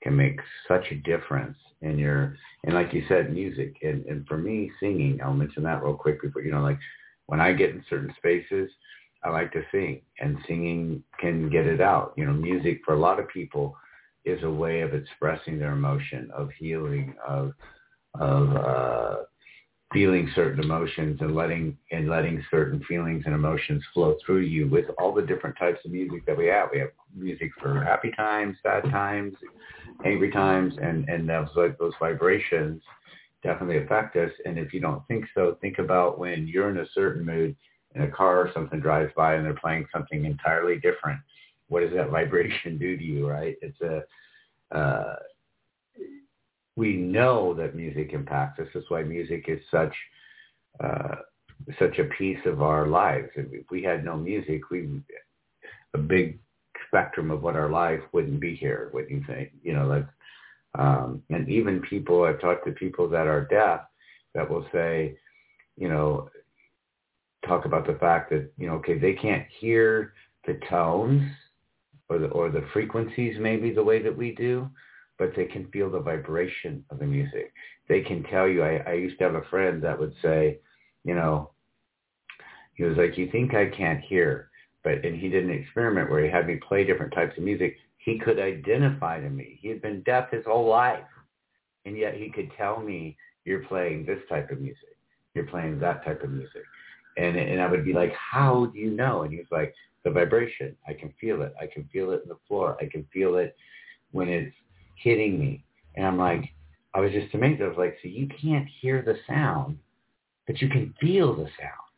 can 0.00 0.14
make 0.14 0.38
such 0.68 0.92
a 0.92 0.96
difference 0.96 1.56
in 1.80 1.98
your, 1.98 2.36
and 2.62 2.74
like 2.74 2.92
you 2.92 3.02
said, 3.08 3.32
music. 3.32 3.78
And, 3.82 4.04
and 4.06 4.28
for 4.28 4.38
me, 4.38 4.70
singing, 4.78 5.18
I'll 5.24 5.32
mention 5.32 5.64
that 5.64 5.82
real 5.82 5.94
quick 5.94 6.22
before, 6.22 6.42
you 6.42 6.52
know, 6.52 6.62
like 6.62 6.78
when 7.26 7.40
I 7.40 7.52
get 7.52 7.70
in 7.70 7.84
certain 7.90 8.14
spaces, 8.16 8.70
I 9.24 9.30
like 9.30 9.52
to 9.52 9.62
sing, 9.72 10.02
and 10.20 10.38
singing 10.46 11.02
can 11.18 11.50
get 11.50 11.66
it 11.66 11.80
out. 11.80 12.12
You 12.16 12.26
know, 12.26 12.32
music 12.32 12.80
for 12.84 12.94
a 12.94 12.98
lot 12.98 13.18
of 13.18 13.28
people 13.28 13.76
is 14.24 14.42
a 14.42 14.50
way 14.50 14.80
of 14.82 14.94
expressing 14.94 15.58
their 15.58 15.72
emotion, 15.72 16.30
of 16.36 16.50
healing, 16.58 17.14
of 17.26 17.52
of 18.14 18.56
uh, 18.56 19.16
feeling 19.92 20.30
certain 20.34 20.62
emotions 20.62 21.18
and 21.20 21.34
letting 21.34 21.76
and 21.90 22.08
letting 22.08 22.44
certain 22.50 22.82
feelings 22.84 23.22
and 23.26 23.34
emotions 23.34 23.82
flow 23.94 24.16
through 24.24 24.40
you 24.40 24.68
with 24.68 24.86
all 24.98 25.14
the 25.14 25.22
different 25.22 25.56
types 25.58 25.80
of 25.84 25.90
music 25.90 26.24
that 26.26 26.36
we 26.36 26.46
have. 26.46 26.68
We 26.72 26.80
have 26.80 26.90
music 27.16 27.50
for 27.60 27.82
happy 27.82 28.12
times, 28.16 28.56
sad 28.62 28.84
times, 28.84 29.34
angry 30.04 30.30
times, 30.30 30.74
and 30.80 31.08
and 31.08 31.28
those 31.28 31.48
those 31.78 31.94
vibrations 31.98 32.82
definitely 33.42 33.78
affect 33.78 34.16
us. 34.16 34.30
And 34.44 34.58
if 34.58 34.72
you 34.72 34.80
don't 34.80 35.06
think 35.08 35.24
so, 35.34 35.56
think 35.60 35.78
about 35.78 36.18
when 36.18 36.46
you're 36.46 36.70
in 36.70 36.78
a 36.78 36.88
certain 36.92 37.24
mood 37.24 37.56
in 37.94 38.02
a 38.02 38.10
car 38.10 38.38
or 38.40 38.50
something 38.54 38.80
drives 38.80 39.12
by 39.16 39.34
and 39.34 39.44
they're 39.44 39.54
playing 39.54 39.86
something 39.92 40.24
entirely 40.24 40.76
different. 40.76 41.20
What 41.68 41.80
does 41.80 41.92
that 41.94 42.10
vibration 42.18 42.78
do 42.78 42.96
to 42.96 43.02
you, 43.02 43.28
right? 43.28 43.56
It's 43.62 43.80
a 43.80 44.02
uh, 44.76 45.16
we 46.76 46.94
know 46.94 47.54
that 47.54 47.74
music 47.74 48.12
impacts 48.12 48.60
us. 48.60 48.68
That's 48.72 48.88
why 48.88 49.02
music 49.02 49.46
is 49.48 49.60
such 49.70 49.94
uh, 50.82 51.16
such 51.78 51.98
a 51.98 52.04
piece 52.04 52.38
of 52.46 52.62
our 52.62 52.86
lives. 52.86 53.30
If 53.34 53.68
we 53.70 53.82
had 53.82 54.04
no 54.04 54.16
music, 54.16 54.70
we 54.70 54.88
a 55.94 55.98
big 55.98 56.38
spectrum 56.86 57.30
of 57.30 57.42
what 57.42 57.56
our 57.56 57.68
life 57.68 58.00
wouldn't 58.12 58.40
be 58.40 58.54
here. 58.54 58.88
What 58.92 59.10
you 59.10 59.24
think? 59.26 59.50
You 59.62 59.74
know, 59.74 59.86
like, 59.86 60.06
um, 60.78 61.22
and 61.30 61.48
even 61.48 61.80
people 61.80 62.24
I've 62.24 62.40
talked 62.40 62.66
to 62.66 62.72
people 62.72 63.08
that 63.08 63.26
are 63.26 63.44
deaf 63.44 63.80
that 64.34 64.48
will 64.48 64.66
say, 64.72 65.18
you 65.76 65.88
know, 65.88 66.30
talk 67.46 67.64
about 67.64 67.86
the 67.86 67.94
fact 67.94 68.30
that 68.30 68.50
you 68.58 68.66
know, 68.66 68.74
okay, 68.74 68.98
they 68.98 69.14
can't 69.14 69.46
hear 69.60 70.12
the 70.46 70.58
tones 70.68 71.22
or 72.08 72.18
the 72.18 72.26
or 72.28 72.50
the 72.50 72.66
frequencies 72.72 73.36
maybe 73.38 73.72
the 73.72 73.82
way 73.82 74.02
that 74.02 74.16
we 74.16 74.34
do, 74.34 74.68
but 75.18 75.32
they 75.36 75.44
can 75.44 75.70
feel 75.70 75.90
the 75.90 76.00
vibration 76.00 76.84
of 76.90 76.98
the 76.98 77.06
music. 77.06 77.52
They 77.88 78.02
can 78.02 78.22
tell 78.24 78.48
you. 78.48 78.62
I, 78.62 78.76
I 78.86 78.92
used 78.94 79.18
to 79.18 79.24
have 79.24 79.34
a 79.34 79.48
friend 79.50 79.82
that 79.82 79.98
would 79.98 80.14
say, 80.22 80.58
you 81.04 81.14
know, 81.14 81.50
he 82.74 82.84
was 82.84 82.96
like, 82.96 83.18
you 83.18 83.30
think 83.30 83.54
I 83.54 83.66
can't 83.66 84.00
hear, 84.00 84.50
but 84.84 85.04
and 85.04 85.18
he 85.18 85.28
did 85.28 85.44
an 85.44 85.50
experiment 85.50 86.10
where 86.10 86.24
he 86.24 86.30
had 86.30 86.46
me 86.46 86.56
play 86.56 86.84
different 86.84 87.12
types 87.12 87.36
of 87.36 87.44
music. 87.44 87.76
He 87.98 88.18
could 88.18 88.38
identify 88.38 89.20
to 89.20 89.28
me. 89.28 89.58
He 89.60 89.68
had 89.68 89.82
been 89.82 90.02
deaf 90.02 90.30
his 90.30 90.44
whole 90.46 90.68
life, 90.68 91.04
and 91.84 91.96
yet 91.96 92.14
he 92.14 92.30
could 92.30 92.50
tell 92.56 92.80
me, 92.80 93.16
you're 93.44 93.64
playing 93.64 94.04
this 94.04 94.20
type 94.28 94.50
of 94.50 94.60
music. 94.60 94.96
You're 95.34 95.46
playing 95.46 95.78
that 95.80 96.04
type 96.04 96.22
of 96.22 96.30
music. 96.30 96.62
And 97.18 97.36
and 97.36 97.60
I 97.60 97.66
would 97.66 97.84
be 97.84 97.92
like, 97.92 98.12
how 98.14 98.66
do 98.66 98.78
you 98.78 98.90
know? 98.90 99.22
And 99.22 99.32
he 99.32 99.38
was 99.38 99.46
like, 99.50 99.74
the 100.04 100.10
vibration. 100.10 100.76
I 100.86 100.92
can 100.92 101.12
feel 101.20 101.42
it. 101.42 101.54
I 101.60 101.66
can 101.66 101.88
feel 101.92 102.12
it 102.12 102.22
in 102.22 102.28
the 102.28 102.38
floor. 102.46 102.76
I 102.80 102.86
can 102.86 103.06
feel 103.12 103.36
it 103.36 103.56
when 104.12 104.28
it's 104.28 104.54
hitting 104.96 105.38
me. 105.38 105.64
And 105.96 106.06
I'm 106.06 106.18
like, 106.18 106.44
I 106.94 107.00
was 107.00 107.12
just 107.12 107.34
amazed. 107.34 107.62
I 107.62 107.68
was 107.68 107.76
like, 107.76 107.96
so 108.02 108.08
you 108.08 108.28
can't 108.40 108.66
hear 108.80 109.02
the 109.02 109.16
sound, 109.26 109.78
but 110.46 110.60
you 110.60 110.68
can 110.68 110.94
feel 111.00 111.34
the 111.34 111.48
sound. 111.58 111.88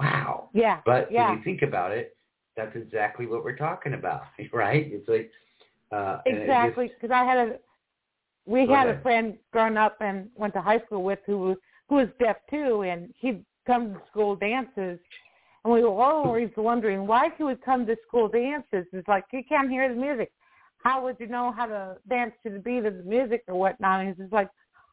Wow. 0.00 0.50
Yeah. 0.52 0.80
But 0.84 1.10
yeah. 1.10 1.30
when 1.30 1.38
you 1.38 1.44
think 1.44 1.62
about 1.62 1.92
it, 1.92 2.16
that's 2.56 2.74
exactly 2.76 3.26
what 3.26 3.44
we're 3.44 3.56
talking 3.56 3.94
about, 3.94 4.22
right? 4.52 4.90
It's 4.92 5.08
like 5.08 5.30
uh, 5.92 6.18
exactly 6.26 6.90
because 6.94 7.14
I 7.14 7.24
had 7.24 7.38
a 7.38 7.56
we 8.46 8.60
had 8.60 8.86
ahead. 8.88 8.98
a 8.98 9.02
friend 9.02 9.38
growing 9.52 9.76
up 9.76 9.96
and 10.00 10.28
went 10.34 10.52
to 10.54 10.60
high 10.60 10.80
school 10.80 11.02
with 11.02 11.18
who 11.26 11.56
who 11.88 11.96
was 11.96 12.08
deaf 12.20 12.36
too, 12.50 12.82
and 12.82 13.12
he'd 13.18 13.44
come 13.66 13.94
to 13.94 14.00
school 14.10 14.36
dances, 14.36 14.98
and 15.64 15.72
we 15.72 15.82
were 15.82 16.02
always 16.02 16.50
wondering 16.56 17.06
why 17.06 17.28
he 17.36 17.44
would 17.44 17.64
come 17.64 17.86
to 17.86 17.96
school 18.06 18.28
dances. 18.28 18.86
It's 18.92 19.08
like 19.08 19.24
you 19.32 19.42
can't 19.48 19.70
hear 19.70 19.88
the 19.88 20.00
music 20.00 20.30
how 20.84 21.02
would 21.02 21.16
you 21.18 21.26
know 21.26 21.52
how 21.56 21.66
to 21.66 21.96
dance 22.08 22.32
to 22.44 22.52
the 22.52 22.58
beat 22.58 22.84
of 22.84 22.98
the 22.98 23.02
music 23.02 23.42
or 23.48 23.54
whatnot? 23.54 24.00
And 24.00 24.08
he's 24.10 24.18
just 24.18 24.32
like, 24.32 24.48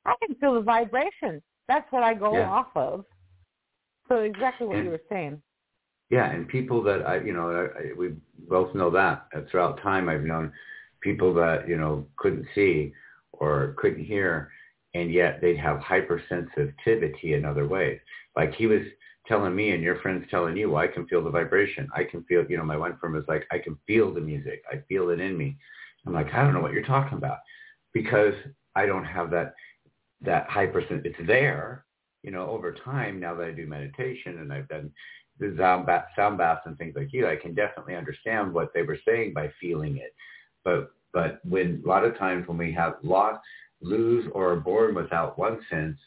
I 0.05 0.13
can 0.25 0.35
feel 0.37 0.55
the 0.55 0.61
vibration. 0.61 1.41
That's 1.67 1.89
what 1.91 2.01
I 2.01 2.13
go 2.13 2.33
yeah. 2.33 2.49
off 2.49 2.69
of. 2.75 3.05
So 4.07 4.19
exactly 4.19 4.67
what 4.67 4.77
and, 4.77 4.85
you 4.85 4.91
were 4.91 5.01
saying. 5.09 5.41
Yeah, 6.09 6.31
and 6.31 6.47
people 6.47 6.81
that 6.83 7.05
I, 7.05 7.19
you 7.19 7.33
know, 7.33 7.69
I, 7.77 7.93
we 7.97 8.15
both 8.49 8.73
know 8.73 8.89
that. 8.91 9.27
Uh, 9.35 9.41
throughout 9.49 9.81
time, 9.81 10.09
I've 10.09 10.23
known 10.23 10.51
people 11.01 11.33
that 11.35 11.67
you 11.67 11.77
know 11.77 12.05
couldn't 12.17 12.45
see 12.53 12.93
or 13.33 13.75
couldn't 13.77 14.03
hear, 14.03 14.49
and 14.93 15.13
yet 15.13 15.39
they'd 15.41 15.57
have 15.57 15.79
hypersensitivity 15.79 17.37
in 17.37 17.45
other 17.45 17.67
ways. 17.67 17.99
Like 18.35 18.53
he 18.55 18.67
was 18.67 18.81
telling 19.27 19.55
me 19.55 19.71
and 19.71 19.83
your 19.83 19.99
friends 20.01 20.25
telling 20.29 20.57
you, 20.57 20.71
well, 20.71 20.81
I 20.81 20.87
can 20.87 21.07
feel 21.07 21.23
the 21.23 21.29
vibration. 21.29 21.87
I 21.95 22.03
can 22.03 22.23
feel, 22.23 22.43
you 22.49 22.57
know, 22.57 22.63
my 22.63 22.77
one 22.77 22.97
friend 22.97 23.15
was 23.15 23.25
like, 23.27 23.45
I 23.51 23.59
can 23.59 23.77
feel 23.87 24.13
the 24.13 24.21
music. 24.21 24.63
I 24.71 24.77
feel 24.89 25.09
it 25.09 25.19
in 25.19 25.37
me. 25.37 25.57
I'm 26.05 26.13
like, 26.13 26.33
I 26.33 26.43
don't 26.43 26.53
know 26.53 26.61
what 26.61 26.73
you're 26.73 26.83
talking 26.83 27.17
about 27.17 27.37
because 27.93 28.33
I 28.75 28.85
don't 28.85 29.05
have 29.05 29.29
that 29.31 29.53
that 30.21 30.49
high 30.49 30.67
percent. 30.67 31.05
It's 31.05 31.27
there, 31.27 31.85
you 32.23 32.31
know, 32.31 32.47
over 32.49 32.73
time. 32.73 33.19
Now 33.19 33.35
that 33.35 33.47
I 33.47 33.51
do 33.51 33.67
meditation 33.67 34.39
and 34.39 34.53
I've 34.53 34.69
done 34.69 34.91
the 35.39 35.55
sound 35.57 35.85
bath, 35.87 36.05
sound 36.15 36.37
baths 36.37 36.61
and 36.65 36.77
things 36.77 36.93
like 36.95 37.11
you, 37.11 37.27
I 37.27 37.35
can 37.35 37.55
definitely 37.55 37.95
understand 37.95 38.53
what 38.53 38.71
they 38.73 38.83
were 38.83 38.99
saying 39.07 39.33
by 39.33 39.51
feeling 39.59 39.97
it. 39.97 40.13
But 40.63 40.91
but 41.13 41.41
when 41.43 41.81
a 41.83 41.87
lot 41.87 42.05
of 42.05 42.17
times 42.17 42.47
when 42.47 42.57
we 42.57 42.71
have 42.73 42.95
lost, 43.03 43.43
lose, 43.81 44.25
or 44.33 44.53
are 44.53 44.59
born 44.59 44.95
without 44.95 45.37
one 45.37 45.59
sense, 45.69 45.97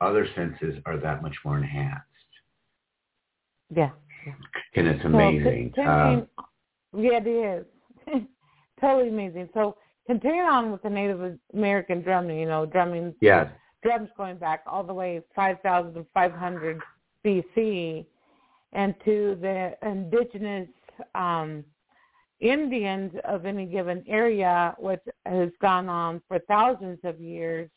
other 0.00 0.26
senses 0.34 0.80
are 0.86 0.96
that 0.98 1.22
much 1.22 1.36
more 1.44 1.58
enhanced. 1.58 2.04
Yeah. 3.74 3.90
yeah. 4.26 4.32
And 4.74 4.88
it's 4.88 5.04
amazing. 5.04 5.72
So, 5.76 5.82
uh, 5.82 6.24
yeah, 6.96 7.20
it 7.24 7.26
is. 7.28 7.66
totally 8.80 9.08
amazing. 9.08 9.48
So 9.54 9.76
continuing 10.06 10.48
on 10.48 10.72
with 10.72 10.82
the 10.82 10.90
Native 10.90 11.38
American 11.54 12.02
drumming, 12.02 12.38
you 12.38 12.46
know, 12.46 12.66
drumming. 12.66 13.14
Yes. 13.20 13.48
Drums 13.82 14.10
going 14.16 14.36
back 14.36 14.62
all 14.66 14.84
the 14.84 14.92
way 14.92 15.22
5,500 15.34 16.80
BC, 17.24 18.04
and 18.72 18.94
to 19.04 19.38
the 19.40 19.72
indigenous 19.82 20.68
um, 21.14 21.64
Indians 22.40 23.12
of 23.24 23.46
any 23.46 23.66
given 23.66 24.04
area, 24.08 24.74
which 24.78 25.00
has 25.26 25.50
gone 25.60 25.88
on 25.88 26.20
for 26.26 26.38
thousands 26.40 26.98
of 27.04 27.20
years. 27.20 27.70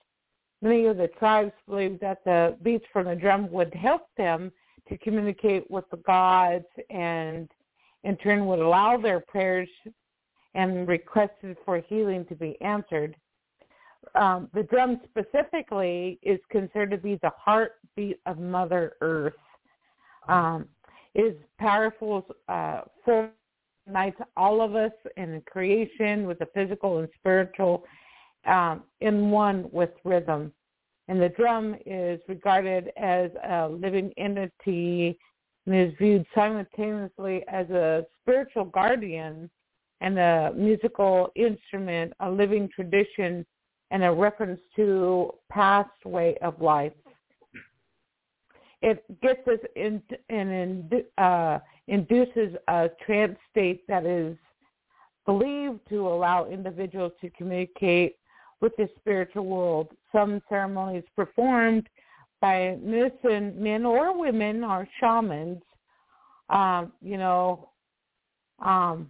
Many 0.64 0.86
of 0.86 0.96
the 0.96 1.10
tribes 1.20 1.52
believed 1.68 2.00
that 2.00 2.24
the 2.24 2.56
beats 2.64 2.86
from 2.94 3.08
the 3.08 3.16
drum 3.16 3.52
would 3.52 3.74
help 3.74 4.04
them 4.16 4.50
to 4.88 4.98
communicate 4.98 5.70
with 5.70 5.84
the 5.92 5.98
gods 5.98 6.64
and 6.90 7.50
in 8.06 8.16
turn 8.16 8.46
would 8.46 8.60
allow 8.60 8.96
their 8.96 9.20
prayers 9.20 9.68
and 10.56 10.88
requested 10.88 11.58
for 11.66 11.84
healing 11.90 12.24
to 12.28 12.36
be 12.36 12.56
answered. 12.62 13.14
Um, 14.16 14.50
the 14.54 14.64
drum 14.64 15.02
specifically 15.10 16.18
is 16.24 16.40
considered 16.50 16.92
to 16.92 16.98
be 16.98 17.20
the 17.22 17.32
heartbeat 17.38 18.22
of 18.26 18.40
Mother 18.40 18.94
Earth. 19.02 19.34
Um, 20.30 20.70
it 21.14 21.22
is 21.24 21.36
powerful 21.60 22.26
uh, 22.48 22.82
for 23.04 23.30
unites 23.86 24.22
all 24.38 24.62
of 24.62 24.76
us 24.76 24.94
in 25.18 25.42
creation 25.46 26.26
with 26.26 26.40
the 26.40 26.48
physical 26.54 27.00
and 27.00 27.10
spiritual 27.20 27.84
um, 28.46 28.84
in 29.02 29.30
one 29.32 29.70
with 29.72 29.92
rhythm. 30.04 30.52
And 31.08 31.22
the 31.22 31.30
drum 31.30 31.76
is 31.86 32.20
regarded 32.28 32.92
as 32.98 33.32
a 33.48 33.68
living 33.68 34.14
entity 34.18 35.18
and 35.66 35.76
is 35.76 35.94
viewed 35.98 36.26
simultaneously 36.34 37.44
as 37.48 37.70
a 37.70 38.06
spiritual 38.22 38.66
guardian 38.66 39.50
and 40.02 40.20
a 40.20 40.54
musical 40.56 41.30
instrument, 41.36 42.14
a 42.20 42.30
living 42.30 42.70
tradition, 42.74 43.46
and 43.92 44.04
a 44.04 44.12
reference 44.12 44.60
to 44.76 45.32
past 45.50 46.06
way 46.06 46.36
of 46.42 46.60
life. 46.62 46.94
It 48.82 49.04
gets 49.22 49.48
us 49.48 49.60
in 49.76 50.02
and 50.30 50.94
uh, 51.18 51.60
induces 51.88 52.56
a 52.68 52.90
trance 53.06 53.38
state 53.50 53.88
that 53.88 54.06
is 54.06 54.36
believed 55.26 55.80
to 55.90 56.08
allow 56.08 56.46
individuals 56.46 57.14
to 57.22 57.30
communicate 57.30 58.18
with 58.64 58.76
the 58.78 58.88
spiritual 58.98 59.46
world. 59.46 59.90
Some 60.14 60.42
ceremonies 60.48 61.04
performed 61.18 61.86
by 62.40 62.78
medicine 62.82 63.54
men 63.62 63.86
or 63.86 64.18
women 64.18 64.64
or 64.64 64.88
shamans, 65.02 65.62
um, 66.50 66.94
you 67.02 67.18
know, 67.18 67.70
um, 68.64 69.10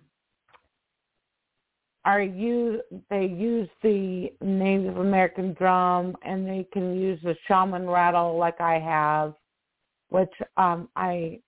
are 2.03 2.21
used 2.21 2.81
they 3.09 3.25
use 3.25 3.69
the 3.83 4.29
Native 4.41 4.97
American 4.97 5.53
drum 5.53 6.17
and 6.25 6.45
they 6.47 6.67
can 6.73 6.99
use 6.99 7.19
the 7.23 7.35
shaman 7.47 7.87
rattle 7.87 8.37
like 8.37 8.59
I 8.59 8.79
have, 8.79 9.35
which 10.09 10.33
um 10.57 10.89
I 10.95 11.39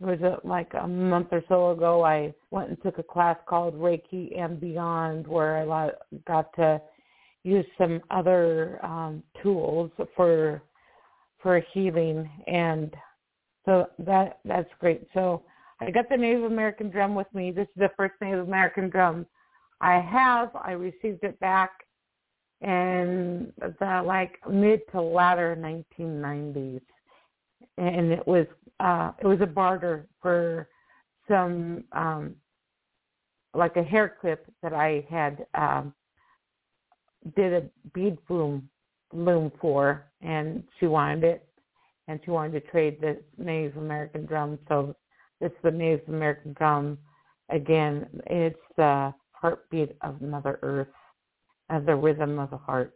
was 0.00 0.18
it 0.20 0.44
like 0.44 0.72
a 0.74 0.86
month 0.86 1.28
or 1.30 1.42
so 1.48 1.70
ago 1.70 2.04
I 2.04 2.34
went 2.50 2.68
and 2.68 2.82
took 2.82 2.98
a 2.98 3.02
class 3.02 3.38
called 3.46 3.74
Reiki 3.74 4.38
and 4.38 4.60
Beyond 4.60 5.26
where 5.26 5.56
I 5.72 5.90
got 6.26 6.52
to 6.56 6.82
use 7.44 7.66
some 7.78 8.00
other 8.10 8.84
um 8.84 9.22
tools 9.42 9.90
for 10.16 10.62
for 11.42 11.62
healing 11.72 12.28
and 12.46 12.94
so 13.64 13.86
that 13.98 14.40
that's 14.44 14.68
great. 14.78 15.06
So 15.14 15.42
I 15.80 15.90
got 15.90 16.08
the 16.08 16.16
Native 16.16 16.44
American 16.44 16.90
drum 16.90 17.14
with 17.14 17.26
me. 17.34 17.50
This 17.50 17.64
is 17.68 17.76
the 17.76 17.90
first 17.96 18.14
Native 18.20 18.46
American 18.46 18.90
drum 18.90 19.26
I 19.80 20.00
have. 20.00 20.50
I 20.54 20.72
received 20.72 21.24
it 21.24 21.38
back 21.40 21.70
in 22.60 23.52
the 23.58 24.02
like 24.04 24.38
mid 24.50 24.80
to 24.92 25.00
latter 25.00 25.56
1990s, 25.58 26.80
and 27.78 28.12
it 28.12 28.26
was 28.26 28.46
uh, 28.80 29.12
it 29.20 29.26
was 29.26 29.40
a 29.40 29.46
barter 29.46 30.06
for 30.20 30.68
some 31.28 31.84
um, 31.92 32.34
like 33.54 33.76
a 33.76 33.82
hair 33.82 34.16
clip 34.20 34.46
that 34.62 34.72
I 34.72 35.06
had 35.08 35.46
um, 35.54 35.94
did 37.36 37.52
a 37.52 37.62
bead 37.92 38.18
loom 38.28 39.50
for, 39.60 40.04
and 40.20 40.62
she 40.78 40.86
wanted 40.86 41.24
it, 41.24 41.48
and 42.08 42.20
she 42.24 42.30
wanted 42.30 42.52
to 42.52 42.70
trade 42.70 43.00
the 43.00 43.20
Native 43.38 43.76
American 43.76 44.26
drum. 44.26 44.58
So 44.68 44.94
it's 45.40 45.54
the 45.62 45.70
Native 45.70 46.08
American 46.08 46.52
drum. 46.52 46.98
Again, 47.50 48.06
it's 48.26 48.58
the 48.76 49.12
heartbeat 49.32 49.96
of 50.00 50.20
Mother 50.20 50.58
Earth, 50.62 50.88
of 51.70 51.86
the 51.86 51.94
rhythm 51.94 52.38
of 52.38 52.50
the 52.50 52.56
heart. 52.56 52.94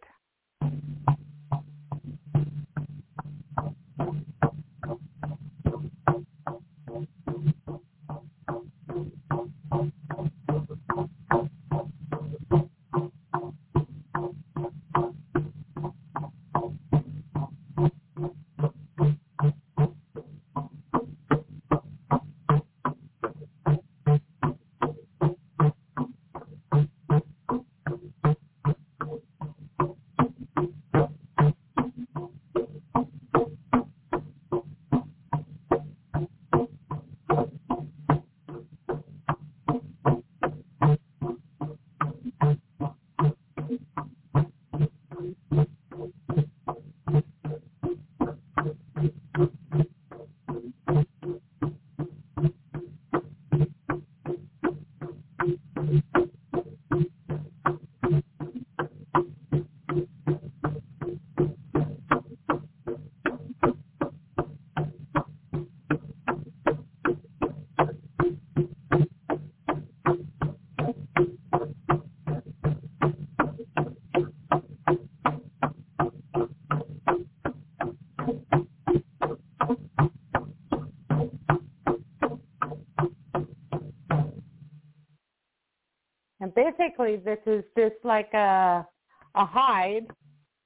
Basically, 86.59 87.16
this 87.16 87.39
is 87.47 87.64
just 87.76 87.97
like 88.05 88.32
a 88.35 88.86
a 89.35 89.44
hide 89.44 90.06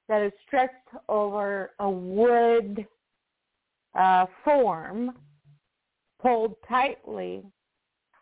that 0.09 0.23
is 0.23 0.33
stretched 0.47 0.73
over 1.09 1.71
a 1.79 1.91
wood 1.91 2.87
uh, 3.99 4.27
form, 4.45 5.13
pulled 6.21 6.55
tightly, 6.69 7.43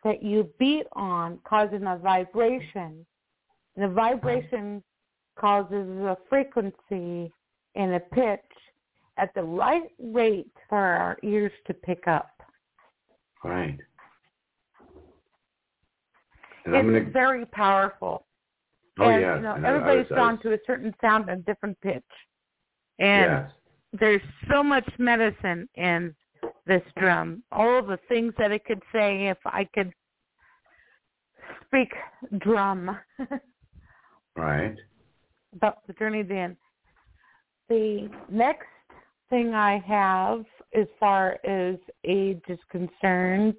that 0.03 0.23
you 0.23 0.49
beat 0.59 0.87
on, 0.93 1.39
causing 1.45 1.87
a 1.87 1.97
vibration. 1.97 3.07
The 3.77 3.89
vibration 3.89 4.83
causes 5.39 5.89
a 6.01 6.17
frequency 6.29 7.33
and 7.77 7.95
a 7.95 8.01
pitch 8.01 8.41
at 9.17 9.33
the 9.35 9.43
right 9.43 9.91
rate 9.99 10.53
for 10.69 10.79
our 10.79 11.17
ears 11.23 11.53
to 11.67 11.75
pick 11.75 12.09
up. 12.09 12.31
Right. 13.45 13.79
And 16.65 16.75
it's 16.75 16.85
gonna... 16.85 17.11
very 17.11 17.47
powerful. 17.47 18.27
Oh 18.99 19.09
and, 19.09 19.21
yeah. 19.21 19.37
You 19.37 19.43
know, 19.43 19.55
and 19.55 19.65
everybody's 19.65 20.07
I 20.11 20.15
was, 20.15 20.19
drawn 20.19 20.33
was... 20.33 20.43
to 20.43 20.53
a 20.55 20.59
certain 20.67 20.95
sound 21.01 21.29
and 21.29 21.45
different 21.45 21.81
pitch. 21.81 22.03
And 22.99 23.31
yes. 23.31 23.51
there's 23.99 24.23
so 24.51 24.63
much 24.63 24.89
medicine 24.99 25.69
in 25.75 26.15
this 26.67 26.83
drum. 26.99 27.43
All 27.51 27.83
the 27.83 27.99
things 28.09 28.35
that 28.39 28.53
it 28.53 28.65
could 28.65 28.83
say 28.93 29.29
if 29.29 29.39
I 29.47 29.67
could 29.75 29.93
speak 31.67 31.93
drum. 32.39 32.97
right. 34.37 34.77
About 35.55 35.87
the 35.87 35.93
journey 35.95 36.23
then. 36.23 36.57
The 37.69 38.11
next 38.31 38.67
thing 39.31 39.55
I 39.55 39.83
have 39.87 40.45
as 40.75 40.87
far 40.99 41.39
as 41.45 41.77
age 42.05 42.43
is 42.49 42.59
concerned 42.71 43.55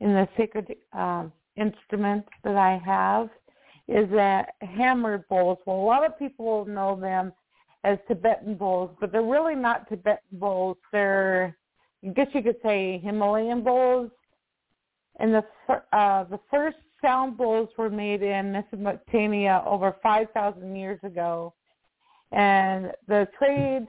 in 0.00 0.12
the 0.12 0.28
sacred 0.36 0.74
um, 0.92 1.32
instruments 1.56 2.28
that 2.42 2.56
I 2.56 2.80
have 2.84 3.28
is 3.88 4.08
that 4.12 4.54
hammered 4.60 5.28
bowls. 5.28 5.58
Well, 5.66 5.76
a 5.76 5.84
lot 5.84 6.04
of 6.04 6.18
people 6.18 6.44
will 6.44 6.64
know 6.64 6.98
them 6.98 7.32
as 7.84 7.98
Tibetan 8.08 8.54
bowls, 8.54 8.90
but 9.00 9.12
they're 9.12 9.22
really 9.22 9.54
not 9.54 9.88
Tibetan 9.88 10.18
bowls. 10.32 10.78
They're, 10.90 11.56
I 12.04 12.08
guess 12.08 12.28
you 12.32 12.42
could 12.42 12.56
say, 12.62 12.98
Himalayan 12.98 13.62
bowls. 13.62 14.10
And 15.20 15.34
the 15.34 15.44
uh, 15.92 16.24
the 16.24 16.40
first 16.50 16.78
sound 17.00 17.36
bowls 17.36 17.68
were 17.78 17.90
made 17.90 18.22
in 18.22 18.50
Mesopotamia 18.50 19.62
over 19.66 19.94
5,000 20.02 20.74
years 20.74 20.98
ago, 21.04 21.54
and 22.32 22.90
the 23.06 23.28
trade 23.38 23.86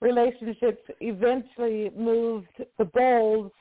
relationships 0.00 0.82
eventually 1.00 1.90
moved 1.96 2.48
the 2.78 2.84
bowls 2.84 3.52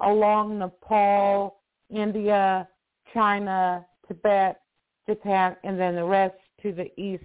along 0.00 0.58
Nepal, 0.58 1.60
India, 1.94 2.68
China, 3.12 3.84
Tibet, 4.06 4.60
Japan, 5.08 5.56
and 5.64 5.78
then 5.78 5.94
the 5.94 6.04
rest 6.04 6.34
to 6.62 6.72
the 6.72 6.90
east 7.00 7.24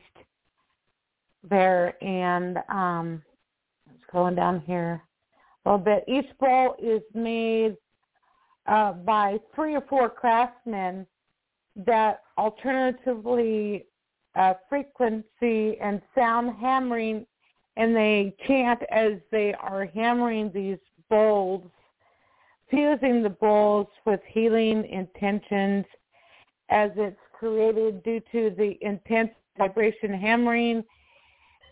there. 1.49 2.01
And 2.03 2.59
um, 2.69 3.21
it's 3.89 4.03
going 4.11 4.35
down 4.35 4.61
here 4.65 5.01
a 5.65 5.69
little 5.69 5.83
bit. 5.83 6.03
Each 6.07 6.29
bowl 6.39 6.75
is 6.81 7.01
made 7.13 7.75
uh, 8.67 8.93
by 8.93 9.39
three 9.55 9.75
or 9.75 9.81
four 9.89 10.09
craftsmen 10.09 11.07
that 11.75 12.21
alternatively 12.37 13.85
uh, 14.35 14.53
frequency 14.67 15.77
and 15.81 16.01
sound 16.13 16.55
hammering, 16.59 17.25
and 17.77 17.95
they 17.95 18.35
chant 18.47 18.81
as 18.91 19.13
they 19.31 19.53
are 19.53 19.85
hammering 19.85 20.51
these 20.53 20.77
bowls 21.09 21.63
fusing 22.69 23.23
the 23.23 23.29
bowls 23.29 23.87
with 24.05 24.21
healing 24.27 24.85
intentions 24.85 25.85
as 26.69 26.91
it's 26.95 27.17
created 27.33 28.03
due 28.03 28.21
to 28.31 28.53
the 28.57 28.77
intense 28.81 29.31
vibration 29.57 30.13
hammering 30.13 30.83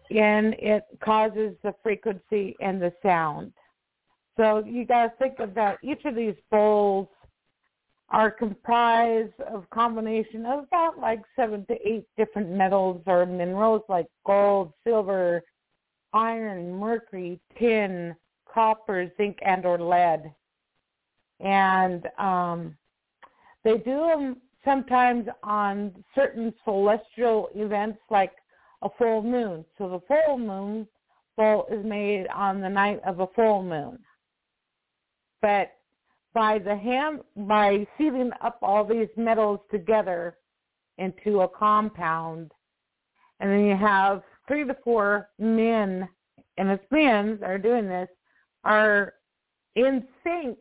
and 0.10 0.54
it 0.60 0.84
causes 1.04 1.54
the 1.64 1.74
frequency 1.84 2.56
and 2.62 2.82
the 2.82 2.94
sound. 3.04 3.52
So 4.38 4.64
you 4.66 4.86
got 4.86 5.08
to 5.08 5.14
think 5.18 5.40
about 5.40 5.78
each 5.84 6.06
of 6.06 6.16
these 6.16 6.36
bowls 6.50 7.08
are 8.10 8.32
comprised 8.32 9.40
of 9.42 9.70
combination 9.70 10.46
of 10.46 10.64
about 10.64 10.98
like 10.98 11.22
seven 11.36 11.66
to 11.66 11.74
eight 11.86 12.06
different 12.16 12.50
metals 12.50 13.02
or 13.06 13.26
minerals 13.26 13.82
like 13.90 14.06
gold, 14.26 14.72
silver, 14.86 15.44
iron, 16.14 16.74
mercury, 16.74 17.40
tin, 17.60 18.16
copper, 18.52 19.12
zinc, 19.18 19.38
and 19.46 19.66
or 19.66 19.78
lead 19.78 20.32
and 21.40 22.08
um, 22.18 22.76
they 23.64 23.78
do 23.78 23.98
them 24.08 24.38
sometimes 24.66 25.28
on 25.44 25.94
certain 26.16 26.54
celestial 26.64 27.50
events 27.56 28.00
like 28.10 28.34
a 28.82 28.90
full 28.98 29.22
moon. 29.22 29.66
So 29.78 29.90
the 29.90 30.02
full 30.08 30.38
moon 30.38 30.88
bowl 31.36 31.68
is 31.72 31.86
made 31.86 32.28
on 32.34 32.62
the 32.62 32.70
night 32.70 33.00
of 33.06 33.20
a 33.20 33.28
full 33.36 33.64
moon. 33.64 34.00
But 35.42 35.72
by 36.34 36.60
the 36.60 36.76
ham 36.76 37.22
by 37.36 37.88
sealing 37.98 38.32
up 38.42 38.60
all 38.62 38.84
these 38.84 39.08
metals 39.16 39.60
together 39.72 40.38
into 40.98 41.42
a 41.42 41.48
compound, 41.48 42.52
and 43.40 43.52
then 43.52 43.66
you 43.66 43.76
have 43.76 44.24
three 44.48 44.66
to 44.66 44.76
four 44.84 45.30
men, 45.40 46.08
and 46.58 46.70
it's 46.70 46.84
men 46.92 47.38
that 47.40 47.50
are 47.50 47.58
doing 47.58 47.88
this, 47.88 48.10
are 48.64 49.14
in 49.76 50.04
sync 50.24 50.58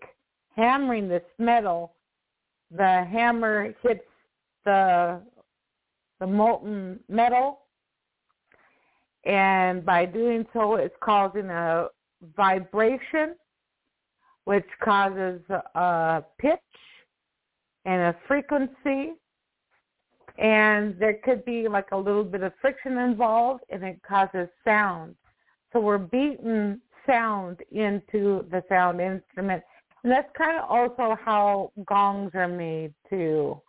hammering 0.57 1.09
this 1.09 1.23
metal, 1.39 1.95
the 2.71 3.05
hammer 3.11 3.75
hits 3.83 4.05
the 4.65 5.21
the 6.19 6.27
molten 6.27 6.99
metal, 7.09 7.61
and 9.25 9.85
by 9.85 10.07
doing 10.07 10.47
so, 10.53 10.77
it's 10.77 10.95
causing 11.03 11.51
a 11.51 11.89
vibration, 12.37 13.35
which 14.45 14.67
causes 14.83 15.41
a 15.75 16.23
pitch 16.39 16.59
and 17.85 18.01
a 18.01 18.17
frequency, 18.27 19.13
and 20.39 20.99
there 20.99 21.19
could 21.23 21.45
be 21.45 21.69
like 21.69 21.91
a 21.93 21.97
little 21.97 22.25
bit 22.25 22.43
of 22.43 22.53
friction 22.61 22.97
involved, 22.99 23.63
and 23.69 23.85
it 23.85 24.01
causes 24.09 24.49
sound. 24.65 25.15
So 25.73 25.81
we're 25.81 25.99
beating 25.99 26.81
sound 27.07 27.59
into 27.71 28.47
the 28.51 28.63
sound 28.69 29.01
instrument. 29.01 29.63
And 30.07 30.13
that's 30.13 30.31
kind 30.39 30.57
of 30.57 30.71
also 30.71 31.19
how 31.21 31.73
gongs 31.85 32.31
are 32.35 32.47
made 32.47 32.95
too. 33.11 33.61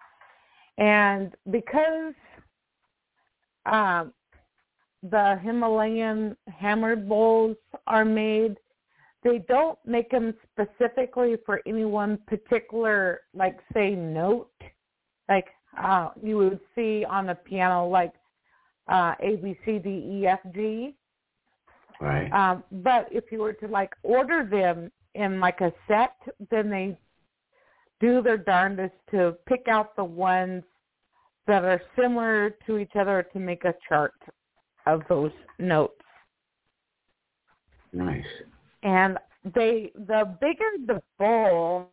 And 0.77 1.34
because 1.49 2.14
um, 3.65 4.14
the 5.01 5.39
Himalayan 5.41 6.38
hammered 6.45 7.09
bowls 7.09 7.57
are 7.88 8.05
made, 8.05 8.55
they 9.23 9.39
don't 9.47 9.80
make 9.84 10.11
them 10.11 10.35
specifically 10.51 11.38
for 11.43 11.59
any 11.65 11.85
one 11.85 12.19
particular, 12.27 13.22
like 13.34 13.57
say, 13.73 13.95
note. 13.95 14.51
Like 15.27 15.47
uh, 15.76 16.09
you 16.22 16.38
would 16.38 16.59
see 16.76 17.03
on 17.03 17.30
a 17.30 17.35
piano, 17.35 17.88
like 17.88 18.14
uh, 18.88 19.15
A, 19.22 19.38
B, 19.38 19.57
C, 19.65 19.80
D, 19.80 19.89
E, 19.89 20.27
F, 20.27 20.41
G. 20.53 20.93
Right. 21.99 22.31
Um, 22.31 22.64
but 22.72 23.07
if 23.11 23.31
you 23.31 23.39
were 23.39 23.53
to 23.53 23.68
like 23.68 23.95
order 24.03 24.47
them 24.47 24.91
in 25.18 25.39
like 25.39 25.61
a 25.61 25.73
set, 25.88 26.15
then 26.52 26.69
they 26.69 26.98
do 27.99 28.22
their 28.22 28.38
darndest 28.38 28.94
to 29.11 29.35
pick 29.48 29.68
out 29.68 29.95
the 29.95 30.03
ones 30.03 30.64
that 31.48 31.64
are 31.64 31.81
similar 31.99 32.52
to 32.68 32.77
each 32.77 32.95
other 32.99 33.27
to 33.34 33.39
make 33.39 33.65
a 33.65 33.73
chart 33.88 34.14
of 34.85 35.02
those 35.10 35.31
notes. 35.60 36.02
Nice. 37.94 38.23
And 38.84 39.18
they 39.56 39.91
the 39.95 40.38
bigger 40.39 40.85
the 40.85 41.02
bowl, 41.18 41.89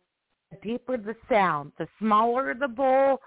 the 0.51 0.57
deeper 0.61 0.97
the 0.97 1.15
sound. 1.29 1.71
The 1.79 1.87
smaller 1.99 2.53
the 2.53 2.67
bowl, 2.67 3.19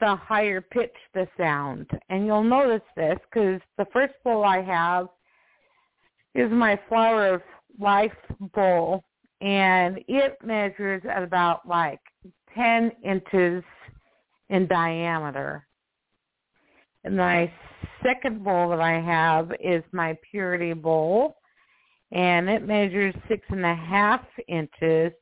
the 0.00 0.16
higher 0.16 0.60
pitch 0.60 0.94
the 1.14 1.28
sound. 1.36 1.88
And 2.08 2.26
you'll 2.26 2.42
notice 2.42 2.86
this 2.96 3.18
because 3.30 3.60
the 3.78 3.86
first 3.92 4.14
bowl 4.24 4.44
I 4.44 4.62
have 4.62 5.08
is 6.34 6.50
my 6.50 6.80
flower 6.88 7.34
of 7.34 7.42
life 7.78 8.12
bowl, 8.54 9.04
and 9.40 9.98
it 10.08 10.36
measures 10.44 11.02
at 11.08 11.22
about 11.22 11.66
like 11.66 12.00
10 12.54 12.92
inches 13.04 13.62
in 14.48 14.66
diameter. 14.66 15.66
And 17.04 17.16
my 17.16 17.50
second 18.02 18.44
bowl 18.44 18.70
that 18.70 18.80
I 18.80 19.00
have 19.00 19.52
is 19.60 19.82
my 19.92 20.16
purity 20.30 20.74
bowl, 20.74 21.36
and 22.12 22.48
it 22.50 22.66
measures 22.66 23.14
six 23.28 23.42
and 23.48 23.64
a 23.64 23.74
half 23.74 24.22
inches. 24.48 25.12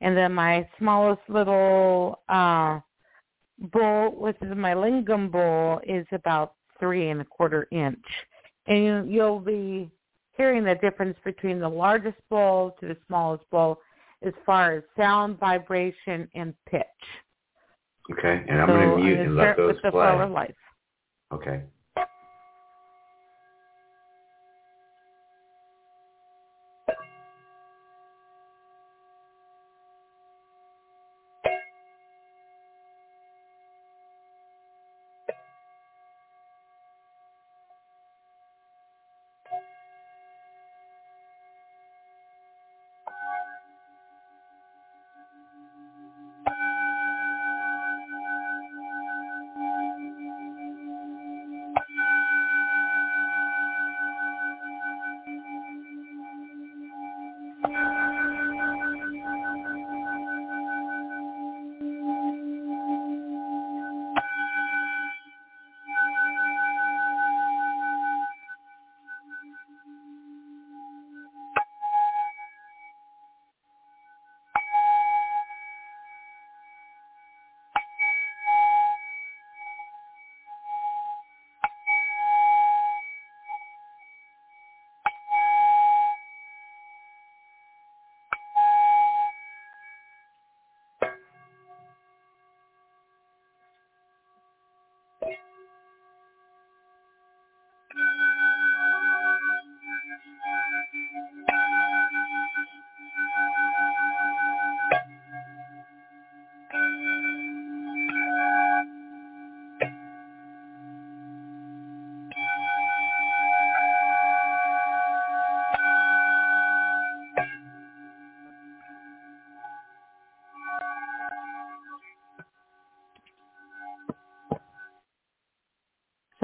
And 0.00 0.16
then 0.16 0.32
my 0.32 0.66
smallest 0.78 1.22
little 1.28 2.20
uh, 2.28 2.78
bowl, 3.58 4.14
which 4.16 4.36
is 4.40 4.56
my 4.56 4.72
lingam 4.74 5.30
bowl, 5.30 5.80
is 5.86 6.06
about 6.12 6.54
three 6.78 7.10
and 7.10 7.20
a 7.20 7.24
quarter 7.24 7.66
inch. 7.72 8.04
And 8.66 8.84
you, 8.84 9.04
you'll 9.06 9.40
be 9.40 9.90
hearing 10.38 10.64
the 10.64 10.76
difference 10.76 11.18
between 11.24 11.58
the 11.58 11.68
largest 11.68 12.16
bowl 12.30 12.74
to 12.80 12.86
the 12.86 12.96
smallest 13.06 13.44
bowl 13.50 13.78
as 14.24 14.32
far 14.46 14.72
as 14.76 14.82
sound, 14.96 15.38
vibration, 15.38 16.28
and 16.34 16.54
pitch. 16.70 16.82
Okay, 18.10 18.42
and 18.48 18.58
I'm 18.58 18.68
going 18.68 18.88
to 18.88 18.96
mute 18.96 19.18
and 19.18 19.36
let 19.36 19.56
those 19.56 19.74
with 19.74 19.82
the 19.82 19.90
play. 19.90 19.90
flower 19.90 20.26
life. 20.26 20.54
Okay. 21.34 21.62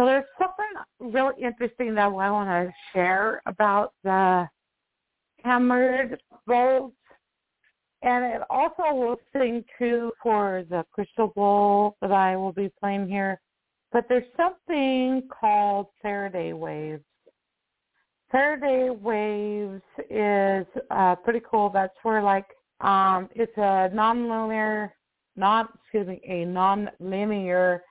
So 0.04 0.08
there's 0.08 0.24
something 0.38 1.14
really 1.14 1.42
interesting 1.42 1.94
that 1.94 2.08
I 2.08 2.08
want 2.08 2.50
to 2.50 2.70
share 2.92 3.40
about 3.46 3.94
the 4.02 4.46
hammered 5.42 6.20
bowls. 6.46 6.92
And 8.02 8.22
it 8.22 8.42
also 8.50 8.82
will 8.92 9.16
sing 9.32 9.64
true 9.78 10.12
for 10.22 10.66
the 10.68 10.84
crystal 10.92 11.28
bowl 11.28 11.96
that 12.02 12.12
I 12.12 12.36
will 12.36 12.52
be 12.52 12.70
playing 12.78 13.08
here. 13.08 13.40
But 13.92 14.04
there's 14.10 14.30
something 14.36 15.26
called 15.40 15.86
Faraday 16.02 16.52
waves. 16.52 17.02
Faraday 18.30 18.90
waves 18.90 19.80
is 20.10 20.66
uh, 20.90 21.16
pretty 21.16 21.40
cool. 21.50 21.70
That's 21.70 21.96
where 22.02 22.22
like 22.22 22.48
um, 22.82 23.30
it's 23.34 23.56
a 23.56 23.88
non-linear, 23.94 24.94
not 25.34 25.70
excuse 25.82 26.06
me, 26.06 26.20
a 26.28 26.44
non-linear 26.44 27.82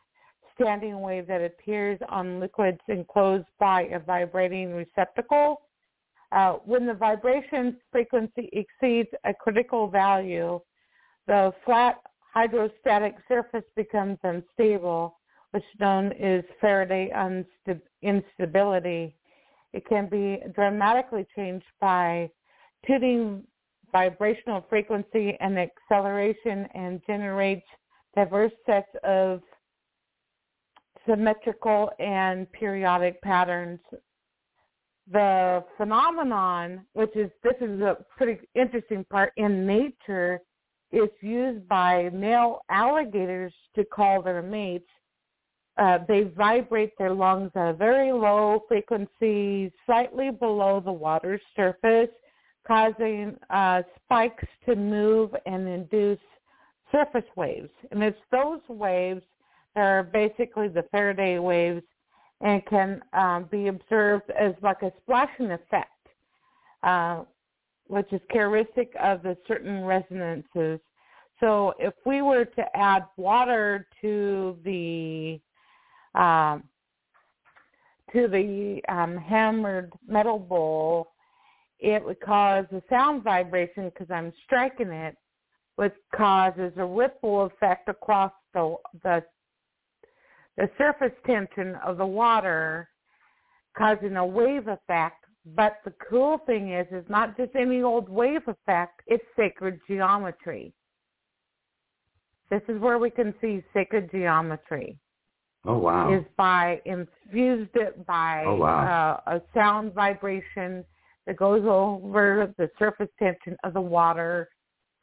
standing 0.56 1.02
wave 1.02 1.28
that 1.28 1.42
appears 1.42 2.00
on 2.10 2.40
liquids 2.40 2.80
enclosed 2.88 3.48
by 3.60 3.84
a 3.84 4.00
vibrating 4.00 4.74
receptacle. 4.74 5.62
Uh, 6.32 6.54
when 6.66 6.86
the 6.86 6.94
vibration 6.94 7.78
frequency 7.92 8.50
exceeds 8.54 9.10
a 9.24 9.34
critical 9.34 9.88
value, 9.88 10.60
the 11.28 11.52
flat 11.64 11.98
hydrostatic 12.34 13.16
surface 13.28 13.64
becomes 13.76 14.18
unstable, 14.24 15.20
which 15.52 15.64
known 15.80 16.12
as 16.14 16.44
Faraday 16.60 17.12
instability. 18.02 19.16
It 19.74 19.86
can 19.88 20.10
be 20.10 20.40
dramatically 20.54 21.26
changed 21.36 21.66
by 21.80 22.30
tuning 22.88 23.44
vibrational 23.92 24.66
frequency 24.70 25.38
and 25.40 25.58
acceleration 25.60 26.68
and 26.74 27.02
generates 27.06 27.66
diverse 28.16 28.52
sets 28.66 28.90
of 29.04 29.42
symmetrical 31.08 31.92
and 32.00 32.52
periodic 32.52 33.22
patterns. 33.22 33.80
The 35.12 35.64
phenomenon, 35.78 36.86
which 36.94 37.16
is 37.16 37.30
this 37.44 37.56
is 37.60 37.82
a 37.82 37.98
pretty 38.18 38.40
interesting 38.56 39.06
part 39.10 39.34
in 39.38 39.66
nature, 39.66 40.40
is 40.92 41.10
used 41.22 41.68
by 41.68 42.10
male 42.14 42.62
alligators 42.70 43.54
to 43.76 43.84
call 43.84 44.22
their 44.22 44.42
mates, 44.42 44.88
uh, 45.78 46.00
they 46.08 46.24
vibrate 46.24 46.96
their 46.98 47.14
lungs 47.14 47.52
at 47.56 47.70
a 47.70 47.74
very 47.74 48.12
low 48.12 48.64
frequency, 48.68 49.72
slightly 49.86 50.30
below 50.30 50.80
the 50.80 50.92
water 50.92 51.40
surface, 51.56 52.10
causing 52.68 53.36
uh, 53.50 53.82
spikes 54.04 54.46
to 54.66 54.76
move 54.76 55.32
and 55.46 55.68
induce 55.68 56.20
surface 56.92 57.28
waves. 57.36 57.72
And 57.92 58.04
it's 58.04 58.20
those 58.32 58.62
waves 58.70 59.24
are 59.76 60.04
basically 60.04 60.68
the 60.68 60.84
Faraday 60.92 61.40
waves 61.40 61.84
and 62.42 62.66
can 62.66 63.02
um, 63.14 63.48
be 63.50 63.68
observed 63.68 64.30
as 64.32 64.54
like 64.62 64.82
a 64.82 64.92
splashing 65.02 65.52
effect, 65.52 65.90
uh, 66.84 67.24
which 67.88 68.12
is 68.12 68.22
characteristic 68.30 68.92
of 69.02 69.24
the 69.24 69.38
certain 69.48 69.84
resonances. 69.84 70.80
So 71.40 71.74
if 71.80 71.94
we 72.06 72.22
were 72.22 72.46
to 72.46 72.64
add 72.76 73.06
water 73.18 73.88
to 74.02 74.58
the 74.64 75.40
um, 76.16 76.64
to 78.12 78.28
the 78.28 78.80
um, 78.88 79.18
hammered 79.18 79.92
metal 80.08 80.38
bowl, 80.38 81.14
it 81.80 82.04
would 82.04 82.20
cause 82.22 82.66
a 82.72 82.82
sound 82.90 83.24
vibration 83.24 83.86
because 83.90 84.08
I'm 84.12 84.32
striking 84.46 84.90
it, 84.90 85.18
which 85.76 85.94
causes 86.16 86.72
a 86.78 86.86
ripple 86.86 87.46
effect 87.46 87.90
across 87.90 88.32
the 88.54 88.76
the 89.04 89.24
the 90.58 90.70
surface 90.78 91.16
tension 91.26 91.76
of 91.86 91.98
the 91.98 92.06
water, 92.06 92.90
causing 93.78 94.16
a 94.18 94.26
wave 94.26 94.68
effect. 94.68 95.26
But 95.46 95.78
the 95.84 95.94
cool 96.10 96.38
thing 96.46 96.72
is, 96.72 96.88
it's 96.92 97.10
not 97.10 97.36
just 97.36 97.52
any 97.56 97.82
old 97.82 98.08
wave 98.08 98.48
effect; 98.48 99.02
it's 99.08 99.24
sacred 99.36 99.80
geometry. 99.88 100.74
This 102.50 102.62
is 102.70 102.80
where 102.80 102.98
we 102.98 103.10
can 103.10 103.34
see 103.42 103.62
sacred 103.74 104.10
geometry. 104.12 104.98
Oh 105.66 105.80
wow! 105.80 106.14
Is 106.14 106.24
by 106.38 106.82
infused 106.86 107.76
it 107.76 108.06
by 108.06 108.44
oh, 108.46 108.56
wow. 108.56 109.22
uh, 109.26 109.38
a 109.38 109.42
sound 109.54 109.94
vibration 109.94 110.86
that 111.26 111.38
goes 111.38 111.64
over 111.66 112.54
the 112.58 112.70
surface 112.78 113.10
tension 113.18 113.58
of 113.64 113.74
the 113.74 113.82
water, 113.82 114.50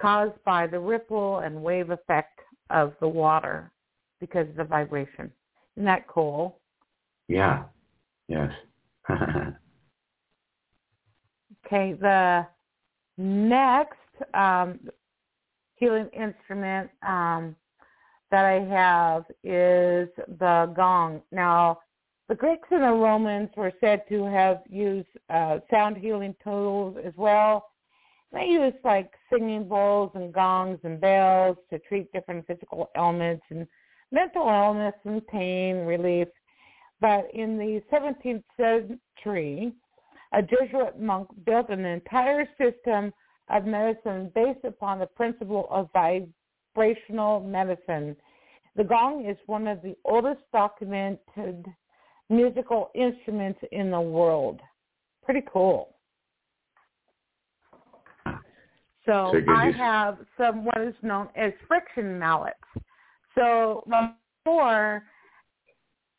caused 0.00 0.42
by 0.44 0.66
the 0.66 0.78
ripple 0.78 1.38
and 1.40 1.62
wave 1.62 1.90
effect 1.90 2.40
of 2.70 2.94
the 3.00 3.08
water 3.08 3.72
because 4.20 4.48
of 4.48 4.56
the 4.56 4.64
vibration. 4.64 5.30
Isn't 5.80 5.86
that 5.86 6.06
cool? 6.08 6.58
Yeah. 7.26 7.64
Yes. 8.28 8.52
okay. 11.64 11.94
The 11.94 12.46
next 13.16 13.96
um, 14.34 14.78
healing 15.76 16.10
instrument 16.12 16.90
um, 17.00 17.56
that 18.30 18.44
I 18.44 18.60
have 18.60 19.24
is 19.42 20.10
the 20.38 20.70
gong. 20.76 21.22
Now, 21.32 21.80
the 22.28 22.34
Greeks 22.34 22.68
and 22.70 22.82
the 22.82 22.92
Romans 22.92 23.48
were 23.56 23.72
said 23.80 24.02
to 24.10 24.24
have 24.26 24.60
used 24.68 25.08
uh, 25.30 25.60
sound 25.70 25.96
healing 25.96 26.34
tools 26.44 26.98
as 27.02 27.14
well. 27.16 27.70
They 28.34 28.44
used 28.44 28.76
like 28.84 29.14
singing 29.32 29.66
bowls 29.66 30.10
and 30.14 30.30
gongs 30.30 30.80
and 30.84 31.00
bells 31.00 31.56
to 31.70 31.78
treat 31.78 32.12
different 32.12 32.46
physical 32.46 32.90
ailments 32.98 33.46
and 33.48 33.66
mental 34.12 34.48
illness 34.48 34.94
and 35.04 35.26
pain 35.26 35.86
relief. 35.86 36.28
But 37.00 37.28
in 37.32 37.56
the 37.56 37.82
17th 37.92 38.42
century, 38.56 39.72
a 40.32 40.42
Jesuit 40.42 41.00
monk 41.00 41.28
built 41.44 41.70
an 41.70 41.84
entire 41.84 42.48
system 42.58 43.12
of 43.48 43.64
medicine 43.64 44.30
based 44.34 44.64
upon 44.64 44.98
the 44.98 45.06
principle 45.06 45.66
of 45.70 45.88
vibrational 45.92 47.40
medicine. 47.40 48.16
The 48.76 48.84
gong 48.84 49.26
is 49.26 49.36
one 49.46 49.66
of 49.66 49.82
the 49.82 49.96
oldest 50.04 50.40
documented 50.52 51.66
musical 52.28 52.90
instruments 52.94 53.60
in 53.72 53.90
the 53.90 54.00
world. 54.00 54.60
Pretty 55.24 55.42
cool. 55.52 55.96
So, 59.06 59.32
I 59.48 59.72
have 59.76 60.18
some 60.38 60.64
what 60.64 60.80
is 60.82 60.94
known 61.02 61.28
as 61.34 61.52
friction 61.66 62.18
mallets. 62.18 62.58
So 63.40 63.82
before, 64.44 65.02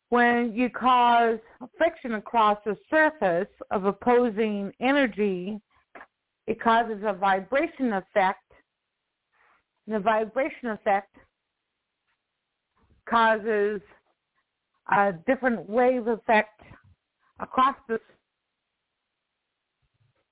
when 0.10 0.54
you 0.56 0.72
cause 0.72 1.38
friction 1.78 2.16
across 2.16 2.58
the 2.66 2.76
surface 2.90 3.54
of 3.70 3.86
opposing 3.86 4.72
energy, 4.82 5.60
it 6.48 6.60
causes 6.60 6.98
a 7.06 7.14
vibration 7.14 7.94
effect. 7.94 8.40
And 9.86 9.96
the 9.96 10.00
vibration 10.00 10.70
effect 10.70 11.16
causes 13.08 13.82
a 14.92 15.14
different 15.28 15.70
wave 15.70 16.08
effect 16.08 16.60
across 17.40 17.76
the 17.88 18.00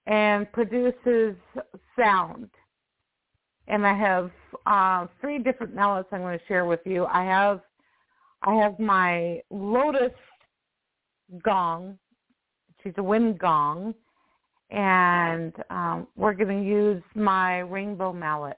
and 0.08 0.52
produces 0.54 1.36
sound. 1.96 2.50
And 3.70 3.86
I 3.86 3.98
have 3.98 4.32
uh, 4.66 5.08
three 5.22 5.40
different 5.40 5.74
mallets 5.74 6.10
I'm 6.12 6.22
going 6.22 6.38
to 6.38 6.46
share 6.48 6.66
with 6.66 6.82
you. 6.86 7.06
I 7.06 7.24
have 7.24 7.62
I 8.42 8.56
have 8.56 8.80
my 8.80 9.42
lotus 9.50 10.14
gong, 11.44 11.98
She's 12.84 12.94
a 12.98 13.04
wind 13.04 13.40
gong, 13.40 13.94
and 14.70 15.54
um, 15.70 16.08
we're 16.16 16.34
going 16.34 16.64
to 16.64 16.70
use 16.70 17.04
my 17.14 17.60
rainbow 17.60 18.14
mallet. 18.14 18.58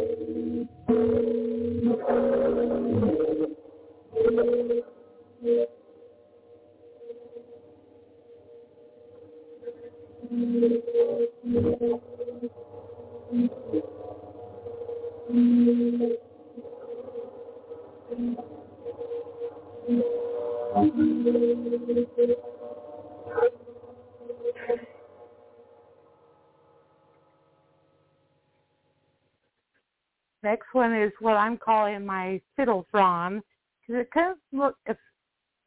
Next 30.51 30.67
one 30.73 30.93
is 30.93 31.13
what 31.21 31.37
I'm 31.37 31.57
calling 31.57 32.05
my 32.05 32.41
fiddle 32.57 32.85
frond. 32.91 33.41
Because 33.87 34.01
it 34.01 34.11
kind 34.13 34.31
of 34.31 34.37
look, 34.51 34.75
if 34.85 34.97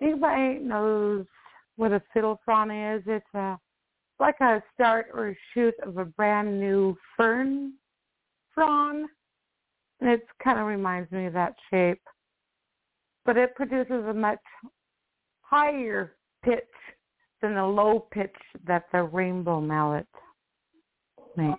anybody 0.03 0.59
knows 0.59 1.25
what 1.77 1.93
a 1.93 2.03
fiddle 2.13 2.39
frond 2.45 2.71
is, 2.71 3.03
it's 3.07 3.35
a 3.35 3.59
like 4.21 4.39
a 4.43 4.63
start 4.75 5.07
or 5.15 5.31
a 5.31 5.37
shoot 5.55 5.73
of 5.83 5.97
a 5.97 6.05
brand 6.05 6.61
new 6.61 6.95
fern 7.17 7.73
frond. 8.55 9.09
And 10.03 10.11
it 10.11 10.27
kind 10.43 10.59
of 10.59 10.67
reminds 10.67 11.11
me 11.11 11.25
of 11.25 11.33
that 11.33 11.55
shape. 11.71 12.03
But 13.25 13.39
it 13.39 13.55
produces 13.55 14.05
a 14.07 14.13
much 14.13 14.39
higher 15.41 16.13
pitch 16.45 16.61
than 17.41 17.55
the 17.55 17.65
low 17.65 18.01
pitch 18.13 18.37
that 18.67 18.85
the 18.93 19.05
rainbow 19.05 19.63
mallet 19.63 20.07
makes. 21.39 21.59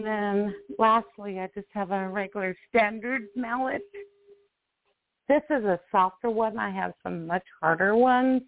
And 0.00 0.06
then 0.06 0.54
lastly, 0.78 1.40
I 1.40 1.50
just 1.54 1.66
have 1.72 1.90
a 1.90 2.08
regular 2.08 2.56
standard 2.68 3.24
mallet. 3.36 3.82
This 5.28 5.42
is 5.50 5.62
a 5.64 5.78
softer 5.92 6.30
one. 6.30 6.58
I 6.58 6.70
have 6.70 6.94
some 7.02 7.26
much 7.26 7.44
harder 7.60 7.94
ones. 7.94 8.40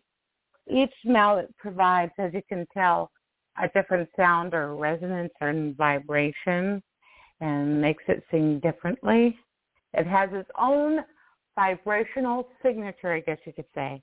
Each 0.66 0.94
mallet 1.04 1.54
provides, 1.58 2.12
as 2.16 2.32
you 2.32 2.40
can 2.48 2.66
tell, 2.72 3.10
a 3.62 3.68
different 3.68 4.08
sound 4.16 4.54
or 4.54 4.76
resonance 4.76 5.32
or 5.42 5.52
vibration 5.76 6.82
and 7.42 7.80
makes 7.82 8.04
it 8.08 8.24
sing 8.30 8.58
differently. 8.60 9.38
It 9.92 10.06
has 10.06 10.30
its 10.32 10.48
own 10.58 11.00
vibrational 11.54 12.48
signature, 12.62 13.12
I 13.12 13.20
guess 13.20 13.38
you 13.44 13.52
could 13.52 13.66
say. 13.74 14.02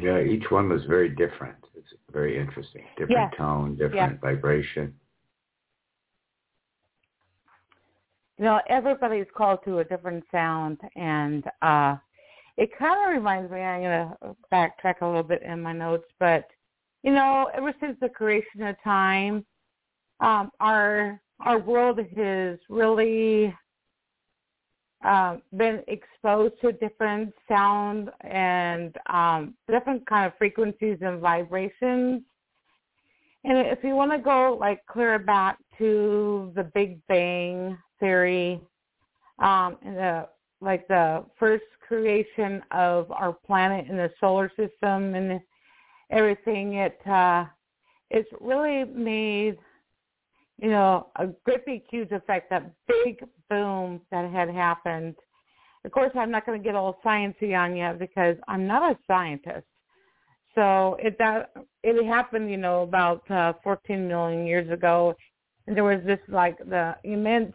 Yeah, 0.00 0.20
each 0.20 0.50
one 0.50 0.68
was 0.68 0.84
very 0.84 1.08
different. 1.08 1.56
It's 1.74 1.92
very 2.12 2.38
interesting. 2.38 2.84
Different 2.96 3.32
Yeah. 3.32 3.38
tone, 3.38 3.76
different 3.76 3.94
Yeah. 4.22 4.30
vibration. 4.32 4.98
you 8.38 8.44
know, 8.44 8.60
everybody's 8.68 9.26
called 9.36 9.58
to 9.64 9.80
a 9.80 9.84
different 9.84 10.24
sound, 10.30 10.78
and 10.94 11.44
uh, 11.60 11.96
it 12.56 12.70
kind 12.78 13.04
of 13.04 13.14
reminds 13.14 13.50
me. 13.50 13.60
I'm 13.60 13.82
gonna 13.82 14.16
backtrack 14.52 15.00
a 15.00 15.06
little 15.06 15.24
bit 15.24 15.42
in 15.42 15.60
my 15.60 15.72
notes, 15.72 16.06
but 16.20 16.44
you 17.02 17.12
know, 17.12 17.50
ever 17.54 17.74
since 17.80 17.98
the 18.00 18.08
creation 18.08 18.62
of 18.62 18.76
time, 18.82 19.44
um, 20.20 20.50
our 20.60 21.20
our 21.40 21.58
world 21.58 22.00
has 22.16 22.58
really 22.68 23.54
uh, 25.04 25.36
been 25.56 25.82
exposed 25.86 26.54
to 26.60 26.72
different 26.72 27.32
sound 27.46 28.10
and 28.22 28.96
um, 29.06 29.54
different 29.70 30.04
kind 30.06 30.26
of 30.26 30.32
frequencies 30.36 30.98
and 31.00 31.20
vibrations. 31.20 32.22
And 33.44 33.58
if 33.58 33.78
you 33.84 33.94
want 33.94 34.10
to 34.10 34.18
go 34.18 34.56
like 34.58 34.84
clear 34.86 35.18
back 35.18 35.58
to 35.78 36.52
the 36.56 36.64
Big 36.64 37.00
Bang 37.06 37.78
theory, 38.00 38.60
um, 39.38 39.76
and 39.82 39.96
the 39.96 40.28
like 40.60 40.88
the 40.88 41.24
first 41.38 41.64
creation 41.86 42.60
of 42.72 43.10
our 43.12 43.32
planet 43.32 43.86
in 43.88 43.96
the 43.96 44.10
solar 44.18 44.50
system 44.56 45.14
and 45.14 45.40
everything, 46.10 46.74
it 46.74 46.98
uh, 47.06 47.44
it's 48.10 48.28
really 48.40 48.84
made 48.84 49.56
you 50.58 50.70
know 50.70 51.08
a 51.16 51.28
great 51.44 51.84
huge 51.90 52.10
effect. 52.10 52.50
That 52.50 52.70
big 52.86 53.24
boom 53.48 54.00
that 54.10 54.30
had 54.30 54.50
happened. 54.50 55.14
Of 55.84 55.92
course, 55.92 56.10
I'm 56.14 56.30
not 56.30 56.44
going 56.44 56.60
to 56.60 56.64
get 56.64 56.74
all 56.74 56.98
sciencey 57.04 57.56
on 57.56 57.76
you 57.76 57.94
because 57.98 58.36
I'm 58.48 58.66
not 58.66 58.92
a 58.92 58.98
scientist. 59.06 59.66
So 60.54 60.96
it 60.98 61.16
that 61.18 61.52
it 61.84 62.04
happened, 62.06 62.50
you 62.50 62.56
know, 62.56 62.82
about 62.82 63.30
uh, 63.30 63.52
14 63.62 64.08
million 64.08 64.46
years 64.46 64.70
ago, 64.70 65.14
and 65.66 65.76
there 65.76 65.84
was 65.84 66.00
this 66.04 66.18
like 66.28 66.58
the 66.58 66.96
immense 67.04 67.54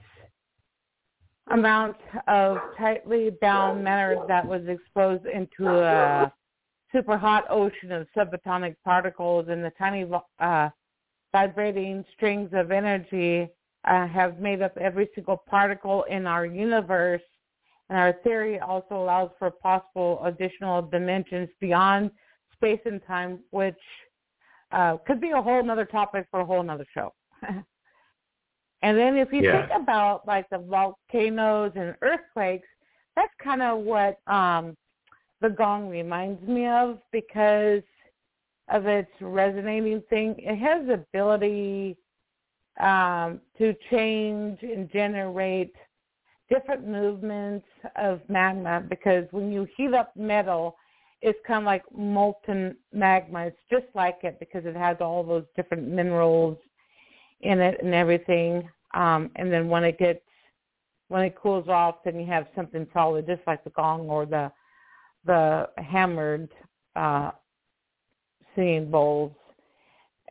amount 1.52 1.98
of 2.28 2.58
tightly 2.78 3.32
bound 3.42 3.84
matter 3.84 4.18
that 4.30 4.48
was 4.48 4.62
exposed 4.68 5.26
into 5.26 5.68
a 5.70 6.32
super 6.94 7.18
hot 7.18 7.44
ocean 7.50 7.92
of 7.92 8.08
subatomic 8.16 8.76
particles, 8.86 9.48
and 9.50 9.64
the 9.64 9.72
tiny 9.78 10.10
uh, 10.40 10.70
vibrating 11.34 12.06
strings 12.16 12.50
of 12.54 12.72
energy 12.72 13.50
uh, 13.86 14.08
have 14.08 14.40
made 14.40 14.62
up 14.62 14.78
every 14.78 15.10
single 15.14 15.36
particle 15.36 16.04
in 16.04 16.26
our 16.26 16.46
universe. 16.46 17.22
And 17.90 18.00
our 18.00 18.14
theory 18.24 18.60
also 18.60 18.96
allows 18.96 19.32
for 19.38 19.52
possible 19.52 20.22
additional 20.24 20.82
dimensions 20.82 21.50
beyond 21.60 22.12
space 22.54 22.80
and 22.86 23.02
time, 23.06 23.40
which 23.50 23.76
uh, 24.72 24.98
could 25.06 25.20
be 25.20 25.32
a 25.32 25.42
whole 25.42 25.70
other 25.70 25.86
topic 25.86 26.26
for 26.32 26.40
a 26.40 26.46
whole 26.46 26.68
other 26.70 26.86
show. 26.94 27.14
and 28.82 28.98
then 28.98 29.18
if 29.18 29.34
you 29.34 29.42
Yeah. 29.44 29.68
think 29.68 29.82
about 29.82 30.26
like 30.26 30.50
the 30.50 30.60
volcanoes 30.60 31.74
and 31.76 31.96
earthquakes, 32.02 32.68
that's 33.16 33.34
kind 33.44 33.62
of 33.62 33.80
what 33.80 34.20
um, 34.28 34.78
the 35.42 35.50
gong 35.50 35.90
reminds 35.90 36.42
me 36.48 36.68
of 36.68 37.00
because 37.12 37.84
of 38.70 38.86
its 38.88 39.12
resonating 39.22 40.02
thing. 40.10 40.36
It 40.38 40.58
has 40.58 40.88
the 40.88 40.94
ability 40.94 41.98
um, 42.80 43.42
to 43.58 43.74
change 43.92 44.60
and 44.62 44.92
generate 44.92 45.74
different 46.50 46.88
movements 46.88 47.66
of 47.96 48.22
magma 48.30 48.84
because 48.90 49.26
when 49.32 49.52
you 49.52 49.68
heat 49.76 49.94
up 49.94 50.16
metal, 50.16 50.76
it's 51.22 51.40
kind 51.48 51.60
of 51.60 51.66
like 51.66 51.84
molten 51.96 52.76
magma. 52.92 53.48
It's 53.48 53.58
just 53.70 53.86
like 53.96 54.20
it 54.24 54.40
because 54.40 54.66
it 54.66 54.76
has 54.76 54.98
all 55.00 55.24
those 55.24 55.46
different 55.56 55.88
minerals 55.88 56.58
in 57.42 57.60
it 57.62 57.78
and 57.82 57.94
everything. 57.94 58.68
Um, 58.94 59.32
and 59.36 59.52
then 59.52 59.68
when 59.70 59.84
it 59.84 59.98
gets 59.98 60.20
when 61.10 61.24
it 61.24 61.36
cools 61.40 61.68
off, 61.68 61.98
then 62.04 62.20
you 62.20 62.26
have 62.26 62.48
something 62.56 62.88
solid, 62.94 63.28
just 63.28 63.42
like 63.46 63.64
the 63.64 63.70
gong 63.72 64.10
or 64.10 64.26
the 64.26 64.52
the 65.26 65.70
hammered 65.78 66.50
uh, 66.96 67.32
singing 68.56 68.90
bowls. 68.90 69.32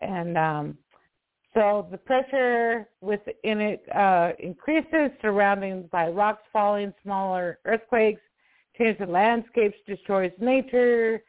And 0.00 0.36
um, 0.36 0.78
so 1.54 1.86
the 1.90 1.98
pressure 1.98 2.88
within 3.00 3.60
it 3.60 3.84
uh, 3.94 4.32
increases, 4.38 5.10
surroundings 5.20 5.86
by 5.92 6.08
rocks 6.08 6.42
falling, 6.52 6.92
smaller 7.02 7.58
earthquakes, 7.64 8.20
change 8.78 8.98
the 8.98 9.06
landscapes, 9.06 9.76
destroys 9.86 10.32
nature, 10.40 11.22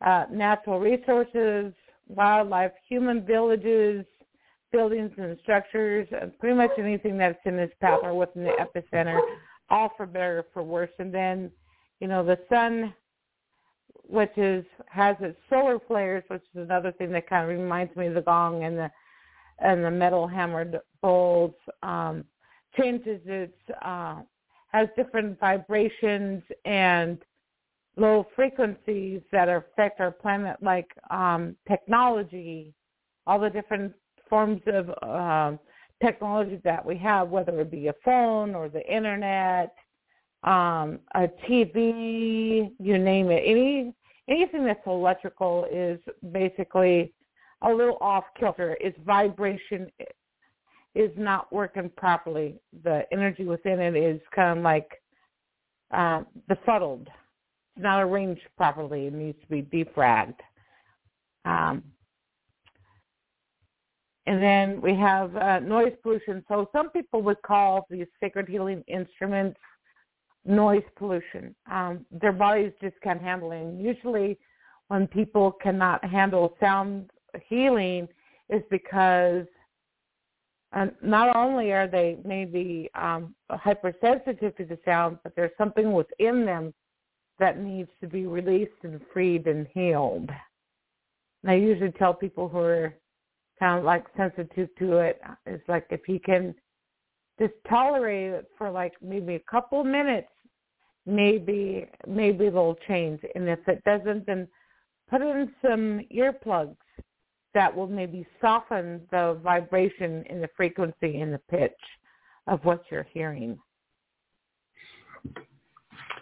uh, 0.00 0.24
natural 0.30 0.78
resources, 0.78 1.72
wildlife, 2.06 2.72
human 2.88 3.26
villages, 3.26 4.04
buildings 4.70 5.10
and 5.16 5.36
structures, 5.42 6.06
uh, 6.12 6.26
pretty 6.38 6.56
much 6.56 6.70
anything 6.78 7.16
that's 7.18 7.38
in 7.44 7.56
this 7.56 7.70
path 7.80 8.00
or 8.02 8.14
within 8.14 8.44
the 8.44 8.52
epicenter, 8.60 9.18
all 9.70 9.90
for 9.96 10.06
better 10.06 10.38
or 10.38 10.46
for 10.52 10.62
worse. 10.62 10.90
And 10.98 11.12
then, 11.12 11.50
you 12.00 12.08
know, 12.08 12.24
the 12.24 12.38
sun, 12.48 12.94
which 14.08 14.36
is 14.36 14.64
has 14.86 15.16
its 15.20 15.38
solar 15.48 15.78
flares, 15.78 16.24
which 16.28 16.42
is 16.54 16.62
another 16.62 16.92
thing 16.92 17.12
that 17.12 17.28
kind 17.28 17.50
of 17.50 17.56
reminds 17.56 17.94
me 17.96 18.06
of 18.06 18.14
the 18.14 18.22
gong 18.22 18.64
and 18.64 18.76
the 18.76 18.90
and 19.60 19.84
the 19.84 19.90
metal 19.90 20.26
hammered 20.26 20.78
bowls, 21.02 21.54
um, 21.82 22.24
changes 22.76 23.20
its 23.26 23.52
uh, 23.82 24.16
has 24.72 24.88
different 24.96 25.38
vibrations 25.40 26.42
and 26.64 27.18
low 27.96 28.26
frequencies 28.36 29.20
that 29.32 29.48
affect 29.48 30.00
our 30.00 30.10
planet, 30.10 30.56
like 30.62 30.88
um, 31.10 31.56
technology, 31.66 32.72
all 33.26 33.40
the 33.40 33.50
different 33.50 33.92
forms 34.28 34.60
of 34.66 34.90
uh, 35.02 35.56
technology 36.02 36.60
that 36.64 36.84
we 36.84 36.96
have, 36.96 37.28
whether 37.28 37.60
it 37.60 37.70
be 37.70 37.88
a 37.88 37.94
phone 38.04 38.54
or 38.54 38.68
the 38.68 38.86
internet, 38.92 39.74
um, 40.44 41.00
a 41.14 41.28
TV, 41.48 42.70
you 42.78 42.98
name 42.98 43.30
it. 43.30 43.42
Any 43.44 43.92
anything 44.28 44.64
that's 44.64 44.80
electrical 44.86 45.66
is 45.70 45.98
basically 46.32 47.12
a 47.62 47.70
little 47.70 47.98
off 48.00 48.24
kilter. 48.38 48.76
Its 48.80 48.98
vibration 49.04 49.90
is 50.94 51.10
not 51.16 51.52
working 51.52 51.90
properly. 51.96 52.60
The 52.84 53.02
energy 53.12 53.44
within 53.44 53.80
it 53.80 53.96
is 53.96 54.20
kind 54.34 54.58
of 54.58 54.64
like 54.64 54.90
uh, 55.92 56.22
befuddled. 56.48 57.08
It's 57.76 57.82
not 57.82 58.02
arranged 58.02 58.42
properly. 58.56 59.06
It 59.06 59.12
needs 59.12 59.38
to 59.40 59.48
be 59.48 59.62
defragged. 59.62 60.38
Um, 61.44 61.82
and 64.26 64.42
then 64.42 64.80
we 64.82 64.94
have 64.94 65.34
uh, 65.36 65.60
noise 65.60 65.94
pollution. 66.02 66.44
So 66.48 66.68
some 66.72 66.90
people 66.90 67.22
would 67.22 67.40
call 67.42 67.86
these 67.88 68.06
sacred 68.20 68.46
healing 68.46 68.84
instruments 68.86 69.58
noise 70.44 70.82
pollution. 70.96 71.54
Um, 71.70 72.06
their 72.10 72.32
bodies 72.32 72.72
just 72.80 72.96
can't 73.02 73.20
handle 73.20 73.52
it. 73.52 73.60
And 73.60 73.80
usually 73.80 74.38
when 74.88 75.06
people 75.06 75.52
cannot 75.52 76.04
handle 76.04 76.56
sound 76.60 77.10
healing 77.48 78.08
is 78.48 78.62
because 78.70 79.44
uh, 80.72 80.86
not 81.02 81.34
only 81.34 81.72
are 81.72 81.86
they 81.86 82.18
maybe 82.24 82.90
um, 82.94 83.34
hypersensitive 83.50 84.56
to 84.56 84.64
the 84.64 84.78
sound, 84.84 85.18
but 85.22 85.34
there's 85.34 85.50
something 85.56 85.92
within 85.92 86.44
them 86.44 86.74
that 87.38 87.58
needs 87.58 87.90
to 88.00 88.08
be 88.08 88.26
released 88.26 88.72
and 88.82 89.00
freed 89.12 89.46
and 89.46 89.66
healed. 89.72 90.28
And 91.42 91.50
I 91.50 91.54
usually 91.54 91.92
tell 91.92 92.12
people 92.12 92.48
who 92.48 92.58
are 92.58 92.94
kind 93.58 93.78
of 93.78 93.84
like 93.84 94.04
sensitive 94.16 94.68
to 94.78 94.98
it. 94.98 95.20
It's 95.46 95.66
like 95.68 95.86
if 95.90 96.08
you 96.08 96.20
can 96.20 96.54
just 97.38 97.54
tolerate 97.68 98.32
it 98.32 98.46
for 98.56 98.70
like 98.70 98.94
maybe 99.02 99.34
a 99.34 99.50
couple 99.50 99.84
minutes, 99.84 100.28
maybe 101.06 101.86
maybe 102.06 102.50
they'll 102.50 102.78
change. 102.86 103.20
And 103.34 103.48
if 103.48 103.60
it 103.66 103.82
doesn't, 103.84 104.26
then 104.26 104.48
put 105.10 105.22
in 105.22 105.50
some 105.62 106.00
earplugs 106.14 106.76
that 107.54 107.74
will 107.74 107.86
maybe 107.86 108.26
soften 108.40 109.00
the 109.10 109.38
vibration 109.42 110.24
and 110.28 110.42
the 110.42 110.48
frequency 110.56 111.20
and 111.20 111.32
the 111.32 111.40
pitch 111.50 111.72
of 112.46 112.64
what 112.64 112.84
you're 112.90 113.06
hearing. 113.12 113.58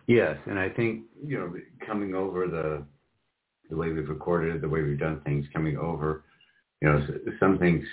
Yes, 0.07 0.37
and 0.47 0.59
I 0.59 0.69
think 0.69 1.03
you 1.25 1.39
know 1.39 1.55
coming 1.87 2.15
over 2.15 2.47
the 2.47 2.85
the 3.69 3.77
way 3.77 3.91
we've 3.91 4.09
recorded 4.09 4.55
it, 4.55 4.61
the 4.61 4.69
way 4.69 4.83
we've 4.83 4.99
done 4.99 5.21
things, 5.25 5.45
coming 5.53 5.77
over 5.77 6.23
you 6.81 6.89
know, 6.89 7.07
some 7.41 7.59
things 7.59 7.85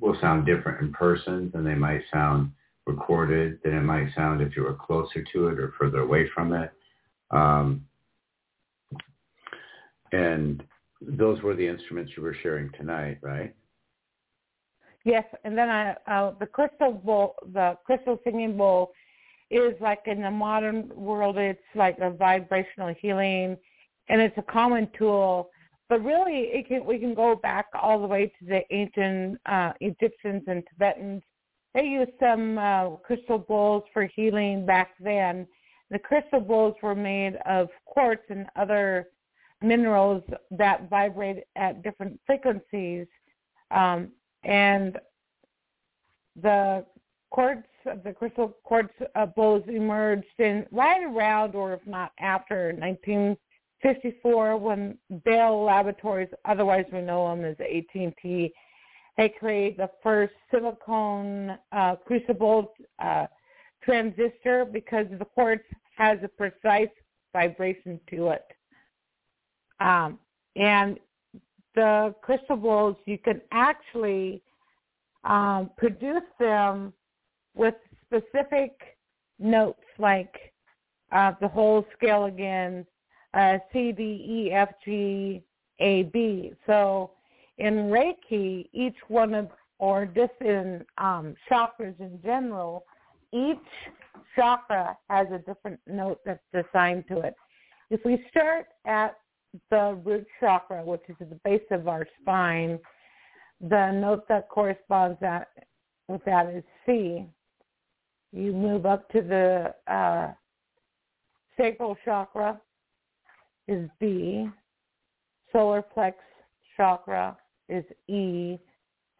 will 0.00 0.16
sound 0.20 0.46
different 0.46 0.80
in 0.80 0.92
person 0.92 1.50
than 1.54 1.64
they 1.64 1.74
might 1.74 2.02
sound 2.12 2.50
recorded, 2.86 3.58
than 3.62 3.74
it 3.74 3.82
might 3.82 4.14
sound 4.14 4.40
if 4.40 4.56
you 4.56 4.62
were 4.62 4.74
closer 4.74 5.24
to 5.32 5.48
it 5.48 5.58
or 5.58 5.72
further 5.78 6.00
away 6.00 6.28
from 6.34 6.52
it. 6.52 6.72
Um, 7.30 7.86
and 10.12 10.62
those 11.00 11.40
were 11.42 11.54
the 11.54 11.66
instruments 11.66 12.12
you 12.16 12.22
were 12.22 12.36
sharing 12.42 12.70
tonight, 12.72 13.18
right? 13.22 13.54
Yes, 15.04 15.24
and 15.44 15.56
then 15.56 15.68
I, 15.68 15.96
uh, 16.06 16.34
the 16.38 16.46
crystal 16.46 16.92
bowl, 16.92 17.34
the 17.52 17.76
crystal 17.84 18.18
singing 18.24 18.56
bowl, 18.56 18.92
is 19.50 19.74
like 19.80 20.02
in 20.06 20.22
the 20.22 20.30
modern 20.30 20.90
world, 20.94 21.36
it's 21.38 21.60
like 21.74 21.98
a 22.00 22.10
vibrational 22.10 22.94
healing, 23.00 23.56
and 24.08 24.20
it's 24.20 24.36
a 24.38 24.42
common 24.42 24.88
tool 24.96 25.50
but 25.92 26.02
really, 26.02 26.48
it 26.54 26.68
can, 26.68 26.86
we 26.86 26.98
can 26.98 27.12
go 27.12 27.36
back 27.36 27.66
all 27.74 28.00
the 28.00 28.06
way 28.06 28.32
to 28.38 28.46
the 28.46 28.62
ancient 28.74 29.38
uh, 29.44 29.72
Egyptians 29.82 30.42
and 30.46 30.62
Tibetans. 30.70 31.22
They 31.74 31.84
used 31.84 32.12
some 32.20 32.58
uh, 32.58 32.90
crystal 32.96 33.38
bowls 33.38 33.84
for 33.92 34.06
healing 34.14 34.66
back 34.66 34.92
then. 35.00 35.46
The 35.90 35.98
crystal 35.98 36.40
bowls 36.40 36.74
were 36.82 36.94
made 36.94 37.36
of 37.46 37.68
quartz 37.86 38.22
and 38.28 38.46
other 38.56 39.08
minerals 39.62 40.22
that 40.50 40.88
vibrate 40.90 41.44
at 41.56 41.82
different 41.82 42.20
frequencies. 42.26 43.06
Um, 43.70 44.10
and 44.44 44.98
the 46.40 46.84
quartz, 47.30 47.68
the 47.84 48.12
crystal 48.12 48.56
quartz 48.64 48.92
uh, 49.14 49.26
bowls 49.26 49.64
emerged 49.68 50.26
in 50.38 50.66
right 50.70 51.02
around, 51.04 51.54
or 51.54 51.74
if 51.74 51.86
not 51.86 52.12
after, 52.18 52.72
19 52.72 53.36
54 53.82 54.56
when 54.56 54.96
Bell 55.24 55.64
Laboratories, 55.64 56.28
otherwise 56.44 56.84
we 56.92 57.00
know 57.00 57.28
them 57.28 57.44
as 57.44 57.56
AT&T, 57.60 58.52
they 59.16 59.28
created 59.28 59.78
the 59.78 59.90
first 60.02 60.32
silicone 60.50 61.58
uh, 61.72 61.96
crucible 62.06 62.72
uh, 62.98 63.26
transistor 63.84 64.64
because 64.64 65.06
the 65.18 65.24
quartz 65.24 65.64
has 65.96 66.18
a 66.22 66.28
precise 66.28 66.88
vibration 67.32 68.00
to 68.08 68.28
it. 68.28 68.44
Um, 69.80 70.18
and 70.56 70.98
the 71.74 72.14
crystal 72.22 72.56
bowls, 72.56 72.96
you 73.06 73.18
can 73.18 73.40
actually 73.50 74.42
um, 75.24 75.70
produce 75.76 76.22
them 76.38 76.92
with 77.54 77.74
specific 78.06 78.72
notes 79.38 79.82
like 79.98 80.34
uh, 81.12 81.32
the 81.40 81.48
whole 81.48 81.84
scale 81.96 82.24
again, 82.24 82.86
uh, 83.34 83.58
C, 83.72 83.92
D, 83.92 84.02
E, 84.02 84.52
F, 84.52 84.70
G, 84.84 85.42
A, 85.80 86.04
B. 86.04 86.52
So 86.66 87.12
in 87.58 87.90
Reiki, 87.90 88.68
each 88.72 88.96
one 89.08 89.34
of, 89.34 89.48
or 89.78 90.06
just 90.06 90.32
in 90.40 90.84
um, 90.98 91.34
chakras 91.50 91.98
in 92.00 92.18
general, 92.22 92.84
each 93.32 93.58
chakra 94.36 94.96
has 95.08 95.26
a 95.32 95.38
different 95.38 95.80
note 95.86 96.20
that's 96.24 96.40
assigned 96.54 97.04
to 97.08 97.20
it. 97.20 97.34
If 97.90 98.00
we 98.04 98.24
start 98.30 98.66
at 98.86 99.16
the 99.70 99.98
root 100.04 100.26
chakra, 100.40 100.84
which 100.84 101.02
is 101.08 101.16
at 101.20 101.30
the 101.30 101.40
base 101.44 101.60
of 101.70 101.88
our 101.88 102.06
spine, 102.20 102.78
the 103.60 103.92
note 103.92 104.26
that 104.28 104.48
corresponds 104.48 105.18
that, 105.20 105.48
with 106.08 106.24
that 106.24 106.46
is 106.48 106.64
C. 106.86 107.26
You 108.32 108.52
move 108.52 108.86
up 108.86 109.08
to 109.10 109.20
the 109.20 109.92
uh, 109.92 110.32
sacral 111.58 111.96
chakra, 112.04 112.60
is 113.68 113.88
B. 114.00 114.48
Solar 115.52 115.84
plex 115.96 116.14
chakra 116.76 117.36
is 117.72 117.84
E. 118.08 118.58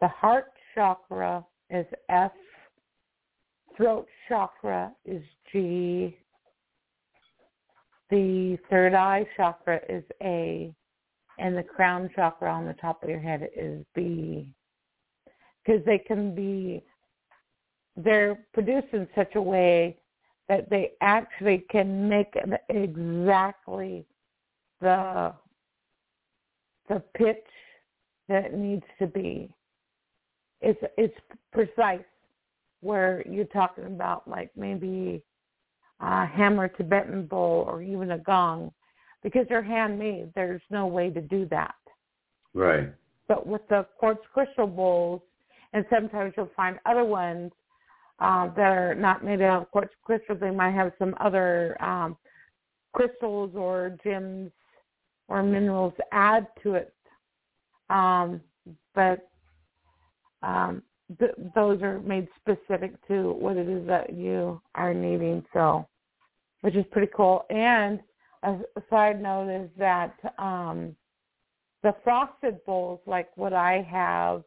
The 0.01 0.07
heart 0.07 0.51
chakra 0.75 1.43
is 1.69 1.85
F. 2.09 2.31
Throat 3.75 4.07
chakra 4.29 4.91
is 5.05 5.23
G. 5.51 6.17
The 8.09 8.57
third 8.69 8.93
eye 8.93 9.25
chakra 9.35 9.79
is 9.89 10.03
A. 10.21 10.73
And 11.39 11.57
the 11.57 11.63
crown 11.63 12.09
chakra 12.15 12.51
on 12.51 12.67
the 12.67 12.73
top 12.73 13.01
of 13.01 13.09
your 13.09 13.19
head 13.19 13.49
is 13.55 13.83
B. 13.95 14.53
Because 15.65 15.83
they 15.85 15.97
can 15.97 16.35
be, 16.35 16.83
they're 17.95 18.45
produced 18.53 18.93
in 18.93 19.07
such 19.15 19.35
a 19.35 19.41
way 19.41 19.97
that 20.47 20.69
they 20.69 20.91
actually 21.01 21.65
can 21.71 22.07
make 22.07 22.35
exactly 22.69 24.05
the 24.81 25.33
the 26.89 27.01
pitch 27.15 27.47
that 28.33 28.45
it 28.45 28.55
needs 28.55 28.83
to 28.97 29.05
be. 29.05 29.53
It's 30.59 30.81
it's 30.97 31.13
precise 31.51 32.03
where 32.81 33.23
you're 33.29 33.45
talking 33.45 33.85
about 33.85 34.27
like 34.27 34.49
maybe 34.57 35.21
a 35.99 36.25
hammer 36.25 36.67
Tibetan 36.67 37.27
bowl 37.27 37.63
or 37.67 37.83
even 37.83 38.11
a 38.11 38.17
gong 38.17 38.71
because 39.21 39.45
they're 39.49 39.61
handmade. 39.61 40.31
There's 40.33 40.63
no 40.71 40.87
way 40.87 41.11
to 41.11 41.21
do 41.21 41.45
that. 41.51 41.75
Right. 42.55 42.91
But 43.27 43.45
with 43.45 43.61
the 43.69 43.85
quartz 43.99 44.23
crystal 44.33 44.67
bowls, 44.67 45.21
and 45.73 45.85
sometimes 45.91 46.33
you'll 46.35 46.49
find 46.55 46.79
other 46.87 47.05
ones 47.05 47.51
uh, 48.19 48.47
that 48.55 48.71
are 48.77 48.95
not 48.95 49.23
made 49.23 49.41
out 49.43 49.61
of 49.61 49.71
quartz 49.71 49.93
crystals. 50.03 50.39
They 50.41 50.51
might 50.51 50.73
have 50.73 50.91
some 50.97 51.13
other 51.19 51.77
um, 51.83 52.17
crystals 52.93 53.51
or 53.53 53.95
gems 54.03 54.51
or 55.27 55.43
minerals 55.43 55.93
add 56.11 56.47
to 56.63 56.73
it. 56.73 56.93
Um, 57.89 58.41
but 58.95 59.29
um, 60.41 60.83
th- 61.19 61.31
those 61.55 61.81
are 61.81 61.99
made 61.99 62.27
specific 62.39 62.95
to 63.07 63.31
what 63.33 63.57
it 63.57 63.67
is 63.67 63.85
that 63.87 64.13
you 64.13 64.61
are 64.75 64.93
needing. 64.93 65.43
So, 65.53 65.87
which 66.61 66.75
is 66.75 66.85
pretty 66.91 67.11
cool. 67.15 67.45
And 67.49 67.99
a, 68.43 68.51
a 68.75 68.83
side 68.89 69.21
note 69.21 69.49
is 69.49 69.69
that 69.77 70.15
um, 70.37 70.95
the 71.81 71.93
frosted 72.03 72.63
bowls, 72.65 72.99
like 73.05 73.35
what 73.35 73.53
I 73.53 73.85
have, 73.89 74.43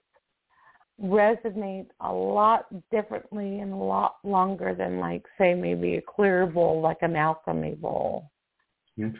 resonate 1.02 1.88
a 2.00 2.12
lot 2.12 2.66
differently 2.90 3.60
and 3.60 3.72
a 3.72 3.76
lot 3.76 4.16
longer 4.24 4.74
than 4.74 4.98
like 4.98 5.24
say 5.36 5.54
maybe 5.54 5.96
a 5.96 6.02
clear 6.02 6.46
bowl 6.46 6.80
like 6.80 6.96
an 7.02 7.14
alchemy 7.14 7.74
bowl 7.74 8.30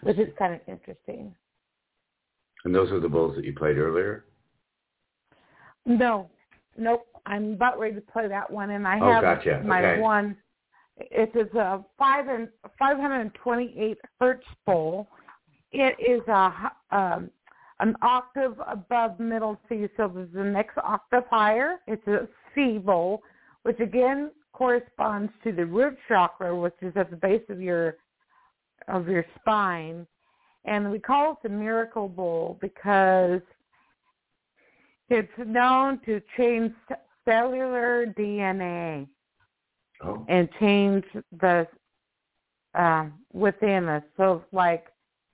which 0.01 0.19
is 0.19 0.29
kind 0.39 0.55
of 0.55 0.61
interesting 0.67 1.35
and 2.67 2.75
those 2.75 2.91
are 2.91 2.99
the 2.99 3.09
bowls 3.09 3.37
that 3.37 3.45
you 3.45 3.55
played 3.55 3.79
earlier? 3.79 4.25
No. 5.85 6.29
nope. 6.77 7.07
I'm 7.25 7.53
about 7.53 7.79
ready 7.79 7.95
to 7.95 8.01
play 8.01 8.27
that 8.27 8.51
one, 8.51 8.71
and 8.71 8.87
I 8.87 8.99
Oh, 9.01 9.13
have 9.13 9.23
gotcha. 9.23 9.63
my 9.65 9.79
Okay. 9.79 10.01
one. 10.01 10.37
It 10.97 11.35
is 11.37 11.53
a 11.55 11.85
five 11.97 12.27
and 12.27 12.49
528 12.77 13.99
hertz 14.21 14.47
bowl. 14.65 15.09
It 15.71 15.95
is 16.01 16.27
a 16.27 16.73
um, 16.91 17.31
an 17.79 17.95
octave 18.03 18.61
above 18.67 19.21
middle 19.21 19.61
C, 19.69 19.89
so 19.97 20.09
there's 20.09 20.33
the 20.33 20.43
next 20.43 20.77
octave 20.79 21.25
higher. 21.31 21.81
It's 21.87 22.07
a 22.09 22.27
C 22.55 22.79
bowl, 22.79 23.23
which 23.63 23.79
again 23.79 24.33
corresponds 24.53 25.33
to 25.45 25.53
the 25.53 25.67
root 25.67 25.97
chakra, 26.09 26.57
which 26.59 26.75
is 26.83 26.97
at 26.97 27.11
the 27.11 27.17
base 27.17 27.45
of 27.49 27.61
your 27.61 27.97
of 28.89 29.07
your 29.09 29.25
spine. 29.41 30.07
And 30.67 30.91
we 30.91 30.99
call 30.99 31.33
it 31.33 31.39
the 31.43 31.49
miracle 31.49 32.09
bowl 32.09 32.59
because 32.61 33.41
it's 35.09 35.33
known 35.39 36.01
to 36.07 36.21
change 36.37 36.73
cellular 37.25 38.07
DNA 38.19 39.07
Oh. 40.03 40.25
and 40.29 40.49
change 40.61 41.05
the 41.41 41.67
um, 42.75 43.15
within 43.33 43.89
us. 43.89 44.03
So, 44.17 44.45
like 44.53 44.87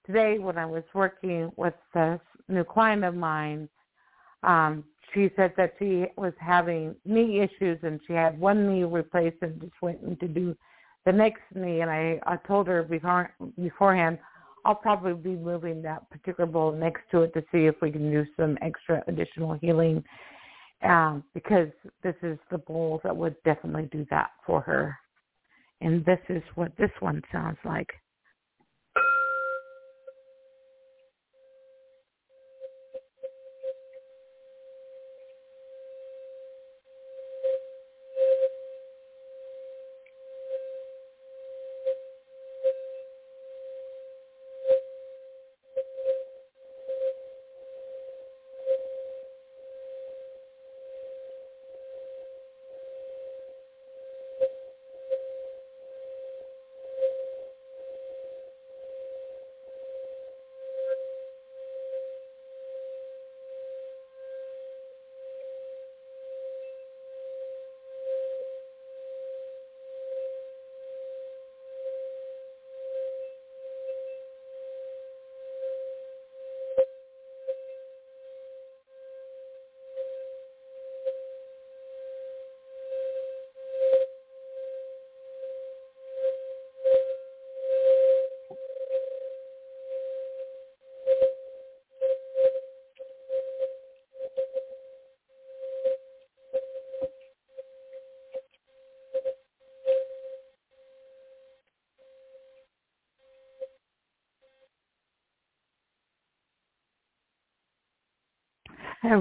today, 0.07 0.39
when 0.39 0.57
I 0.57 0.67
was 0.67 0.85
working 0.95 1.51
with 1.57 1.75
this 1.93 2.21
new 2.49 2.63
client 2.63 3.03
of 3.03 3.17
mine, 3.17 3.69
um, 4.45 4.85
she 5.13 5.31
said 5.35 5.53
that 5.57 5.75
she 5.79 6.07
was 6.17 6.33
having 6.39 6.95
knee 7.05 7.41
issues 7.41 7.79
and 7.83 8.01
she 8.07 8.13
had 8.13 8.39
one 8.39 8.69
knee 8.69 8.85
replaced 8.85 9.39
and 9.43 9.61
just 9.61 9.75
went 9.83 10.01
in 10.03 10.17
to 10.19 10.29
do 10.29 10.57
the 11.07 11.13
next 11.13 11.43
knee. 11.55 11.81
And 11.81 11.91
I, 11.91 12.21
I 12.25 12.37
told 12.47 12.69
her 12.69 12.85
before, 12.85 13.35
beforehand, 13.61 14.19
I'll 14.65 14.75
probably 14.75 15.15
be 15.15 15.37
moving 15.37 15.83
that 15.83 16.09
particular 16.11 16.51
bowl 16.51 16.73
next 16.73 17.03
to 17.11 17.23
it 17.23 17.35
to 17.35 17.41
see 17.53 17.67
if 17.67 17.75
we 17.83 17.91
can 17.91 18.11
do 18.11 18.25
some 18.37 18.57
extra 18.63 19.03
additional 19.09 19.55
healing 19.55 20.05
um, 20.83 21.25
because 21.35 21.69
this 22.03 22.15
is 22.23 22.39
the 22.51 22.59
bowl 22.59 23.01
that 23.05 23.17
would 23.17 23.37
definitely 23.45 23.89
do 23.91 24.07
that 24.11 24.31
for 24.47 24.61
her. 24.61 24.97
And 25.81 26.05
this 26.05 26.21
is 26.29 26.43
what 26.55 26.77
this 26.77 26.91
one 27.01 27.23
sounds 27.33 27.59
like. 27.65 27.89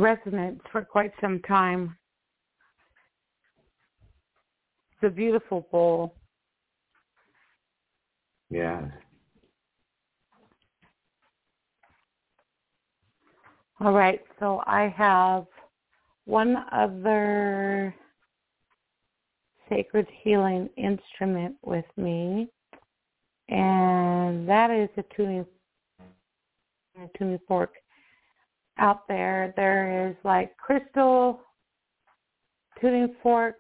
It 0.01 0.03
resonates 0.03 0.61
for 0.71 0.83
quite 0.83 1.11
some 1.21 1.39
time. 1.41 1.95
It's 4.93 5.03
a 5.03 5.15
beautiful 5.15 5.67
bowl. 5.71 6.15
Yeah. 8.49 8.87
All 13.79 13.93
right, 13.93 14.21
so 14.39 14.63
I 14.65 14.93
have 14.97 15.45
one 16.25 16.65
other 16.71 17.93
sacred 19.69 20.07
healing 20.23 20.69
instrument 20.77 21.55
with 21.63 21.85
me, 21.97 22.47
and 23.49 24.49
that 24.49 24.71
is 24.71 24.89
a 24.97 25.03
tuning, 25.15 25.45
a 26.97 27.17
tuning 27.17 27.39
fork. 27.47 27.73
Out 28.77 29.07
there, 29.07 29.53
there 29.55 30.09
is 30.09 30.15
like 30.23 30.55
crystal 30.57 31.41
tuning 32.79 33.15
forks. 33.21 33.59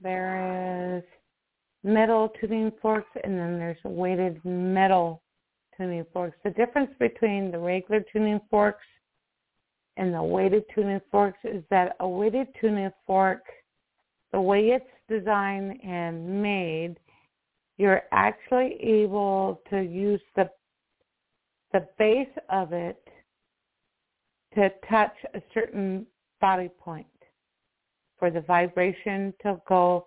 There 0.00 0.96
is 0.96 1.02
metal 1.82 2.32
tuning 2.40 2.72
forks, 2.80 3.10
and 3.24 3.38
then 3.38 3.58
there's 3.58 3.82
weighted 3.84 4.40
metal 4.44 5.22
tuning 5.76 6.06
forks. 6.12 6.36
The 6.44 6.50
difference 6.50 6.90
between 6.98 7.50
the 7.50 7.58
regular 7.58 8.04
tuning 8.12 8.40
forks 8.50 8.84
and 9.96 10.14
the 10.14 10.22
weighted 10.22 10.64
tuning 10.74 11.00
forks 11.10 11.38
is 11.44 11.62
that 11.70 11.96
a 12.00 12.08
weighted 12.08 12.48
tuning 12.60 12.90
fork, 13.06 13.42
the 14.32 14.40
way 14.40 14.68
it's 14.68 14.84
designed 15.08 15.80
and 15.82 16.42
made, 16.42 16.96
you're 17.78 18.02
actually 18.12 18.76
able 18.82 19.60
to 19.70 19.80
use 19.80 20.20
the 20.36 20.48
the 21.72 21.86
base 21.98 22.26
of 22.48 22.72
it 22.72 23.02
to 24.54 24.70
touch 24.88 25.14
a 25.34 25.42
certain 25.52 26.06
body 26.40 26.68
point 26.80 27.06
for 28.18 28.30
the 28.30 28.40
vibration 28.40 29.32
to 29.42 29.60
go 29.68 30.06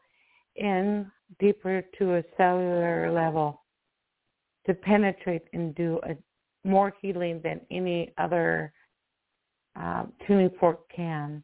in 0.56 1.10
deeper 1.40 1.84
to 1.98 2.16
a 2.16 2.24
cellular 2.38 3.12
level 3.12 3.62
to 4.66 4.74
penetrate 4.74 5.44
and 5.54 5.74
do 5.76 6.00
a 6.04 6.16
more 6.68 6.94
healing 7.02 7.42
than 7.44 7.62
any 7.72 8.14
other 8.18 8.72
uh, 9.80 10.06
tuning 10.28 10.52
fork 10.60 10.82
can. 10.96 11.44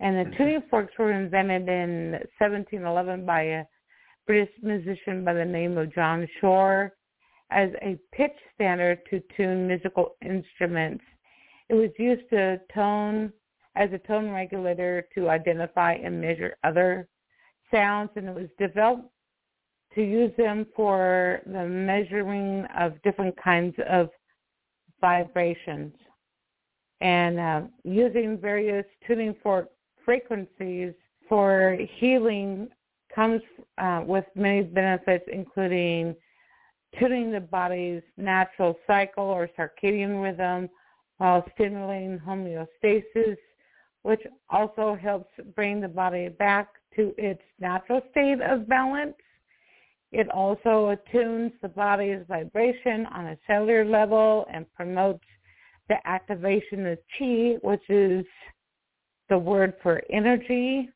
And 0.00 0.16
the 0.16 0.36
tuning 0.36 0.62
forks 0.68 0.92
were 0.98 1.12
invented 1.12 1.68
in 1.68 2.12
1711 2.38 3.24
by 3.24 3.42
a 3.42 3.64
British 4.26 4.52
musician 4.62 5.24
by 5.24 5.32
the 5.32 5.44
name 5.44 5.78
of 5.78 5.94
John 5.94 6.26
Shore 6.40 6.92
as 7.50 7.70
a 7.82 7.96
pitch 8.12 8.36
standard 8.54 8.98
to 9.10 9.22
tune 9.36 9.68
musical 9.68 10.16
instruments. 10.24 11.04
It 11.72 11.76
was 11.76 11.90
used 11.98 12.28
to 12.28 12.60
tone 12.74 13.32
as 13.76 13.90
a 13.94 13.98
tone 13.98 14.30
regulator 14.30 15.08
to 15.14 15.30
identify 15.30 15.94
and 15.94 16.20
measure 16.20 16.54
other 16.64 17.08
sounds, 17.70 18.10
and 18.14 18.28
it 18.28 18.34
was 18.34 18.48
developed 18.58 19.08
to 19.94 20.02
use 20.02 20.32
them 20.36 20.66
for 20.76 21.40
the 21.46 21.64
measuring 21.64 22.66
of 22.78 23.00
different 23.02 23.34
kinds 23.42 23.74
of 23.88 24.10
vibrations. 25.00 25.94
And 27.00 27.40
uh, 27.40 27.62
using 27.84 28.36
various 28.36 28.84
tuning 29.06 29.34
fork 29.42 29.70
frequencies 30.04 30.92
for 31.26 31.78
healing 31.98 32.68
comes 33.14 33.40
uh, 33.78 34.02
with 34.06 34.26
many 34.34 34.62
benefits, 34.62 35.24
including 35.32 36.16
tuning 37.00 37.32
the 37.32 37.40
body's 37.40 38.02
natural 38.18 38.76
cycle 38.86 39.24
or 39.24 39.48
circadian 39.58 40.22
rhythm 40.22 40.68
while 41.22 41.44
stimulating 41.54 42.18
homeostasis, 42.18 43.36
which 44.02 44.20
also 44.50 44.98
helps 45.00 45.30
bring 45.54 45.80
the 45.80 45.86
body 45.86 46.28
back 46.28 46.66
to 46.96 47.14
its 47.16 47.40
natural 47.60 48.00
state 48.10 48.40
of 48.42 48.68
balance. 48.68 49.14
It 50.10 50.28
also 50.30 50.88
attunes 50.88 51.52
the 51.62 51.68
body's 51.68 52.22
vibration 52.26 53.06
on 53.06 53.26
a 53.26 53.38
cellular 53.46 53.84
level 53.84 54.46
and 54.52 54.66
promotes 54.74 55.22
the 55.88 55.94
activation 56.04 56.86
of 56.86 56.98
chi, 57.16 57.54
which 57.62 57.88
is 57.88 58.26
the 59.28 59.38
word 59.38 59.74
for 59.80 60.02
energy. 60.10 60.88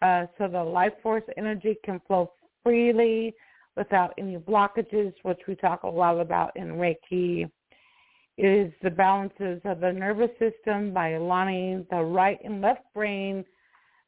Uh, 0.00 0.24
so 0.38 0.48
the 0.48 0.64
life 0.64 0.94
force 1.02 1.22
energy 1.36 1.76
can 1.84 2.00
flow 2.06 2.32
freely 2.62 3.34
without 3.76 4.14
any 4.16 4.38
blockages, 4.38 5.12
which 5.22 5.40
we 5.46 5.54
talk 5.54 5.82
a 5.82 5.86
lot 5.86 6.18
about 6.18 6.56
in 6.56 6.68
Reiki. 6.68 7.50
Is 8.36 8.72
the 8.82 8.90
balances 8.90 9.60
of 9.64 9.80
the 9.80 9.92
nervous 9.92 10.30
system 10.40 10.92
by 10.92 11.10
aligning 11.10 11.86
the 11.90 12.02
right 12.02 12.38
and 12.44 12.60
left 12.60 12.82
brain 12.92 13.44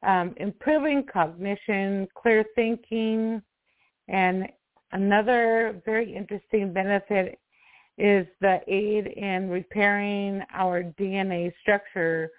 um, 0.03 0.35
improving 0.39 1.05
cognition, 1.12 2.09
clear 2.15 2.44
thinking, 2.55 3.43
and 4.09 4.48
another 4.93 5.81
very 5.85 6.15
interesting 6.15 6.73
benefit 6.73 7.39
is 7.98 8.27
the 8.40 8.61
aid 8.69 9.07
in 9.07 9.48
repairing 9.48 10.43
our 10.53 10.82
DNA 10.82 11.53
structure 11.62 12.31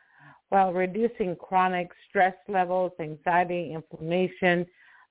while 0.50 0.72
reducing 0.72 1.36
chronic 1.36 1.90
stress 2.08 2.36
levels, 2.48 2.92
anxiety, 3.00 3.74
inflammation, 3.74 4.66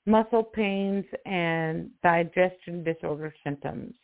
muscle 0.06 0.42
pains, 0.42 1.04
and 1.26 1.90
digestion 2.02 2.82
disorder 2.84 3.34
symptoms. 3.44 3.94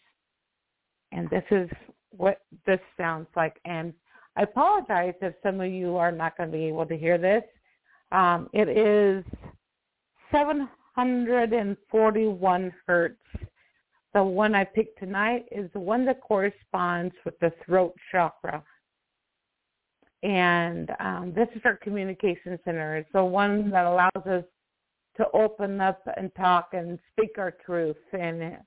And 1.12 1.30
this 1.30 1.44
is 1.50 1.70
what 2.16 2.38
this 2.66 2.80
sounds 2.96 3.28
like. 3.36 3.60
And 3.64 3.92
I 4.36 4.42
apologize 4.42 5.14
if 5.20 5.34
some 5.42 5.60
of 5.60 5.70
you 5.70 5.96
are 5.96 6.12
not 6.12 6.36
going 6.36 6.50
to 6.50 6.56
be 6.56 6.64
able 6.64 6.86
to 6.86 6.96
hear 6.96 7.18
this. 7.18 7.42
Um, 8.12 8.48
it 8.52 8.68
is 8.68 9.24
741 10.30 12.72
hertz. 12.86 13.18
The 14.14 14.22
one 14.22 14.54
I 14.54 14.64
picked 14.64 14.98
tonight 14.98 15.46
is 15.50 15.70
the 15.72 15.80
one 15.80 16.04
that 16.06 16.20
corresponds 16.20 17.14
with 17.24 17.38
the 17.40 17.52
throat 17.64 17.94
chakra. 18.10 18.62
And 20.22 20.90
um, 21.00 21.32
this 21.34 21.48
is 21.56 21.62
our 21.64 21.76
communication 21.76 22.58
center. 22.64 22.96
It's 22.96 23.08
the 23.12 23.24
one 23.24 23.70
that 23.70 23.86
allows 23.86 24.26
us 24.26 24.44
to 25.16 25.26
open 25.34 25.80
up 25.80 26.02
and 26.16 26.32
talk 26.34 26.70
and 26.72 26.98
speak 27.12 27.38
our 27.38 27.54
truth. 27.64 27.96
And 28.12 28.58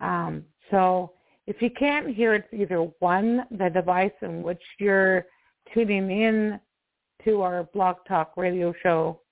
um, 0.00 0.44
so 0.70 1.12
if 1.48 1.62
you 1.62 1.70
can't 1.70 2.14
hear 2.14 2.34
it's 2.34 2.52
either 2.52 2.82
one, 2.98 3.46
the 3.50 3.70
device 3.70 4.12
in 4.20 4.42
which 4.42 4.62
you're 4.78 5.24
tuning 5.72 6.10
in 6.10 6.60
to 7.24 7.40
our 7.40 7.64
blog 7.72 7.96
talk 8.06 8.36
radio 8.36 8.74
show, 8.82 9.22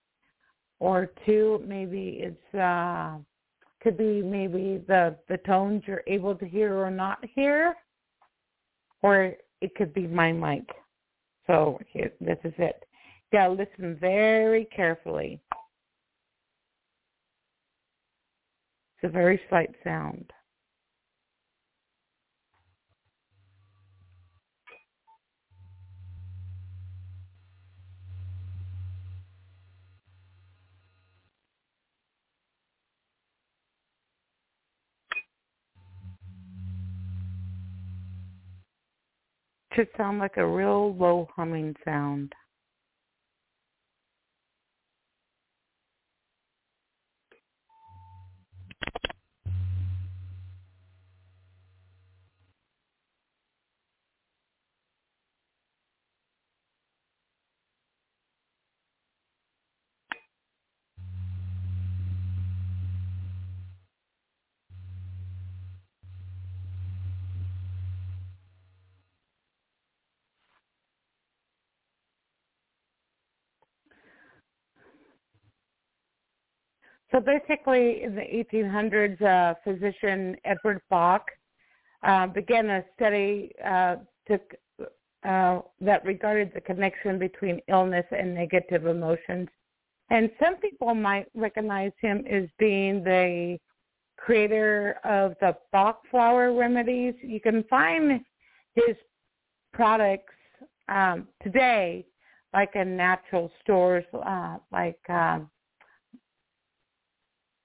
or 0.80 1.10
two, 1.26 1.62
maybe 1.66 2.20
it's 2.22 2.54
uh 2.54 3.18
could 3.82 3.98
be 3.98 4.22
maybe 4.22 4.82
the 4.88 5.14
the 5.28 5.36
tones 5.46 5.82
you're 5.86 6.02
able 6.06 6.34
to 6.34 6.46
hear 6.46 6.78
or 6.78 6.90
not 6.90 7.18
hear, 7.34 7.74
or 9.02 9.34
it 9.60 9.74
could 9.74 9.92
be 9.92 10.06
my 10.06 10.32
mic. 10.32 10.64
So 11.46 11.78
here, 11.92 12.12
this 12.18 12.38
is 12.44 12.54
it. 12.56 12.82
Gotta 13.30 13.52
listen 13.52 13.94
very 14.00 14.64
carefully. 14.74 15.38
It's 18.96 19.10
a 19.10 19.12
very 19.12 19.38
slight 19.50 19.74
sound. 19.84 20.32
Should 39.76 39.88
sound 39.96 40.18
like 40.18 40.38
a 40.38 40.46
real 40.46 40.94
low 40.96 41.28
humming 41.36 41.76
sound. 41.84 42.32
So 77.16 77.22
basically, 77.22 78.02
in 78.02 78.14
the 78.14 78.20
1800s, 78.20 79.22
uh, 79.22 79.54
physician 79.64 80.36
Edward 80.44 80.82
Bach 80.90 81.24
uh, 82.02 82.26
began 82.26 82.68
a 82.68 82.84
study 82.94 83.52
uh, 83.64 83.96
to, 84.28 84.38
uh, 85.26 85.62
that 85.80 86.04
regarded 86.04 86.50
the 86.54 86.60
connection 86.60 87.18
between 87.18 87.62
illness 87.68 88.04
and 88.10 88.34
negative 88.34 88.84
emotions. 88.84 89.48
And 90.10 90.30
some 90.38 90.56
people 90.56 90.94
might 90.94 91.28
recognize 91.34 91.92
him 92.02 92.22
as 92.30 92.50
being 92.58 93.02
the 93.02 93.56
creator 94.18 94.96
of 95.02 95.36
the 95.40 95.56
Bach 95.72 96.02
flower 96.10 96.52
remedies. 96.52 97.14
You 97.22 97.40
can 97.40 97.64
find 97.70 98.20
his 98.74 98.94
products 99.72 100.34
um, 100.90 101.28
today 101.42 102.04
like 102.52 102.72
in 102.74 102.94
natural 102.94 103.50
stores 103.62 104.04
uh, 104.12 104.58
like 104.70 105.00
um, 105.08 105.50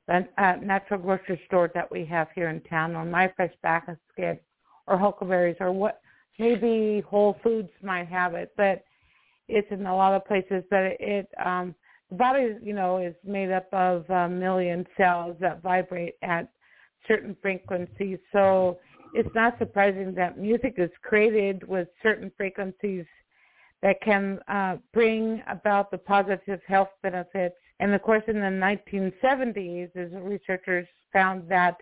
the 0.07 0.28
uh, 0.38 0.56
natural 0.61 0.99
grocery 0.99 1.41
store 1.48 1.72
that 1.73 1.90
we 1.91 2.06
have 2.06 2.28
here 2.36 2.49
in 2.49 2.61
town, 2.61 2.95
or 2.95 3.06
My 3.06 3.32
Fresh 3.36 3.53
Basket, 3.61 4.44
or 4.88 4.98
Huckleberries, 4.98 5.57
or 5.60 5.72
what 5.72 6.02
maybe 6.40 7.02
Whole 7.07 7.38
Foods 7.44 7.69
might 7.84 8.07
have 8.07 8.34
it, 8.34 8.52
but 8.57 8.84
it's 9.48 9.68
in 9.72 9.86
a 9.86 9.95
lot 9.95 10.14
of 10.14 10.26
places. 10.26 10.64
But 10.69 10.98
it, 10.99 11.28
um, 11.44 11.76
the 12.10 12.15
body, 12.15 12.56
you 12.61 12.73
know, 12.73 12.98
is 12.98 13.15
made 13.23 13.52
up 13.52 13.68
of 13.72 14.10
a 14.10 14.28
million 14.28 14.86
cells 14.98 15.38
that 15.40 15.61
vibrate 15.61 16.15
at 16.22 16.49
certain 17.07 17.36
frequencies. 17.41 18.19
So 18.32 18.80
it's 19.14 19.34
not 19.36 19.57
surprising 19.60 20.14
that 20.15 20.38
music 20.38 20.76
is 20.78 20.90
created 21.02 21.68
with 21.68 21.88
certain 22.02 22.32
frequencies 22.38 23.06
that 23.82 24.02
can 24.02 24.40
uh, 24.48 24.78
bring 24.94 25.41
about 25.49 25.91
the 25.91 25.98
positive 25.98 26.60
health 26.68 26.90
benefits 27.02 27.56
and 27.82 27.95
of 27.95 28.02
course, 28.03 28.24
in 28.28 28.36
the 28.36 28.41
1970s, 28.41 29.90
as 29.95 30.12
researchers 30.22 30.88
found 31.12 31.49
that 31.49 31.78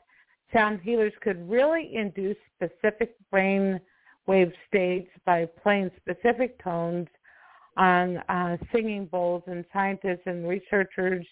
sound 0.54 0.80
healers 0.82 1.12
could 1.22 1.48
really 1.50 1.94
induce 1.94 2.38
specific 2.56 3.16
brain 3.30 3.82
wave 4.26 4.54
states 4.66 5.10
by 5.26 5.46
playing 5.62 5.92
specific 5.98 6.58
tones 6.64 7.08
on 7.76 8.18
uh, 8.30 8.56
singing 8.74 9.08
bowls, 9.08 9.44
and 9.48 9.66
scientists 9.74 10.22
and 10.26 10.48
researchers 10.48 11.26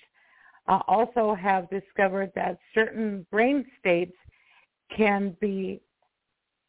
uh, 0.68 0.80
also 0.89 1.34
have 1.34 1.69
discovered 1.69 2.31
that 2.35 2.60
certain 2.76 3.26
brain 3.31 3.65
states 3.80 4.15
can 4.95 5.35
be 5.39 5.81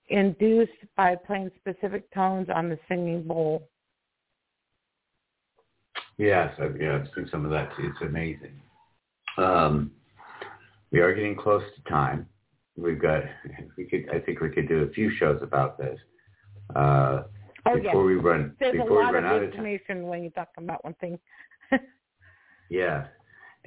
induced 0.07 0.71
by 0.97 1.17
playing 1.17 1.51
specific 1.57 2.09
tones 2.15 2.47
on 2.55 2.69
the 2.69 2.79
singing 2.89 3.25
bowl. 3.25 3.69
Yes, 6.19 6.53
I've, 6.61 6.81
yeah, 6.81 6.97
I've 6.97 7.09
seen 7.15 7.29
some 7.31 7.45
of 7.45 7.51
that 7.53 7.71
too. 7.77 7.91
It's 7.91 8.03
amazing. 8.03 8.61
Um, 9.39 9.93
we 10.91 10.99
are 10.99 11.15
getting 11.15 11.37
close 11.37 11.63
to 11.77 11.91
time. 11.91 12.27
We've 12.77 13.01
got, 13.01 13.23
we 13.77 13.85
could, 13.85 14.09
I 14.13 14.19
think 14.19 14.41
we 14.41 14.51
could 14.51 14.69
do 14.69 14.83
a 14.83 14.91
few 14.91 15.15
shows 15.17 15.41
about 15.43 15.79
this. 15.79 15.99
Uh, 16.75 17.23
oh, 17.67 17.77
before 17.77 17.83
yes. 17.83 17.95
we 17.95 18.15
run, 18.17 18.57
There's 18.59 18.73
before 18.73 19.01
a 19.01 19.05
lot 19.05 19.13
we 19.13 19.15
run 19.19 19.25
of 19.25 19.31
out 19.31 19.43
information 19.43 19.99
of 19.99 20.03
time. 20.03 20.09
when 20.09 20.23
you 20.25 20.31
talk 20.31 20.49
about 20.57 20.85
one 20.85 20.95
thing. 21.01 21.19
yeah, 22.71 23.07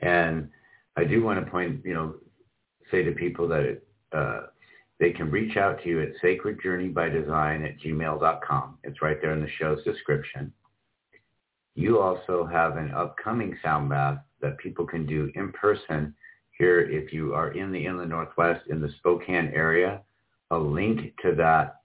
and 0.02 0.50
I 0.98 1.06
do 1.06 1.24
want 1.24 1.44
to 1.44 1.50
point, 1.50 1.86
you 1.86 1.94
know, 1.94 2.16
say 2.90 3.04
to 3.04 3.12
people 3.12 3.48
that 3.48 3.62
it, 3.62 3.88
uh, 4.12 4.42
they 5.00 5.12
can 5.12 5.32
reach 5.32 5.58
out 5.58 5.82
to 5.84 5.90
you 5.90 6.02
at 6.02 6.10
sacredjourneybydesign 6.24 7.66
at 7.66 7.80
gmail.com. 7.80 8.78
It's 8.84 9.02
right 9.02 9.18
there 9.22 9.34
in 9.34 9.42
the 9.42 9.50
show's 9.58 9.84
description. 9.84 10.52
You 11.76 12.00
also 12.00 12.46
have 12.46 12.78
an 12.78 12.92
upcoming 12.92 13.58
sound 13.64 13.90
bath 13.90 14.20
that 14.42 14.58
people 14.58 14.86
can 14.86 15.06
do 15.06 15.32
in 15.36 15.52
person 15.52 16.14
here 16.58 16.82
if 16.82 17.14
you 17.14 17.34
are 17.34 17.52
in 17.52 17.72
the 17.72 17.86
Inland 17.86 18.10
Northwest 18.10 18.68
in 18.70 18.82
the 18.82 18.90
Spokane 18.98 19.52
area. 19.54 20.02
A 20.52 20.58
link 20.58 21.14
to 21.22 21.34
that 21.36 21.78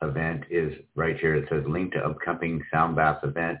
event 0.00 0.44
is 0.50 0.72
right 0.94 1.18
here. 1.18 1.34
It 1.34 1.48
says 1.50 1.64
link 1.66 1.92
to 1.92 1.98
upcoming 1.98 2.62
sound 2.72 2.96
bath 2.96 3.24
event. 3.24 3.58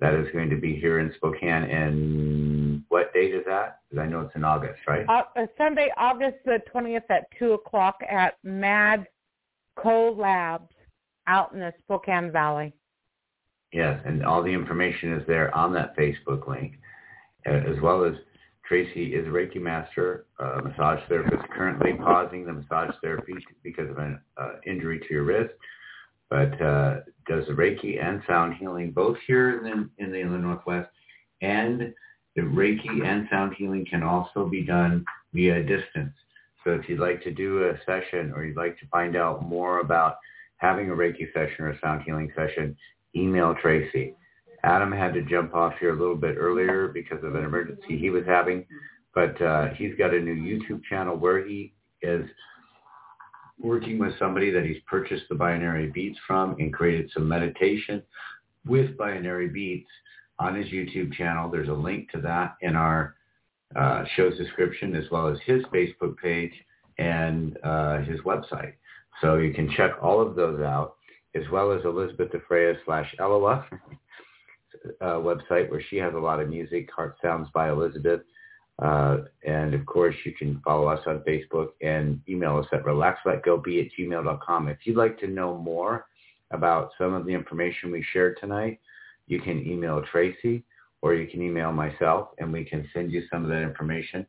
That 0.00 0.14
is 0.14 0.26
going 0.32 0.50
to 0.50 0.56
be 0.56 0.74
here 0.74 0.98
in 0.98 1.12
Spokane. 1.16 1.62
And 1.62 2.84
what 2.88 3.14
date 3.14 3.34
is 3.34 3.44
that? 3.46 3.78
Because 3.88 4.02
I 4.02 4.08
know 4.08 4.20
it's 4.20 4.34
in 4.34 4.44
August, 4.44 4.80
right? 4.86 5.06
Uh, 5.08 5.22
uh, 5.36 5.46
Sunday, 5.56 5.90
August 5.96 6.38
the 6.44 6.60
20th 6.74 7.08
at 7.08 7.26
2 7.38 7.52
o'clock 7.52 8.00
at 8.10 8.34
Mad 8.42 9.06
Co 9.76 10.12
Labs 10.12 10.74
out 11.26 11.52
in 11.52 11.60
the 11.60 11.72
Spokane 11.84 12.32
Valley. 12.32 12.74
Yes, 13.72 14.00
and 14.04 14.24
all 14.24 14.42
the 14.42 14.50
information 14.52 15.14
is 15.14 15.26
there 15.26 15.54
on 15.56 15.72
that 15.74 15.96
Facebook 15.96 16.46
link, 16.46 16.74
as 17.46 17.80
well 17.82 18.04
as 18.04 18.14
Tracy 18.68 19.14
is 19.14 19.26
a 19.26 19.30
Reiki 19.30 19.60
master, 19.60 20.26
uh, 20.38 20.60
massage 20.62 21.00
therapist, 21.08 21.42
currently 21.50 21.94
pausing 21.94 22.46
the 22.46 22.52
massage 22.52 22.94
therapy 23.02 23.34
because 23.62 23.90
of 23.90 23.98
an 23.98 24.20
uh, 24.36 24.52
injury 24.66 25.00
to 25.00 25.06
your 25.10 25.24
wrist, 25.24 25.54
but 26.30 26.60
uh, 26.62 27.00
does 27.26 27.46
the 27.46 27.52
Reiki 27.52 28.02
and 28.02 28.22
sound 28.26 28.54
healing 28.54 28.92
both 28.92 29.16
here 29.26 29.66
in, 29.66 29.90
in 29.98 30.12
the 30.12 30.20
Inland 30.20 30.44
Northwest 30.44 30.88
And 31.40 31.92
the 32.36 32.42
Reiki 32.42 33.04
and 33.04 33.26
sound 33.30 33.54
healing 33.58 33.86
can 33.88 34.02
also 34.02 34.48
be 34.48 34.64
done 34.64 35.04
via 35.34 35.62
distance. 35.62 36.14
So 36.64 36.70
if 36.70 36.88
you'd 36.88 37.00
like 37.00 37.22
to 37.24 37.30
do 37.30 37.64
a 37.64 37.78
session 37.84 38.32
or 38.34 38.44
you'd 38.44 38.56
like 38.56 38.78
to 38.78 38.86
find 38.86 39.16
out 39.16 39.42
more 39.42 39.80
about 39.80 40.16
having 40.58 40.90
a 40.90 40.94
Reiki 40.94 41.32
session 41.34 41.64
or 41.64 41.70
a 41.70 41.80
sound 41.80 42.02
healing 42.04 42.32
session, 42.36 42.76
email 43.16 43.54
Tracy. 43.60 44.14
Adam 44.64 44.92
had 44.92 45.12
to 45.14 45.22
jump 45.22 45.54
off 45.54 45.74
here 45.80 45.94
a 45.94 45.98
little 45.98 46.16
bit 46.16 46.36
earlier 46.38 46.88
because 46.88 47.22
of 47.24 47.34
an 47.34 47.44
emergency 47.44 47.98
he 47.98 48.10
was 48.10 48.24
having, 48.26 48.64
but 49.14 49.40
uh, 49.42 49.68
he's 49.74 49.94
got 49.96 50.14
a 50.14 50.20
new 50.20 50.34
YouTube 50.34 50.82
channel 50.84 51.16
where 51.16 51.44
he 51.44 51.72
is 52.00 52.24
working 53.60 53.98
with 53.98 54.12
somebody 54.18 54.50
that 54.50 54.64
he's 54.64 54.80
purchased 54.86 55.24
the 55.28 55.34
binary 55.34 55.88
beats 55.88 56.18
from 56.26 56.56
and 56.58 56.72
created 56.72 57.10
some 57.12 57.28
meditation 57.28 58.02
with 58.66 58.96
binary 58.96 59.48
beats 59.48 59.90
on 60.38 60.54
his 60.54 60.66
YouTube 60.66 61.12
channel. 61.12 61.50
There's 61.50 61.68
a 61.68 61.72
link 61.72 62.10
to 62.12 62.20
that 62.22 62.56
in 62.60 62.76
our 62.76 63.16
uh, 63.76 64.04
show's 64.16 64.36
description 64.36 64.94
as 64.94 65.04
well 65.10 65.28
as 65.28 65.38
his 65.44 65.62
Facebook 65.64 66.16
page 66.18 66.52
and 66.98 67.58
uh, 67.64 67.98
his 67.98 68.20
website. 68.20 68.74
So 69.20 69.36
you 69.36 69.52
can 69.52 69.70
check 69.76 69.92
all 70.02 70.20
of 70.20 70.34
those 70.34 70.60
out 70.60 70.96
as 71.34 71.42
well 71.50 71.72
as 71.72 71.82
Elissabeth 71.84 72.32
DeFreitas 72.32 72.76
slash 72.84 73.14
Eloa 73.18 73.64
uh, 75.00 75.04
website 75.14 75.70
where 75.70 75.82
she 75.88 75.96
has 75.96 76.14
a 76.14 76.18
lot 76.18 76.40
of 76.40 76.48
music, 76.48 76.90
Heart 76.94 77.16
Sounds 77.22 77.48
by 77.54 77.70
Elissabeth. 77.70 78.22
Uh, 78.78 79.18
and 79.46 79.74
of 79.74 79.84
course, 79.86 80.14
you 80.24 80.32
can 80.32 80.60
follow 80.64 80.86
us 80.88 81.00
on 81.06 81.20
Facebook 81.20 81.68
and 81.82 82.20
email 82.28 82.58
us 82.58 82.66
at 82.72 82.84
relaxletgobe 82.84 83.84
at 83.84 83.90
gmail.com. 83.98 84.68
If 84.68 84.78
you'd 84.84 84.96
like 84.96 85.18
to 85.20 85.26
know 85.26 85.56
more 85.56 86.06
about 86.50 86.90
some 86.98 87.14
of 87.14 87.24
the 87.26 87.32
information 87.32 87.90
we 87.90 88.04
shared 88.12 88.38
tonight, 88.40 88.80
you 89.26 89.40
can 89.40 89.66
email 89.66 90.02
Tracy 90.10 90.64
or 91.00 91.14
you 91.14 91.26
can 91.26 91.42
email 91.42 91.72
myself 91.72 92.28
and 92.38 92.52
we 92.52 92.64
can 92.64 92.88
send 92.92 93.12
you 93.12 93.22
some 93.30 93.44
of 93.44 93.50
that 93.50 93.62
information 93.62 94.26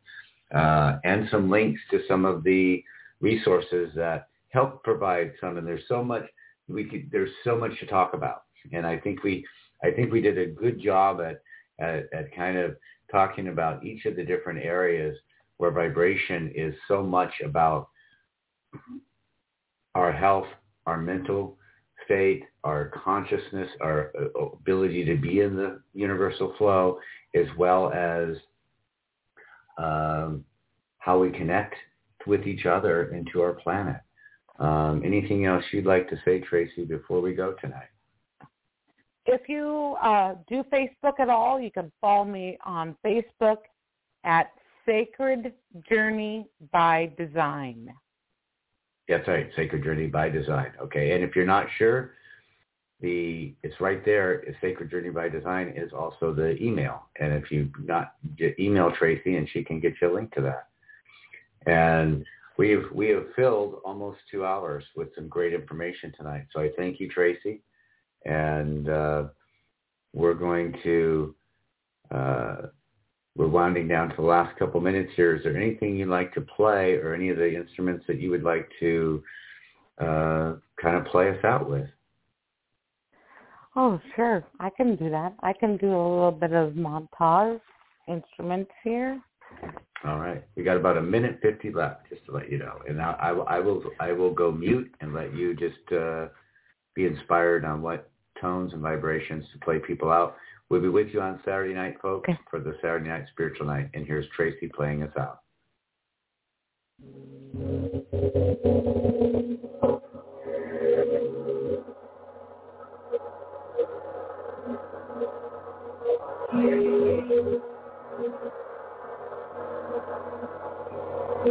uh, 0.53 0.97
and 1.03 1.27
some 1.29 1.49
links 1.49 1.81
to 1.91 2.01
some 2.07 2.25
of 2.25 2.43
the 2.43 2.83
resources 3.21 3.91
that 3.95 4.27
help 4.49 4.83
provide 4.83 5.33
some. 5.39 5.57
And 5.57 5.65
there's 5.65 5.87
so 5.87 6.03
much 6.03 6.25
we 6.67 6.85
could, 6.85 7.09
there's 7.11 7.31
so 7.43 7.57
much 7.57 7.77
to 7.79 7.85
talk 7.85 8.13
about. 8.13 8.43
And 8.71 8.85
I 8.85 8.97
think 8.97 9.23
we 9.23 9.45
I 9.83 9.91
think 9.91 10.11
we 10.11 10.21
did 10.21 10.37
a 10.37 10.45
good 10.45 10.79
job 10.79 11.19
at, 11.19 11.41
at, 11.83 12.05
at 12.13 12.33
kind 12.35 12.57
of 12.57 12.75
talking 13.11 13.49
about 13.49 13.83
each 13.83 14.05
of 14.05 14.15
the 14.15 14.23
different 14.23 14.63
areas 14.63 15.17
where 15.57 15.71
vibration 15.71 16.51
is 16.55 16.73
so 16.87 17.03
much 17.03 17.33
about 17.43 17.89
our 19.93 20.11
health, 20.11 20.47
our 20.85 20.97
mental 20.97 21.57
state, 22.05 22.43
our 22.63 22.91
consciousness, 23.03 23.69
our 23.81 24.11
uh, 24.19 24.45
ability 24.45 25.05
to 25.05 25.15
be 25.17 25.41
in 25.41 25.55
the 25.55 25.81
universal 25.93 26.53
flow, 26.57 26.97
as 27.35 27.45
well 27.57 27.91
as 27.91 28.35
um, 29.77 30.43
how 30.97 31.19
we 31.19 31.29
connect 31.29 31.75
with 32.25 32.47
each 32.47 32.65
other 32.65 33.09
and 33.09 33.29
to 33.31 33.41
our 33.41 33.53
planet. 33.53 33.97
Um, 34.63 35.01
anything 35.03 35.45
else 35.45 35.63
you'd 35.71 35.85
like 35.85 36.09
to 36.09 36.15
say, 36.23 36.39
Tracy, 36.39 36.85
before 36.85 37.19
we 37.19 37.33
go 37.33 37.53
tonight? 37.59 37.89
If 39.25 39.49
you 39.49 39.97
uh, 40.01 40.35
do 40.47 40.63
Facebook 40.71 41.19
at 41.19 41.29
all, 41.29 41.59
you 41.59 41.69
can 41.69 41.91
follow 41.99 42.23
me 42.23 42.57
on 42.65 42.95
Facebook 43.05 43.57
at 44.23 44.51
Sacred 44.85 45.53
Journey 45.89 46.47
by 46.71 47.11
Design. 47.17 47.93
That's 49.09 49.27
right, 49.27 49.49
Sacred 49.57 49.83
Journey 49.83 50.07
by 50.07 50.29
Design. 50.29 50.71
Okay, 50.81 51.11
and 51.11 51.25
if 51.25 51.35
you're 51.35 51.45
not 51.45 51.67
sure, 51.77 52.13
the 53.01 53.53
it's 53.63 53.81
right 53.81 54.03
there. 54.05 54.45
Sacred 54.61 54.89
Journey 54.89 55.09
by 55.09 55.27
Design 55.27 55.73
is 55.75 55.91
also 55.91 56.33
the 56.33 56.55
email, 56.63 57.03
and 57.19 57.33
if 57.33 57.51
you 57.51 57.69
not 57.79 58.13
email 58.59 58.93
Tracy, 58.97 59.35
and 59.35 59.49
she 59.49 59.61
can 59.61 59.81
get 59.81 59.93
you 60.01 60.09
a 60.09 60.13
link 60.13 60.33
to 60.35 60.41
that. 60.41 60.67
And 61.69 62.25
we've 62.57 62.83
we 62.93 63.09
have 63.09 63.25
filled 63.35 63.81
almost 63.85 64.19
two 64.31 64.45
hours 64.45 64.83
with 64.95 65.13
some 65.15 65.27
great 65.27 65.53
information 65.53 66.13
tonight. 66.17 66.45
So 66.51 66.61
I 66.61 66.69
thank 66.77 66.99
you, 66.99 67.09
Tracy, 67.09 67.61
and 68.25 68.89
uh, 68.89 69.23
we're 70.13 70.35
going 70.35 70.75
to. 70.83 71.35
Uh, 72.13 72.55
we're 73.35 73.47
winding 73.47 73.87
down 73.87 74.09
to 74.09 74.15
the 74.15 74.21
last 74.21 74.57
couple 74.59 74.79
minutes 74.79 75.11
here. 75.15 75.35
Is 75.35 75.43
there 75.43 75.57
anything 75.57 75.97
you'd 75.97 76.07
like 76.07 76.33
to 76.35 76.41
play 76.41 76.93
or 76.93 77.15
any 77.15 77.29
of 77.29 77.37
the 77.37 77.55
instruments 77.55 78.05
that 78.07 78.19
you 78.19 78.29
would 78.29 78.43
like 78.43 78.69
to 78.79 79.23
uh, 79.99 80.53
kind 80.79 80.97
of 80.97 81.05
play 81.05 81.29
us 81.29 81.43
out 81.43 81.67
with? 81.67 81.87
Oh, 83.75 83.99
sure. 84.15 84.45
I 84.59 84.69
can 84.77 84.95
do 84.95 85.09
that. 85.09 85.33
I 85.41 85.53
can 85.53 85.77
do 85.77 85.87
a 85.87 86.09
little 86.13 86.31
bit 86.31 86.53
of 86.53 86.73
montage 86.73 87.59
instruments 88.07 88.71
here. 88.83 89.19
All 90.05 90.19
right. 90.19 90.43
We 90.55 90.63
got 90.63 90.77
about 90.77 90.97
a 90.97 91.01
minute 91.01 91.39
50 91.41 91.71
left, 91.71 92.09
just 92.09 92.25
to 92.25 92.33
let 92.33 92.51
you 92.51 92.57
know. 92.57 92.79
And 92.87 93.01
I, 93.01 93.11
I, 93.13 93.29
I 93.29 93.59
will 93.59 93.83
I 93.99 94.11
will 94.11 94.33
go 94.33 94.51
mute 94.51 94.93
and 94.99 95.13
let 95.13 95.33
you 95.33 95.55
just 95.55 95.91
uh, 95.93 96.27
be 96.93 97.05
inspired 97.05 97.63
on 97.63 97.81
what 97.81 98.09
tones 98.41 98.73
and 98.73 98.81
vibrations 98.81 99.45
to 99.53 99.59
play 99.59 99.79
people 99.79 100.11
out. 100.11 100.35
We'll 100.69 100.81
be 100.81 100.89
with 100.89 101.07
you 101.13 101.21
on 101.21 101.39
Saturday 101.45 101.73
night, 101.73 102.01
folks, 102.01 102.27
okay. 102.29 102.39
for 102.49 102.59
the 102.59 102.75
Saturday 102.81 103.07
Night 103.07 103.25
Spiritual 103.31 103.67
Night. 103.67 103.89
And 103.93 104.05
here's 104.05 104.25
Tracy 104.35 104.67
playing 104.67 105.03
us 105.03 105.11
out. 105.17 105.39